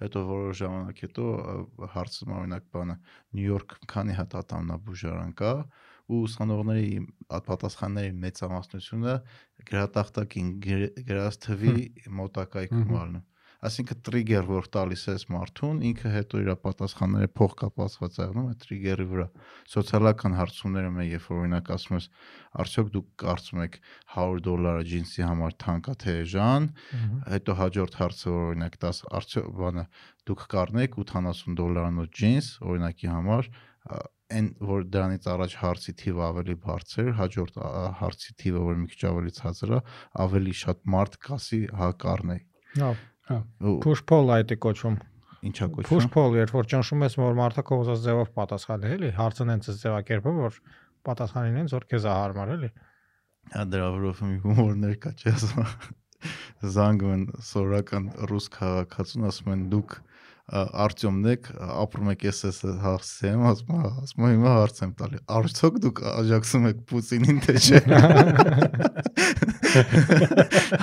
հետո 0.01 0.23
որոշ 0.31 0.61
ժամանակ 0.61 1.03
հետո 1.05 1.27
հարցում 1.95 2.33
օրինակ 2.39 2.71
բանը 2.77 2.97
Նյու 3.37 3.51
Յորք 3.51 3.77
քանի 3.93 4.17
հատ 4.21 4.39
ատամնաբուժարան 4.41 5.35
կա 5.41 5.53
ու 6.05 6.23
ուսանողների 6.25 6.89
պատասխանների 7.51 8.17
մեծամասնությունը 8.25 9.15
գրատախտակին 9.71 10.51
գրած 10.65 11.39
թվի 11.45 11.77
մոտակայքում 12.21 12.99
առնում 13.05 13.29
Այսինքն 13.65 14.01
տրիգեր 14.05 14.47
որ 14.49 14.67
տալիս 14.75 15.03
ես 15.09 15.23
մարդուն, 15.33 15.79
ինքը 15.89 16.11
հետո 16.13 16.41
իր 16.43 16.49
պատասխանները 16.65 17.29
փոխկապացված 17.39 18.19
է 18.19 18.25
անում 18.25 18.49
այդ 18.51 18.59
տրիգերի 18.65 19.07
վրա։ 19.13 19.27
Սոցիալական 19.75 20.37
հարցումները 20.37 20.91
մե 20.97 21.07
երբ 21.09 21.29
որ 21.31 21.39
օրինակ 21.45 21.71
ասում 21.75 21.97
ես, 21.97 22.09
արդյոք 22.65 22.91
դուք 22.97 23.09
կարծում 23.25 23.63
եք 23.65 23.79
100 24.17 24.43
դոլարը 24.49 24.85
ջինսի 24.91 25.25
համար 25.25 25.57
թանկ 25.65 25.89
է 25.89 25.95
թե 26.05 26.17
ժան, 26.35 26.69
հետո 27.33 27.57
հաջորդ 27.63 27.97
հարցը 28.05 28.35
որ 28.35 28.45
օրինակ 28.53 28.77
10 28.85 29.01
արդյոք 29.21 29.49
բանը 29.65 29.87
դուք 30.29 30.45
կառնեք 30.55 30.99
80 31.05 31.57
դոլարանոց 31.65 32.13
ջինս 32.21 32.51
օրինակի 32.69 33.11
համար 33.15 33.51
այն 34.35 34.47
որ 34.67 34.85
դրանից 34.89 35.27
առաջ 35.31 35.57
հարցի 35.61 35.93
թիվը 36.01 36.23
ավելի 36.25 36.55
բարձր, 36.65 37.11
հաջորդ 37.19 37.59
հարցի 38.01 38.37
թիվը 38.41 38.63
որ 38.65 38.79
մի 38.81 38.89
քիչ 38.95 39.03
ավելի 39.11 39.35
ցածր 39.37 39.75
է, 39.77 39.81
ավելի 40.25 40.55
շատ 40.65 40.87
մարդ 40.95 41.19
կասի 41.29 41.61
հա 41.81 41.91
կառնեի։ 42.05 42.43
Հա 42.81 42.89
Հա։ 43.31 43.41
Push 43.85 44.05
pull 44.09 44.33
այդ 44.35 44.53
է 44.53 44.57
կոչվում։ 44.61 44.97
Ինչա 45.49 45.69
կոչվում։ 45.75 45.91
Push 45.91 46.09
pull, 46.13 46.37
երբ 46.39 46.53
որ 46.55 46.69
ճնշում 46.73 47.05
ես, 47.07 47.17
որ 47.21 47.37
մարդը 47.39 47.65
քո 47.69 47.79
ուզած 47.85 48.03
ձևով 48.05 48.33
պատասխանի, 48.37 48.91
էլի, 48.97 49.11
հարցն 49.19 49.53
հենց 49.55 49.69
այս 49.73 49.79
ձևակերպը, 49.85 50.35
որ 50.39 50.59
պատասխանին 51.09 51.59
հենց 51.61 51.75
որ 51.77 51.87
քեզ 51.93 52.09
հարմար, 52.11 52.53
էլի։ 52.55 52.71
Հա 53.55 53.65
դրա 53.75 53.89
վրով 53.95 54.23
մի 54.25 54.39
հումորներ 54.45 54.97
կա, 55.05 55.15
ասում։ 55.35 55.73
Զանգում 56.75 57.15
են 57.15 57.25
սորական 57.45 58.07
ռուս 58.31 58.47
քաղաքացուն, 58.55 59.27
ասում 59.29 59.51
են 59.55 59.65
դուք 59.75 59.97
Արտյոմն 60.53 61.29
եք, 61.33 61.47
ապրում 61.57 62.11
եք 62.13 62.25
ես 62.27 62.41
հարցեմ, 62.85 63.45
ասում 63.49 63.71
եմ, 63.79 63.85
ասում 64.05 64.27
եմ 64.27 64.35
հիմա 64.35 64.51
հարց 64.59 64.81
եմ 64.85 64.91
տալի։ 64.99 65.21
Արդյոք 65.39 65.79
դուք 65.87 66.03
աջակցում 66.11 66.67
եք 66.69 66.83
Պուտինին 66.91 67.39
թե 67.47 67.55
չէ։ 67.65 67.81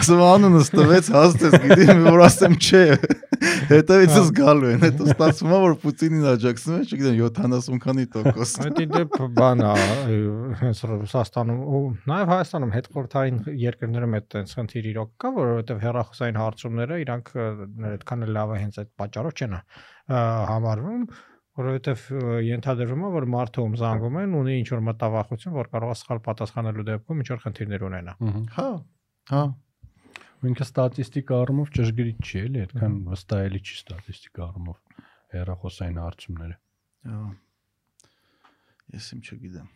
Ասում 0.01 0.23
անունս 0.25 0.71
տվեց, 0.73 1.11
հաստես 1.13 1.53
գիտեմ, 1.61 2.01
որ 2.09 2.23
ասեմ 2.25 2.57
չէ։ 2.57 2.85
Հետևիցս 3.71 4.31
գալու 4.37 4.71
են, 4.73 4.81
հետո 4.83 5.05
ստացվում 5.13 5.53
է 5.55 5.59
որ 5.63 5.75
Պուտինին 5.81 6.25
աջակցում 6.31 6.75
են, 6.75 6.83
չգիտեմ 6.89 7.15
70 7.21 7.79
քանի 7.85 8.05
տոկոս։ 8.15 8.51
Այդ 8.65 8.81
դեպ 8.91 9.15
բան 9.37 9.63
է, 9.65 10.17
Ռուսաստանում 10.91 11.61
ու 11.61 11.81
նաև 12.11 12.31
Հայաստանում 12.31 12.75
հետխորթային 12.75 13.39
երկրներում 13.61 14.17
այդ 14.19 14.27
տենց 14.35 14.55
խնդիր 14.59 14.89
իրոք 14.91 15.11
կա, 15.21 15.33
որովհետև 15.37 15.81
հերախոսային 15.85 16.41
հարցումները 16.41 16.99
իրանք 17.05 17.33
այդքան 17.91 18.27
լավ 18.37 18.51
է 18.51 18.61
հենց 18.61 18.81
այդ 18.81 18.91
պատճառով 19.01 19.37
չեն 19.41 19.50
համարվում 20.51 21.03
որովհետև 21.61 22.05
ենթադրվում 22.47 23.03
է 23.07 23.09
որ 23.15 23.27
մարդը 23.35 23.65
ում 23.65 23.73
զանգում 23.81 24.21
են 24.21 24.37
ունի 24.41 24.53
ինչ 24.61 24.69
որ 24.71 24.85
մտավախություն 24.87 25.57
որ 25.57 25.69
կարող 25.73 25.91
է 25.91 25.97
սխալ 26.01 26.21
պատասխանելու 26.27 26.87
դեպքում 26.91 27.21
ինչ 27.21 27.27
որ 27.31 27.43
խնդիրներ 27.45 27.85
ունենա 27.91 28.15
հա 28.55 28.69
հա 29.31 29.43
ինքը 30.41 30.65
ստատիստիկ 30.65 31.31
առումով 31.37 31.69
ճշգրիտ 31.75 32.21
չի 32.25 32.39
էլի, 32.41 32.61
այդքան 32.65 32.93
վստահելի 33.11 33.59
չի 33.61 33.75
ստատիստիկ 33.77 34.39
առումով 34.45 34.77
հերախոսային 35.35 35.99
հարցումները։ 36.01 36.55
Հա։ 37.11 37.19
Ես 38.95 39.09
իմ 39.15 39.21
չգիտեմ։ 39.27 39.67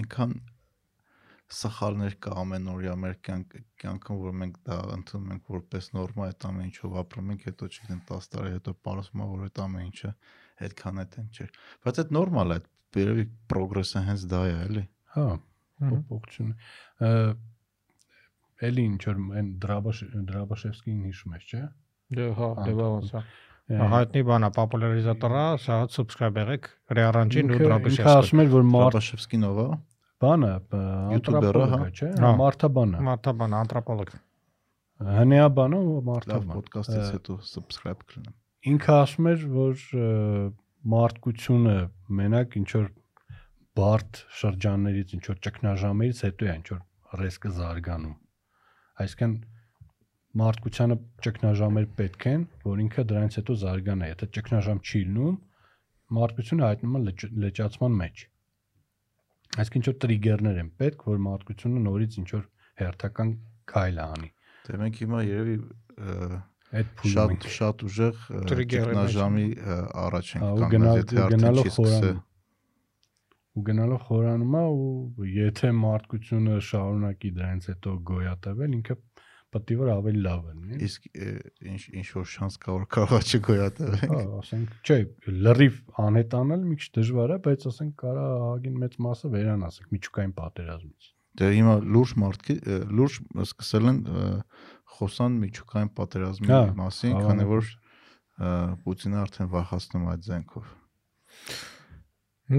Այնքան 0.00 0.34
սխալներ 1.46 2.14
կա 2.22 2.32
ամենօրյա 2.42 2.94
մեր 3.02 3.12
կյանքում, 3.26 4.20
որ 4.22 4.32
մենք 4.40 4.56
դա 4.66 4.78
ընդունում 4.96 5.34
ենք 5.36 5.50
որպես 5.54 5.88
նորմա, 5.94 6.26
այդ 6.26 6.46
ամեն 6.48 6.66
ինչով 6.66 6.96
ապրում 7.02 7.28
ենք, 7.34 7.44
հետո 7.46 7.68
չգիտեմ 7.70 8.00
10 8.10 8.30
տարի 8.34 8.54
հետո 8.56 8.74
պարզվում 8.86 9.22
է, 9.22 9.28
որ 9.30 9.44
այդ 9.46 9.60
ամեն 9.66 9.86
ինչը 9.86 10.10
այդքան 10.66 11.02
է 11.02 11.06
տեն 11.14 11.28
չէ։ 11.36 11.46
Բայց 11.86 12.00
այդ 12.02 12.14
նորմալ 12.16 12.56
է, 12.56 12.58
երևի 12.96 13.26
պրոգրեսը 13.52 14.02
հենց 14.06 14.26
դա 14.32 14.40
է, 14.46 14.56
էլի։ 14.66 14.84
Հա, 15.16 15.26
փոփոխություն 15.86 16.52
էլի 18.66 18.84
ինչ 18.90 19.02
որ 19.06 19.18
այն 19.36 19.50
Դրաբաշևսկին 19.62 21.02
հիշում 21.06 21.34
ես, 21.36 21.50
չէ՞։ 21.50 21.64
Դե 22.16 22.28
հա, 22.38 22.48
դե 22.66 22.72
ոնց 22.80 23.12
է։ 23.12 23.22
Հայտնի 23.66 24.22
բանա, 24.30 24.48
պոպուլարիզատորա, 24.56 25.42
սա 25.58 25.76
subscribe 25.92 26.40
եղեք 26.40 26.68
Ռեարանջին 26.96 27.50
ու 27.50 27.58
Դրաբաշևսկին։ 27.62 28.06
Ինքը 28.06 28.20
ասում 28.22 28.42
էր, 28.44 28.50
որ 28.52 28.66
Դրաբաշևսկին 28.70 29.46
ով 29.50 29.58
է։ 29.64 29.66
Բանը, 30.24 30.50
յուտուբերը, 31.12 31.64
հա, 31.72 31.80
չէ՞։ 31.92 32.10
Մարտաբանը։ 32.40 33.00
Մարտաբանը, 33.06 33.56
անթրոպոլոգ։ 33.62 34.12
Հնեաբանը 35.16 35.80
ու 35.92 35.96
մարտաբան։ 36.06 36.52
Պոդքասթից 36.56 37.10
հետո 37.16 37.38
subscribe 37.50 38.06
կլինեմ։ 38.12 38.36
Ինքը 38.72 38.94
ասում 38.96 39.28
էր, 39.32 39.42
որ 39.56 39.82
մարդկությունը 40.96 41.74
մենակ 42.20 42.56
ինչ 42.62 42.68
որ 42.76 42.86
բարդ 43.76 44.22
շրջաններից, 44.40 45.12
ինչ 45.18 45.24
որ 45.28 45.42
ճգնաժամերից 45.46 46.22
հետո 46.26 46.46
է 46.46 46.54
ինչ 46.56 46.68
որ 46.72 46.80
ռիսկը 47.20 47.52
զարգանում 47.60 48.16
Այսինքն 48.96 49.32
մարդկությանը 50.40 50.96
ճգնաժամեր 51.26 51.86
պետք 51.98 52.24
են, 52.30 52.46
որ 52.64 52.80
ինքը 52.86 53.02
դրանից 53.10 53.36
հետո 53.40 53.56
զարգանա։ 53.62 54.08
Եթե 54.08 54.28
ճգնաժամ 54.36 54.80
չի 54.86 55.00
լինում, 55.08 55.36
մարդկությունը 56.16 56.64
հայտնում 56.66 56.96
է 56.96 57.02
լճացման 57.44 57.98
մեջ։ 58.00 58.24
Այսինքն 59.56 59.80
ինչ-որ 59.80 59.96
տրիգերներ 60.04 60.60
են 60.62 60.70
պետք, 60.80 61.06
որ 61.10 61.22
մարդկությունը 61.26 61.82
նորից 61.86 62.18
ինչ-որ 62.22 62.44
հերթական 62.82 63.32
քայլ 63.72 64.00
անի։ 64.06 64.30
Դե 64.66 64.78
մենք 64.82 65.00
հիմա 65.02 65.22
երևի 65.26 65.56
այդ 66.76 66.88
փուլը 67.00 67.14
շատ 67.16 67.46
շատ 67.56 67.84
ուժեղ 67.86 68.22
ճգնաժամի 68.52 69.46
առաջ 70.06 70.32
ենք 70.36 70.46
կանգնած, 70.62 70.96
եթե 71.00 71.20
արդեն 71.26 71.60
չի 71.62 71.70
սկսել 71.72 72.18
ու 73.56 73.62
գնալով 73.66 74.00
խորանում 74.06 74.56
է 74.60 74.64
ու 74.76 75.26
եթե 75.32 75.68
մարդկությունը 75.80 76.56
շարունակի 76.66 77.30
դրանից 77.36 77.68
հետո 77.70 77.92
գոյատևել, 78.10 78.74
ինքը 78.76 78.96
պետք 79.56 79.72
է 79.72 79.78
որ 79.80 79.90
ավելի 79.96 80.22
լավ 80.26 80.40
լինի։ 80.46 80.78
Իսկ 80.86 81.08
ինչ 81.72 81.82
ինչ 82.00 82.06
որ 82.16 82.26
շանս 82.32 82.58
կա 82.62 82.76
որ 82.76 82.86
կարողա 82.96 83.20
չգոյատևել։ 83.26 84.12
Հա, 84.12 84.20
ասենք, 84.40 84.76
չէ, 84.86 84.98
լրիվ 85.46 85.78
անհետանել 86.06 86.64
մի 86.66 86.78
քիչ 86.80 86.88
դժվար 86.98 87.34
է, 87.36 87.38
բայց 87.46 87.66
ասենք 87.72 87.94
կարա 88.02 88.26
ահագին 88.36 88.80
մեծ 88.82 88.98
մասը 89.06 89.30
վերան, 89.36 89.66
ասենք, 89.66 89.92
միջուկային 89.96 90.34
պատերազմից։ 90.36 91.10
Դե 91.36 91.48
հիմա 91.52 91.74
լուրջ 91.96 92.12
մարդկի 92.22 92.54
լուրջ 92.96 93.16
սկսել 93.44 93.88
են 93.90 93.98
խոսան 94.96 95.34
միջուկային 95.42 95.90
պատերազմի 95.96 96.60
մասին, 96.80 97.16
քանի 97.26 97.48
որ 97.50 97.72
Պուտինը 98.86 99.20
արդեն 99.22 99.50
վախացնում 99.52 100.08
այդ 100.12 100.26
զենքով։ 100.26 100.72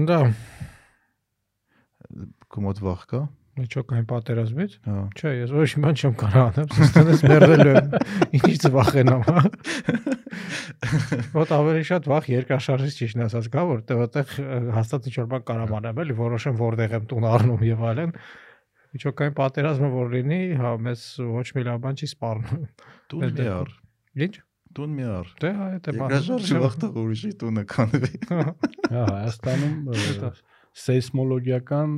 Да, 0.08 0.18
քո 2.50 2.64
մոտ 2.64 2.80
վախ 2.82 3.04
կա։ 3.12 3.20
Միջոկային 3.58 4.06
պատերազմից։ 4.08 4.74
Հա։ 4.86 5.00
Չէ, 5.18 5.30
ես 5.38 5.52
ոչ 5.56 5.68
մի 5.74 5.82
բան 5.84 5.98
չեմ 5.98 6.14
կարող 6.22 6.42
անեմ, 6.48 6.68
սստանես 6.78 7.22
մեռել 7.28 7.62
եմ։ 7.72 7.94
Ինչից 8.38 8.66
վախենամ, 8.74 9.22
հա։ 9.28 9.42
Ոտ 11.34 11.54
ավելի 11.58 11.84
շատ 11.88 12.08
վախ 12.12 12.28
երկրաշարժից 12.32 12.98
ճիշտ 12.98 13.22
ասած 13.26 13.48
կա, 13.54 13.64
որտեղ 13.72 14.02
այդտեղ 14.04 14.34
հաստատ 14.78 15.08
ինչ 15.10 15.16
որ 15.18 15.30
բան 15.32 15.46
կարամ 15.48 15.74
անեմ, 15.78 16.02
էլի 16.04 16.16
որոշեմ 16.18 16.58
որտեղ 16.62 16.94
եմ 16.98 17.08
տուն 17.10 17.26
առնում 17.28 17.64
եւ 17.68 17.82
այլն։ 17.88 18.12
Միջոկային 18.88 19.34
պատերազմը 19.36 19.88
որ 19.92 20.12
լինի, 20.14 20.40
հա, 20.58 20.70
մեզ 20.86 21.02
ոչ 21.28 21.46
մի 21.58 21.64
լավ 21.68 21.80
բան 21.84 21.98
չի 21.98 22.08
սպառնում։ 22.08 22.62
Տուն 23.12 23.34
մի 23.38 23.48
առ։ 23.58 23.74
Ինչ։ 24.28 24.38
Տուն 24.78 24.94
մի 24.96 25.04
առ։ 25.08 25.28
Դե 25.42 25.50
հա, 25.58 25.66
դա 25.84 25.92
բան։ 25.98 26.14
Երկրաշարժի 26.14 26.62
վախտը 26.62 26.88
ուրիշի 27.02 27.30
տունը 27.42 27.64
կանվի։ 27.72 28.10
Հա, 28.28 28.46
Հայաստանում 28.94 29.76
ը, 29.92 30.06
Դա։ 30.22 30.30
սեյսմոլոգիական 30.82 31.94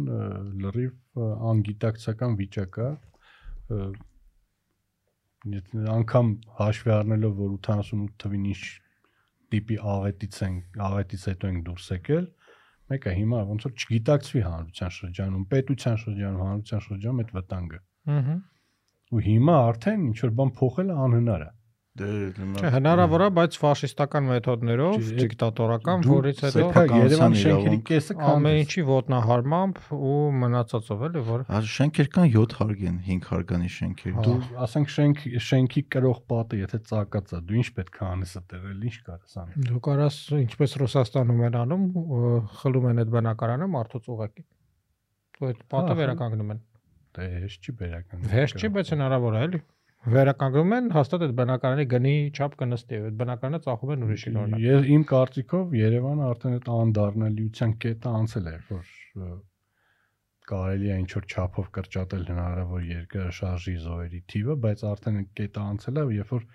լրիվ 0.65 1.25
անգիտակցական 1.51 2.37
վիճակ 2.41 2.79
է 2.81 2.89
ը, 2.91 3.81
եթե 5.55 5.85
անգամ 5.95 6.31
հաշվի 6.61 6.93
առնելով 6.97 7.35
որ 7.41 7.53
88 7.59 8.17
թվին 8.25 8.47
ինչ 8.53 8.63
տիպի 9.51 9.79
աղետից 9.95 10.41
են 10.47 10.57
աղետից 10.89 11.27
հետո 11.31 11.51
են 11.51 11.61
դուրս 11.69 11.87
եկել 11.97 12.27
մեկը 12.91 13.15
հիմա 13.21 13.41
ոնց 13.51 13.67
որ 13.67 13.75
չգիտակցվի 13.81 14.43
հանրության 14.47 14.95
շրջանում 14.97 15.47
պետության 15.55 16.01
շրջանում 16.05 16.45
հանրության 16.51 16.85
շրջանում 16.87 17.23
այդ 17.25 17.33
վտանգը 17.39 17.81
Ահա։ 18.17 18.37
ու 19.11 19.23
հիմա 19.27 19.57
արդեն 19.71 20.05
ինչ 20.11 20.19
որ 20.25 20.33
բան 20.41 20.53
փոխելը 20.61 20.97
անհնար 21.07 21.45
է 21.47 21.51
Դե 21.99 22.69
հնարավոր 22.71 23.23
է, 23.25 23.29
բայց 23.35 23.57
ֆաշիստական 23.59 24.27
մեթոդներով, 24.29 25.07
դիկտատորական, 25.21 26.05
դու 26.05 26.13
որից 26.13 26.43
հետո 26.45 26.53
սեփական 26.55 26.77
Պետք 26.77 26.93
է 26.95 27.01
Երևան 27.01 27.35
իրավունք։ 27.35 27.41
շենքերի 27.41 27.79
կեսը 27.89 28.15
ամեն 28.31 28.59
ինչի 28.61 28.85
ոտնահարմամբ 28.91 29.81
ու 29.99 30.21
մնացածով 30.43 31.03
էլի, 31.09 31.23
որ 31.31 31.43
շենքեր 31.75 32.11
կան 32.15 32.31
7 32.37 32.55
հարգեն, 32.61 33.01
5 33.11 33.27
հարգանի 33.31 33.73
շենքեր։ 33.75 34.15
Հա։ 34.15 34.25
Դու 34.29 34.37
դու 34.47 34.61
ասենք 34.71 34.95
շենք 34.95 35.25
շենքի 35.51 35.83
կրող 35.91 36.23
պատը 36.31 36.61
եթե 36.63 36.81
ծակած 36.91 37.35
է 37.35 37.43
դու 37.51 37.59
ինչ 37.61 37.69
պետք 37.81 37.99
է 38.01 38.07
անես 38.11 38.37
այդտեղ 38.39 38.71
էլ 38.71 38.87
ինչ 38.91 38.97
կարես 39.11 39.37
անել 39.43 39.69
դու 39.71 39.83
կարաս 39.91 40.21
ինչպես 40.41 40.79
Ռուսաստանում 40.81 41.45
են 41.51 41.61
անում, 41.61 41.85
խլում 42.61 42.89
են 42.91 43.03
այդ 43.03 43.13
բնակարանը 43.19 43.71
մարդուց 43.75 44.09
ուղակի։ 44.15 44.47
Ու 45.41 45.51
այդ 45.51 45.61
պատը 45.75 45.91
Հա, 45.91 45.99
վերականգնում 46.01 46.55
են։ 46.55 46.65
դե 47.11 47.29
հեշտ 47.41 47.65
չի 47.67 47.73
բերական 47.81 48.27
Հեշտ 48.31 48.61
չի, 48.61 48.69
բայց 48.77 48.91
հնարավոր 48.95 49.37
է 49.41 49.45
էլի։ 49.51 49.61
Վերականգնում 50.01 50.71
են, 50.77 50.87
հաստատ 50.95 51.23
այդ 51.27 51.33
բնակարանի 51.37 51.85
գնի 51.91 52.13
չափ 52.33 52.55
կնստի, 52.61 53.01
այդ 53.11 53.17
բնակարանը 53.21 53.59
ծախում 53.67 53.91
են 53.95 54.05
ուրիշի 54.07 54.31
օրինակ։ 54.41 54.63
Ես 54.65 54.87
իմ 54.95 55.03
կարծիքով 55.11 55.75
Երևանը 55.77 56.25
արդեն 56.31 56.57
այդ 56.57 56.71
անդառնալիության 56.77 57.75
կետը 57.85 58.13
անցել 58.21 58.49
է, 58.49 58.55
որ 58.71 58.89
կարելի 60.51 60.91
է 60.91 60.97
ինչ 61.03 61.11
որ 61.19 61.29
չափով 61.31 61.69
կրճատել 61.77 62.25
հնարավոր 62.31 62.89
երկրաշարժի 62.91 63.77
զոհերի 63.85 64.21
թիվը, 64.33 64.57
բայց 64.65 64.85
արդեն 64.91 65.21
այդ 65.21 65.31
կետը 65.41 65.65
անցել 65.69 66.01
է, 66.01 66.05
երբ 66.17 66.35
որ 66.35 66.49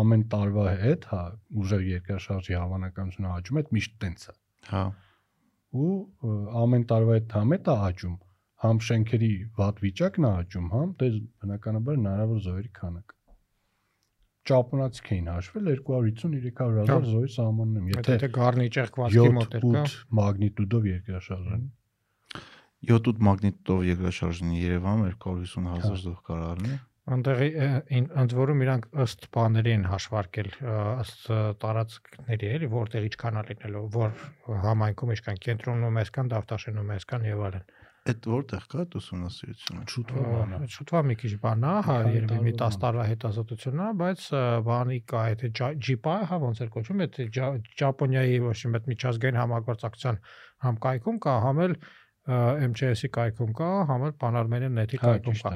ամեն 0.00 0.24
տարվա 0.32 0.66
հետ, 0.82 1.06
հա, 1.12 1.22
ուժեղ 1.62 1.86
երկրաշարժի 1.92 2.58
հավանականությունը 2.62 3.32
աճում 3.36 3.58
է, 3.60 3.62
այդ 3.62 3.72
միշտ 3.76 3.96
տենց 4.02 4.24
է։ 4.32 4.36
հա 4.72 4.84
Ու 5.72 5.92
ամեն 6.62 6.82
տարվա 6.88 7.14
հետ 7.18 7.34
համետ 7.36 7.68
է 7.72 7.76
աճում, 7.92 8.16
համ 8.62 8.78
շենքերի 8.88 9.30
վատ 9.58 9.82
վիճակն 9.86 10.26
է 10.28 10.30
աճում, 10.42 10.66
համ 10.76 10.90
դե 11.02 11.08
բնականաբար 11.42 11.96
հնարավոր 11.98 12.40
զոհերի 12.46 12.70
քանակը։ 12.78 13.16
Ճապոնացիք 14.50 15.08
էին 15.14 15.28
հաշվել 15.32 15.68
250-300 15.72 16.62
Հա։ 16.62 16.86
հազար 16.92 17.04
զոհի 17.12 17.28
սահմաններում, 17.36 17.90
Եթե 17.92 18.14
եթե 18.16 18.28
գառնի 18.36 18.64
ճեղքվածքի 18.76 19.26
մոտ 19.38 19.52
էր 19.58 19.66
կա։ 19.66 19.82
7-8 19.82 20.16
մագնիտուդով 20.18 20.88
երկրաշարժ 20.92 21.52
7-8 22.92 23.20
մագնիտով 23.28 23.84
երկրաշարժն 23.88 24.54
Երևանում 24.58 25.12
250 25.12 25.68
հազար 25.74 26.00
զոհ 26.06 26.16
կարող 26.30 26.48
առնի։ 26.54 26.78
ին- 27.98 28.10
ընդ 28.22 28.32
որում 28.38 28.60
իրանք 28.66 28.84
ըստ 29.04 29.24
բաների 29.36 29.70
են 29.76 29.86
հաշվարկել 29.90 30.50
ըստ 31.02 31.22
տարածքների 31.62 32.50
էլի 32.56 32.68
որտեղ 32.74 33.06
ինչքան 33.08 33.38
է 33.40 33.42
լինելու 33.48 33.86
որ 33.96 34.12
համայնքում 34.66 35.14
ինչքան 35.16 35.40
կենտրոնում 35.46 35.98
այսքան 36.02 36.30
դավտաշենում 36.34 36.92
այսքան 36.98 37.26
եւ 37.30 37.42
այլն 37.48 37.64
Այդ 38.02 38.24
որտեղ 38.32 38.64
կա 38.72 38.78
այդ 38.82 38.94
ուսումնասիրությունը։ 38.98 39.82
շուտով 39.92 40.24
բան 40.32 40.54
է։ 40.56 40.68
շուտվա 40.74 41.00
մի 41.06 41.14
քիչ 41.22 41.30
բան 41.42 41.66
է 41.70 41.74
հա 41.86 41.96
երևի 42.12 42.38
մի 42.46 42.52
տարվա 42.58 42.70
10 42.72 42.78
տարվա 42.82 43.04
հետազոտություն 43.12 43.82
է 43.82 43.88
բայց 44.02 44.24
բանի 44.68 44.98
կա 45.12 45.20
եթե 45.32 45.50
ջիպա 45.86 46.14
հա 46.32 46.38
ոնց 46.42 46.62
էր 46.66 46.72
կոչվում 46.76 47.02
եթե 47.06 47.26
Ջա- 47.36 47.62
Ճապոնիայի 47.82 48.40
ոչ 48.42 48.56
մի 48.72 48.80
այդ 48.82 48.88
միջազգային 48.92 49.38
համագործակցության 49.42 50.18
համ 50.66 50.80
կայքում 50.86 51.20
կա 51.26 51.34
համ 51.46 51.62
էլ 51.66 51.76
MCS-ի 52.22 53.08
կայքում 53.14 53.54
կա 53.58 53.68
համ 53.86 54.02
էլ 54.06 54.12
Pan-Armenian 54.22 54.76
Net-ի 54.78 54.98
Հա, 55.02 55.14
կայքում 55.22 55.38
կա 55.42 55.52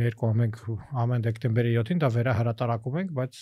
երկու 0.00 0.28
ամենք 0.32 0.58
ամեն 1.04 1.24
դեկտեմբերի 1.24 1.70
7-ին 1.76 2.02
դա 2.04 2.10
վերահրատարակում 2.16 2.98
ենք, 3.00 3.14
բայց 3.20 3.38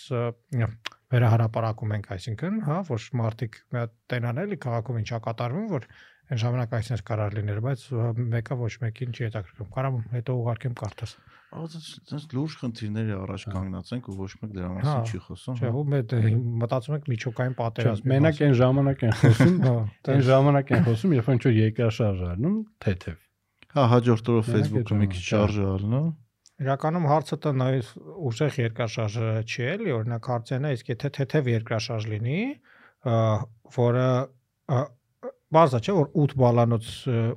վերահրապարակում 1.13 1.91
ենք, 1.97 2.07
այսինքն, 2.15 2.55
հա, 2.67 2.77
որ 2.87 3.07
մարդիկ 3.19 3.57
մի 3.73 3.79
հատ 3.83 3.91
տենան 4.13 4.39
էլի 4.43 4.57
քաղաքում 4.63 4.99
ինչա 5.03 5.19
կատարվում, 5.27 5.67
որ 5.73 5.87
այն 6.33 6.39
ժամանակ 6.41 6.73
այսպես 6.79 7.03
կարար 7.07 7.35
լիներ, 7.37 7.59
բայց 7.63 7.81
մեկը 8.33 8.55
ոչ 8.57 8.71
մեկին 8.83 9.11
չի 9.13 9.25
հետաքրքրում։ 9.27 9.67
Կարամ 9.73 9.97
հետո 10.13 10.35
ուղարկեմ 10.41 10.75
կարդաս։ 10.81 11.13
Այս 11.53 12.23
լուրջ 12.33 12.53
խնդիրների 12.63 13.13
առաջ 13.13 13.43
կանգնած 13.53 13.91
ենք 13.93 14.07
ու 14.09 14.15
ոչ 14.17 14.29
մեկ 14.41 14.53
դրա 14.57 14.69
Հա, 14.69 14.77
մասին 14.79 15.03
չի 15.13 15.19
խոսում։ 15.27 15.59
Չէ, 15.59 15.67
հա։ 15.69 15.73
ու 15.77 15.83
մեծ 15.93 16.15
մտածում 16.63 16.95
ենք 16.97 17.05
միջոկային 17.13 17.53
Չէ, 17.53 17.59
պատերազմի։ 17.59 18.09
Մենակ 18.13 18.41
այն 18.47 18.55
ժամանակ 18.63 19.03
են 19.03 19.13
խոսում, 19.19 19.59
հա, 19.67 19.75
այն 20.13 20.25
ժամանակ 20.33 20.73
են 20.73 20.83
խոսում, 20.87 21.13
երբ 21.13 21.29
որ 21.29 21.37
ինչ 21.37 21.43
որ 21.45 21.55
երկրաշարժ 21.59 22.25
առնում, 22.33 22.57
թեթև։ 22.83 23.21
Հա, 23.73 23.85
հաջորդ 23.93 24.33
օրը 24.33 24.43
Facebook-ը 24.49 24.97
մի 25.03 25.07
քիչ 25.13 25.23
շարժ 25.29 25.61
առնա։ 25.73 26.01
Իրականում 26.63 27.05
հարցը 27.09 27.37
դա 27.43 27.51
նայ 27.59 27.71
ուժեղ 28.29 28.57
երկրաշարժ 28.63 29.15
չի 29.49 29.63
էլի, 29.73 29.93
օրինակ 29.93 30.27
հարցն 30.33 30.67
է, 30.69 30.73
իսկ 30.77 30.91
եթե 30.93 31.09
թեթև 31.17 31.49
երկրաշարժ 31.53 32.05
լինի, 32.13 32.43
որը 33.77 34.05
բարձա 35.53 35.79
չէ 35.83 35.93
որ 35.97 36.07
8 36.23 36.33
բալանոց 36.41 36.87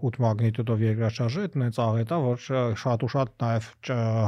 8 0.09 0.19
մագնիտուդով 0.25 0.85
երկրաշարժը 0.87 1.45
այդ 1.47 1.59
նենց 1.63 1.81
աղետ 1.87 2.15
է 2.17 2.19
որ 2.27 2.41
շատ 2.83 3.05
ու 3.07 3.11
շատ 3.17 3.35
նաև 3.45 3.69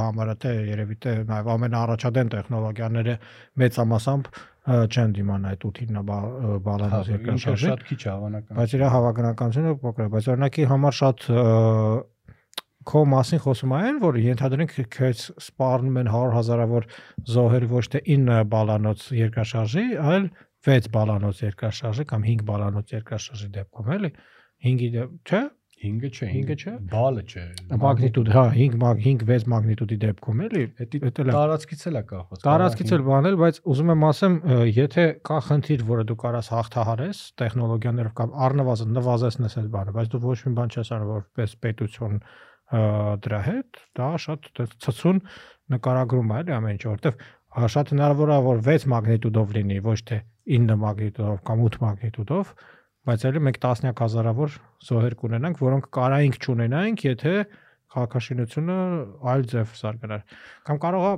համարը 0.03 0.35
թե 0.43 0.53
երևի 0.69 0.97
թե 1.05 1.15
նաև 1.29 1.49
ամենաառաջադեմ 1.55 2.31
տեխնոլոգիաները 2.35 3.17
մեծամասամբ 3.63 4.31
չեն 4.69 5.13
դիմանա 5.17 5.51
այդ 5.55 5.65
8-ին 5.69 5.99
բալանոց 6.05 7.09
Ինքը 7.09 7.15
երկրաշարժը 7.15 7.69
շատ 7.73 7.83
քիչ 7.89 7.99
հավանական։ 8.05 8.59
բայց 8.59 8.73
իր 8.77 8.83
հավանականությունը 8.93 9.75
փոքր 9.83 10.05
է, 10.05 10.09
բայց 10.13 10.29
օրինակի 10.33 10.65
համար 10.69 10.97
շատ 10.99 11.25
քո 12.89 13.01
մասին 13.11 13.41
խոսում 13.43 13.73
այն, 13.75 13.97
որ 14.01 14.19
ենթադրենք 14.23 14.75
քեզ 14.93 15.23
սպառնում 15.43 15.97
են 15.99 16.09
100 16.09 16.35
հազարավոր 16.37 16.85
զոհեր 17.33 17.65
ոչ 17.73 17.83
թե 17.93 18.01
9 18.07 18.37
բալանոց 18.53 19.03
երկրաշարժի, 19.19 19.85
այլ 19.99 20.29
6 20.67 20.91
բալանոց 20.95 21.43
երկրաշարժի 21.45 22.05
կամ 22.09 22.27
5 22.29 22.43
բալանոց 22.49 22.93
երկրաշարժի 22.99 23.49
դեպքում, 23.59 23.93
էլի 23.95 24.11
5-ի 24.67 24.89
դեպ, 24.97 25.15
չէ՞, 25.29 25.43
5-ը 25.79 26.09
չէ, 26.11 26.27
Հինգը 26.33 26.55
չէ։ 26.59 26.71
Բալը 26.91 27.21
չէ։ 27.23 27.43
մագնիտուդ, 27.79 28.29
հա, 28.35 28.41
5 28.55 28.73
5 29.03 29.21
6 29.29 29.45
մագնիտուդի 29.53 29.97
դեպքում, 30.03 30.41
էլի, 30.47 30.63
Դա 30.79 31.23
էլ 31.23 31.31
տարածքից 31.35 31.85
էլ 31.89 31.99
է 31.99 32.01
կախված։ 32.09 32.43
Տարածքից 32.43 32.91
էլ 32.97 33.05
բանել, 33.07 33.37
բայց 33.39 33.59
ուզում 33.73 33.93
եմ 33.93 34.03
ասեմ, 34.09 34.35
եթե 34.75 35.05
կա 35.29 35.39
խնդիր, 35.47 35.85
որը 35.89 36.05
դու 36.09 36.17
կարաս 36.25 36.51
հաղթահարես 36.55 37.21
տեխնոլոգիաներով 37.39 38.13
կամ 38.19 38.35
առնվազն 38.49 38.93
նվազեցնես 38.99 39.57
այդ 39.59 39.71
բանը, 39.79 39.95
բայց 39.95 40.11
դու 40.11 40.23
ոչ 40.27 40.39
մի 40.43 40.53
բան 40.59 40.75
չես 40.75 40.91
անում 40.99 41.13
որպես 41.15 41.55
պետություն 41.63 42.19
դրա 42.69 43.39
հետ, 43.47 43.79
դա 43.97 44.09
շատ 44.25 44.49
դե 44.59 44.65
ցցուն 44.83 45.21
նկարագրում 45.73 46.33
է 46.35 46.41
էլի 46.43 46.53
ամեն 46.59 46.75
ինչ, 46.75 46.83
որովհետև 46.89 47.23
շատ 47.49 47.93
հնարավոր 47.95 48.29
է 48.29 48.37
որ 48.45 48.59
6 48.67 48.85
մագնիտուդով 48.93 49.55
լինի, 49.57 49.79
ոչ 49.87 49.99
թե 50.05 50.19
9 50.49 50.77
մագնիտուդով 50.83 51.41
կամ 51.49 51.63
8 51.69 51.79
մագնիտուդով, 51.83 52.53
բայց 53.09 53.25
էլի 53.29 53.41
մենք 53.47 53.59
տասնյակ 53.63 54.01
հազարավոր 54.03 54.55
զոհեր 54.89 55.15
կունենանք, 55.19 55.61
որոնք 55.65 55.89
կարայինք 55.97 56.39
չունենայինք, 56.39 57.03
եթե 57.09 57.33
քաղաքաշինությունը 57.93 58.77
այլ 59.33 59.45
ձև 59.53 59.75
զարգանար։ 59.79 60.25
Կամ 60.69 60.81
կարող 60.83 61.05
է 61.09 61.13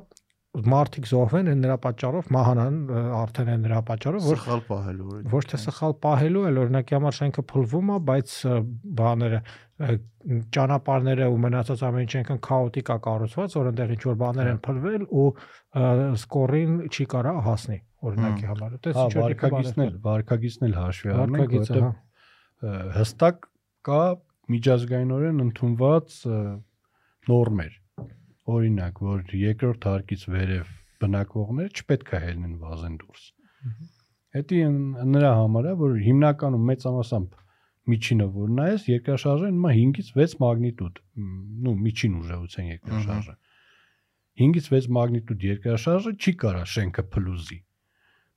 մարդիկ 0.51 1.05
զոհվեն 1.07 1.49
այն 1.51 1.61
նրա 1.63 1.75
պատճառով, 1.85 2.29
մահանան 2.35 2.77
արդեն 3.15 3.51
այն 3.53 3.61
նրա 3.65 3.77
պատճառով, 3.87 4.25
որ 4.27 4.39
Սխալ 4.41 4.63
պահելու 4.67 5.05
որ 5.11 5.21
ոչ 5.31 5.43
թե 5.47 5.59
սխալ 5.63 5.93
պահելու, 6.03 6.41
այլ 6.49 6.59
օրինակի 6.61 6.97
համար 6.97 7.15
շենքը 7.17 7.43
փլվում 7.51 7.91
է, 7.91 7.99
բայց 8.09 8.33
բաները 8.99 9.39
ճանապարհները 10.57 11.29
ու 11.31 11.39
մնացած 11.45 11.83
ամեն 11.87 12.03
ինչ 12.05 12.11
այնքան 12.19 12.41
քաոտիկ 12.51 12.91
է 12.91 12.97
կառուցված, 13.07 13.55
որ 13.61 13.69
այնտեղ 13.71 13.93
ինչ 13.95 14.03
որ 14.11 14.17
բաներ 14.21 14.51
են 14.51 14.59
փլվել 14.67 15.05
ու 15.21 15.27
սկորին 16.19 16.75
չի 16.91 17.07
կարա 17.15 17.33
հասնի 17.47 17.79
օրինակի 18.11 18.49
համար։ 18.51 18.75
Դա 18.81 18.93
Հա, 18.97 19.05
ինչ 19.07 19.15
որ 19.15 19.23
վարկագիծն 19.23 19.85
էլ, 19.87 19.95
վարկագիծն 20.05 20.67
էլ 20.67 20.75
հաշվի 20.81 21.13
առնենք, 21.15 21.55
որովհետև 21.55 21.87
հա։ 21.87 22.75
հստակ 22.99 23.47
կա 23.87 24.01
միջազգայինորեն 24.51 25.45
ընդունված 25.47 26.17
նորմեր։ 27.31 27.80
Օրինակ, 28.51 29.01
որ 29.07 29.35
երկրորդ 29.41 29.87
հարկից 29.91 30.25
վերև 30.35 30.71
բնակվողներ 31.01 31.69
չպետք 31.81 32.11
է 32.11 32.21
հելնեն 32.25 32.57
վազեն 32.61 32.97
դուրս։ 33.01 33.23
Հետի 34.37 34.59
նրա 35.15 35.31
համար 35.41 35.69
է, 35.71 35.73
որ 35.81 35.95
հիմնականում 36.07 36.67
մեծամասամբ 36.71 37.39
միջինը 37.91 38.27
որ 38.35 38.53
նայես 38.59 38.85
երկրաշարժը 38.91 39.49
նոմա 39.55 39.71
5-ից 39.77 40.11
6 40.17 40.37
մագնիտուդ 40.43 41.01
նու 41.65 41.73
միջին 41.87 42.19
ուժեղության 42.21 42.69
երկրաշարժը 42.71 43.35
5-ից 44.41 44.69
6 44.75 44.89
մագնիտուդ 44.97 45.45
երկրաշարժը 45.49 46.13
չի 46.21 46.33
կարա 46.45 46.63
շենքը 46.75 47.05
փլուզի 47.15 47.59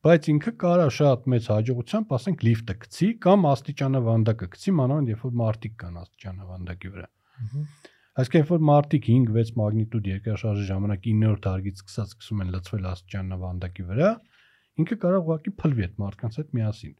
բայց 0.04 0.26
ինքը 0.34 0.52
կարա 0.60 0.86
շատ 0.92 1.28
մեծ 1.32 1.46
հաջողությամբ, 1.48 2.10
ասենք, 2.12 2.42
լիֆտը 2.44 2.74
գցի 2.82 3.06
կամ 3.24 3.46
աստիճանավանդակը 3.50 4.48
գցի, 4.54 4.74
մանավանդ 4.80 5.12
երբ 5.14 5.22
որ 5.24 5.38
մարտիկ 5.40 5.76
կան 5.80 5.94
աստիճանավանդակի 6.02 6.90
վրա։ 6.96 7.06
Այսինքն 8.14 8.40
երբ 8.40 8.50
որ 8.54 8.66
մարտիկ 8.70 9.08
5-6 9.10 9.56
մագնիտուդ 9.60 10.10
երկրաշարժի 10.10 10.66
ժամանակ 10.68 11.08
9-րդ 11.14 11.48
հարգից 11.50 11.80
սկսած 11.82 12.12
սկսում 12.14 12.44
են 12.44 12.52
լցվել 12.54 12.86
աստիճանավանդակի 12.90 13.86
վրա, 13.88 14.10
ինքը 14.84 14.98
կարող 15.04 15.24
ուղղակի 15.24 15.54
փլվի 15.64 15.86
այդ 15.88 15.98
մարդկանց 16.04 16.38
հետ 16.42 16.54
միասին։ 16.58 16.94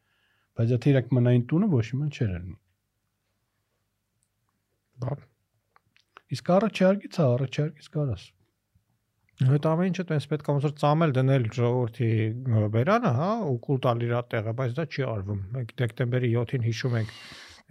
Բայց 0.59 0.75
եթե 0.75 0.91
իրենք 0.95 1.15
մնային 1.19 1.47
տունը 1.55 1.71
ոչ 1.75 1.87
մի 1.93 2.01
բան 2.03 2.11
չէր 2.19 2.35
լինի։ 2.35 2.59
Բա 5.05 5.15
Իսկ 6.35 6.51
առաջարկից, 6.55 7.17
հա, 7.21 7.25
առաջարկից 7.35 7.89
կարաս։ 7.95 8.23
Այդ 9.55 9.67
ամեն 9.71 9.89
ինչը 9.91 10.05
տես 10.09 10.27
պետք 10.31 10.49
է 10.49 10.55
ոնց 10.55 10.65
որ 10.67 10.73
ծամել 10.83 11.13
դնել 11.15 11.45
ժողովրդի 11.57 12.09
բերանը, 12.75 13.11
հա, 13.19 13.29
ու 13.51 13.59
կուլ 13.67 13.81
տալ 13.85 14.05
իր 14.07 14.15
տեղը, 14.35 14.55
բայց 14.61 14.75
դա 14.79 14.87
չի 14.95 15.05
արվում։ 15.11 15.41
Մենք 15.55 15.75
դեկտեմբերի 15.83 16.31
7-ին 16.35 16.67
հիշում 16.69 16.97
ենք 17.01 17.15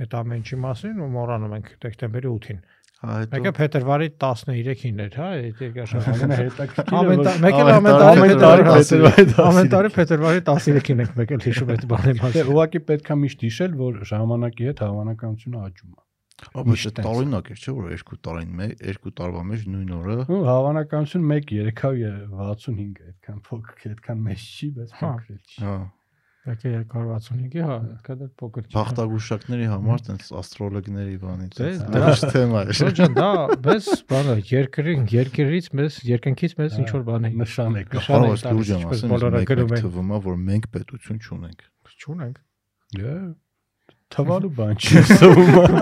այդ 0.04 0.16
ամեն 0.20 0.44
ինչի 0.44 0.60
մասին 0.64 1.02
ու 1.04 1.10
մոռանում 1.16 1.56
ենք 1.58 1.72
դեկտեմբերի 1.88 2.32
8-ին։ 2.34 2.62
Հա, 3.04 3.16
Մեկը 3.34 3.40
հետո 3.44 3.52
փետրվարի 3.58 4.06
13-ին 4.24 5.00
էր, 5.04 5.16
հա, 5.20 5.26
այդ 5.36 5.62
երկաշարժը։ 5.64 6.28
հետաքրքիր 6.40 7.00
Ամեն 7.00 7.24
տա- 7.28 7.34
մեկ 7.44 7.58
էլ 7.64 7.72
ամեն 7.74 7.98
ամեն 8.04 8.38
տարի 8.44 8.64
փետրվարի 8.70 9.26
ամեն 9.44 9.72
տարի 9.74 9.90
փետրվարի 9.98 10.44
13-ին 10.48 11.04
ենք 11.04 11.12
մեկ 11.20 11.34
էլ 11.36 11.44
հիշում 11.44 11.74
այդ 11.74 11.84
բանի 11.92 12.14
Դե 12.14 12.22
մասին։ 12.24 12.52
ուղղակի 12.54 12.82
պետքա 12.94 13.18
միշտ 13.24 13.44
հիշել, 13.44 13.76
որ 13.84 14.00
ժամանակի 14.14 14.70
հետ 14.72 14.84
հավանականությունը 14.88 15.64
աճում 15.68 15.92
է։ 15.94 16.64
միշտ 16.72 16.94
դա 16.94 17.04
տարօրինակ 17.04 17.52
էր, 17.54 17.60
չէ՞ 17.64 17.74
որ 17.74 17.92
երկու 17.94 18.18
տարին 18.28 18.56
մեկ, 18.64 18.72
երկու 18.84 19.12
տարվա 19.20 19.44
մեջ 19.52 19.62
նույն 19.74 19.92
օրը 20.00 20.16
Ու 20.34 20.40
հավանականություն 20.48 21.28
1 21.34 21.52
365 21.52 23.04
է, 23.04 23.12
այդքան 23.12 23.44
փոքր, 23.48 23.86
այդքան 23.94 24.24
մեծ 24.28 24.48
չի, 24.54 24.68
բայց 24.80 24.96
Հա։ 24.98 25.12
փոքր 25.14 25.38
չի։ 25.44 25.60
հա 25.64 25.76
265-ի, 26.44 27.62
հա, 27.64 27.76
դա 28.04 28.16
դեռ 28.20 28.32
փոքր 28.42 28.66
չի։ 28.68 28.74
բախտագուշակների 28.76 29.68
համար 29.72 30.02
տենց 30.08 30.32
աստրոլոգների 30.42 31.14
բանից 31.22 31.54
Դե, 31.60 31.70
տենց 31.94 32.24
դա- 32.24 32.32
թեմա 32.34 32.64
էր 32.64 32.82
Ոչ 32.84 33.08
դա 33.16 33.30
մեզ 33.68 33.88
բանը 34.12 34.36
երկրի 34.50 34.96
երկրից 35.14 35.70
մեզ 35.80 36.00
երկնքից 36.10 36.56
մեզ 36.60 36.76
ինչ 36.84 36.90
որ 36.98 37.06
բան 37.08 37.30
է։ 37.30 37.32
նշան 37.44 37.80
է 37.80 37.86
նշան 37.94 38.04
է 38.04 38.18
Հարավաշ 38.18 38.44
տալիս, 38.44 38.58
լուրջ 38.60 38.74
եմ 38.74 38.84
ինչպես 38.84 39.00
ասում 39.00 39.14
բոլորը 39.14 39.44
գրում 39.54 39.72
են։ 39.78 39.84
թվում 39.88 40.12
է 40.12 40.20
որ 40.28 40.38
մենք 40.52 40.68
պետություն 40.76 41.24
չունենք 41.24 41.64
Չունենք։ 42.04 42.38
Դե 43.00 43.16
թվալու 44.14 44.52
բան 44.60 44.76
չի 44.84 45.02
սովում։ 45.10 45.78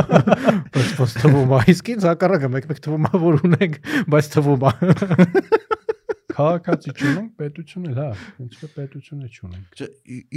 Բայց 0.77 1.15
թվում 1.21 1.51
է։ 1.51 1.59
Իսկ 1.73 1.89
ինձ 1.95 2.05
հակառակը 2.11 2.49
մեկ-մեկ 2.53 2.79
թվում 2.85 3.07
է 3.09 3.19
որ 3.25 3.39
ունենք, 3.49 3.73
բայց 4.13 4.29
թվում 4.37 4.63
է։ 4.69 4.71
Քաղաքացի 6.31 6.93
չունենք, 6.95 7.31
պետություն 7.39 7.87
էլ, 7.91 7.97
հա, 8.01 8.09
ինչքը 8.45 8.69
պետությունը 8.75 9.29
չունենք։ 9.31 9.81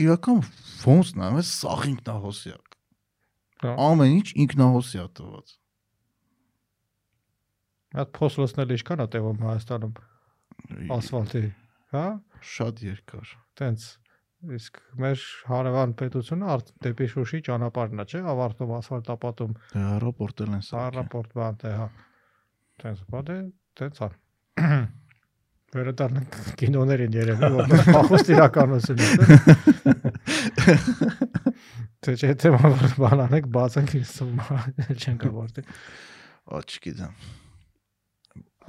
Իրական 0.05 0.41
ֆոնս 0.83 1.13
նաև 1.21 1.45
սաղ 1.51 1.85
ինքնահոսյակ։ 1.91 2.79
հա։ 3.65 3.75
Ամեն 3.89 4.15
ինչ 4.15 4.27
ինքնահոսյա 4.45 5.05
տված։ 5.19 5.53
Այդ 7.95 8.11
փոսլոսն 8.19 8.65
էլ 8.65 8.75
ինչքան 8.75 9.05
է 9.05 9.07
տևում 9.15 9.45
Հայաստանում 9.45 9.95
ասֆալտի, 10.95 11.45
հա? 11.95 12.07
Շատ 12.55 12.83
երկար։ 12.85 13.35
Տենց 13.61 13.87
իսկ 14.59 14.81
մեր 15.01 15.23
հարևան 15.49 15.95
պետությունը 16.01 16.57
դեպի 16.85 17.07
Շուշի 17.15 17.41
ճանապարհն 17.47 18.03
է, 18.03 18.07
չէ՞, 18.11 18.21
ավարտում 18.35 18.75
ասֆալտապատում։ 18.81 19.55
Հա, 19.71 19.85
հեռապորտել 19.95 20.59
են 20.59 20.67
սա։ 20.67 20.83
Հեռապորտ 20.83 21.39
բանտ 21.39 21.65
է, 21.65 21.73
հա։ 21.79 21.89
Տենց 22.83 23.07
բադ 23.15 23.31
դե, 23.31 23.39
է, 23.39 23.47
տենց 23.81 24.03
է։ 24.05 24.11
Վերադառնանք 25.75 26.37
կինոներին 26.61 27.17
երևի, 27.19 27.49
որտեղ 27.55 27.81
փախուստ 27.95 28.29
իրականություն 28.35 29.01
է։ 29.05 29.07
Թե 32.05 32.15
չէ 32.21 32.31
թե 32.43 32.51
բան 33.01 33.23
անեք, 33.25 33.47
բացենք 33.55 33.95
ինձ 33.99 34.13
չենք 35.05 35.25
ավարտի։ 35.31 35.65
ա 36.55 36.61
չգիտեմ 36.69 37.15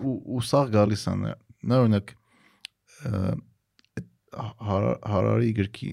ու 0.06 0.16
ու 0.36 0.42
սա 0.50 0.62
գալիս 0.76 1.04
է 1.12 1.14
նա- 1.24 1.38
նա 1.72 1.80
օրինակ 1.86 2.14
հարարի 4.36 5.52
գրքի 5.60 5.90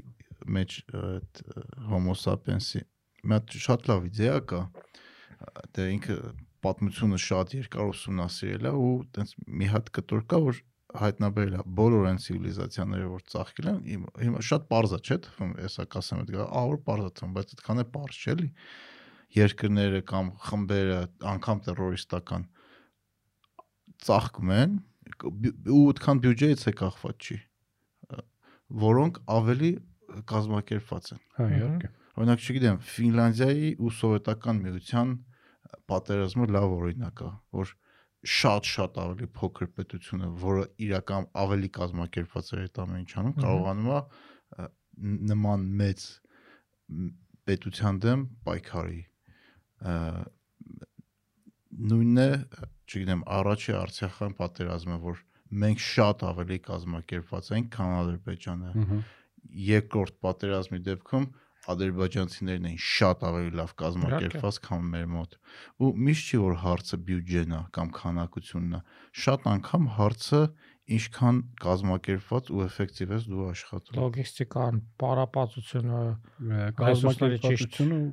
մեջ 0.57 0.77
այդ 0.99 1.43
homo 1.91 2.15
sapiens-ի 2.19 2.83
մի 3.23 3.37
հատ 3.39 3.57
շատ 3.67 3.89
լավ 3.91 4.07
իդեա 4.11 4.39
կա 4.53 4.61
դե 5.77 5.87
ինքը 5.97 6.17
պատմությունը 6.67 7.19
շատ 7.27 7.55
երկար 7.59 7.91
ուսումնասիրել 7.93 8.67
է 8.71 8.73
ու 8.87 8.91
տենց 9.15 9.35
մի 9.61 9.71
հատ 9.75 9.91
կտոր 9.99 10.23
կա 10.33 10.41
որ 10.47 10.61
հայտնաբերել 11.01 11.55
է 11.57 11.63
բոլոր 11.79 12.07
այն 12.11 12.19
ցիվիլիզացիաները, 12.23 13.07
որ 13.13 13.23
ծաղկել 13.33 13.69
են, 13.73 13.79
հիմա 14.23 14.43
շատ 14.49 14.67
པարզ 14.69 14.93
է, 14.93 14.99
չէ՞, 15.03 15.19
թվում, 15.27 15.53
հեսա 15.63 15.87
կասեմ 15.93 16.23
այդ 16.23 16.33
գա, 16.35 16.47
ահա 16.49 16.65
որ 16.73 16.81
པարզ 16.83 17.07
է 17.07 17.13
թվում, 17.19 17.33
բայց 17.39 17.55
այդքան 17.57 17.83
է 17.83 17.87
པարզ 17.93 18.19
չէ՞ 18.23 18.35
լի։ 18.43 18.49
Երկրները 19.33 20.03
կամ 20.13 20.31
խմբերը, 20.47 20.99
անգամ 21.33 21.63
terroristական 21.69 22.45
ծաղկում 24.03 24.53
են, 24.59 24.77
ու 25.73 25.83
այդքան 25.93 26.23
բյուջեից 26.27 26.67
է 26.69 26.75
կախված 26.83 27.27
չի, 27.29 27.39
որոնք 28.83 29.21
ավելի 29.33 29.73
կազմակերպված 30.29 31.13
են։ 31.13 31.23
Հա, 31.39 31.47
իհարկե։ 31.57 31.91
Օրինակ, 32.13 32.43
չգիտեմ, 32.45 32.81
Ֆինլանդիայի 32.93 33.69
ու 33.81 33.93
սովետական 33.97 34.59
միության 34.67 35.13
պատերազմը 35.89 36.49
լավ 36.53 36.75
օրինակ 36.77 37.23
է, 37.25 37.31
որ 37.57 37.73
շատ-շատ 38.23 38.99
ավելի 39.03 39.27
փոքր 39.35 39.69
պետությունը, 39.77 40.29
որը 40.43 40.67
իրական 40.87 41.25
ավելի 41.43 41.71
կազմակերպված 41.79 42.51
էր 42.53 42.61
այդ 42.63 42.81
ամեն 42.83 43.01
ինչ 43.03 43.15
անում, 43.23 43.35
կարողանում 43.43 43.89
է 43.93 44.01
նման 45.33 45.65
մեծ 45.81 46.05
պետության 47.49 47.99
դեմ 48.05 48.23
պայքարի։ 48.47 49.01
Նույնն 51.93 52.23
է, 52.23 52.31
չգիտեմ, 52.87 53.23
առաջի 53.41 53.75
Արցախյան 53.81 54.35
պատերազմը, 54.39 54.99
որ 55.03 55.23
մենք 55.63 55.83
շատ 55.83 56.25
ավելի 56.29 56.59
կազմակերպված 56.69 57.49
ենք, 57.57 57.71
քան 57.73 57.95
Ադրբեջանը 58.03 59.01
երկրորդ 59.73 60.19
պատերազմի 60.23 60.81
դեպքում 60.87 61.27
ադրբեջանցիներն 61.71 62.65
էին 62.69 62.81
շատ 62.83 63.21
ավելի 63.29 63.53
լավ 63.59 63.73
կազմակերպված, 63.83 64.57
քան 64.67 64.87
մեր 64.93 65.07
մոտ։ 65.13 65.37
Ու 65.79 65.91
միշտ 66.07 66.31
չի 66.33 66.41
որ 66.43 66.57
հարցը 66.63 66.99
բյուջեն 67.07 67.55
է 67.55 67.61
կամ 67.77 67.93
քանակությունն 67.99 68.75
է։ 68.79 68.81
Շատ 69.23 69.47
անգամ 69.53 69.87
հարցը 69.99 70.41
ինչքան 70.97 71.39
կազմակերպված 71.63 72.51
ու 72.53 72.63
էֆեկտիվ 72.67 73.15
ես 73.15 73.29
դու 73.31 73.47
աշխատում։ 73.53 73.99
Լոգիստիկան, 74.03 74.81
պարապացությունը, 75.03 76.03
Կազմակերպվածությունը 76.83 77.99
ու 78.03 78.11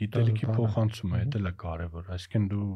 գիտելիքի 0.00 0.50
փոխանցումը, 0.60 1.22
դա 1.32 1.40
էլ 1.40 1.48
է 1.50 1.54
կարևոր։ 1.64 2.10
Այսինքն 2.16 2.44
դու 2.52 2.68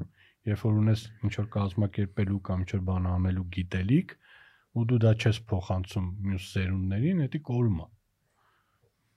երբ 0.49 0.65
որ 0.65 0.81
ունես 0.81 1.05
ինչ 1.25 1.33
որ 1.41 1.47
կազմակերպելու 1.55 2.41
կամ 2.49 2.65
ինչ 2.65 2.71
որ 2.75 2.83
բան 2.89 3.07
անելու 3.15 3.45
գիտելիք, 3.55 4.17
ու 4.75 4.85
դու 4.91 5.01
դա 5.05 5.13
չես 5.21 5.39
փոխանցում 5.53 6.09
մյուս 6.25 6.49
սերունդներին, 6.55 7.23
դա 7.35 7.41
կորում 7.49 7.79
է։ 7.85 7.87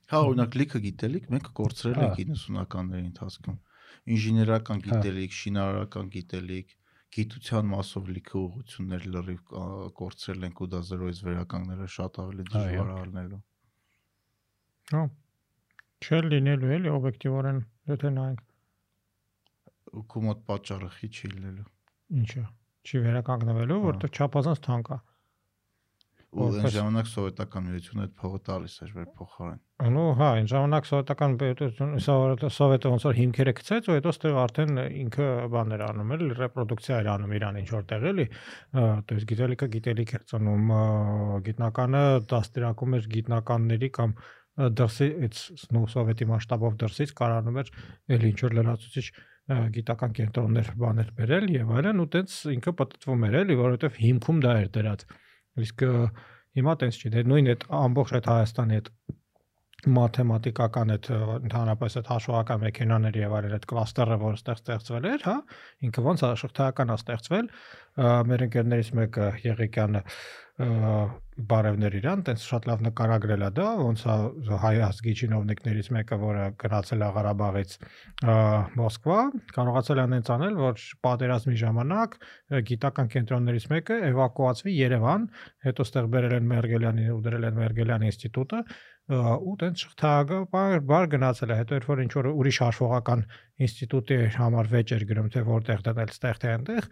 Հա, 0.07 0.19
օրինակ 0.27 0.57
լիքը 0.61 0.79
գիտելիք 0.87 1.25
մենք 1.33 1.47
կորցրել 1.59 1.97
ենք 2.03 2.17
Հա։ 2.17 2.25
90-ականների 2.33 3.07
ընթացքում։ 3.07 3.57
Ինժեներական 4.17 4.77
Հա։ 4.83 4.87
գիտելիք, 4.87 5.33
շինարարական 5.37 6.11
գիտելիք, 6.15 6.75
գիտության 7.17 7.69
մասով 7.71 8.09
լիքը 8.17 8.35
ուղղություններ 8.41 9.05
լրիվ 9.15 9.41
կորցրել 9.99 10.47
ենք 10.47 10.61
ու 10.63 10.69
դա 10.73 10.81
0-ից 10.91 11.21
վերականգնելը 11.27 11.87
շատ 11.97 12.19
ավելի 12.23 12.45
Հա, 12.47 12.51
դժվար 12.57 12.91
առնելու։ 12.97 13.39
հա։ 14.93 15.03
Չէ 16.07 16.19
լինելու 16.27 16.71
էլի 16.77 16.91
օբյեկտիվորեն, 16.97 17.59
եթե 17.91 18.11
նայենք 18.17 18.43
Ու 19.97 20.03
քո 20.11 20.21
մոտ 20.27 20.41
պատճառը 20.51 20.89
խի 20.97 21.07
չի 21.17 21.29
լինելու։ 21.33 21.67
ինչը 22.21 22.43
չի 22.87 22.99
վերականգնվելու, 23.07 23.77
Հա։ 23.81 23.87
որտեղ 23.87 24.11
չափազանց 24.17 24.59
թանկ 24.67 24.91
է 24.91 24.97
Ու 26.32 26.46
այն 26.48 26.54
Որպես- 26.56 26.72
ժամանակ 26.72 27.08
սովետական 27.12 27.64
միությունը 27.68 28.04
այդ 28.06 28.12
փողը 28.16 28.38
տալիս 28.48 28.74
էր 28.82 28.92
վեր 28.96 29.08
փոխարեն։ 29.18 29.58
Անու, 29.84 30.04
հա, 30.16 30.28
այն 30.32 30.46
ժամանակ 30.52 30.86
սովետական 30.88 31.32
պետություն, 31.42 31.90
սովետը 32.06 32.48
սովետը 32.56 32.92
ոնց 32.92 33.04
որ 33.04 33.18
հիմքերը 33.20 33.52
գցեց, 33.58 33.90
ու 33.92 33.96
հետո 33.98 34.12
ստեղ 34.16 34.38
արդեն 34.42 34.80
ինքը 35.02 35.26
բաներ 35.52 35.84
անում 35.92 36.14
էր, 36.16 36.24
ռեպրոդուկցիա 36.40 37.00
էր 37.02 37.10
անում 37.12 37.34
իրան 37.36 37.58
ինչ 37.60 37.68
որտեղ 37.76 38.06
էլի, 38.12 38.26
то 38.72 39.12
есть 39.12 39.28
գիտելիքը 39.28 39.68
գիտելիք 39.76 40.14
էր 40.16 40.24
ծնում, 40.32 40.72
ա, 40.72 40.80
գիտնականը 41.52 42.02
դաստիարակում 42.32 42.96
էր 42.96 43.08
գիտնականների 43.12 43.90
կամ 43.92 44.14
ա, 44.16 44.70
դրսի 44.80 45.08
այդ 45.28 45.36
նո 45.76 45.82
սովետի 45.92 46.28
մասշտաբով 46.32 46.72
դրսից 46.80 47.12
կարանում 47.20 47.60
էր 47.60 47.68
էլի 48.16 48.32
ինչ 48.32 48.40
որ 48.42 48.56
լրացուցիչ 48.56 49.06
ա, 49.12 49.60
գիտական 49.76 50.16
կենտրոններ 50.16 50.72
բաներ 50.80 51.12
բերել 51.18 51.46
եւ 51.56 51.72
այլն 51.76 52.02
ու 52.02 52.08
տենց 52.12 52.36
ինքը 52.56 52.72
պատտվում 52.80 53.26
էր 53.28 53.38
էլի, 53.42 53.56
որովհետեւ 53.62 54.00
հիմքում 54.02 54.42
դա 54.44 54.52
էր 54.62 54.68
դրած։ 54.76 55.06
Իսկ 55.63 55.85
հիմա 56.57 56.73
տենց 56.81 56.99
չի, 57.01 57.13
դե 57.13 57.23
նույն 57.31 57.49
այդ 57.53 57.65
ամբողջ 57.77 58.13
այդ 58.17 58.29
Հայաստանի 58.31 58.77
այդ 58.77 58.91
մաթեմատիկական 59.93 60.91
այդ 60.95 61.07
ընդհանրապես 61.13 61.95
այդ 61.99 62.07
հաշվողական 62.11 62.61
մեխանաների 62.63 63.21
եւ 63.21 63.35
այլն 63.37 63.55
այդ 63.57 63.67
կլաստերը, 63.71 64.17
որը 64.23 64.39
ստեղ 64.39 64.61
ստեղծվել 64.61 65.05
էր, 65.11 65.25
հա, 65.27 65.35
ինքը 65.87 66.03
ոնց 66.07 66.23
է 66.25 66.31
շղթայական 66.41 66.93
է 66.93 66.97
ստեղծվել, 66.97 67.49
մեր 68.31 68.45
ընկերներից 68.47 68.89
մեկը 68.97 69.27
Եղիկյանը 69.45 70.01
ը, 70.01 70.15
բարևներ 70.57 71.95
իրան, 71.99 72.21
տենց 72.25 72.43
շատ 72.49 72.63
լավ 72.65 72.79
նկարագրել 72.87 73.43
է 73.45 73.49
դա, 73.59 73.65
ոնց 73.77 74.03
է 74.09 74.57
հայ 74.63 74.71
ազգի 74.87 75.13
չինովնիկներից 75.21 75.89
մեկը, 75.93 76.17
որը 76.23 76.45
գնացել 76.63 77.03
է 77.05 77.09
Ղարաբաղից 77.17 77.75
Մոսկվա, 78.79 79.19
կարողացել 79.53 80.01
է 80.01 80.05
այնց 80.17 80.31
անել, 80.33 80.57
որ 80.63 80.81
պատերազմի 81.05 81.55
ժամանակ 81.61 82.17
գիտական 82.73 83.13
կենտրոններից 83.13 83.69
մեկը 83.77 83.99
էվակուացվի 84.09 84.77
Երևան, 84.81 85.29
հետո 85.67 85.87
ստեղ 85.91 86.09
բերել 86.17 86.37
են 86.41 86.51
Մերգելյանի 86.57 87.09
ու 87.13 87.21
դրել 87.27 87.49
են 87.51 87.59
Մերգելյան 87.61 88.07
ինստիտուտը, 88.09 88.63
ու 89.07 89.53
տենց 89.61 89.81
շղթայակը 89.85 90.37
բար, 90.51 91.05
գնացել 91.13 91.51
է, 91.53 91.57
հետո 91.61 91.77
երբ 91.77 91.85
որ 91.87 91.99
ինչ 92.03 92.09
որ 92.17 92.27
ուրիշ 92.27 92.57
հաշվողական 92.63 93.21
ինստիտուտի 93.63 94.17
համար 94.35 94.69
վեճ 94.73 94.91
էր 94.97 95.05
գրում, 95.11 95.29
թե 95.31 95.43
որտեղ 95.47 95.83
դնել, 95.87 96.11
ստեղ 96.11 96.41
թե 96.43 96.51
այնտեղ, 96.57 96.89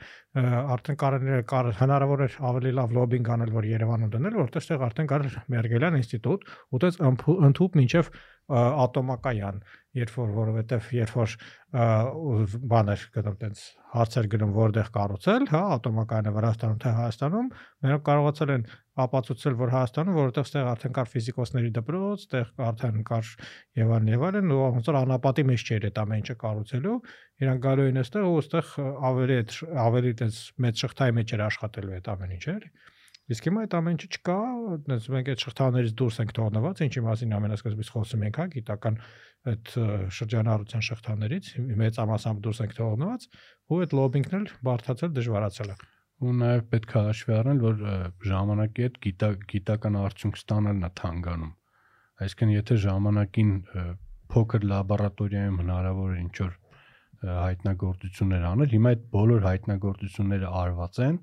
արդեն 0.76 1.00
կարելի 1.04 1.36
էր 1.36 1.72
հնարավոր 1.82 2.24
էր 2.26 2.38
ավելի 2.52 2.72
լավ 2.80 2.96
լոբինգ 2.96 3.32
անել, 3.36 3.52
որ 3.56 3.68
Երևանում 3.76 4.14
դնել, 4.16 4.40
որտեղ 4.46 4.64
ստեղ 4.64 4.86
արդեն 4.88 5.10
կար 5.12 5.28
Մերգելյան 5.56 6.00
ինստիտուտ, 6.00 6.48
ու 6.72 6.82
տես 6.86 7.02
ընդհուպ 7.04 7.78
մինչև 7.84 8.12
ատոմակայան, 8.56 9.60
երբ 9.96 10.16
որ 10.20 10.32
որովհետև 10.36 10.88
երբ 10.96 11.12
որ 11.16 11.36
բաներ 11.76 13.04
գնում 13.16 13.38
տենց 13.42 13.62
հարցեր 13.96 14.28
գնում 14.32 14.54
որտեղ 14.56 14.90
կառուցել, 14.96 15.46
հա, 15.52 15.62
ատոմակայանը 15.76 16.34
Վրաստանում 16.36 16.80
թե 16.84 16.92
Հայաստանում, 16.96 17.48
նրանք 17.86 18.04
կարողացել 18.10 18.54
են 18.56 18.66
ապացուցել, 19.06 19.56
որ 19.60 19.74
Հայաստանում, 19.76 20.18
որովհետև 20.20 20.50
ստեղ 20.50 20.70
արդեն 20.72 20.96
կար 20.96 21.12
ֆիզիկոսների 21.16 21.72
դպրոց, 21.76 22.26
ստեղ 22.26 22.52
արդեն 22.70 23.06
կար 23.12 23.32
եւ 23.82 23.94
այլն, 23.96 24.52
ու 24.56 24.60
ոնց 24.66 24.90
որ 24.92 25.00
անապատի 25.02 25.48
մեջ 25.52 25.66
չէր 25.66 25.88
այդ 25.90 26.02
ամեն 26.06 26.24
ինչը 26.24 26.36
կառուցելու, 26.44 26.98
իրանք 27.46 27.64
գալու 27.66 27.88
էին 27.90 28.02
այստեղ 28.04 28.28
ու 28.30 28.36
այստեղ 28.40 28.74
ավելի 29.12 29.40
ավելի 29.86 30.14
տես 30.24 30.42
մեծ 30.66 30.86
շղթայի 30.86 31.16
մեջ 31.20 31.36
էր 31.36 31.46
աշխատելու 31.50 31.96
այդ 32.00 32.12
ամեն 32.16 32.36
ինչը, 32.36 32.56
էլի։ 32.56 32.72
Իսկ 33.26 33.48
հիմա 33.50 33.62
այդ 33.66 33.74
ամեն 33.74 33.96
ինչը 33.96 34.08
չկա, 34.16 34.34
այնպես 34.76 35.06
մենք 35.16 35.30
այդ 35.34 35.44
շղթաներից 35.46 35.94
դուրս 35.98 36.18
ենք 36.22 36.34
թողնված, 36.38 36.82
ինչի 36.86 37.02
մասին 37.06 37.32
ամենասկզբից 37.36 37.90
խոսում 37.96 38.26
ենք, 38.26 38.38
հա, 38.38 38.46
գիտական 38.54 39.00
այդ 39.50 39.72
շրջանառության 40.20 40.86
շղթաներից 40.86 41.50
մեծամասամբ 41.82 42.44
դուրս 42.46 42.62
ենք 42.66 42.76
թողնված, 42.78 43.28
ու 43.66 43.80
այդ 43.86 43.96
լոբինգն 43.98 44.38
էլ 44.38 44.46
բարթացել 44.70 45.16
դժվարացել 45.18 45.74
է։ 45.74 45.78
ու 46.16 46.32
նաև 46.32 46.62
պետք 46.72 46.94
է 46.96 47.02
հաշվի 47.06 47.34
առնել, 47.36 47.58
որ 47.66 47.82
ժամանակի 48.30 48.84
հետ 48.86 49.00
գիտա, 49.04 49.30
գիտական 49.52 49.98
արդյունք 50.00 50.38
ստանալն 50.40 50.86
է 50.86 50.90
թանկանում։ 51.02 51.50
Այսինքն 52.26 52.54
եթե 52.56 52.78
ժամանակին 52.86 53.50
փոքր 54.32 54.68
լաբորատորիայում 54.72 55.58
հնարավոր 55.66 56.14
է 56.16 56.22
ինչ 56.24 56.36
որ 56.46 56.54
հայտնագործություններ 57.26 58.46
անել, 58.52 58.72
հիմա 58.76 58.94
այդ 58.96 59.04
բոլոր 59.16 59.46
հայտնագործությունները 59.50 60.54
արված 60.62 61.00
են 61.06 61.20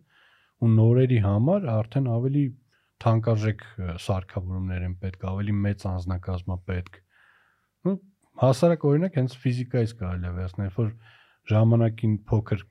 ու 0.62 0.70
նորերի 0.72 1.18
համար 1.26 1.64
արդեն 1.72 2.09
ավելի 2.16 2.43
թանկարժեք 3.02 3.62
սարքավորումներ 4.02 4.84
են 4.86 4.94
պետք, 5.02 5.24
ավելի 5.32 5.55
մեծ 5.62 5.86
անձնակազմա 5.90 6.56
պետք։ 6.70 6.98
հասարակ 8.43 8.84
օրինակ 8.89 9.16
հենց 9.18 9.34
ֆիզիկայից 9.43 9.94
կարելի 10.02 10.28
է 10.28 10.32
վերցնել, 10.39 10.70
որ 10.76 10.93
ժամանակին 11.52 12.14
փոքր 12.30 12.62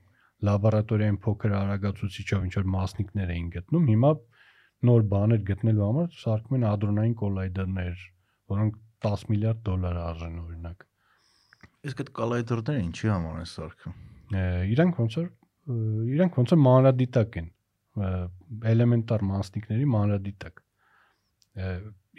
լաբորատորիայում 0.48 1.20
փոքր 1.26 1.56
արագացուցիչով 1.58 2.46
ինչ 2.48 2.54
որ 2.58 2.70
մասնիկներ 2.76 3.34
էին 3.36 3.50
գտնում, 3.56 3.90
հիմա 3.92 4.12
նոր 4.90 5.04
բաներ 5.12 5.44
գտնելու 5.52 5.86
համար 5.86 6.08
սարքում 6.22 6.58
են 6.58 6.66
ադրոնային 6.72 7.16
կոլայդերներ, 7.22 8.06
որոնք 8.56 8.80
10 9.06 9.26
միլիարդ 9.32 9.62
դոլար 9.68 10.00
արժեն 10.02 10.40
օրինակ։ 10.42 10.86
Իսկ 11.92 12.02
այդ 12.02 12.12
կալայդերները 12.22 12.86
ինչի 12.88 13.12
համար 13.12 13.38
են 13.42 13.50
սարքում։ 13.52 13.96
Իրանք 14.72 15.02
ոնց 15.02 15.18
որ 15.22 15.30
իրանք 16.16 16.38
ոնց 16.42 16.54
որ 16.56 16.62
մանրադիտակ 16.66 17.38
են 17.42 17.50
ը, 17.52 17.61
էլեմենտար 18.72 19.24
մասնիկների 19.32 19.88
մանրադիտակ 19.96 20.62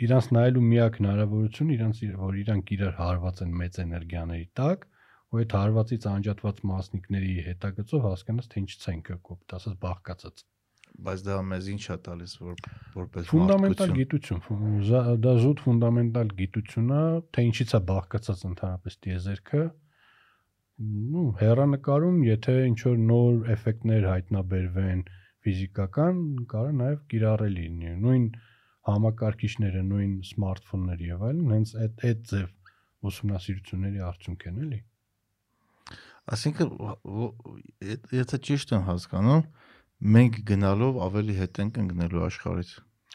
իրանց 0.06 0.26
նայելու 0.36 0.62
միակ 0.68 0.96
հնարավորությունը 1.00 1.74
իրանց 1.76 2.00
իր- 2.06 2.16
որ 2.20 2.38
իրանք 2.42 2.72
իրար 2.76 2.94
հարված 3.00 3.42
են 3.46 3.52
մեծ 3.60 3.78
էներգիաների 3.84 4.46
տակ 4.60 4.86
ու 5.32 5.40
այդ 5.42 5.52
հարվածից 5.56 6.06
անջատված 6.12 6.56
մասնիկների 6.72 7.34
հետագծով 7.48 8.02
հասկանաս 8.08 8.48
թե 8.52 8.56
ինչ 8.62 8.72
ցենք 8.84 9.06
է 9.12 9.16
կոպտ, 9.28 9.54
ասած 9.56 9.76
բաղկացած։ 9.84 10.42
Բայց 10.92 11.20
դա 11.24 11.36
մեզ 11.48 11.68
ինչ 11.72 11.84
է 11.88 11.96
տալիս 12.04 12.32
որ 12.42 12.56
որպես 13.00 13.30
Ֆունդամենտալ 13.32 13.92
գիտություն, 13.96 14.40
դա 15.24 15.32
զուտ 15.40 15.62
ֆունդամենտալ 15.64 16.32
գիտություն 16.40 16.90
է, 16.92 17.04
թե 17.32 17.44
ինչից 17.48 17.70
է 17.72 17.80
բաղկացած 17.92 18.44
ընդհանրապես 18.52 18.98
դիեզերքը։ 19.06 19.62
Ну, 20.82 21.22
հերանեկարում, 21.40 22.18
եթե 22.28 22.54
ինչ 22.68 22.78
որ 22.92 23.00
նոր 23.08 23.50
էֆեկտներ 23.56 24.06
հայտնաբերվեն 24.12 25.00
ֆիզիկական, 25.42 26.22
կարող 26.52 26.74
նաև 26.80 27.02
կիրառելի 27.12 27.66
լինի։ 27.66 27.94
Նույն 28.02 28.26
համակարգիչները, 28.88 29.82
նույն 29.88 30.14
սմարթֆոնները 30.28 31.08
եւ 31.08 31.26
այլն, 31.28 31.50
հենց 31.56 31.74
այդ 31.82 32.06
այդ 32.08 32.24
ձև 32.32 33.10
ուսումնասիրությունների 33.10 34.02
արդյունք 34.08 34.46
են, 34.50 34.62
էլի։ 34.66 34.80
Այսինքն 36.32 36.72
եթե 38.18 38.40
ճիշտ 38.48 38.74
եմ 38.76 38.84
հասկանում, 38.88 39.44
մենք 40.16 40.40
գնալով 40.50 40.98
ավելի 41.06 41.38
հետ 41.42 41.60
ենք 41.62 41.80
ընկնելու 41.82 42.24
աշխարհից։ 42.28 42.72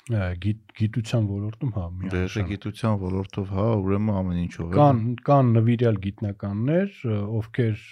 Գիտ, 0.07 0.59
գիտության 0.77 1.25
ոլորտում 1.27 1.71
հա, 1.75 1.83
Դե 1.87 1.97
եթե 1.97 2.17
միանշանակ։ 2.17 2.49
գիտության 2.51 2.93
ոլորտով, 3.01 3.49
հա, 3.57 3.65
ուրեմն 3.81 4.19
ամեն 4.19 4.39
ինչով 4.43 4.67
է։ 4.67 4.77
Կան 4.77 5.01
կան 5.27 5.51
նվիրյալ 5.57 5.99
գիտնականներ, 6.05 6.93
ովքեր 7.39 7.83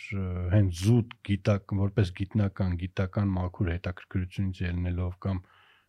հենց 0.55 0.81
զուտ 0.85 1.15
գիտակ 1.29 1.75
որպես 1.81 2.13
գիտնական 2.19 2.77
գիտական 2.85 3.33
մաքուր 3.35 3.71
հետաքրքրությունից 3.75 4.61
ելնելով 4.65 5.17
կամ 5.25 5.41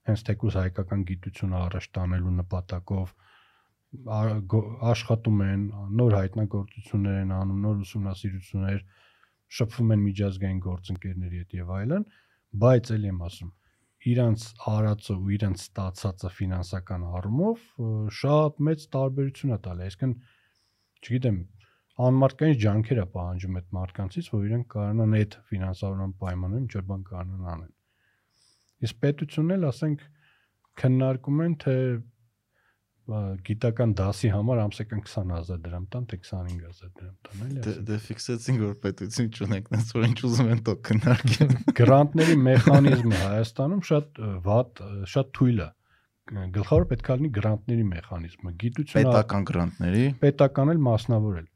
հենց 0.07 0.27
թեկուզ 0.27 0.59
հայկական 0.63 1.07
գիտությունը 1.11 1.61
առաջ 1.67 1.89
տանելու 1.97 2.35
նպատակով 2.41 3.15
աշխատում 4.93 5.43
են, 5.47 5.63
նոր 5.99 6.17
հայտնագործություններ 6.17 7.21
են 7.23 7.33
անում, 7.37 7.61
նոր 7.67 7.83
ուսումնասիրություններ, 7.87 8.81
շփվում 9.57 9.93
են 9.95 10.03
միջազգային 10.07 10.61
գործընկերների 10.67 11.41
հետ 11.43 11.55
եւ 11.57 11.71
այլն, 11.77 12.07
բայց 12.67 12.91
ելի 12.97 13.11
եմ 13.13 13.21
ասում, 13.27 13.53
իրանց 14.07 14.43
արածը 14.71 15.15
ու 15.17 15.31
իրանց 15.37 15.63
ստացածը 15.67 16.31
ֆինանսական 16.37 17.07
առումով 17.19 17.63
շատ 18.21 18.61
մեծ 18.69 18.85
տարբերություն 18.97 19.55
է 19.57 19.59
տալի, 19.67 19.87
այսինքն 19.87 20.13
չգիտեմ, 21.07 21.39
անմարդկային 22.07 22.61
ջանքեր 22.67 23.01
է 23.03 23.07
պահանջում 23.17 23.59
այդ 23.61 23.69
մարդկանցից, 23.77 24.29
որ 24.37 24.47
իրենք 24.47 24.67
կարողանան 24.77 25.17
այդ 25.17 25.37
ֆինանսավորման 25.51 26.13
պայմաններում 26.23 26.67
ինչ-որ 26.67 26.87
բան 26.91 27.05
կարողանան 27.11 27.51
անել։ 27.57 27.73
Իսկ 28.87 29.01
պետությունն 29.07 29.57
էլ 29.57 29.67
ասենք 29.71 30.05
քննարկում 30.77 31.43
են 31.47 31.55
թե 31.65 31.77
գիտական 33.07 33.93
դասի 33.99 34.29
համար 34.35 34.61
ամսական 34.65 35.03
20000 35.07 35.61
դրամ 35.63 35.85
տան, 35.93 36.07
թե 36.11 36.17
25000 36.27 36.93
դրամ 36.99 37.17
տան, 37.27 37.43
էլի։ 37.47 37.61
Դե 37.67 37.75
դե 37.87 37.99
ֆիքսեցինք 38.07 38.63
որ 38.67 38.73
պետություն 38.83 39.29
չունենք, 39.31 39.69
նենց 39.77 39.93
որ 39.97 40.07
ինչ 40.07 40.19
ուզում 40.27 40.51
են 40.57 40.63
տո 40.67 40.75
քննարկեն։ 40.89 41.53
Գրանտների 41.81 42.37
մեխանիզմը 42.47 43.21
Հայաստանում 43.23 43.83
շատ 43.91 44.23
վատ, 44.47 44.83
շատ 45.15 45.31
թույլ 45.39 45.63
է։ 45.67 45.69
Գլխավոր 46.57 46.87
պետք 46.91 47.07
է 47.07 47.17
լինի 47.21 47.31
գրանտների 47.37 47.85
մեխանիզմը։ 47.87 48.53
Գիտությունը 48.63 49.07
Պետական 49.07 49.47
գրանտների 49.47 50.07
պետական 50.27 50.73
էլ 50.73 50.81
մասնավորել։ 50.87 51.47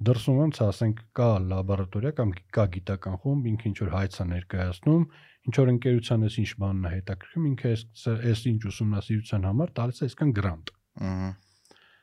Դրսում 0.00 0.36
ոնց 0.40 0.58
ասենք 0.64 1.00
կա 1.16 1.28
լաբորատորիա 1.44 2.12
կամ 2.20 2.30
կա 2.56 2.64
գիտական 2.76 3.16
խումբ, 3.20 3.48
ինքը 3.50 3.66
ինչ 3.70 3.78
որ 3.80 3.90
հայց 3.96 4.14
է 4.16 4.26
ներկայացնում, 4.30 5.02
ինչ 5.48 5.54
որ 5.60 5.72
ընկերության 5.72 6.24
էս 6.28 6.36
ինչ 6.40 6.50
բանն 6.60 6.86
է 6.88 6.92
հետաքրքրում, 6.94 7.48
ինքը 7.50 7.72
էս 7.76 7.84
էս 8.32 8.44
ինչ 8.50 8.60
ուսումնասիրության 8.70 9.48
համար 9.50 9.74
տալիս 9.80 10.00
է 10.00 10.08
այսքան 10.08 10.32
գրանտ։ 10.40 10.72
ըհը 11.00 11.30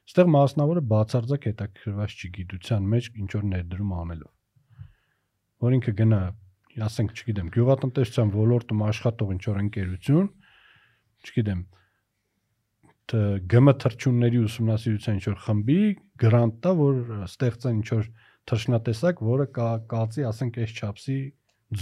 Այստեղ 0.08 0.30
մասնավորը 0.32 0.82
բացարձակ 0.88 1.46
հետաքրքրված 1.50 2.14
չի 2.16 2.28
գիտության 2.36 2.86
մեջ 2.94 3.08
ինչ 3.22 3.28
որ 3.36 3.42
ներդրում 3.48 3.90
անելով։ 4.02 4.86
Որ 5.66 5.76
ինքը 5.78 5.94
գնա, 6.00 6.20
ասենք, 6.88 7.12
չգիտեմ, 7.18 7.50
գյուղատնտեսության 7.58 8.32
ոլորտում 8.38 8.86
աշխատող 8.88 9.34
ինչ 9.36 9.44
որ 9.50 9.60
ընկերություն, 9.66 10.32
չգիտեմ, 11.28 11.62
գմ 13.52 13.74
թրջունների 13.84 14.42
ուսումնասիրության 14.48 15.20
ինչ 15.20 15.28
որ 15.28 15.38
խմբի 15.44 15.80
գրանտ 16.24 16.60
տա, 16.64 16.76
որ 16.88 17.04
ստեղծեն 17.28 17.80
ինչ 17.84 17.88
որ 17.98 18.12
թռչնատեսակ, 18.48 19.24
որը 19.28 19.52
կա 19.60 19.70
կացի, 19.92 20.28
ասենք, 20.32 20.64
այս 20.64 20.78
չափսի 20.80 21.22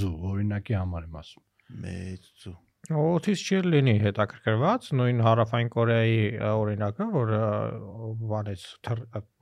ձու, 0.02 0.14
օրինակի 0.34 0.82
համար 0.82 1.10
եմ 1.12 1.20
ասում։ 1.22 1.50
մեծ 1.86 2.32
ծու։ 2.42 2.60
Օթից 2.86 3.42
չի 3.42 3.60
լինի 3.66 3.94
հետաքրքրված 4.04 4.88
նույն 5.00 5.22
հարավային 5.26 5.70
Կորեայի 5.74 6.20
օրինակը, 6.46 7.08
որ 7.16 7.32
բանից 8.30 8.66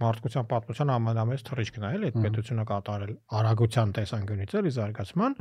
մարդկության 0.03 0.47
պատմության 0.53 0.93
ամենամեծ 0.93 1.43
թռիչքն 1.49 1.83
է, 1.83 1.91
էլի 1.97 2.11
այդ 2.11 2.19
պետությունը 2.23 2.65
կատարել 2.71 3.13
արագության 3.39 3.93
տեսանկյունից 3.99 4.55
էլի 4.61 4.73
զարգացման, 4.77 5.37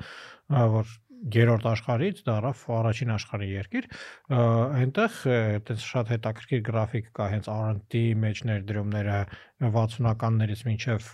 որ 0.74 0.96
երրորդ 1.22 1.66
աշխարհից 1.70 2.20
դարավ 2.26 2.62
առաջին 2.76 3.12
աշխարհի 3.14 3.48
երկիր 3.52 3.86
այնտեղ 4.32 5.18
այդպես 5.32 5.86
շատ 5.92 6.12
հետաքրքիր 6.12 6.62
գրաֆիկ 6.66 7.10
կա 7.18 7.28
հենց 7.32 7.48
R&D 7.52 8.02
մեջ 8.22 8.42
ներդրումները 8.50 9.18
60-ականներից 9.62 10.64
մինչև 10.66 11.08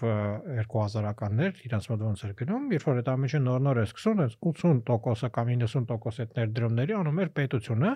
2000-ականներ 0.64 1.62
իրանց 1.68 1.88
մոտ 1.92 2.04
ոնց 2.08 2.24
էր 2.28 2.34
գնում 2.40 2.72
երբ 2.72 2.88
որ 2.88 3.00
այդ 3.02 3.10
ամենը 3.12 3.40
նոր-նոր 3.44 3.80
է 3.82 3.86
սկսում 3.88 4.22
այս 4.24 4.36
80%-ը 4.48 5.30
կամ 5.36 5.52
90% 5.66 6.22
այդ 6.24 6.38
ներդրումների 6.40 6.98
անում 6.98 7.22
էր 7.24 7.32
պետությունը 7.38 7.94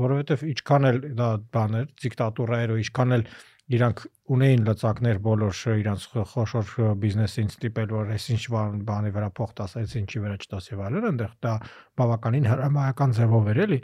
որովհետև 0.00 0.46
ինչքան 0.54 0.90
էլ 0.90 1.00
դա 1.20 1.30
բաներ 1.56 1.90
դիկտատուրայր 2.00 2.74
ու 2.76 2.80
ինչքան 2.80 3.16
էլ 3.18 3.26
իրանք 3.70 4.00
ունեին 4.34 4.62
լծակներ 4.66 5.18
բոլոր 5.24 5.58
իրանց 5.80 6.04
խոշոր 6.30 6.70
բիզնեսին 7.02 7.50
ստիպել 7.50 7.92
որ 7.94 8.10
այս 8.16 8.24
ինչ 8.34 8.42
բան 8.54 8.80
բանի 8.88 9.12
վրա 9.14 9.28
փող 9.38 9.52
տաս, 9.60 9.76
այս 9.80 9.94
ինչի 10.00 10.22
վրա 10.24 10.36
չտաս 10.42 10.68
եւ 10.70 10.82
այլն, 10.86 11.06
այնտեղ 11.10 11.32
դա 11.46 11.54
բավականին 12.00 12.48
հրամայական 12.50 13.14
ձևով 13.20 13.50
էր 13.54 13.60
էլի 13.66 13.80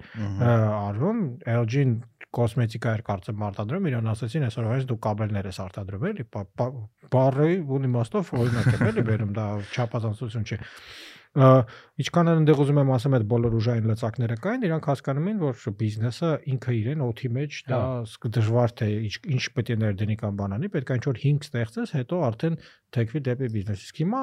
արվում 0.46 1.20
LG-ն 1.56 1.94
կոսմետիկա 2.36 2.94
էր 2.96 3.02
կարծեմ 3.06 3.44
արտադրում, 3.46 3.86
իրան 3.90 4.10
ասացին 4.12 4.46
այսօր 4.50 4.66
այս 4.76 4.86
դու 4.90 4.98
կաբելներ 5.06 5.46
ես 5.50 5.58
արտադրում 5.66 6.06
էլի, 6.10 6.24
բա- 6.36 6.46
բա- 6.58 6.72
բառի 7.14 7.54
ունի 7.76 7.90
մաստով 7.96 8.32
օրինակ 8.36 8.68
է 8.76 8.80
էլի 8.90 9.04
վերում 9.06 9.32
դա 9.38 9.46
չափազանցություն 9.72 10.46
չի։ 10.50 10.58
Ինչքան 11.36 12.28
էլ 12.32 12.38
ընդեղ 12.42 12.60
ուզում 12.62 12.78
եմ 12.80 12.90
ասեմ 12.96 13.14
այդ 13.16 13.24
բոլոր 13.28 13.54
ուժային 13.56 13.86
լծակները 13.90 14.36
կային, 14.46 14.62
իրանք 14.66 14.86
հասկանում 14.90 15.26
են, 15.32 15.38
որ 15.42 15.58
բիզնեսը 15.80 16.30
ինքը 16.52 16.72
իրեն 16.76 17.02
օթի 17.06 17.28
մեջ 17.36 17.58
դա 17.72 17.80
սկ- 18.08 18.28
դժվար 18.36 18.74
թե 18.80 18.88
ինչ 19.06 19.14
ինչ 19.36 19.42
պետք 19.56 19.70
է 19.72 19.76
ներդնի 19.84 20.16
կամ 20.22 20.38
բանանի, 20.40 20.70
պետք 20.76 20.92
է 20.92 20.96
ինչ-որ 20.96 21.20
5 21.26 21.46
ստեղծես, 21.48 21.92
հետո 21.96 22.20
արդեն 22.26 22.56
թեքվի 22.96 23.20
դեպի 23.26 23.48
բիզնես։ 23.56 23.84
Իսկ 23.86 24.00
հիմա 24.00 24.20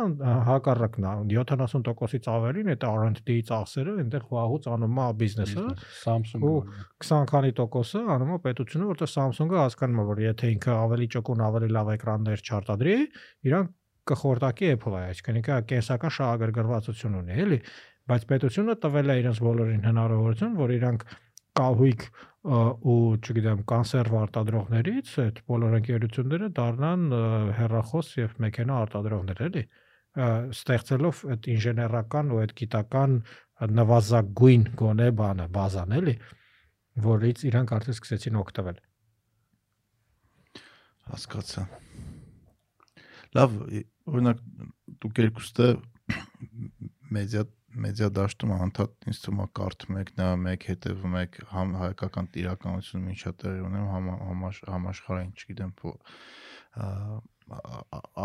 հակառակն 0.50 1.04
է, 1.04 1.14
70%-ից 1.38 2.30
ավելին 2.34 2.72
այդ 2.74 2.86
R&D-ի 2.90 3.38
ծախսերը 3.50 3.94
այնտեղ 4.04 4.24
վաղուց 4.34 4.68
անում 4.74 4.98
է 5.04 5.08
բիզնեսը, 5.22 5.66
Samsung-ը 6.04 6.50
ու 6.54 6.62
20 7.04 7.30
քանի 7.34 7.52
տոկոսը 7.60 8.02
անում 8.18 8.34
է 8.34 8.40
պետությունը, 8.48 8.90
որտեղ 8.94 9.12
Samsung-ը 9.14 9.62
հասկանում 9.64 10.02
է, 10.04 10.06
որ 10.14 10.24
եթե 10.24 10.52
ինքը 10.58 10.74
ավելի 10.84 11.08
ճկուն, 11.14 11.46
ավելի 11.50 11.70
լավ 11.78 11.94
էկրաններ 11.98 12.44
չարտադրի, 12.48 12.96
իրանք 13.50 13.72
կխորտակի 14.12 14.70
Apple-ը, 14.74 15.02
այսինքն 15.14 15.40
ինքը 15.40 15.60
կենսական 15.72 16.14
շահագրգռվածություն 16.18 17.18
ունի, 17.22 17.38
էլի, 17.44 17.60
բայց 18.12 18.26
պետությունը 18.34 18.76
տվել 18.84 19.14
է 19.14 19.16
իրենց 19.24 19.42
բոլորին 19.48 19.88
հնարավորություն, 19.88 20.58
որ 20.60 20.74
իրանք 20.78 21.06
կահույք 21.54 22.06
ու, 22.44 22.98
չգիտեմ, 23.24 23.60
կոնսերվ 23.72 24.16
արտադրողներից 24.20 25.12
այդ 25.24 25.38
բոլոր 25.48 25.76
ընկերությունները 25.80 26.50
դառնան 26.58 27.04
ը, 27.14 27.22
հեռախոս 27.60 28.10
եւ 28.20 28.34
մեքենա 28.44 28.80
արտադրողներ, 28.84 29.44
էլի 29.48 29.64
ստեղծելով 30.14 31.22
այդ 31.34 31.48
ինժեներական 31.54 32.34
ու 32.34 32.42
այդ 32.44 32.52
գիտական 32.60 33.16
նվազագույն 33.80 34.66
գոնե 34.78 35.08
բանը, 35.18 35.48
բազան, 35.56 35.96
էլի, 35.98 36.14
որից 37.06 37.46
իրանք 37.50 37.74
արդեն 37.78 37.98
սկսեցին 37.98 38.38
օգտվել։ 38.44 38.82
Հասկացա։ 41.14 41.66
Լավ, 43.34 43.58
օրինակ 44.12 44.42
դուք 45.04 45.22
երկուստը 45.24 45.68
մեդիա 47.14 47.44
մեդիա 47.84 48.10
դաշտում 48.14 48.52
անդադ 48.54 49.08
ինձ 49.10 49.20
թվում 49.24 49.40
է 49.44 49.46
կարդում 49.58 49.96
եք, 50.02 50.10
նայում 50.20 50.44
եք, 50.52 50.66
հետևում 50.70 51.16
եք 51.24 51.38
համ 51.54 51.72
հայկական 51.80 52.28
տիրականությունում 52.36 53.08
ինչա 53.14 53.32
տեղի 53.44 53.64
ունեմ, 53.68 53.88
համ 53.94 54.10
համաշխ, 54.14 54.68
համաշխարհային, 54.74 55.32
չգիտեմ, 55.42 55.72
ա, 56.84 56.90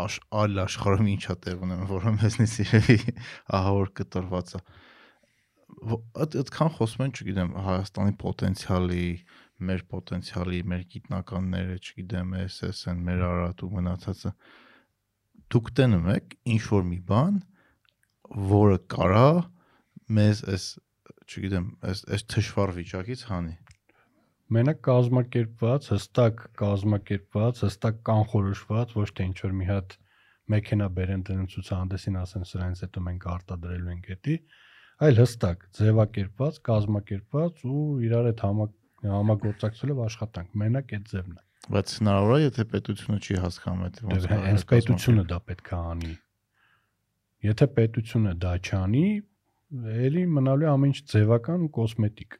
ա- 0.02 0.20
այլ 0.42 0.62
աշխարհում 0.66 1.08
ինչա 1.14 1.38
տեղ 1.48 1.64
ունեմ, 1.68 1.86
որը 1.94 2.14
մեզնից 2.18 2.58
երևի 2.64 2.98
ահավոր 3.58 3.90
կտրված 4.02 4.54
է։ 4.58 4.62
Այդ 6.18 6.38
այդքան 6.42 6.70
խոսում 6.76 7.04
են, 7.06 7.12
չգիտեմ, 7.18 7.50
Հայաստանի 7.68 8.14
պոտենցիալի, 8.20 9.08
մեր 9.68 9.82
պոտենցիալի, 9.92 10.60
մեր 10.72 10.86
գիտնականները, 10.92 11.76
չգիտեմ, 11.78 12.32
SSN, 12.44 13.04
մեր 13.08 13.24
Արարատ 13.28 13.62
ու 13.64 13.70
մնացածը 13.78 14.32
դուք 15.52 15.70
տենում 15.78 16.10
եք 16.14 16.34
ինչ 16.54 16.62
որ 16.72 16.84
մի 16.88 16.98
բան, 17.08 17.38
որը 18.52 18.78
կարա 18.94 19.30
մեզ 20.18 20.42
այս, 20.54 20.66
չգիտեմ, 21.28 21.66
այս 21.88 22.04
այս 22.16 22.26
թշվառ 22.34 22.74
վիճակից 22.78 23.24
հանի։ 23.30 23.54
մենակ 24.56 24.78
կազմակերպված, 24.88 25.88
հստակ 25.92 26.44
կազմակերպված, 26.60 27.62
հստակ 27.66 27.98
կանխորոշված, 28.08 28.94
ոչ 28.96 29.08
թե 29.18 29.26
ինչ 29.28 29.38
որ 29.44 29.56
մի 29.58 29.66
հատ 29.68 29.96
մեքենա 30.54 30.86
բերեն 30.98 31.24
դնում 31.28 31.50
ցուցահանդեսին 31.52 32.16
ասեն 32.22 32.46
սրանից 32.48 32.82
հետո 32.86 33.02
մենք 33.08 33.26
արտադրելու 33.34 33.92
ենք 33.94 34.08
դա, 34.28 34.36
այլ 35.08 35.20
հստակ, 35.20 35.66
ձևակերպված, 35.78 36.62
կազմակերպված 36.68 37.60
ու 37.68 37.82
իրար 38.08 38.30
հետ 38.32 38.40
համա 38.48 38.68
համագործակցելով 39.18 40.00
աշխատանք։ 40.08 40.56
Մենակ 40.58 40.96
այդ 40.96 41.04
ձևն 41.12 41.36
է։ 41.36 41.47
Բայց 41.68 41.94
հնարավոր 42.00 42.34
է, 42.34 42.42
եթե 42.46 42.64
պետությունը 42.72 43.18
չի 43.20 43.38
հասկանում 43.44 43.80
այդ 43.88 43.98
ոնց 44.08 44.26
Դե 44.28 44.36
հենց 44.48 44.62
պետությունը 44.72 45.24
դա 45.28 45.38
պետք 45.48 45.68
է 45.68 45.78
անի։ 45.78 46.12
Եթե 47.48 47.66
պետությունը 47.78 48.32
դա 48.44 48.52
չանի, 48.68 49.06
ելի 50.08 50.22
մնալու 50.38 50.64
է 50.64 50.70
ամեն 50.72 50.94
ինչ 50.94 51.02
ձևական 51.12 51.66
ու 51.66 51.70
կոսմետիկ։ 51.76 52.38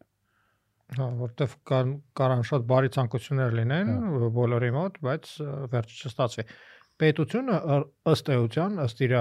Հա, 0.97 1.07
որտեվ 1.21 1.55
կան 1.69 1.91
կարան 2.17 2.43
շատ 2.49 2.67
բարի 2.73 2.91
ցանկություններ 2.97 3.57
լինեն 3.59 3.91
բոլորի 4.39 4.71
մոտ, 4.79 4.99
բայց 5.05 5.33
վերջը 5.75 6.09
չստացվի։ 6.09 6.45
Պետությունը 6.99 7.59
ըստ 8.13 8.31
էության, 8.35 8.79
ըստ 8.89 9.03
իր 9.05 9.15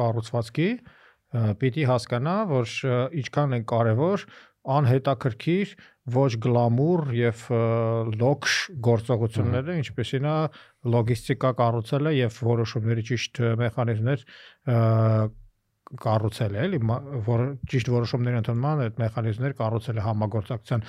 կառուցվածքի 0.00 0.68
պիտի 1.60 1.84
հասկանա, 1.90 2.34
որ 2.48 2.72
ինչքան 3.20 3.56
են 3.58 3.68
կարևոր 3.74 4.24
անհետաքրքիր 4.64 5.74
ոչ 6.14 6.32
գլամուր 6.44 7.12
եւ 7.16 7.44
լոքշ 8.20 8.56
գործողությունները, 8.88 9.78
ինչպեսին 9.84 10.28
է 10.28 10.34
լոգիստիկա 10.94 11.52
կառուցելը 11.60 12.12
եւ 12.18 12.42
որոշումների 12.48 13.06
ճիշտ 13.12 13.40
մեխանիզմներ 13.62 14.26
կառուցել 16.00 16.54
է, 16.56 16.60
էլի, 16.64 16.78
որ 17.26 17.42
ճիշտ 17.70 17.90
որոշումներ 17.92 18.36
ընդունման 18.40 18.82
այդ 18.86 19.00
մեխանիզմներ 19.02 19.54
կառուցել 19.58 20.00
է 20.00 20.04
համագործակցության 20.04 20.84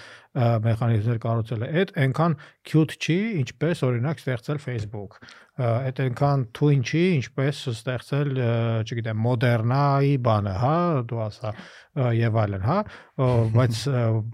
մեխանիզմներ 0.65 1.19
կառուցել 1.25 1.65
է։ 1.65 1.69
Այդ 1.81 1.91
այնքան 2.05 2.37
cute 2.71 2.95
չի, 2.95 3.17
ինչպես 3.43 3.83
օրինակ 3.89 4.23
ստեղծել 4.23 4.61
Facebook։ 4.65 5.19
Այդ 5.55 5.99
այնքան 6.03 6.41
թույն 6.51 6.81
չի, 6.83 7.01
ինչպես 7.15 7.59
ստեղծել, 7.71 8.31
չգիտեմ, 8.83 9.19
մոդեռնայի 9.23 10.15
բանը, 10.25 10.55
հա, 10.59 10.79
դու 11.07 11.21
ասա 11.23 11.51
եւ 11.95 12.39
այլն, 12.41 12.65
հա, 12.67 12.75
բայց 13.55 13.77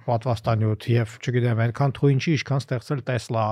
պատվաստանյութ 0.08 0.88
եւ 0.90 1.14
չգիտեմ, 1.22 1.62
այնքան 1.68 1.94
թույն 2.00 2.24
չի, 2.26 2.34
ինչքան 2.40 2.64
ստեղծել 2.64 3.04
Tesla 3.06 3.44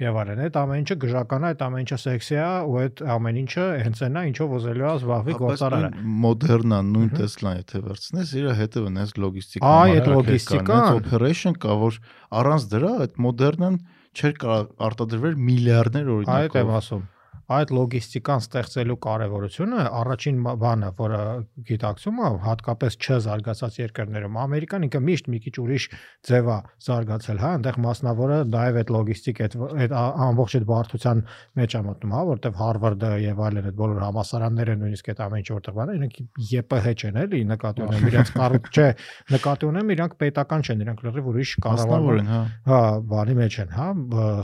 եւ 0.00 0.20
այլն։ 0.22 0.40
Այդ 0.46 0.56
ամեն 0.62 0.80
ինչը 0.80 0.96
գժական 1.04 1.44
է, 1.44 1.50
այդ 1.52 1.64
ամեն 1.68 1.84
ինչը 1.84 1.98
սեքսի 2.08 2.38
է 2.38 2.46
ու 2.64 2.80
այդ 2.80 3.04
ամեն 3.12 3.40
ինչը 3.44 3.66
հենց 3.84 4.02
այնա, 4.08 4.24
ինչով 4.32 4.56
ուզելու 4.56 4.88
է 4.88 4.92
զբաղվի 4.96 5.36
գործարանը։ 5.44 5.92
մոդեռնան 6.24 6.90
նույն 6.96 7.12
Tesla-ն 7.18 7.60
եթե 7.60 7.84
վերցնես, 7.88 8.34
իր 8.40 8.48
հետը 8.62 8.86
վնես 8.88 9.14
լոգիստիկա։ 9.20 9.68
Այ, 9.68 9.92
այդ 9.98 10.10
լոգիստիկան։ 10.16 10.88
operation 10.96 11.60
կա, 11.60 11.76
որ 11.84 12.00
առանց 12.40 12.68
դրա 12.72 12.96
այդ 13.04 13.22
մոդեռնան 13.28 13.78
չէր 14.16 14.34
կարող 14.42 14.66
արտադրվել 14.88 15.38
միլիարդներ 15.48 16.08
Այդ 16.08 16.08
եմ 16.08 16.18
օրինակով։ 16.18 16.74
ասում։ 16.78 17.06
Այդ 17.48 17.70
լոգիստիկան 17.72 18.42
ստեղծելու 18.44 18.96
կարևորությունը 19.04 19.84
առաջին 19.98 20.40
բանը, 20.60 20.88
որը 20.98 21.20
գիտակցում 21.68 22.18
է, 22.20 22.28
հատկապես 22.44 22.96
չզարգացած 23.00 23.78
երկրներում, 23.80 24.36
Ամերիկան 24.42 24.84
ինքը 24.88 25.00
միշտ 25.08 25.30
մի 25.32 25.40
քիչ 25.46 25.54
ուրիշ 25.62 25.86
ձև 26.28 26.50
է 26.52 26.58
զարգացել, 26.88 27.40
հա, 27.40 27.52
այնտեղ 27.58 27.78
մասնավորը 27.88 28.38
նաև 28.52 28.78
այդ 28.82 28.92
լոգիստիկ 28.98 29.40
այդ 29.48 29.56
այդ 29.88 29.94
ամբողջ 30.28 30.56
այդ 30.58 30.66
բարդության 30.68 31.24
մեջ 31.58 31.78
է 31.78 31.82
մտնում, 31.88 32.12
հա, 32.18 32.22
որտեվ 32.28 32.60
Harvard-ը 32.60 33.12
եւ 33.24 33.42
այլն 33.48 33.68
այդ 33.72 33.78
բոլոր 33.80 34.04
համասարանները 34.04 34.76
նույնիսկ 34.84 35.08
այդ 35.08 35.24
ամեն 35.24 35.42
ինչ 35.42 35.48
որտեղ 35.56 35.78
բանը, 35.78 35.96
իրենք 35.98 36.20
ԵՊՀ 36.52 36.94
չեն 36.98 37.18
էլի, 37.24 37.42
նկատի 37.48 37.84
ունեմ 37.88 38.06
իրենց 38.12 38.32
կառույց 38.38 38.68
չէ, 38.76 38.88
նկատի 39.32 39.68
ունեմ 39.72 39.92
իրանք 39.96 40.18
պետական 40.20 40.68
չեն, 40.68 40.84
իրանք 40.84 41.02
լրիվ 41.08 41.32
ուրիշ 41.32 41.54
կառավարման 41.64 42.22
են, 42.22 42.30
հա։ 42.68 42.82
բանի 43.08 43.38
մեջ 43.38 43.58
են, 43.64 43.74
հա, 43.78 43.88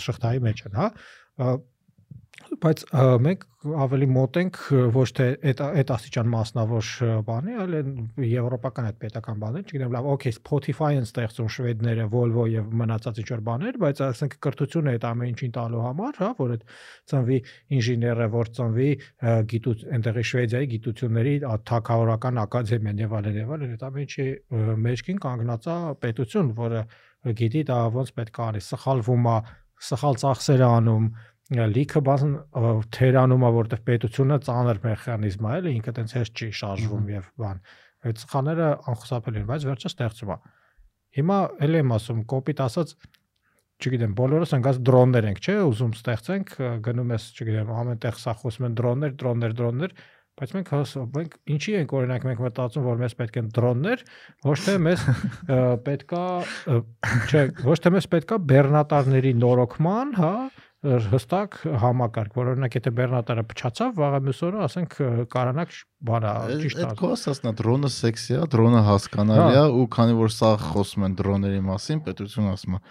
շղթայի 0.08 0.44
մեջ 0.48 0.64
են, 0.64 0.78
հա։ 0.80 0.88
Բայց 2.60 2.82
մենք 3.24 3.44
ավելի 3.64 4.06
մոտ 4.12 4.36
ենք 4.40 4.58
ոչ 4.94 5.04
թե 5.16 5.26
այդ 5.50 5.60
այդ 5.64 5.90
աստիճան 5.94 6.28
մասնավոր 6.34 6.88
բանի, 7.26 7.54
այլ 7.62 7.76
եվրոպական 8.28 8.88
այդ 8.90 8.98
պետական 9.00 9.40
բաներ, 9.40 9.64
չգիտեմ, 9.64 9.94
լավ, 9.94 10.08
okay, 10.12 10.32
Spotify-ն 10.36 11.06
ստեղծում 11.08 11.48
շվեդները, 11.54 12.06
Volvo 12.12 12.44
եւ 12.50 12.68
մնացած 12.82 13.20
ինչ 13.22 13.28
որ 13.32 13.42
բաներ, 13.48 13.78
բայց 13.84 14.02
ասենք 14.08 14.36
կրթությունը 14.44 14.94
այդ 14.94 15.06
ամեն 15.10 15.32
ինչին 15.32 15.54
տալու 15.56 15.82
համար, 15.84 16.20
հա, 16.20 16.30
որ 16.44 16.54
այդ 16.54 16.64
ծնվի 17.14 17.40
ինժեները, 17.78 18.28
որ 18.34 18.52
ծնվի 18.60 18.90
ը, 18.94 19.36
գիտու 19.54 19.76
այնտեղի 19.96 20.24
Շվեդիայի 20.34 20.70
գիտությունների 20.74 21.34
ա, 21.48 21.58
թագավորական 21.72 22.40
ակադեմիան 22.44 23.04
եւ 23.04 23.18
այլն 23.18 23.40
եւ 23.40 23.54
այլն, 23.54 23.74
այդ 23.74 23.84
ամեն 23.88 24.04
ինչի 24.04 24.28
մեջքին 24.84 25.20
կանգնած 25.24 25.68
է 25.74 25.76
պետություն, 26.04 26.54
որը 26.60 26.86
գիտի 27.24 27.62
դա 27.72 27.78
ոնց 27.94 28.10
պետք 28.20 28.40
է 28.40 28.44
անի, 28.44 28.64
սխալվում 28.68 29.28
է, 29.32 29.36
սխալ 29.84 30.18
ծախսեր 30.22 30.62
անում, 30.64 31.06
լիքը 31.52 32.00
բան 32.04 32.36
թերանում 32.94 33.42
է, 33.44 33.50
որտեղ 33.54 33.80
պետությունը 33.84 34.38
ծանր 34.46 34.78
մեխանիզմ 34.84 35.44
է, 35.44 35.56
էլի 35.58 35.72
ինքը 35.78 35.92
տենց 35.98 36.14
հեշտ 36.16 36.40
չի 36.40 36.48
շարժվում 36.60 37.10
եւ 37.12 37.26
բան։ 37.42 37.60
Այդ 38.04 38.22
սխալները 38.24 38.70
անխուսափելի 38.94 39.40
են, 39.42 39.48
բայց 39.50 39.66
վերջը 39.68 39.90
ստեղծում 39.92 40.32
է։ 40.32 40.38
Հիմա 41.14 41.36
ել 41.64 41.78
եմ 41.78 41.92
ասում, 41.94 42.24
կոպիտ 42.32 42.64
ասած 42.64 42.96
չգիտեմ, 43.84 44.16
բոլորս 44.18 44.56
ընկած 44.56 44.80
դրոններ 44.88 45.28
ենք, 45.30 45.40
չէ՞, 45.44 45.54
ուզում 45.68 45.94
ստեղծենք, 45.98 46.52
գնում 46.84 47.14
ես, 47.14 47.24
չգիտեմ, 47.34 47.72
ամենտեղ 47.84 48.18
սա 48.22 48.34
խոսում 48.40 48.66
են 48.68 48.76
դրոններ, 48.80 49.14
դրոններ, 49.20 49.56
դրոններ, 49.58 49.94
բայց 50.34 50.52
մենք 50.54 50.70
մենք 51.14 51.34
ինչի 51.54 51.74
ենք 51.78 51.92
օրինակ 51.94 52.24
մենք 52.28 52.40
մտածում, 52.44 52.86
որ 52.88 53.02
մեզ 53.02 53.16
պետք 53.18 53.36
են 53.38 53.50
դրոններ, 53.54 54.04
ոչ 54.46 54.56
թե 54.64 54.74
մեզ 54.84 55.04
պետքա 55.86 56.22
չէ, 57.30 57.42
ոչ 57.68 57.78
թե 57.84 57.92
մեզ 57.94 58.08
պետքա 58.14 58.38
բեռնատարների 58.50 59.34
նորոգման, 59.42 60.14
հա, 60.18 60.32
հստակ 60.84 61.56
համակարգ, 61.80 62.34
որ 62.36 62.50
օրինակ 62.52 62.74
եթե 62.76 62.90
բեռնատարը 62.98 63.44
փչացավ, 63.50 63.92
վաղը 63.96 64.18
մյուս 64.26 64.40
օրը 64.48 64.58
ասենք 64.66 64.96
կարանակ 65.32 65.76
բանա 66.04 66.32
ճիշտ 66.60 66.80
Այդ 66.80 66.84
ասած։ 66.84 66.98
քո 67.00 67.10
ասածն 67.14 67.48
է 67.48 67.52
դրոնը 67.60 67.90
սեքսի 67.94 68.36
է, 68.36 68.40
դրոնը 68.54 68.82
հասկանալի 68.88 69.54
Հա։ 69.54 69.62
է 69.64 69.78
ու 69.80 69.86
քանի 69.96 70.18
որ 70.20 70.34
սա 70.34 70.50
խոսում 70.64 71.06
են 71.08 71.16
դրոնների 71.20 71.62
մասին, 71.70 72.02
պետությունը 72.04 72.52
ասում 72.54 72.76
է, 72.76 72.82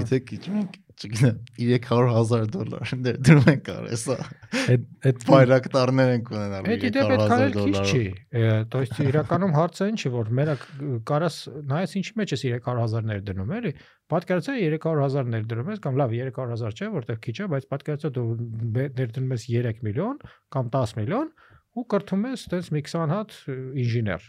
գիտեք, 0.00 0.32
մենք 0.56 0.78
չգիտեմ 1.01 1.35
300.000 1.61 2.47
դոլար 2.53 2.91
դրում 3.27 3.49
ենք 3.51 3.67
արել 3.73 3.97
սա։ 4.01 4.15
Այդ 4.73 4.85
այդ 5.09 5.25
Բայրակտարներ 5.27 6.11
են 6.15 6.23
ունենալու 6.33 6.71
Այդ 6.73 6.85
իդե 6.87 7.03
պետք 7.11 7.21
է 7.21 7.27
300.000 7.27 7.53
քիչ 7.53 7.57
դոլարով։ 7.57 7.91
չի։ 7.91 8.01
Ե, 8.41 8.47
То 8.73 8.81
есть 8.83 9.01
իրականում 9.07 9.53
հարցը 9.57 9.87
ինչ 9.93 9.99
է 10.07 10.11
որ 10.17 10.31
մենակ 10.39 10.65
կարաս 11.11 11.37
նայես 11.73 11.95
ինչի 12.01 12.15
մեջ 12.21 12.33
ես 12.37 12.45
300.000-ներ 12.47 13.21
դնում 13.29 13.53
էլի։ 13.57 13.71
Պատկերացրա 14.07 14.55
300.000-ներ 14.57 15.47
դնում 15.51 15.71
ես 15.75 15.81
կամ 15.85 15.99
լավ 16.01 16.15
300.000 16.17 16.77
չէ, 16.81 16.89
որտեղ 16.97 17.19
քիչ 17.27 17.35
է, 17.37 17.49
բայց 17.53 17.67
պատկերացրա 17.77 18.11
դու 18.17 18.25
բե- 18.77 18.89
ներդնում 18.97 19.33
ես 19.37 19.45
3 19.53 19.83
միլիոն 19.87 20.17
կամ 20.57 20.71
10 20.77 20.95
միլիոն 21.01 21.29
ու 21.77 21.85
կրթում 21.93 22.23
ես 22.31 22.45
այտենց 22.47 22.71
մի 22.73 22.81
20 22.87 23.11
հատ 23.13 23.35
ը, 23.37 23.57
ինժեներ։ 23.83 24.27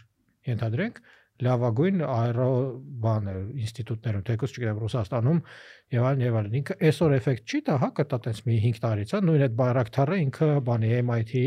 Ենթադրենք 0.49 0.99
լավագույն 1.39 2.01
աերո 2.03 2.47
բանը 3.03 3.33
ինստիտուտներում, 3.63 4.23
թեկուզ 4.27 4.53
չգիտեմ 4.59 4.79
Ռուսաստանում 4.83 5.37
եւ 5.95 6.07
այլն 6.09 6.23
եւ 6.25 6.35
այլն։ 6.39 6.57
Ինքը 6.59 6.75
այսօր 6.89 7.13
էֆեկտ 7.15 7.53
չի 7.53 7.59
տա, 7.69 7.75
հա, 7.79 7.87
կտա 7.99 8.17
տես 8.25 8.41
մի 8.49 8.57
5 8.65 8.81
տարից, 8.83 9.13
հա, 9.15 9.21
նույն 9.29 9.43
այդ 9.47 9.55
բայրակթարը 9.61 10.17
ինքը 10.25 10.49
բանի 10.67 10.91
MIT-ի 10.99 11.45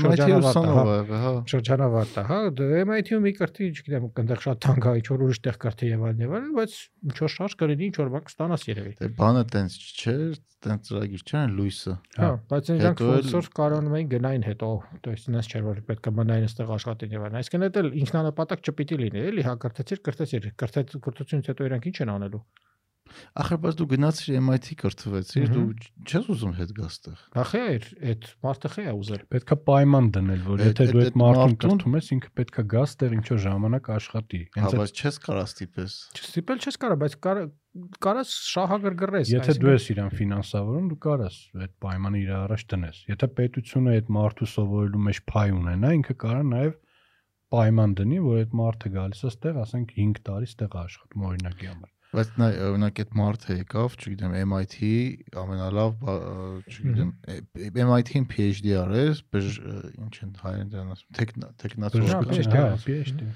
MIT 0.00 0.16
շրջանավարտը, 0.16 0.40
ուսանող 0.40 0.90
է, 0.96 1.20
հա։ 1.26 1.34
շրջանավարտը, 1.52 2.24
հա, 2.32 2.40
դե 2.56 2.70
MIT-ում 2.86 3.22
մի 3.28 3.32
կրթի, 3.36 3.68
չգիտեմ, 3.76 4.08
այնտեղ 4.16 4.42
շատ 4.46 4.60
թանկ 4.66 4.88
է, 4.88 4.96
ինչ 4.96 5.06
որ 5.12 5.24
ուրիշ 5.28 5.40
տեղ 5.46 5.60
կրթի 5.66 5.92
եւ 5.92 6.04
այլն 6.08 6.24
եւ 6.26 6.34
այլն, 6.40 6.50
բայց 6.56 6.76
ինչ 7.06 7.16
որ 7.26 7.32
շարժ 7.36 7.56
կլինի, 7.60 7.86
ինչ 7.92 7.96
որ 8.00 8.12
բան 8.16 8.26
կստանաս 8.26 8.66
երևի։ 8.72 8.92
Դե 8.96 9.08
բանը 9.20 9.42
տենց 9.54 9.76
չէ, 9.86 10.16
տենց 10.66 10.88
ծրագիր 10.88 11.22
չէ, 11.30 11.40
լույսը։ 11.56 11.92
Հա, 12.16 12.28
բայց 12.50 12.68
այնքան 12.74 12.94
Հետո 12.96 13.06
էլ- 13.06 13.26
ֆունկցիոր 13.26 13.48
կարողանում 13.56 13.96
էին 13.96 14.08
գնային 14.16 14.44
հետո, 14.46 14.68
то 15.04 15.08
есть 15.14 15.28
ինձ 15.30 15.46
չէր 15.52 15.62
որ 15.66 15.76
պետք 15.86 16.06
է 16.06 16.12
մնային 16.16 16.46
այստեղ 16.48 16.72
աշխատեն 16.76 17.14
եւ 17.16 17.26
այլն։ 17.26 17.36
Այսինքն 17.36 17.66
դա 17.76 17.82
էլ 17.86 17.90
ինքնանպատակ 18.02 18.64
չպիտի 18.66 18.96
լինի, 19.04 19.19
էլի, 19.29 19.45
հա, 19.47 19.53
կրթեցիր, 19.65 20.01
կրթեցիր, 20.09 20.49
կրթեց 20.61 20.97
կրթությունից 21.07 21.51
հետո 21.53 21.69
իրանք 21.71 21.89
ինչ 21.91 21.97
են 22.05 22.13
անելու։ 22.17 22.43
Ախր 23.41 23.57
բայց 23.63 23.75
դու 23.79 23.85
գնացիր 23.91 24.35
MIT 24.39 24.67
կրթվեցիր, 24.81 25.47
դու 25.51 25.63
չես 26.07 26.27
ուզում 26.31 26.51
հետ 26.59 26.69
գա 26.77 26.85
ստեղ։ 26.91 27.23
Ախի 27.41 27.61
այդ 27.71 27.87
այդ 28.11 28.27
մարդը 28.45 28.69
խե 28.71 28.83
է 28.87 28.93
ուզել։ 29.01 29.23
պետքա 29.35 29.57
պայման 29.67 30.07
դնել, 30.15 30.43
որ 30.47 30.63
եթե 30.63 30.85
դու 30.91 31.01
այդ- 31.01 31.17
մարդուն 31.21 31.55
կրթում 31.63 31.97
ես, 31.99 32.07
ինքը 32.15 32.29
պետքա 32.39 32.63
գա 32.71 32.83
ստեղ 32.87 33.15
ինչ 33.17 33.25
որ 33.31 33.41
ժամանակ 33.47 33.89
աշխատի։ 33.97 34.41
Հա, 34.61 34.69
բայց 34.79 34.93
չես 35.01 35.19
կարա 35.27 35.43
ստիպես։ 35.51 35.97
Չստիպել 36.21 36.61
չես 36.61 36.79
կարա, 36.85 36.95
բայց 37.03 37.17
կարա 37.25 37.43
կարաս 38.05 38.31
շահագրգռես։ 38.51 39.27
Եթե 39.31 39.53
դու 39.59 39.71
ես 39.75 39.85
իրան 39.91 40.09
ֆինանսավորում, 40.21 40.87
դու 40.91 40.99
կարաս 41.07 41.35
այդ 41.65 41.73
պայմանը 41.83 42.17
իր 42.21 42.31
առաջ 42.41 42.63
տնես։ 42.71 42.97
Եթե 43.11 43.27
պետությունը 43.41 43.93
այդ 43.97 44.09
մարդու 44.15 44.49
սովորելու 44.55 45.03
մեջ 45.07 45.19
փայ 45.31 45.45
ունենա, 45.55 45.91
ինքը 45.99 46.15
կարա 46.21 46.41
նաև 46.51 46.73
պայման 47.51 47.95
դնի, 47.99 48.19
որ 48.25 48.43
այդ 48.43 48.53
մարդը 48.61 48.91
գալիս 48.97 49.23
է 49.23 49.31
ստեղ, 49.31 49.57
ասենք 49.65 49.97
5 49.97 50.21
տարի 50.27 50.47
ստեղ 50.51 50.77
աշխատում 50.81 51.25
օրինակի 51.31 51.69
համար։ 51.71 51.89
Բայց 52.11 52.31
նա 52.41 52.47
օրինակ 52.67 52.97
այդ 53.01 53.11
մարդը 53.15 53.55
եկավ, 53.55 53.93
չգիտեմ, 54.01 54.33
MIT 54.51 54.79
ամենալավ, 55.41 56.01
չգիտեմ, 56.67 57.11
MIT-ին 57.87 58.25
PhD 58.33 58.73
արես, 58.81 59.21
բժ 59.31 59.59
ինչ 59.95 60.11
են 60.25 60.33
հայերեն 60.41 60.73
դրան 60.73 60.91
ասում, 60.91 61.13
տեխնա 61.21 61.51
տեխնացուական, 61.63 62.57
հա, 62.57 62.65
PhD։ 62.83 63.29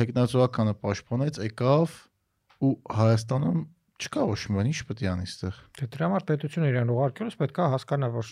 տեխնացուականը 0.00 0.74
պաշտպանեց, 0.86 1.42
եկավ 1.44 1.98
ու 2.62 2.72
Հայաստանում 3.02 3.60
չկա 4.02 4.24
ոչ 4.28 4.38
մի 4.50 4.56
բան, 4.58 4.68
ինչ 4.72 4.80
պետք 4.88 5.02
է 5.02 5.08
անի 5.12 5.24
այդտեղ։ 5.26 5.58
Դե 5.78 5.86
դրա 5.92 6.06
համար 6.08 6.24
պետությունը 6.28 6.68
իրան 6.72 6.90
ուղարկելուց 6.92 7.36
պետք 7.42 7.58
է 7.62 7.66
հասկանա, 7.72 8.08
որ 8.12 8.30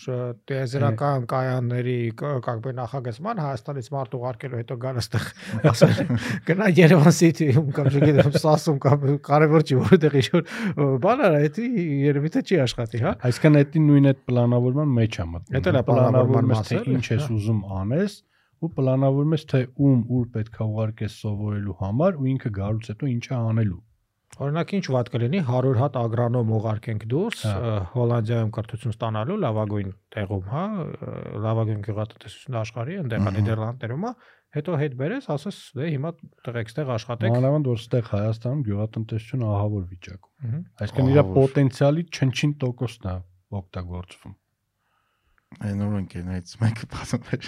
տեզերական 0.51 1.25
դե 1.25 1.29
կայանների 1.31 1.97
կարգբե 2.21 2.73
նախագծման 2.81 3.43
Հայաստանից 3.45 3.91
մարդ 3.95 4.17
ուղարկելու 4.21 4.61
հետո 4.61 4.79
գան 4.85 5.01
այդտեղ 5.01 5.27
ասել 5.71 6.01
գնա 6.51 6.71
Երևան 6.81 7.17
City-ում 7.21 7.71
կամ 7.79 7.91
չգիտեմ 7.91 8.39
Սասում 8.41 8.81
կամ 8.87 9.07
կարևոր 9.31 9.67
չի 9.71 9.79
որտեղ 9.91 10.19
ինչ-որ 10.21 10.45
բան 11.07 11.25
արա, 11.31 11.45
դա 11.61 11.69
երևի 12.11 12.33
թե 12.35 12.45
չի 12.51 12.61
աշխատի, 12.67 13.05
հա։ 13.05 13.15
Այսինքն 13.31 13.61
դա 13.61 13.85
նույն 13.91 14.11
այդ 14.11 14.25
պլանավորման 14.31 14.97
մեջ 15.01 15.21
հա, 15.21 15.25
է 15.25 15.31
մտնում։ 15.35 15.71
Դա 15.71 15.85
պլանավորման 15.91 16.51
մասը 16.51 16.83
ինչ 16.97 17.07
ես 17.11 17.25
հա։ 17.27 17.37
ուզում 17.41 17.63
անես 17.81 18.19
ու 18.61 18.69
պլանավորում 18.77 19.37
ես 19.37 19.45
թե 19.51 19.61
ում 19.81 20.01
ուր 20.17 20.25
պետքա 20.35 20.67
ուղարկես 20.71 21.15
սովորելու 21.23 21.77
համար 21.81 22.19
ու 22.21 22.27
ինքը 22.35 22.51
գալուց 22.59 22.91
հետո 22.93 23.09
ինչա 23.15 23.39
անելու 23.51 23.79
Օրինակ 24.39 24.73
ինչ 24.79 24.85
վատ 24.95 25.09
կլինի 25.11 25.41
100 25.43 25.71
հատ 25.81 25.97
ագրոնոմ 26.01 26.51
ուղարկենք 26.57 27.07
դուրս 27.11 27.41
Հա։ 27.45 27.73
Հոլանդիայում 27.95 28.53
կրթություն 28.57 28.95
ստանալու 28.95 29.39
լավագույն 29.43 29.91
տեղում, 30.15 30.45
հա, 30.51 30.63
լավագույն 31.47 31.81
գյուղատնտեսություն 31.87 32.59
աշխարհի, 32.61 32.99
այնտեղ 33.01 33.25
Ահա։ 33.27 33.33
Նիդերլանդներում 33.37 34.07
է, 34.07 34.13
հետո 34.57 34.79
հետ 34.81 34.95
բերես, 35.01 35.29
ասես 35.35 35.59
դե 35.81 35.91
հիմա 35.95 36.13
տղեկ 36.47 36.71
ստեղ 36.71 36.93
աշխատեք։ 36.95 37.35
Մանավանդ 37.37 37.71
որ 37.71 37.83
ստեղ 37.85 38.09
Հայաստանում 38.11 38.63
գյուղատնտեսությունը 38.71 39.51
ահավոր 39.51 39.85
վիճակում։ 39.91 40.63
Այսինքն 40.87 41.11
իր 41.11 41.23
պոտենցիալի 41.37 42.07
չնչին 42.11 42.55
տոկոսն 42.65 43.11
է 43.11 43.17
օգտագործվում։ 43.61 44.35
Այն 45.59 45.81
նոր 45.83 45.95
ընկերներից 45.99 46.51
մեկը 46.61 46.87
պատմում 46.93 47.31
էր 47.35 47.47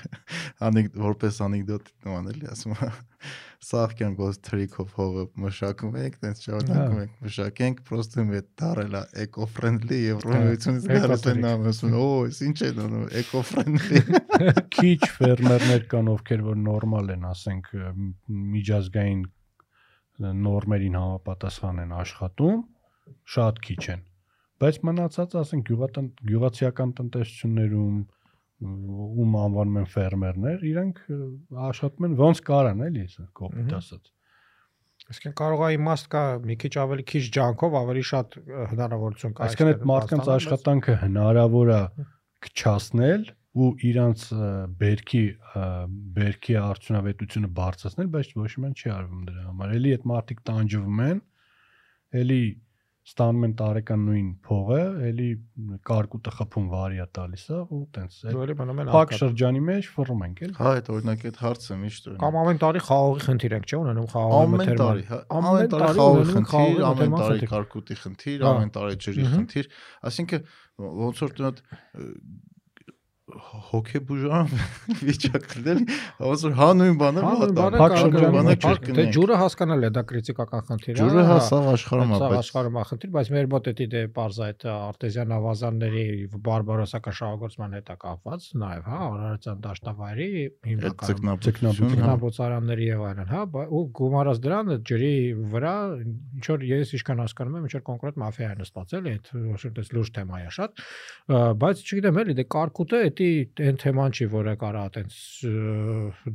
անիկ 0.66 0.96
որպես 1.02 1.36
անեկդոտ 1.46 1.90
նման 2.02 2.30
էլի 2.32 2.48
ասում 2.50 2.72
է 2.74 2.88
սաղքյան 3.62 4.16
գոս 4.18 4.40
թրիկով 4.48 4.96
հողը 4.96 5.24
մշակում 5.44 5.98
ենք, 6.02 6.16
տենց 6.24 6.42
շարունակում 6.46 6.98
ենք 7.02 7.22
մշակենք, 7.26 7.82
պրոստը 7.86 8.24
մի 8.32 8.40
դարելա 8.62 9.02
էկո-ֆրենդլի 9.22 10.00
են 10.02 10.80
էկոտրիկ։ 10.96 11.40
նամ 11.44 11.66
ասում, 11.70 11.96
օ, 12.02 12.08
էս 12.26 12.42
ինչ 12.48 12.58
է 12.58 12.70
դառնում 12.80 13.06
էկո-ֆրենդլի։ 13.22 14.02
Քիչ 14.76 15.00
ֆերմերներ 15.22 15.88
կան, 15.94 16.12
ովքեր 16.16 16.46
որ 16.50 16.62
նորմալ 16.66 17.16
են, 17.16 17.26
ասենք 17.30 17.72
միջազգային 18.58 19.26
նորմերին 20.42 20.98
համապատասխան 20.98 21.84
են 21.86 21.94
աշխատում, 22.02 22.64
շատ 23.36 23.62
քիչ 23.68 23.82
են։ 23.94 24.08
Բայց 24.62 24.76
մնացած, 24.86 25.32
ասենք 25.43 25.68
գյուղատն 25.68 26.09
գյուղացիական 26.28 26.90
տնտեսություններում 26.98 27.97
ում 28.62 29.32
անվանում 29.43 29.78
են 29.80 29.86
ֆերմերներ, 29.90 30.66
իրանք 30.70 31.01
աշխատում 31.66 32.06
են 32.09 32.18
ոնց 32.20 32.43
կարան, 32.47 32.82
էլի, 32.86 33.06
կոպիտ 33.43 33.72
ասած։ 33.78 34.12
Այսինքն 35.10 35.34
կարող 35.40 35.62
է 35.66 35.70
իմաստ 35.74 36.09
կա 36.12 36.22
մի 36.47 36.56
քիչ 36.62 36.72
ավելի 36.82 37.05
քիչ 37.10 37.22
ջանքով 37.36 37.76
ավելի 37.80 38.02
շատ 38.12 38.36
հնարավորություն 38.72 39.32
կա։ 39.34 39.47
Այսինքն 39.48 39.70
այդ 39.72 39.86
մարդկանց 39.90 40.28
աշխատանքը 40.36 40.94
հնարավոր 41.02 41.72
է 41.72 41.80
քչացնել 42.47 43.24
ու 43.52 43.70
իրանց 43.90 44.26
բերքի 44.82 45.24
բերքի 46.16 46.55
արդյունավետությունը 46.62 47.51
բարձրացնել, 47.59 48.12
բայց 48.14 48.30
ոչ 48.39 48.52
մի 48.52 48.62
բան 48.62 48.76
չի 48.78 48.93
արվում 48.94 49.24
դրա 49.28 49.43
համար։ 49.51 49.74
Էլի 49.82 49.93
այդ 49.97 50.06
մարդիկ 50.12 50.44
տանջվում 50.48 51.02
են, 51.09 51.20
էլի 52.22 52.43
ստանում 53.02 53.44
են 53.48 53.52
տարեկան 53.58 54.02
նույն 54.06 54.26
փողը, 54.46 54.76
էլի 55.08 55.28
կարկուտը 55.88 56.32
խփում 56.36 56.66
վարիա 56.70 57.06
տալիս 57.18 57.44
է 57.50 57.56
ու 57.62 57.80
տենց 57.96 58.18
այդ 58.22 58.36
Դուրի 58.36 58.54
մնում 58.60 58.82
են 58.82 58.90
փակ 58.92 59.00
արկա։ 59.02 59.18
շրջանի 59.22 59.62
մեջ 59.66 59.88
ֆռում 59.96 60.22
ենք 60.22 60.42
էլի։ 60.46 60.54
Հա, 60.62 60.70
այդ 60.76 60.90
օրինակ 60.94 61.24
այդ 61.32 61.40
հարցը 61.42 61.78
միշտ 61.82 62.06
օրինակ 62.12 62.22
Կամ 62.22 62.38
ամեն 62.42 62.62
տարի 62.62 62.82
խաղողի 62.86 63.24
խնդիր 63.26 63.56
ենք, 63.58 63.66
չէ՞ 63.72 63.80
ունենում 63.82 64.08
խաղողի 64.12 64.38
ամեն 64.42 64.62
մթերման։ 64.62 64.80
տարի, 64.82 65.04
հա, 65.10 65.18
Ամեն 65.32 65.50
ամեն 65.52 65.72
տարի 65.72 65.82
տարի 65.82 65.98
խաղողի 65.98 66.36
խնդիր, 66.38 66.86
ամեն 66.92 67.18
տարի 67.18 67.50
կարկուտի 67.52 67.98
խնդիր, 68.02 68.38
Հա։ 68.42 68.52
ամեն 68.52 68.72
տարի 68.78 69.00
ջրի 69.02 69.26
խնդիր, 69.32 69.70
այսինքն 70.12 70.46
ոնց 71.02 71.22
որ 71.26 71.36
տնդ 71.42 71.62
հոգեբուժան 73.72 74.48
վիճակ 75.09 75.46
դելի, 75.66 75.84
ոնց 76.22 76.44
որ 76.46 76.54
հա 76.59 76.68
նույն 76.78 76.96
բանը 77.02 77.22
է 78.22 78.42
մեջ 78.48 78.60
փակ- 78.62 78.90
Դե 78.98 79.04
ջուրը 79.16 79.38
հասկանալ 79.42 79.80
է, 79.82 79.90
դա 79.96 80.02
քրիտիկական 80.12 80.62
խնդիր 80.68 80.92
է։ 80.92 80.98
Ջուրը 81.02 81.22
հա 81.22 81.32
հա, 81.32 81.38
սաղ 81.48 81.68
աշխարհում 81.72 82.12
բայց 82.12 82.36
աշխարհում 82.42 82.76
է 82.82 82.84
խնդիր, 82.92 83.10
բայց 83.16 83.30
մեր 83.32 83.46
մոտ 83.52 83.70
էդի 83.72 83.86
դե 83.92 84.02
parz 84.12 84.36
այդ 84.46 84.60
արտեզյան 84.72 85.34
ավազանների 85.38 86.06
բարբարոսական 86.52 87.16
շահագործման 87.22 87.76
հետ 87.78 87.92
է 87.92 87.96
կապված 88.02 88.48
նաև, 88.62 88.86
հա, 88.92 88.98
Արարատյան 89.12 89.59
դաշտավայրի 89.62 90.28
այդ 90.42 90.68
հիմնական 90.72 91.09
ձկնաբուծություն, 91.12 91.92
հա, 92.02 92.16
եւ 92.82 93.02
այլն, 93.12 93.28
հա, 93.32 93.42
ու 93.72 93.82
գումարած 93.98 94.38
դրան 94.42 94.72
ջրի 94.88 95.14
վրա 95.52 95.74
ինչ 96.02 96.44
որ 96.52 96.64
ես 96.72 96.92
ինչքան 96.98 97.22
հասկանում 97.22 97.56
եմ, 97.59 97.66
ինչ 97.68 97.74
որ 97.76 97.84
կոնկրետ 97.88 98.16
մաֆիա 98.22 98.48
է 98.52 98.56
նստած 98.62 98.94
էլի, 98.98 99.12
այդ 99.12 99.30
ոչ 99.52 99.60
որ 99.62 99.72
դες 99.78 99.88
լուրջ 99.96 100.10
թեմա 100.16 100.40
է 100.42 100.50
շատ, 100.56 100.82
բայց 101.62 101.82
չգիտեմ 101.86 102.20
էլի, 102.22 102.36
դե 102.42 102.44
կարկուտը 102.52 103.00
էդի 103.12 103.21
պիտի 103.22 103.68
այն 103.68 103.78
թեման 103.82 104.14
չի, 104.16 104.26
որը 104.32 104.54
կարա 104.60 104.82
այտենց 104.88 105.16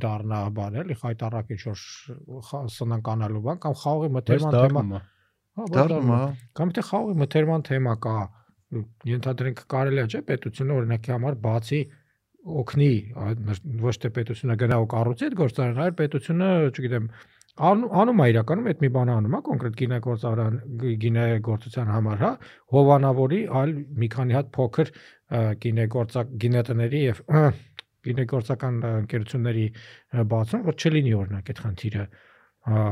դառնա 0.04 0.40
բան 0.58 0.78
էլի, 0.82 0.96
խայտարակ 1.02 1.52
ինչ 1.54 1.62
որ 1.68 1.84
սնանկանալու 2.74 3.44
բան 3.46 3.62
կամ 3.64 3.78
խաղողի 3.82 4.10
մթերման 4.18 4.58
թեմա։ 4.58 5.00
Հա, 5.58 5.68
Դառնում 5.74 6.10
է, 6.10 6.18
հա։ 6.18 6.26
Կամ 6.58 6.74
թե 6.76 6.84
խաղողի 6.88 7.18
մթերման 7.22 7.64
թեմա 7.68 7.94
կա, 8.04 8.18
ենթադրենք 9.08 9.64
կարելի 9.72 10.02
է 10.02 10.06
չէ 10.08 10.20
պետությունը 10.28 10.76
օրինակի 10.78 11.14
համար 11.14 11.38
բացի 11.48 11.80
օգնի 12.62 12.92
ոչ 13.82 13.94
թե 14.04 14.10
պետությունը 14.18 14.56
գնա 14.62 14.78
ու 14.84 14.88
կառուցի 14.92 15.26
այդ 15.28 15.36
գործարանը, 15.40 15.82
այլ 15.84 15.94
պետությունը, 15.98 16.48
չգիտեմ, 16.68 17.08
անում 17.58 18.22
է 18.22 18.26
իրականում 18.32 18.68
այդ 18.70 18.82
մի 18.84 18.90
բան 18.94 19.10
անում 19.14 19.34
է 19.34 19.40
կոնկրետ 19.48 19.78
գինեգործարան 19.80 20.58
գինեգործության 21.02 21.88
համար, 21.94 22.20
հա, 22.22 22.30
հովանավորի 22.74 23.40
այլ 23.60 23.72
մի 23.98 24.08
քանի 24.14 24.36
հատ 24.38 24.52
փոքր 24.54 24.92
գինեգործակ 25.64 26.34
գինետների 26.44 27.02
եւ 27.04 27.22
գինեգործական 28.08 28.80
ընկերությունների 28.88 29.68
բացում, 30.32 30.66
որ 30.68 30.76
չլինի 30.78 31.14
օրինակ 31.18 31.52
այդ 31.52 31.62
խնդիրը։ 31.64 32.04
Ա, 32.68 32.82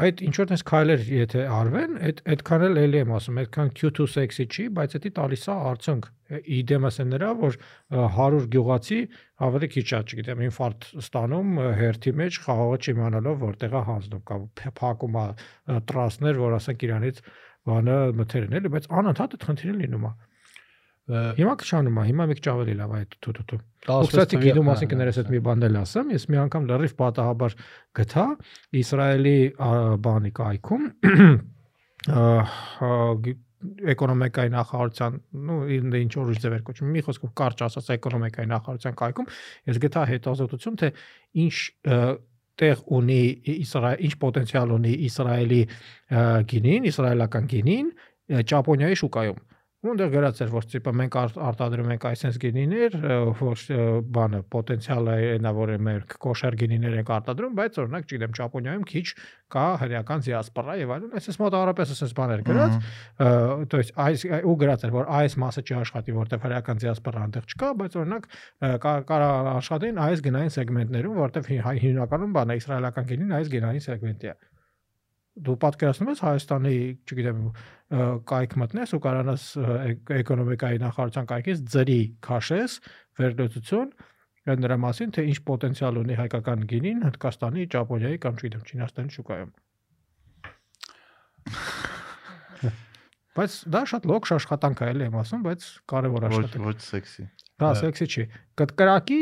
այդ 0.00 0.22
ինչ 0.22 0.34
որ 0.38 0.48
տես 0.50 0.62
քայլեր 0.70 1.02
եթե 1.10 1.44
արվեն, 1.50 1.96
այդ 2.08 2.20
այդքան 2.32 2.64
էլ 2.68 2.80
էլի 2.80 3.00
եմ 3.00 3.12
ասում, 3.16 3.40
այդքան 3.42 3.72
Q2 3.80 4.06
sexy 4.14 4.46
չի, 4.46 4.66
բայց 4.78 4.94
դա 5.04 5.12
տալիս 5.18 5.44
է 5.50 5.56
արդյունք։ 5.70 6.08
Իդեմս 6.60 7.00
է 7.02 7.06
նրա, 7.10 7.30
որ 7.40 7.56
ը, 7.58 8.04
100 8.16 8.40
գյուղացի 8.54 9.00
ավելի 9.50 9.68
քիչ 9.74 9.86
է, 9.90 10.00
չգիտեմ, 10.00 10.42
ինֆարկտ 10.46 10.88
ստանում 11.02 11.60
հերթի 11.80 12.12
մեջ 12.20 12.40
խաղողը 12.46 12.80
չիմանալով 12.86 13.44
որտեղ 13.50 13.74
է 13.74 13.82
հանձնում 13.90 14.24
կամ 14.30 14.48
փակում 14.78 15.20
է 15.20 15.26
տրասներ, 15.90 16.42
որ 16.46 16.58
ասենք 16.60 16.86
իրանից 16.86 17.22
բանը 17.70 17.96
մթերն 18.20 18.58
էլի, 18.60 18.74
բայց 18.78 18.90
անընդհատ 19.00 19.34
այդ 19.36 19.48
խնդիրը 19.50 19.78
լինում 19.80 20.06
է։ 20.06 20.12
Ը, 20.14 20.29
Հիմա 21.10 21.54
քչանում 21.60 21.96
է, 22.00 22.02
հիմա 22.10 22.24
մեկ 22.30 22.40
ճավել 22.46 22.68
է 22.70 22.74
լավ 22.80 22.90
այդ 23.00 23.14
թութու։ 23.24 23.58
16 23.86 24.04
Ուստի 24.06 24.24
թվի- 24.30 24.44
գինու 24.46 24.62
հա, 24.62 24.68
մասին 24.70 24.90
կներես 24.92 25.18
այդ 25.20 25.28
մի 25.34 25.40
բան 25.46 25.64
էլ 25.70 25.76
ասեմ, 25.80 26.10
ես 26.14 26.24
մի 26.30 26.36
անգամ 26.44 26.62
լրիվ 26.70 26.92
պատահաբար 27.00 27.52
գտա 28.00 28.24
Իսրայելի 28.80 29.36
բանի 30.06 30.30
կայքում 30.40 30.84
էկոնոմիկայի 33.60 34.50
նախարարության, 34.54 35.16
ну, 35.36 35.56
ինձ 35.68 35.96
ինչ 36.00 36.12
որ 36.16 36.38
ձև 36.40 36.54
էր 36.56 36.62
կոչում, 36.64 36.92
մի 36.96 37.00
խոսքով 37.04 37.32
կարճ 37.40 37.58
ասած 37.66 37.90
էկոնոմիկայի 37.96 38.48
նախարարության 38.52 38.94
կայքում, 39.00 39.28
ես 39.68 39.80
գտա 39.84 40.04
հետազոտություն, 40.10 40.78
թե 40.80 40.88
ինչ 41.44 41.56
տեղ 42.60 42.80
ունի 43.00 43.20
Իսրայել, 43.60 44.00
ինչ 44.08 44.14
պոտենցիալ 44.24 44.72
ունի 44.80 44.94
Իսրայելի 45.10 45.60
գինին, 46.54 46.88
իսրայելական 46.90 47.44
գինին 47.52 47.92
Ճապոնիայի 48.50 48.96
շուկայում։ 49.00 49.38
Ունդեր 49.85 50.07
գրած 50.09 50.39
էր 50.41 50.49
որ 50.49 50.65
տիպը 50.65 50.91
մենք 50.97 51.15
ար- 51.21 51.35
արտադրում 51.45 51.89
ենք 51.93 52.05
այսպես 52.09 52.37
գինիներ, 52.41 52.95
ը, 53.05 53.17
որ 53.37 53.59
ը, 53.75 53.83
բանը 54.15 54.39
պոտենցիալը 54.55 55.17
այնա 55.35 55.51
որ 55.53 55.71
մեր 55.85 55.99
կոշեր 56.25 56.55
գինիներ 56.61 56.95
ենք 57.03 57.11
արտադրում, 57.17 57.53
բայց 57.59 57.77
օրինակ 57.83 58.07
չգիտեմ 58.09 58.33
Ճապոնիայում 58.39 58.85
քիչ 58.89 59.03
կա 59.53 59.65
հրեական 59.83 60.25
դիասպորա 60.25 60.77
եւ 60.81 60.93
այլն, 60.95 61.13
այսպես 61.21 61.37
մոտավորապես 61.43 61.93
այսպես 61.93 62.15
բաներ 62.17 62.43
գրած, 62.49 62.73
ը, 63.21 63.29
то 63.69 63.77
есть 63.83 63.93
այս 64.07 64.25
ու 64.41 64.57
գրած 64.65 64.87
էր 64.89 64.95
որ 64.97 65.05
այս 65.21 65.37
մասը 65.45 65.65
չի 65.69 65.77
աշխատի, 65.85 66.17
որտեվ 66.17 66.47
հրեական 66.49 66.81
դիասպորա 66.81 67.23
այնտեղ 67.29 67.45
չկա, 67.53 67.69
բայց 67.85 67.99
օրինակ 68.01 68.25
ը, 68.25 68.73
կա- 68.89 68.97
կարա 69.13 69.29
աշխատեն 69.53 70.01
այս 70.09 70.25
գնային 70.25 70.53
սեգմենտներում, 70.57 71.21
որտեվ 71.29 71.51
հի- 71.53 71.61
հայ- 71.69 71.79
հիմնականում 71.85 72.35
բանը 72.41 72.57
իսրայելական 72.65 73.09
գինին 73.13 73.37
այս 73.37 73.53
գնային 73.53 73.85
սեգմենտի 73.85 74.33
է 74.33 74.37
դու 75.46 75.56
պատկերացնում 75.64 76.10
ես 76.12 76.20
Հայաստանի, 76.26 76.76
չգիտեմ, 77.08 77.38
կայք 78.30 78.56
մտնես 78.60 78.94
ու 78.96 79.00
կարանաս 79.06 79.44
էկոնոմիկայի 80.20 80.80
նախարարության 80.84 81.28
կայքից 81.30 81.62
ծրի 81.74 82.00
քաշես 82.26 82.76
վերլուծություն 83.20 83.88
նրա 84.60 84.76
մասին, 84.80 85.10
թե 85.16 85.24
ինչ 85.30 85.38
պոտենցիալ 85.46 86.00
ունի 86.00 86.14
հայկական 86.20 86.62
գինին 86.70 87.02
Հնդկաստանի, 87.06 87.66
Ճապոնիայի 87.74 88.18
կամ 88.24 88.38
չգիտեմ, 88.40 88.62
Չինաստանի 88.70 89.10
շուկայում։ 89.16 89.50
Բայց 93.40 93.52
դա 93.74 93.82
շատ 93.90 94.08
լոքշ 94.10 94.32
աշխատանք 94.36 94.80
է, 94.80 94.88
էլի 94.90 95.04
եմ 95.06 95.16
ասում, 95.20 95.42
բայց 95.46 95.66
կարևոր 95.92 96.24
Ոչ 96.26 96.30
աշխատանք։ 96.30 96.66
ոչ 96.66 96.78
սեքսի։ 96.86 97.24
Դա 97.60 97.68
Հա։ 97.70 97.76
սեքսի 97.76 98.06
չի։ 98.08 98.22
Կտկրակի, 98.56 99.20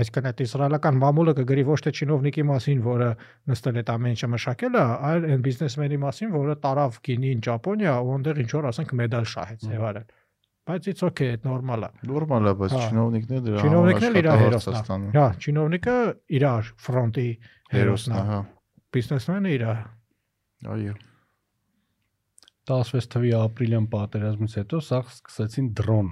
այսինքն 0.00 0.28
այդ 0.30 0.38
իսրայելական 0.46 1.00
մամուլը 1.02 1.32
կգրի 1.36 1.64
ոչ 1.68 1.78
թե 1.84 1.90
չինովնիկի 1.96 2.44
մասին, 2.50 2.78
որը 2.86 3.08
նստել 3.52 3.76
է 3.76 3.82
այդ 3.82 3.90
ամեն 3.94 4.14
ինչը 4.16 4.28
մշակել 4.32 4.78
է, 4.80 4.84
այլ 5.08 5.26
այն 5.26 5.42
բիզնեսմենի 5.46 5.98
մասին, 6.06 6.30
որը 6.36 6.56
տարավ 6.64 6.96
գինին 7.08 7.42
Ճապոնիա 7.46 7.96
ու 8.00 8.14
այնտեղ 8.16 8.40
ինչ 8.46 8.50
որ 8.56 8.68
ասենք 8.72 8.94
մեդալ 9.00 9.28
շահեց 9.36 9.66
եւ 9.76 9.84
այլն։ 9.90 10.08
Բայց 10.66 10.88
it's 10.90 11.04
okay, 11.06 11.28
այդ 11.36 11.44
նորմալ 11.46 11.84
է։ 11.86 11.90
Նորմալ 12.10 12.48
է, 12.50 12.54
բայց 12.58 12.72
Հա։ 12.74 12.86
չինովնիկները 12.86 13.42
դրա 13.46 13.60
Չինովնիկն 13.66 14.06
էլ 14.08 14.16
իր 14.18 14.28
հերոսն 14.40 15.04
է։ 15.06 15.12
Հա, 15.14 15.26
չինովնիկը 15.46 15.94
իր 16.40 16.46
ֆրոնտի 16.86 17.28
Հերոսն 17.76 18.16
է, 18.16 18.18
է։ 18.18 18.24
հա։ 18.32 18.40
Բիզնեսմենը 18.96 19.52
իր 19.56 19.64
Այո։ 20.66 20.96
16 22.66 23.10
թվի 23.14 23.32
ապրիլյան 23.38 23.86
պատերազմից 23.94 24.54
հետո 24.58 24.80
սա 24.82 24.98
սկսեցին 25.06 25.68
դրոն 25.78 26.08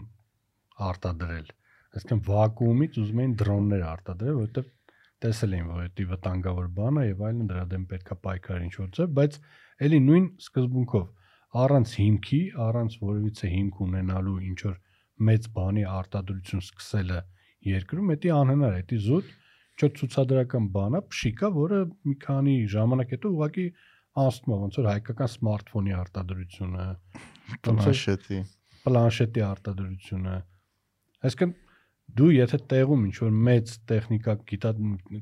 արտադրել։ 0.89 1.51
Այսինքն 1.95 2.23
վակուումից 2.29 2.97
ուզում 3.05 3.21
էին 3.25 3.35
դրոններ 3.41 3.83
արտադրել, 3.89 4.39
որովհետև 4.41 4.71
տեսել 5.25 5.55
էին, 5.55 5.69
որ 5.71 5.91
դա 5.95 6.07
վտանգավոր 6.15 6.67
բան 6.79 6.99
է 7.01 7.05
եւ 7.05 7.23
այլն 7.29 7.51
դրա 7.51 7.65
դեմ 7.75 7.85
պետքա 7.93 8.17
պայքար 8.25 8.65
ինչ 8.65 8.75
որ 8.81 8.89
ձև, 8.99 9.13
բայց 9.19 9.39
ելի 9.85 10.01
նույն 10.09 10.27
սկզբունքով 10.45 11.07
առանց 11.65 11.95
հիմքի, 12.01 12.41
առանց 12.65 12.99
որևիցե 13.05 13.51
հիմք 13.55 13.81
ունենալու 13.85 14.37
ինչ 14.51 14.59
որ 14.65 14.77
մեծ 15.29 15.49
բանի 15.55 15.85
արտադրություն 15.95 16.65
սկսելը 16.65 17.21
երկրում, 17.71 18.13
դա 18.25 18.35
անհնար 18.35 18.75
է, 18.75 18.83
դա 18.91 18.99
զուտ 19.05 19.33
չէ 19.75 19.89
ցուցադրական 19.99 20.67
բան 20.75 20.99
է, 20.99 21.01
փշիկա, 21.15 21.51
որը 21.55 21.79
մի 22.11 22.17
քանի 22.25 22.57
ժամանակ 22.75 23.15
հետո 23.15 23.31
ուղղակի 23.35 23.67
անցնում 24.25 24.55
է 24.55 24.59
ոնց 24.65 24.77
որ 24.81 24.89
հայկական 24.91 25.31
սմարթֆոնի 25.35 25.95
արտադրությունը, 26.01 26.85
ոնց 27.55 27.65
որ 27.65 27.79
Պլանշետի։ 27.79 28.39
պլանշետի 28.85 29.43
արտադրությունը։ 29.49 30.35
Այսինքն 31.25 31.55
դու 32.19 32.31
եթե 32.35 32.61
տեղում 32.71 33.05
ինչ 33.09 33.17
որ 33.25 33.33
մեծ 33.49 33.73
տեխնիկա 33.91 34.35
գիտա 34.51 34.73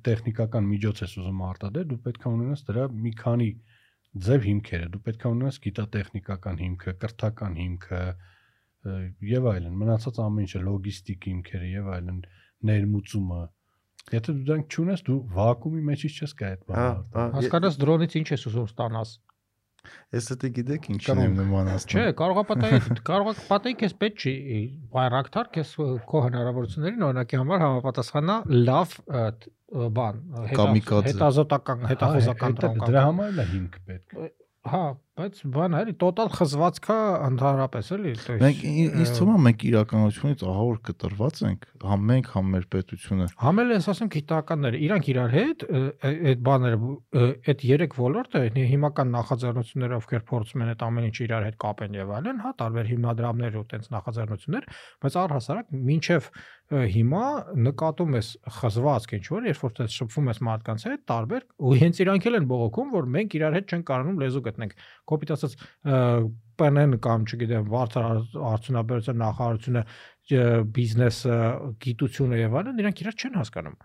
տեխնիկական 0.08 0.68
միջոց 0.72 1.02
ես 1.04 1.14
ուզում 1.22 1.42
արտադրել, 1.48 1.88
դու 1.92 2.00
պետք 2.06 2.26
է 2.26 2.32
ունենաս 2.32 2.64
դրա 2.68 2.86
մի 3.06 3.12
քանի 3.22 3.50
ձև 4.26 4.46
հիմքերը, 4.48 4.88
դու 4.92 5.02
պետք 5.06 5.22
է 5.22 5.32
ունենաս 5.32 5.58
գիտատեխնիկական 5.66 6.62
հիմքը, 6.62 6.94
կրթական 7.02 7.58
հիմքը 7.62 8.02
եւ 9.30 9.48
այլն, 9.52 9.74
մնացած 9.78 10.18
ամեն 10.26 10.46
ինչը 10.48 10.60
լոգիստիկ 10.66 11.26
հիմքերը 11.30 11.68
եւ 11.70 11.90
այլն, 11.96 12.22
ներմուծումը։ 12.66 13.42
Եթե 14.12 14.34
դու 14.34 14.46
դրանք 14.48 14.74
չունես, 14.74 15.04
դու 15.06 15.18
վակուումի 15.36 15.82
մեջից 15.86 16.16
չես 16.18 16.32
գա 16.40 16.48
այդ 16.52 16.64
Հա, 16.66 16.86
բանը։ 17.12 17.22
հա, 17.22 17.26
հասկանաս 17.36 17.78
դրոնից 17.82 18.16
ինչ 18.18 18.28
ես 18.32 18.46
ուզում 18.50 18.66
ստանաս։ 18.72 19.12
Ես 20.12 20.28
դա 20.42 20.48
գիտեք 20.56 20.84
ինչն 20.92 21.06
Կարող- 21.08 21.24
եմ 21.26 21.34
նման 21.40 21.68
Չէ, 21.72 21.76
ասում։ 21.78 22.12
կարող 22.20 22.38
է 22.42 22.44
պատահի, 22.50 22.80
կարող 23.08 23.30
է 23.32 23.34
պատահի 23.48 23.76
քեզ 23.82 23.94
պետք 24.02 24.22
չի 24.22 24.34
բայրակտար, 24.96 25.48
քեզ 25.56 25.72
քո 26.12 26.22
հնարավորություններին 26.26 27.06
օրինակի 27.08 27.40
համար 27.42 27.64
համապատասխանա 27.66 28.36
լավ 28.68 28.94
բան, 29.96 30.20
հետազոտական, 30.52 31.84
հետախուզական 31.92 32.56
Հետա- 32.56 32.70
դրոն 32.72 32.86
Դրա 32.92 33.02
համար 33.08 33.28
էլ 33.32 33.42
է 33.42 33.46
հիմք 33.52 33.78
պետք։ 33.88 34.16
Հա, 34.72 34.82
բայց 35.22 35.40
բան 35.54 35.76
էլի 35.78 35.92
տոտալ 36.02 36.30
խզվածքա 36.34 36.96
ընդհանրապես 37.28 37.90
էլի 37.96 38.12
այս 38.12 38.24
մենք 38.42 38.62
ինձ 38.72 39.12
թվում 39.18 39.36
է 39.38 39.42
մենք 39.46 39.64
իրականությունից 39.68 40.42
ահա 40.52 40.64
որ 40.68 40.80
կտրված 40.88 41.42
ենք 41.46 41.66
համ 41.92 42.06
մենք 42.10 42.30
համ 42.32 42.48
մեր 42.52 42.66
պետությունը 42.72 43.28
համ 43.42 43.62
էլ 43.62 43.72
ես 43.76 43.88
ասեմ 43.92 44.10
գիտականները 44.16 44.80
իրանք 44.86 45.10
իրար 45.12 45.36
հետ 45.36 45.64
այդ 46.10 46.42
բաները 46.48 46.80
այդ 47.52 47.64
երեք 47.70 47.96
ոլորտը 48.02 48.42
հիմական 48.72 49.12
նախաձեռնությունները 49.16 49.98
ովքեր 50.02 50.24
փորձում 50.32 50.64
են 50.66 50.72
այդ 50.72 50.84
ամեն 50.88 51.08
ինչ 51.12 51.16
իրար 51.22 51.46
հետ 51.48 51.58
կապեն 51.62 51.98
եւ 52.02 52.12
այլն 52.18 52.42
հա 52.42 52.52
տարբեր 52.62 52.90
հիմնադրամներ 52.92 53.58
ու 53.62 53.66
տենց 53.72 53.88
նախաձեռնություններ 53.92 54.68
բայց 55.02 55.18
առհասարակ 55.22 55.72
մինչեւ 55.92 56.30
հիմա 56.72 57.24
նկատում 57.66 58.14
ես 58.16 58.28
խզվածք 58.56 59.14
ինչ 59.18 59.24
որ 59.32 59.48
երբ 59.50 59.62
որ 59.62 59.72
դες 59.76 59.96
շփվում 59.98 60.30
ես 60.32 60.40
մարդկանց 60.46 60.84
հետ 60.88 61.02
տարբեր 61.12 61.44
ու 61.68 61.74
հենց 61.82 62.00
իրանք 62.02 62.28
էլ 62.30 62.38
են 62.38 62.46
բողոքում 62.52 62.94
որ 62.96 63.08
մենք 63.16 63.36
իրար 63.36 63.56
հետ 63.58 63.72
չենք 63.72 63.86
կարողանում 63.90 64.22
լեզու 64.22 64.44
գտնենք 64.46 64.72
Կոպիտ 65.12 65.32
ասած 65.36 65.56
ՊՆ-ն 66.62 66.98
կամ 67.06 67.24
չգիտեմ, 67.28 67.72
արդյունաբերության 68.52 69.18
նախարարությունը 69.22 69.82
բիզնեսը, 70.76 71.38
գիտությունը 71.82 72.38
եւ 72.42 72.54
այլն, 72.62 72.82
իրանք 72.82 73.02
իրար 73.02 73.16
չեն 73.22 73.38
հասկանում։ 73.42 73.76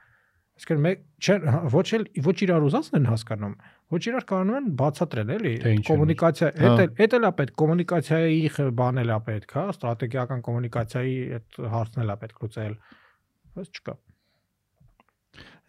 Այսինքն 0.58 0.80
մեկ 0.84 1.02
չեն 1.22 1.44
հա, 1.54 1.58
ոչ 1.70 1.84
էլ 1.98 2.04
ոչ 2.26 2.34
իրար 2.48 2.64
ուզածն 2.68 2.96
են 2.98 3.08
հասկանում, 3.12 3.52
ոչ 3.94 4.00
իրար 4.10 4.24
կարողանում 4.32 4.56
են 4.58 4.70
բացատրել, 4.80 5.34
էլի։ 5.38 5.52
Կոմունիկացիա, 5.90 6.48
Հա։ 6.58 6.72
էդ 6.72 6.82
էլ 6.82 7.04
էդ 7.06 7.16
էլ 7.18 7.28
է 7.28 7.32
պետք, 7.38 7.54
կոմունիկացիայի 7.62 8.40
խ- 8.58 8.66
բան 8.82 9.02
էլ 9.04 9.12
է 9.14 9.20
պետք, 9.28 9.54
հա, 9.58 9.66
ստրատեգիական 9.78 10.42
կոմունիկացիայի 10.48 11.14
այդ 11.38 11.60
հարցն 11.78 12.04
էլ 12.08 12.10
է 12.10 12.18
պետք 12.26 12.42
լուծել։ 12.48 12.76
Բայց 13.58 13.78
չկա։ 13.78 13.96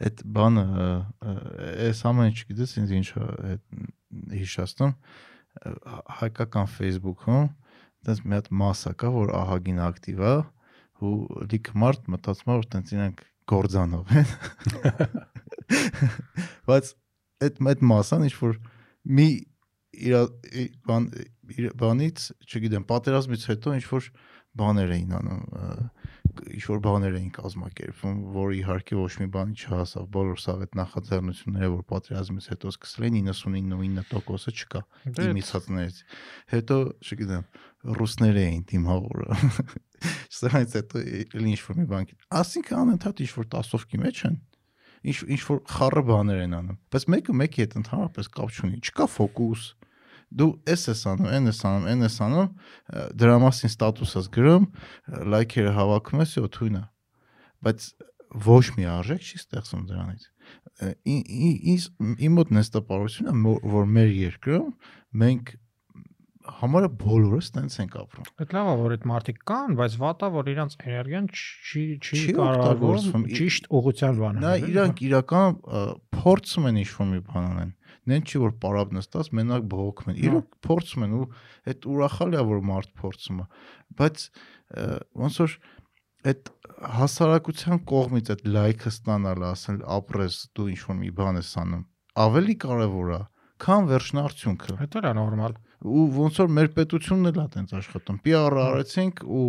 Այդ 0.09 0.20
բանը 0.39 0.64
այս 1.89 2.01
ամեն 2.09 2.28
ինչ 2.32 2.40
գիտես 2.48 2.72
ինձ 2.80 2.90
ինչ 2.98 3.09
այդ 3.18 3.62
հիշացնում 4.39 4.93
հայկական 6.20 6.70
Facebook-ում 6.74 7.51
դες 8.06 8.22
մի 8.24 8.39
հատ 8.39 8.51
մասա 8.62 8.94
կա 9.01 9.10
որ 9.14 9.35
ահագին 9.39 9.82
ակտիվ 9.89 10.22
է 10.28 10.35
ու 11.09 11.14
լիք 11.52 11.72
մարդ 11.82 12.09
մտածում 12.14 12.52
է 12.52 12.56
որ 12.59 12.68
տենց 12.74 12.94
իրանք 12.94 13.22
գործանով 13.52 14.14
են 14.20 14.32
բայց 16.68 16.93
այդ 17.48 17.62
այդ 17.72 17.85
մասան 17.93 18.26
ինչ 18.28 18.35
որ 18.39 18.59
մի 19.18 19.28
իր 19.98 20.14
բան 20.86 21.06
իր 21.59 21.68
բանից, 21.80 22.24
չգիտեմ, 22.44 22.85
պատերազմից 22.89 23.47
հետո 23.48 23.74
ինչ 23.78 23.85
որ 23.89 24.09
բաներ 24.59 24.93
էին 24.97 25.14
անում, 25.18 25.44
ինչ 26.55 26.64
որ 26.68 26.80
բաներ 26.84 27.16
էին 27.18 27.30
կազմակերպվում, 27.36 28.18
որ 28.34 28.55
իհարկե 28.59 28.98
ոչ 28.98 29.12
մի 29.20 29.28
բանի 29.34 29.56
չհասավ, 29.59 30.09
բոլոր 30.16 30.40
սովետ 30.44 30.76
նախաձեռնությունները, 30.78 31.70
որ 31.74 31.84
պատերազմից 31.92 32.48
հետո 32.52 32.72
սկսել 32.74 33.06
էին 33.09 33.30
99.9%-ը 33.32 34.55
չկա 34.59 34.82
Դե 35.18 35.28
իմիցածներից։ 35.28 36.02
Հետո, 36.55 36.78
չգիտեմ, 37.09 37.46
ռուսները 37.98 38.44
էին 38.48 38.64
դիմավորը։ 38.72 39.40
Սրանից 40.38 40.76
հետո 40.78 41.05
էլի 41.38 41.55
ինչ 41.56 41.62
որ 41.68 41.78
մի 41.78 41.88
բան։ 41.92 42.12
Ասինքն 42.38 42.82
անընդհատ 42.82 43.24
ինչ 43.24 43.32
որ 43.38 43.50
տասովքի 43.55 44.02
մեջ 44.05 44.22
են 44.28 44.38
ինչ 45.06 45.18
ինչ 45.30 45.42
որ 45.46 45.60
խառը 45.70 46.02
բաներ 46.09 46.40
են 46.44 46.55
անում 46.59 46.78
բայց 46.92 47.05
մեկը 47.14 47.34
մեկի 47.38 47.62
հետ 47.62 47.76
ընդհանրապես 47.80 48.30
կապ 48.34 48.55
չունի 48.59 48.80
չկա 48.82 49.06
ֆոկուս 49.14 49.66
դու 50.28 50.50
էս 50.68 50.84
ես 50.90 51.02
անում, 51.12 51.28
այն 51.36 51.50
ես 51.50 51.60
անում, 51.68 51.86
այն 51.92 52.05
ես 52.06 52.18
անում, 52.26 52.48
դրա 53.20 53.36
մասին 53.44 53.72
ստատուս 53.72 54.16
ես 54.18 54.28
գրում, 54.34 54.66
լայքերը 55.34 55.72
հավաքում 55.78 56.24
ես 56.24 56.34
ու 56.42 56.50
թույնա։ 56.59 56.82
Բայց 57.68 57.86
ոչ 58.48 58.64
մի 58.76 58.84
արժեք 58.92 59.24
չի 59.24 59.40
ստեղծում 59.42 59.86
դրանից։ 59.88 60.26
Իս 61.09 61.88
իմ 62.28 62.36
մոտ 62.38 62.52
նստապարությունը, 62.59 63.55
որ 63.72 63.88
մեր 63.96 64.12
երկրում 64.18 64.68
մենք 65.22 65.56
համարը 66.59 66.88
բոլորս 67.00 67.50
տենց 67.55 67.76
ենք 67.82 67.96
ապրում։ 68.02 68.28
Այդ 68.42 68.52
լավ 68.56 68.68
է 68.68 68.76
որ 68.80 68.94
այդ 68.96 69.05
մարդիկ 69.10 69.40
կան, 69.50 69.74
բայց 69.78 69.96
վատա 70.02 70.30
որ 70.36 70.50
իրանց 70.52 70.76
էներգիան 70.78 71.26
չի 71.38 71.82
չի 71.98 72.22
կարողանում 72.38 73.26
ճիշտ 73.38 73.68
ուղղության 73.78 74.20
բանը։ 74.22 74.44
Նա 74.44 74.52
իրանք 74.68 75.02
իրական 75.09 75.59
ը, 75.59 75.82
փորձում 76.18 76.68
են 76.70 76.80
ինչ-որ 76.84 77.10
մի 77.12 77.20
բան 77.28 77.48
անեն։ 77.48 77.74
Նեն 78.09 78.24
չի 78.28 78.40
որ 78.44 78.52
պարապ 78.62 78.94
նստած 78.98 79.30
մենակ 79.39 79.66
բողոքում 79.72 80.12
են։ 80.12 80.20
Իրոք 80.28 80.59
փորձում 80.68 81.05
են 81.06 81.16
ու 81.18 81.26
այդ 81.72 81.89
ուրախալիա 81.93 82.44
որ 82.48 82.62
մարդ 82.68 82.93
փորձում 83.02 83.43
է, 83.43 83.47
բայց 83.98 84.24
ոնց 85.22 85.40
որ 85.43 85.56
այդ 86.28 86.51
հասարակության 86.98 87.80
կողմից 87.89 88.30
այդ 88.35 88.44
լայքը 88.59 88.93
ստանալը, 88.93 89.48
ասել 89.55 89.78
ապրես 89.98 90.39
դու 90.59 90.68
ինչ 90.74 90.80
որ 90.89 90.97
մի 90.98 91.10
բան 91.18 91.39
ես 91.39 91.52
անում, 91.62 91.85
ավելի 92.24 92.56
կարևոր 92.64 93.12
է, 93.14 93.20
քան 93.62 93.89
վերջնարդյունքը։ 93.93 94.76
Դա 94.94 95.02
լա 95.05 95.12
նորմալ։ 95.18 95.56
Ու 95.78 96.05
ոնց 96.18 96.40
որ 96.43 96.48
մեր 96.59 96.68
պետությունն 96.74 97.30
էլ 97.30 97.39
է 97.39 97.47
տենց 97.55 97.74
աշխատում։ 97.78 98.18
PR-ը 98.26 98.62
արեցինք 98.68 99.22
ու 99.24 99.43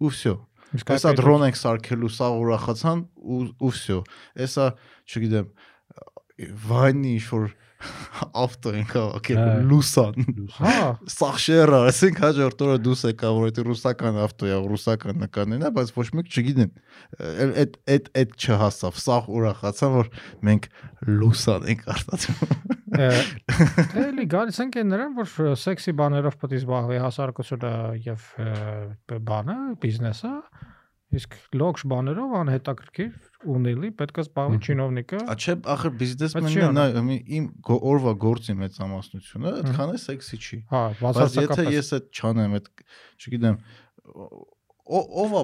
ու 0.00 0.10
վсё։ 0.10 0.34
Այսա 0.70 1.12
դրոն 1.18 1.46
ենք 1.48 1.58
սարքելու, 1.60 2.10
սա 2.16 2.28
ուրախացան 2.40 3.00
ու 3.20 3.40
ու 3.60 3.72
վсё։ 3.74 3.98
Էսա, 4.46 4.66
չգիտեմ, 5.10 5.48
վայնի 6.70 7.14
ինչ 7.16 7.24
որ 7.34 7.48
ավտո 8.40 8.72
հավաքել, 8.90 9.38
Հա։ 9.40 9.52
լուսան։ 9.70 10.26
Հա, 10.56 10.72
Սա 11.14 11.30
շերը, 11.44 11.80
ասենք 11.90 12.20
հաջորդ 12.24 12.64
օրը 12.66 12.78
դուս 12.84 13.04
եկա, 13.10 13.30
որ 13.36 13.52
դա 13.56 13.64
ռուսական 13.68 14.18
ավտո 14.24 14.50
է, 14.50 14.58
ռուսական 14.70 15.20
նկարներն 15.24 15.66
է, 15.68 15.72
բայց 15.78 15.92
ոչ 15.96 16.06
մեկ 16.18 16.30
չգիտեն։ 16.30 16.72
Էլ 17.46 17.54
այդ 17.64 17.78
այդ 17.94 18.10
այդ 18.20 18.34
չհասավ, 18.40 19.00
սա 19.00 19.18
ուրախացան, 19.40 19.94
որ 19.96 20.10
մենք 20.50 20.68
լուսան 21.20 21.68
ենք 21.74 21.86
արտադրում։ 21.94 22.78
էլի 24.04 24.26
գալիս 24.34 24.60
ենք 24.64 24.78
այն 24.80 24.90
նրան, 24.90 25.12
որ 25.20 25.56
սեքսի 25.62 25.94
բաներով 26.00 26.36
պետք 26.40 26.56
է 26.56 26.60
զբաղվի 26.60 26.98
հասարակությունը 27.04 27.72
եւ 28.06 28.26
բանը, 29.30 29.58
բիզնեսը, 29.84 30.32
իսկ 31.10 31.36
լոքշ 31.58 31.82
բաներով 31.90 32.34
անհետաքրքիր 32.40 33.46
ունելի 33.54 33.90
պետք 33.98 34.20
է 34.20 34.24
զբաղվի 34.24 34.58
չինովնիկը։ 34.66 35.20
Ա 35.26 35.34
չէ, 35.40 35.54
ախր 35.74 35.94
բիզնեսմենն 36.00 36.78
նա 36.78 36.84
իմ 37.40 37.48
օրվա 37.90 38.12
գործի 38.24 38.56
մեծամասնությունը 38.60 39.54
այդքան 39.60 39.94
է 39.96 40.00
սեքսի 40.04 40.40
չի։ 40.40 40.58
Հա, 40.70 40.82
Բայց 41.00 41.38
եթե 41.40 41.66
ես 41.74 41.92
այդ 41.98 42.08
չանեմ, 42.20 42.56
այդ 42.60 42.70
չգիտեմ, 43.24 43.58
ով 44.90 45.34
է 45.38 45.42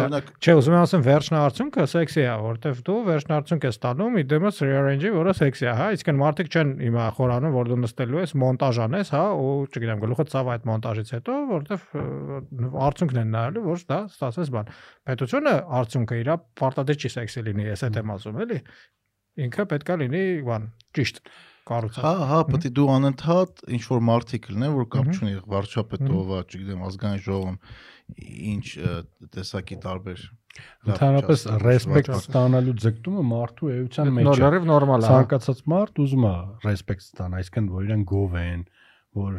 օրինակ 0.00 0.28
Չէ, 0.40 0.54
ուզում 0.60 0.74
եմ 0.76 0.84
ասեմ 0.84 1.02
վերջնարդյունքը 1.06 1.86
սեքսի 1.90 2.22
է, 2.22 2.34
որովհետև 2.44 2.82
դու 2.86 2.98
վերջնարդյունք 3.08 3.66
ես 3.66 3.78
տանում 3.84 4.18
իդեմս 4.20 4.60
rearrange-ի, 4.66 5.12
որը 5.16 5.34
սեքսի 5.40 5.66
է, 5.66 5.74
հա, 5.80 5.88
իսկ 5.96 6.10
այն 6.10 6.20
մարդիկ 6.20 6.50
չեն 6.54 6.72
հիմա 6.84 7.08
խորանում, 7.18 7.56
որ 7.58 7.70
դու 7.70 7.80
նստելու 7.84 8.20
ես, 8.20 8.34
մոնտաժ 8.44 8.80
անես, 8.86 9.12
հա, 9.16 9.24
ու 9.40 9.50
չգիտեմ, 9.70 10.02
գլուխը 10.06 10.26
ցավ 10.30 10.52
այդ 10.54 10.70
մոնտաժից 10.70 11.12
հետո, 11.18 11.40
որովհետև 11.50 12.80
արդյունքն 12.86 13.20
են 13.20 13.34
նայելու, 13.34 13.66
որ 13.66 13.84
դա 13.90 14.00
ստացես 14.10 14.54
բան։ 14.54 14.72
Պետությունը 15.10 15.54
արդյունքը 15.80 16.20
իրա 16.20 16.40
պարտադիր 16.60 17.00
չի 17.00 17.12
սեքսի 17.16 17.46
լինի, 17.50 17.68
ես 17.70 17.86
այդ 17.90 18.00
եմ 18.00 18.14
ասում, 18.16 18.42
էլի։ 18.46 18.60
Ինքը 19.40 19.64
պետքա 19.70 19.94
լինի, 20.00 20.24
բան, 20.46 20.64
ճիշտ 20.96 21.20
կառուցած։ 21.70 22.04
Հա, 22.04 22.12
հա, 22.30 22.38
պետք 22.50 22.66
է 22.66 22.72
դու 22.76 22.86
անընդհատ 22.96 23.62
ինչ 23.76 23.82
որ 23.90 24.02
մարտիկ 24.08 24.48
լինեն, 24.50 24.74
որ 24.74 24.86
կապ 24.94 25.10
չունի 25.14 25.34
վարչապետ 25.54 26.02
Մհմ։ 26.06 26.18
ով 26.20 26.32
է, 26.34 26.40
չգիտեմ, 26.50 26.82
ազգային 26.88 27.22
ժողովում 27.26 27.58
ինչ 28.50 28.64
տեսակի 29.36 29.80
տարբեր 29.86 30.28
Ընդհանրապես 30.90 31.42
ռեսպեկտ 31.62 32.10
ստանալու 32.16 32.74
ձգտումը 32.82 33.22
մարդու 33.30 33.68
էության 33.74 34.10
մեջ 34.16 34.30
է։ 34.30 34.40
լրիվ 34.44 34.64
նորմալ 34.70 35.04
է։ 35.04 35.06
հա։ 35.06 35.18
Ցանկացած 35.20 35.60
մարդ 35.72 36.00
ուզում 36.04 36.26
է 36.26 36.32
ռեսպեկտ 36.64 37.04
ստանա, 37.06 37.42
այսինքն 37.42 37.68
որ 37.74 37.86
իրեն 37.86 38.02
գով 38.10 38.34
են, 38.40 38.64
որ 39.20 39.38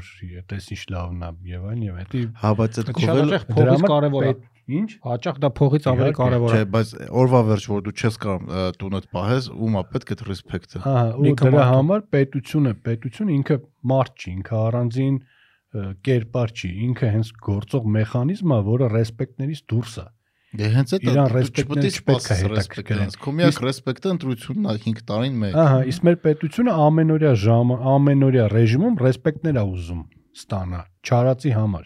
տես 0.51 0.69
ինչ 0.75 0.81
լավն 0.95 1.25
է 1.27 1.31
եւ 1.51 1.67
այլն 1.71 1.83
եւ 1.87 1.99
հետի 2.01 2.23
Հա, 2.41 2.53
բայց 2.61 2.79
այդ 2.81 2.93
հաճախ 3.01 3.45
փողից 3.51 3.85
կարևոր 3.91 4.29
է։ 4.31 4.33
Ինչ։ 4.71 4.89
Հաճախ 5.03 5.37
դա 5.41 5.49
փողից 5.57 5.85
ավելի 5.91 6.11
կարևոր 6.15 6.53
Չէ, 6.55 6.59
է։ 6.61 6.67
բայց 6.71 6.91
օրվա 7.21 7.39
վերջ 7.47 7.63
որ 7.71 7.81
դու 7.87 7.93
չես 7.97 8.17
կարող 8.23 8.51
տունդ 8.81 9.07
պահես, 9.15 9.47
ում 9.51 9.75
է 9.75 9.83
պետք 9.91 10.13
այդ 10.15 10.21
ռեսպեկտը։ 10.31 10.81
Ահա, 10.91 11.01
ու 11.17 11.33
դրա 11.41 11.65
համար 11.71 12.03
պետությունը, 12.15 12.73
պետությունը 12.87 13.35
ինքը 13.41 13.57
մարդ 13.91 14.21
չի, 14.21 14.29
ինքը 14.37 14.59
առանձին 14.61 15.17
ը, 15.17 15.40
կերպար 15.71 16.51
չի, 16.51 16.69
ինքը 16.87 17.11
հենց 17.15 17.29
գործող 17.45 17.85
մեխանիզմ 17.95 18.51
է, 18.51 18.59
որը 18.67 18.89
ռեսպեկտներից 18.91 19.61
դուրս 19.71 19.93
է։ 20.01 20.07
Դե 20.51 20.67
հենց 20.67 20.93
այդ 20.97 21.05
Իրան 21.07 21.29
ռեսպեկտները 21.31 21.89
չպետք 21.95 22.25
է 22.27 22.35
հետաքրքրեն։ 22.41 23.13
Քո 23.23 23.33
միակ 23.37 23.59
ռեսպեկտը 23.65 24.09
ընտրությունն 24.11 24.65
է 24.67 24.73
5 24.83 25.03
տարին 25.11 25.37
մեկ։ 25.43 25.53
Ահա, 25.61 25.77
իսկ 25.91 26.07
մեր 26.07 26.17
պետությունը 26.25 26.73
ամենօրյա 26.85 27.31
ժամը, 27.45 27.77
ամենօրյա 27.91 28.47
ռեժիմում 28.51 28.97
ռեսպեկտներ 29.05 29.59
է 29.61 29.63
ուզում 29.71 30.01
ստանա 30.41 30.81
չարացի 31.07 31.53
համար։ 31.55 31.85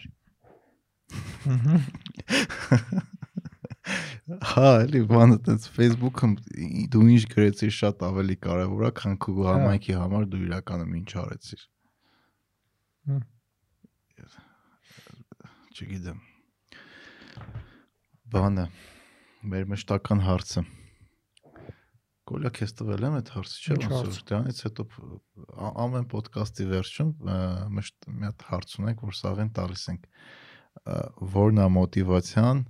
Հա, 4.26 4.70
էլի 4.82 5.00
բանը 5.06 5.36
տես 5.46 5.68
Facebook-ում 5.76 6.32
դու 6.90 7.04
ինչ 7.14 7.22
գրեցիր 7.30 7.72
շատ 7.76 8.02
ավելի 8.08 8.36
կարևոր 8.42 8.88
է, 8.88 8.90
քան 8.98 9.14
քո 9.22 9.34
Հա։ 9.36 9.52
համայնքի 9.54 9.94
համար 10.00 10.26
դու 10.32 10.42
իրականում 10.48 10.96
ինչ 10.98 11.10
արեցիր։ 11.22 11.62
Հմ։ 13.06 13.20
Չգիտեմ։ 15.76 16.20
Բանը 18.32 18.62
մեր 19.52 19.66
մշտական 19.72 20.22
հարցը։ 20.24 20.62
Կոլա 22.26 22.50
քեզ 22.56 22.72
տվել 22.78 23.04
եմ 23.06 23.16
այդ 23.18 23.28
հարցը, 23.34 23.58
չէ՞ 23.60 23.76
ոնց 23.92 24.16
դրանից 24.30 24.62
հետո 24.66 24.86
ամեն 25.84 26.08
ոդկասթի 26.14 26.66
վերջում 26.72 27.10
ա, 27.28 27.36
մշտ 27.76 28.08
մի 28.08 28.26
հատ 28.26 28.46
հարց 28.48 28.72
ունենք, 28.80 29.04
որ 29.06 29.18
սաղեն 29.20 29.52
տալիս 29.60 29.84
ենք։ 29.92 30.08
Որն 31.36 31.62
է 31.62 31.68
մոտիվացիան 31.76 32.64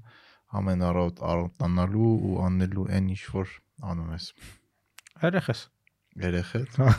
ամենառոտ 0.60 1.24
առոտանալու 1.30 2.12
ու 2.26 2.36
անելու 2.50 2.90
այն 2.98 3.08
ինչ 3.14 3.22
որ 3.38 3.56
անում 3.94 4.12
ես։ 4.16 4.28
Երեխես։ 5.24 5.64
Երեխեք։ 6.26 6.76
Հա։ 6.80 6.92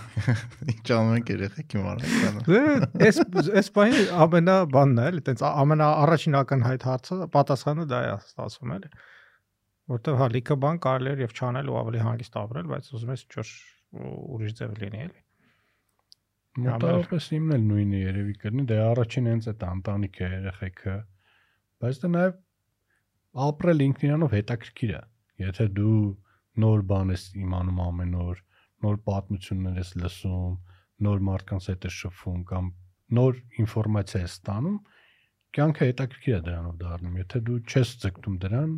Ինչ 0.71 0.87
անում 0.93 1.13
ենք 1.17 1.29
երեխեքի 1.33 1.79
մարդ։ 1.81 2.47
Դե 2.47 2.59
էս 3.07 3.19
էս 3.61 3.69
բանի 3.77 4.01
ամենա 4.25 4.57
բանն 4.73 5.01
է, 5.01 5.05
էլի, 5.11 5.23
տենց 5.29 5.43
ամենա 5.47 5.87
առաջին 6.03 6.37
ակնհայտ 6.41 6.85
հարցը, 6.87 7.17
պատասխանը 7.33 7.85
դա 7.89 8.01
է 8.05 8.11
ստացվում, 8.17 8.73
էլի։ 8.77 8.91
Որտեվ 9.93 10.19
հա 10.21 10.27
լիքը 10.35 10.57
բան 10.67 10.79
կարելի 10.85 11.09
է 11.09 11.25
եւ 11.25 11.33
չանել 11.37 11.71
ու 11.71 11.77
ավելի 11.81 12.03
հանգիստ 12.05 12.37
ապրել, 12.43 12.69
բայց 12.73 12.91
ուզում 12.97 13.13
ես 13.15 13.23
ինչ-որ 13.27 13.51
ուրիշ 14.37 14.55
ձև 14.57 14.77
լինի, 14.83 15.01
էլի։ 15.07 15.21
Մոտավորապես 16.57 17.29
իմն 17.37 17.55
էլ 17.57 17.65
նույնը 17.71 17.99
երևի 18.01 18.35
կլինի, 18.41 18.63
դե 18.69 18.77
առաջին 18.87 19.29
հենց 19.31 19.47
այդ 19.51 19.65
ընտանիքը, 19.67 20.29
երեխեքը, 20.37 20.95
բայց 21.83 21.99
դա 22.03 22.09
նաև 22.17 22.37
ապրել 23.47 23.83
ինքն 23.87 24.07
իրանով 24.07 24.35
հետաքրքիր 24.37 24.93
է։ 24.97 25.01
Եթե 25.45 25.67
դու 25.77 25.99
նոր 26.63 26.83
բան 26.91 27.13
ես 27.13 27.25
իմանում 27.37 27.81
ամեն 27.87 28.15
օր, 28.25 28.41
նոր 28.85 28.99
պատմություններ 29.07 29.79
ես 29.81 29.91
լսում, 30.01 30.57
նոր 31.07 31.23
մարդկանց 31.27 31.69
հետ 31.71 31.87
ես 31.87 31.97
շփվում 32.03 32.43
կամ 32.51 32.69
նոր 33.17 33.39
ինֆորմացիա 33.63 34.21
ես 34.23 34.35
ստանում, 34.37 34.77
կյանքը 35.57 35.87
հետաքրքիր 35.87 36.37
է 36.37 36.41
դրանով 36.47 36.75
դառնում։ 36.81 37.17
Եթե 37.21 37.41
դու 37.47 37.59
չես 37.67 37.93
ձգտում 38.03 38.35
դրան, 38.43 38.75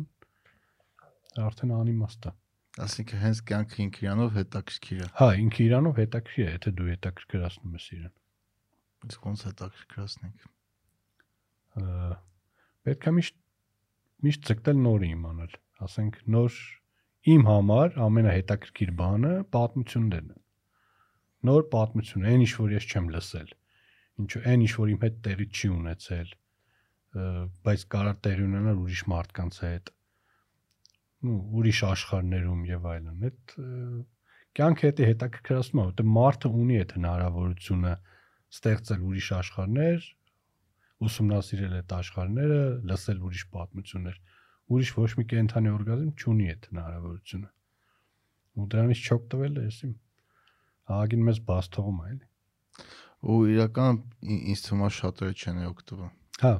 արդեն 1.50 1.74
անիմաստ 1.76 2.30
է։ 2.30 2.32
Այսինքն 2.80 3.20
հենց 3.20 3.40
կյանքը 3.50 3.78
ինքը 3.84 4.02
իրանով 4.04 4.36
հետաքրքիր 4.38 5.00
է։ 5.00 5.08
Հա, 5.20 5.28
ինքը 5.42 5.62
իրանով 5.66 6.00
հետաքրքիր 6.00 6.44
է, 6.46 6.52
եթե 6.54 6.72
դու 6.80 6.88
հետաքրքրացնում 6.90 7.76
ես 7.80 7.86
իրեն։ 7.96 8.14
Իսկ 9.10 9.26
ոնց 9.30 9.44
հետաքրքրացնենք։ 9.50 10.48
պետք 12.86 13.08
է 13.10 13.12
միշտ 13.16 13.36
միշտ 14.26 14.46
ցկտել 14.50 14.80
նորը 14.84 15.10
իմանալ։ 15.10 15.52
Ասենք 15.86 16.20
նոր 16.34 16.56
իմ 17.28 17.42
համար 17.44 17.96
ամենահետաքրքիր 18.00 18.92
բանը 19.00 19.32
պատմություններն 19.54 20.30
են։ 20.34 20.44
Նոր 21.50 21.66
պատմություն, 21.72 22.28
այն 22.30 22.44
ինչ 22.44 22.52
որ 22.60 22.72
ես 22.76 22.86
չեմ 22.90 23.10
լսել։ 23.14 23.50
Ինչու 24.20 24.42
այն 24.50 24.64
ինչ 24.66 24.72
որ 24.76 24.92
իմ 24.94 25.02
հետ 25.04 25.18
տեղի 25.26 25.46
չի 25.50 25.68
ունեցել, 25.74 26.30
բայց 27.66 27.84
կարա 27.94 28.14
տեղի 28.24 28.46
ունենալ 28.46 28.80
ուրիշ 28.84 29.02
մարդկանց 29.12 29.60
հետ։ 29.64 29.92
Ну, 31.20 31.36
ուրիշ 31.60 31.80
աշխարհներում 31.90 32.60
եւ 32.70 32.88
այլն։ 32.90 33.24
Այդ 33.28 33.54
կյանքը 34.60 34.86
հետի 34.88 35.08
հետաքրքրացնում 35.10 35.80
է, 35.80 35.86
որտեղ 35.90 36.10
մարդը 36.16 36.50
ունի 36.60 36.78
այդ 36.80 36.94
հնարավորությունը 36.96 37.92
ստեղծել 38.50 39.02
ուրիշ 39.10 39.28
աշխարհներ, 39.40 40.06
ուսումնասիրել 41.10 41.74
այդ 41.80 41.94
աշխարհները, 42.00 42.62
լսել 42.90 43.20
ուրիշ 43.28 43.44
պատմություններ։ 43.56 44.16
Ուրիշ 44.70 44.90
ոչ 45.00 45.10
մի 45.18 45.24
կենթանի 45.34 45.72
օրգանիզմ 45.76 46.12
չունի 46.20 46.50
այդ 46.54 46.68
հնարավորությունը։ 46.70 47.48
Ու 48.60 48.66
դրանից 48.74 49.04
չօգտվել 49.06 49.60
է, 49.60 49.64
եսի 49.70 49.92
ահագին 50.90 51.24
մեծ 51.30 51.40
բաց 51.50 51.70
թողում 51.76 52.00
է, 52.00 52.10
էլի։ 52.10 52.26
ու 53.20 53.40
իրական 53.52 53.98
ինձ 54.34 54.60
թվում 54.64 54.82
է 54.86 54.88
շատերը 54.96 55.34
չեն 55.36 55.58
օգտվում 55.70 56.12
Հա, 56.40 56.52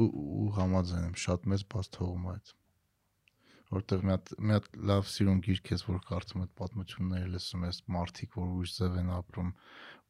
ու 0.00 0.06
ու 0.44 0.46
համաձայն 0.56 1.04
եմ 1.08 1.18
շատ 1.24 1.44
մեծ 1.52 1.64
բաց 1.74 1.90
թողում 1.96 2.24
է 2.24 2.30
այդ 2.32 2.52
որտեղ 3.74 4.06
մի 4.08 4.12
հատ 4.14 4.32
մի 4.40 4.56
հատ 4.56 4.70
լավ 4.90 5.10
սիրուն 5.12 5.42
գիրք 5.48 5.72
ես 5.74 5.84
որ 5.88 5.98
կարդում 6.08 6.44
այդ 6.46 6.52
պատմությունները 6.60 7.28
լսում 7.34 7.66
ես 7.68 7.82
մարդիկ 7.98 8.38
որ 8.40 8.48
ուրիշ 8.56 8.74
ձև 8.78 8.96
են 9.02 9.10
ապրում 9.18 9.50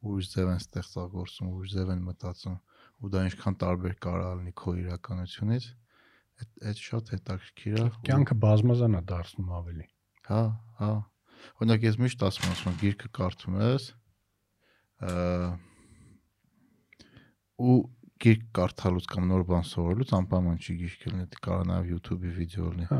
ուրիշ 0.09 0.31
ձև 0.35 0.51
են 0.53 0.63
ստեղծագործում 0.63 1.51
ուրիշ 1.51 1.75
ձև 1.75 1.93
են 1.95 2.05
մտածում 2.07 2.57
ու 2.99 3.11
դա 3.13 3.23
ինչքան 3.29 3.57
տարբեր 3.63 3.93
կարա 4.05 4.31
լինի 4.39 4.53
քո 4.59 4.73
իրականությունից 4.79 5.69
այդ 6.39 6.67
այդ 6.69 6.81
շատ 6.87 7.13
հետաքրքիր 7.13 7.77
է 7.79 7.85
կյանքը 8.09 8.35
բազմազան 8.43 8.97
է 8.99 9.01
դարձնում 9.11 9.49
ավելի։ 9.59 9.87
Հա, 10.29 10.41
հա։ 10.79 10.91
Օրինակ 11.59 11.87
ես 11.87 11.97
միշտ 12.03 12.25
ասում 12.27 12.53
եմ, 12.53 12.77
գիրքը 12.83 13.09
կարդում 13.19 13.57
ես, 13.63 13.87
ու 17.59 17.77
գիրք 18.23 18.45
կարդալուց 18.59 19.09
կամ 19.13 19.27
նոր 19.31 19.43
բան 19.49 19.67
սովորելուց 19.69 20.13
անպայման 20.19 20.59
չի 20.59 20.75
գիրք 20.83 21.05
լինի, 21.09 21.27
դա 21.33 21.41
կարող 21.47 21.67
նաև 21.69 21.91
YouTube-ի 21.93 22.31
վիդեո 22.39 22.71
լինի։ 22.75 22.87
Հա։ 22.89 22.99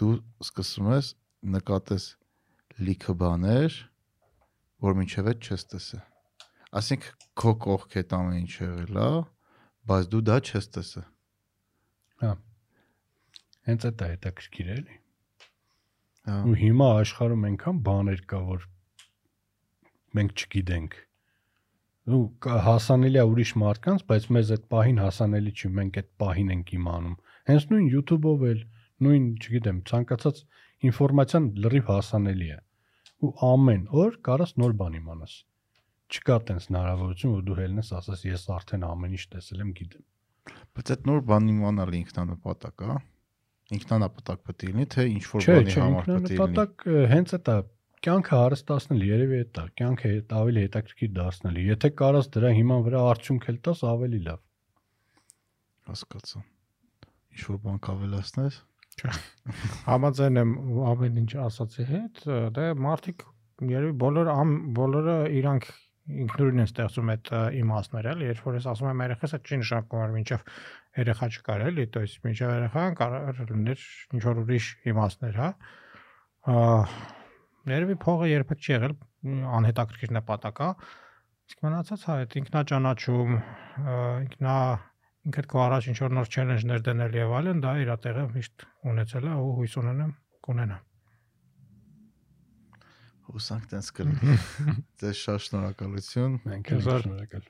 Դու 0.00 0.12
սկսում 0.46 0.90
ես 0.94 1.10
նկատես 1.56 2.08
լիքը 2.88 3.16
բաներ, 3.20 3.80
որ 4.86 5.00
մինչև 5.00 5.32
այդ 5.32 5.48
չես 5.50 5.66
տեսել։ 5.76 6.15
Ասենք 6.74 7.08
քո 7.38 7.52
կողք 7.66 7.96
այդ 8.00 8.14
ամեն 8.16 8.38
ինչ 8.42 8.52
եղել 8.56 9.00
է, 9.02 9.10
բայց 9.86 10.08
դու 10.12 10.22
դա 10.26 10.36
չես 10.46 10.70
տեսել։ 10.76 11.06
Հենց 13.66 13.86
այդ 13.90 14.02
է 14.02 14.08
հետաքրքիր 14.12 14.68
էլի։ 14.76 14.96
Հա։ 16.26 16.36
Ու 16.46 16.56
հիմա 16.60 16.88
աշխարհում 17.00 17.46
այնքան 17.48 17.80
բաներ 17.86 18.20
կա, 18.30 18.40
որ 18.50 18.66
մենք 20.18 20.42
չգիտենք։ 20.42 20.96
ու 22.06 22.20
հասանելի 22.66 23.18
է 23.18 23.24
ուրիշ 23.26 23.52
մարդկանց, 23.62 24.02
բայց 24.10 24.26
մեզ 24.36 24.50
այդ 24.56 24.66
պահին 24.70 25.00
հասանելի 25.02 25.52
չի, 25.58 25.70
մենք 25.78 25.98
այդ 26.02 26.08
պահին 26.22 26.52
ենք 26.54 26.68
իմանում։ 26.76 27.16
Հենց 27.50 27.66
նույն 27.72 27.88
YouTube-ով 27.94 28.44
էլ, 28.50 28.60
նույն, 29.06 29.26
չգիտեմ, 29.42 29.80
ցանկացած 29.90 30.38
ինֆորմացիան 30.86 31.48
լրիվ 31.66 31.90
հասանելի 31.90 32.48
է։ 32.54 32.60
Ու 33.26 33.32
ամեն 33.50 33.84
օր 34.06 34.18
կարաս 34.30 34.54
նոր 34.62 34.76
բան 34.82 34.98
իմանաս։ 35.02 35.34
Չկա 36.06 36.36
տենց 36.48 36.68
հնարավորություն, 36.70 37.32
որ 37.34 37.46
դու 37.46 37.56
հելնես, 37.60 37.88
ասես 37.98 38.24
ես 38.26 38.44
արդեն 38.56 38.84
ամեն 38.86 39.14
ինչ 39.16 39.24
տեսել 39.32 39.62
եմ, 39.64 39.70
գիտեմ։ 39.80 40.04
Բայց 40.76 40.92
այդ 40.94 41.06
նոր 41.10 41.22
բան 41.26 41.48
իմանալը 41.52 41.96
ինքնանպատակ 42.00 42.84
է։ 42.86 42.98
Ինքնանպատակ 43.76 44.44
պետք 44.46 44.66
է 44.66 44.70
լինի, 44.70 44.86
թե 44.94 45.06
ինչ 45.10 45.24
որ 45.26 45.46
Չէ, 45.46 45.56
բանի 45.56 45.72
չէ, 45.72 45.80
համար 45.82 46.04
պետք 46.06 46.12
է 46.12 46.20
լինի։ 46.20 46.36
ինքնանպատակ 46.36 46.86
ը, 46.86 47.00
հենց 47.10 47.34
այդ 47.36 47.50
է 47.50 47.56
կյանքը 48.06 48.38
հարստացնել, 48.38 49.02
երևի 49.06 49.38
այդ 49.42 49.58
է, 49.58 49.64
կյանքը 49.80 50.10
հետ 50.12 50.34
ավելի 50.36 50.62
հետաքրքիր 50.66 51.10
դարձնել։ 51.16 51.58
Եթե 51.66 51.90
կարաս 52.00 52.28
դրա 52.36 52.50
հիման 52.56 52.84
վրա 52.86 53.00
արդյունք 53.10 53.48
էլ 53.50 53.58
տաս, 53.66 53.82
ավելի 53.90 54.20
լավ։ 54.26 54.42
Հասկացա։ 55.90 56.42
Ինչ 57.36 57.46
որ 57.50 57.58
բան 57.66 57.80
կավելացնես։ 57.86 58.60
Համաձայն 59.90 60.40
եմ 60.40 60.52
ամեն 60.92 61.18
ինչ 61.24 61.32
ասացի 61.46 61.88
հետ, 61.90 62.22
դե 62.56 62.68
մարդիկ 62.86 63.26
երևի 63.74 63.96
բոլոր 64.04 64.30
ամ 64.36 64.54
բոլորը 64.76 65.16
իրանք 65.40 65.68
ինքնուրույն 66.11 66.61
են 66.61 66.69
ստեղծում 66.69 67.11
այդ 67.13 67.31
ը, 67.31 67.41
իմաստները, 67.61 68.13
էլի, 68.15 68.27
երբ 68.31 68.45
որ 68.47 68.57
ես 68.57 68.67
ասում 68.71 68.89
եմ 68.91 69.03
երեխաս, 69.05 69.33
այդ 69.37 69.51
չի 69.51 69.59
նշանակում 69.61 70.01
որ 70.01 70.13
մինչև 70.15 70.45
երեխա 71.01 71.29
չկար, 71.31 71.63
էլի, 71.71 71.85
то 71.93 72.03
есть 72.03 72.25
մինչև 72.25 72.53
երեխան 72.57 72.97
կարող 73.01 73.41
լիներ 73.51 73.85
ինչ 74.17 74.23
որ 74.27 74.41
ուրիշ 74.41 74.69
իմաստներ, 74.91 75.39
հա։ 75.41 75.49
Ա, 76.51 76.55
Երևի 77.69 77.95
փողը 78.01 78.27
երբեք 78.31 78.63
չի 78.65 78.71
եղել 78.73 78.93
մ, 78.97 79.41
անհետաքրքիր 79.61 80.13
նպատակ, 80.17 80.61
հա։ 80.65 80.69
Իսկ 81.51 81.65
մնացած 81.67 82.05
հա, 82.09 82.15
այդ 82.23 82.37
ինքնաճանաչում, 82.41 83.35
ը, 83.37 83.97
ինքնա 84.25 84.55
ինքդ 85.29 85.49
քո 85.53 85.61
առաջ 85.69 85.89
ինչ 85.91 85.97
որ 86.01 86.15
նոր 86.17 86.31
challenge-ներ 86.35 86.85
դնել 86.89 87.17
եւ 87.21 87.35
այլն, 87.37 87.65
դա 87.67 87.75
իր 87.85 87.97
տեղը 88.07 88.29
միշտ 88.31 88.65
ունեցել 88.93 89.29
է 89.29 89.41
ու 89.45 89.51
հույս 89.59 89.77
ունենամ 89.83 90.15
կունենա։ 90.49 90.84
Հուսանք 93.34 93.68
տենց 93.72 93.92
կլինի։ 93.98 94.36
Ձեզ 95.02 95.22
շատ 95.26 95.46
շնորհակալություն։ 95.46 96.36
Մենք 96.46 96.74
էլ 96.76 96.84
շնորհակալ։ 96.86 97.48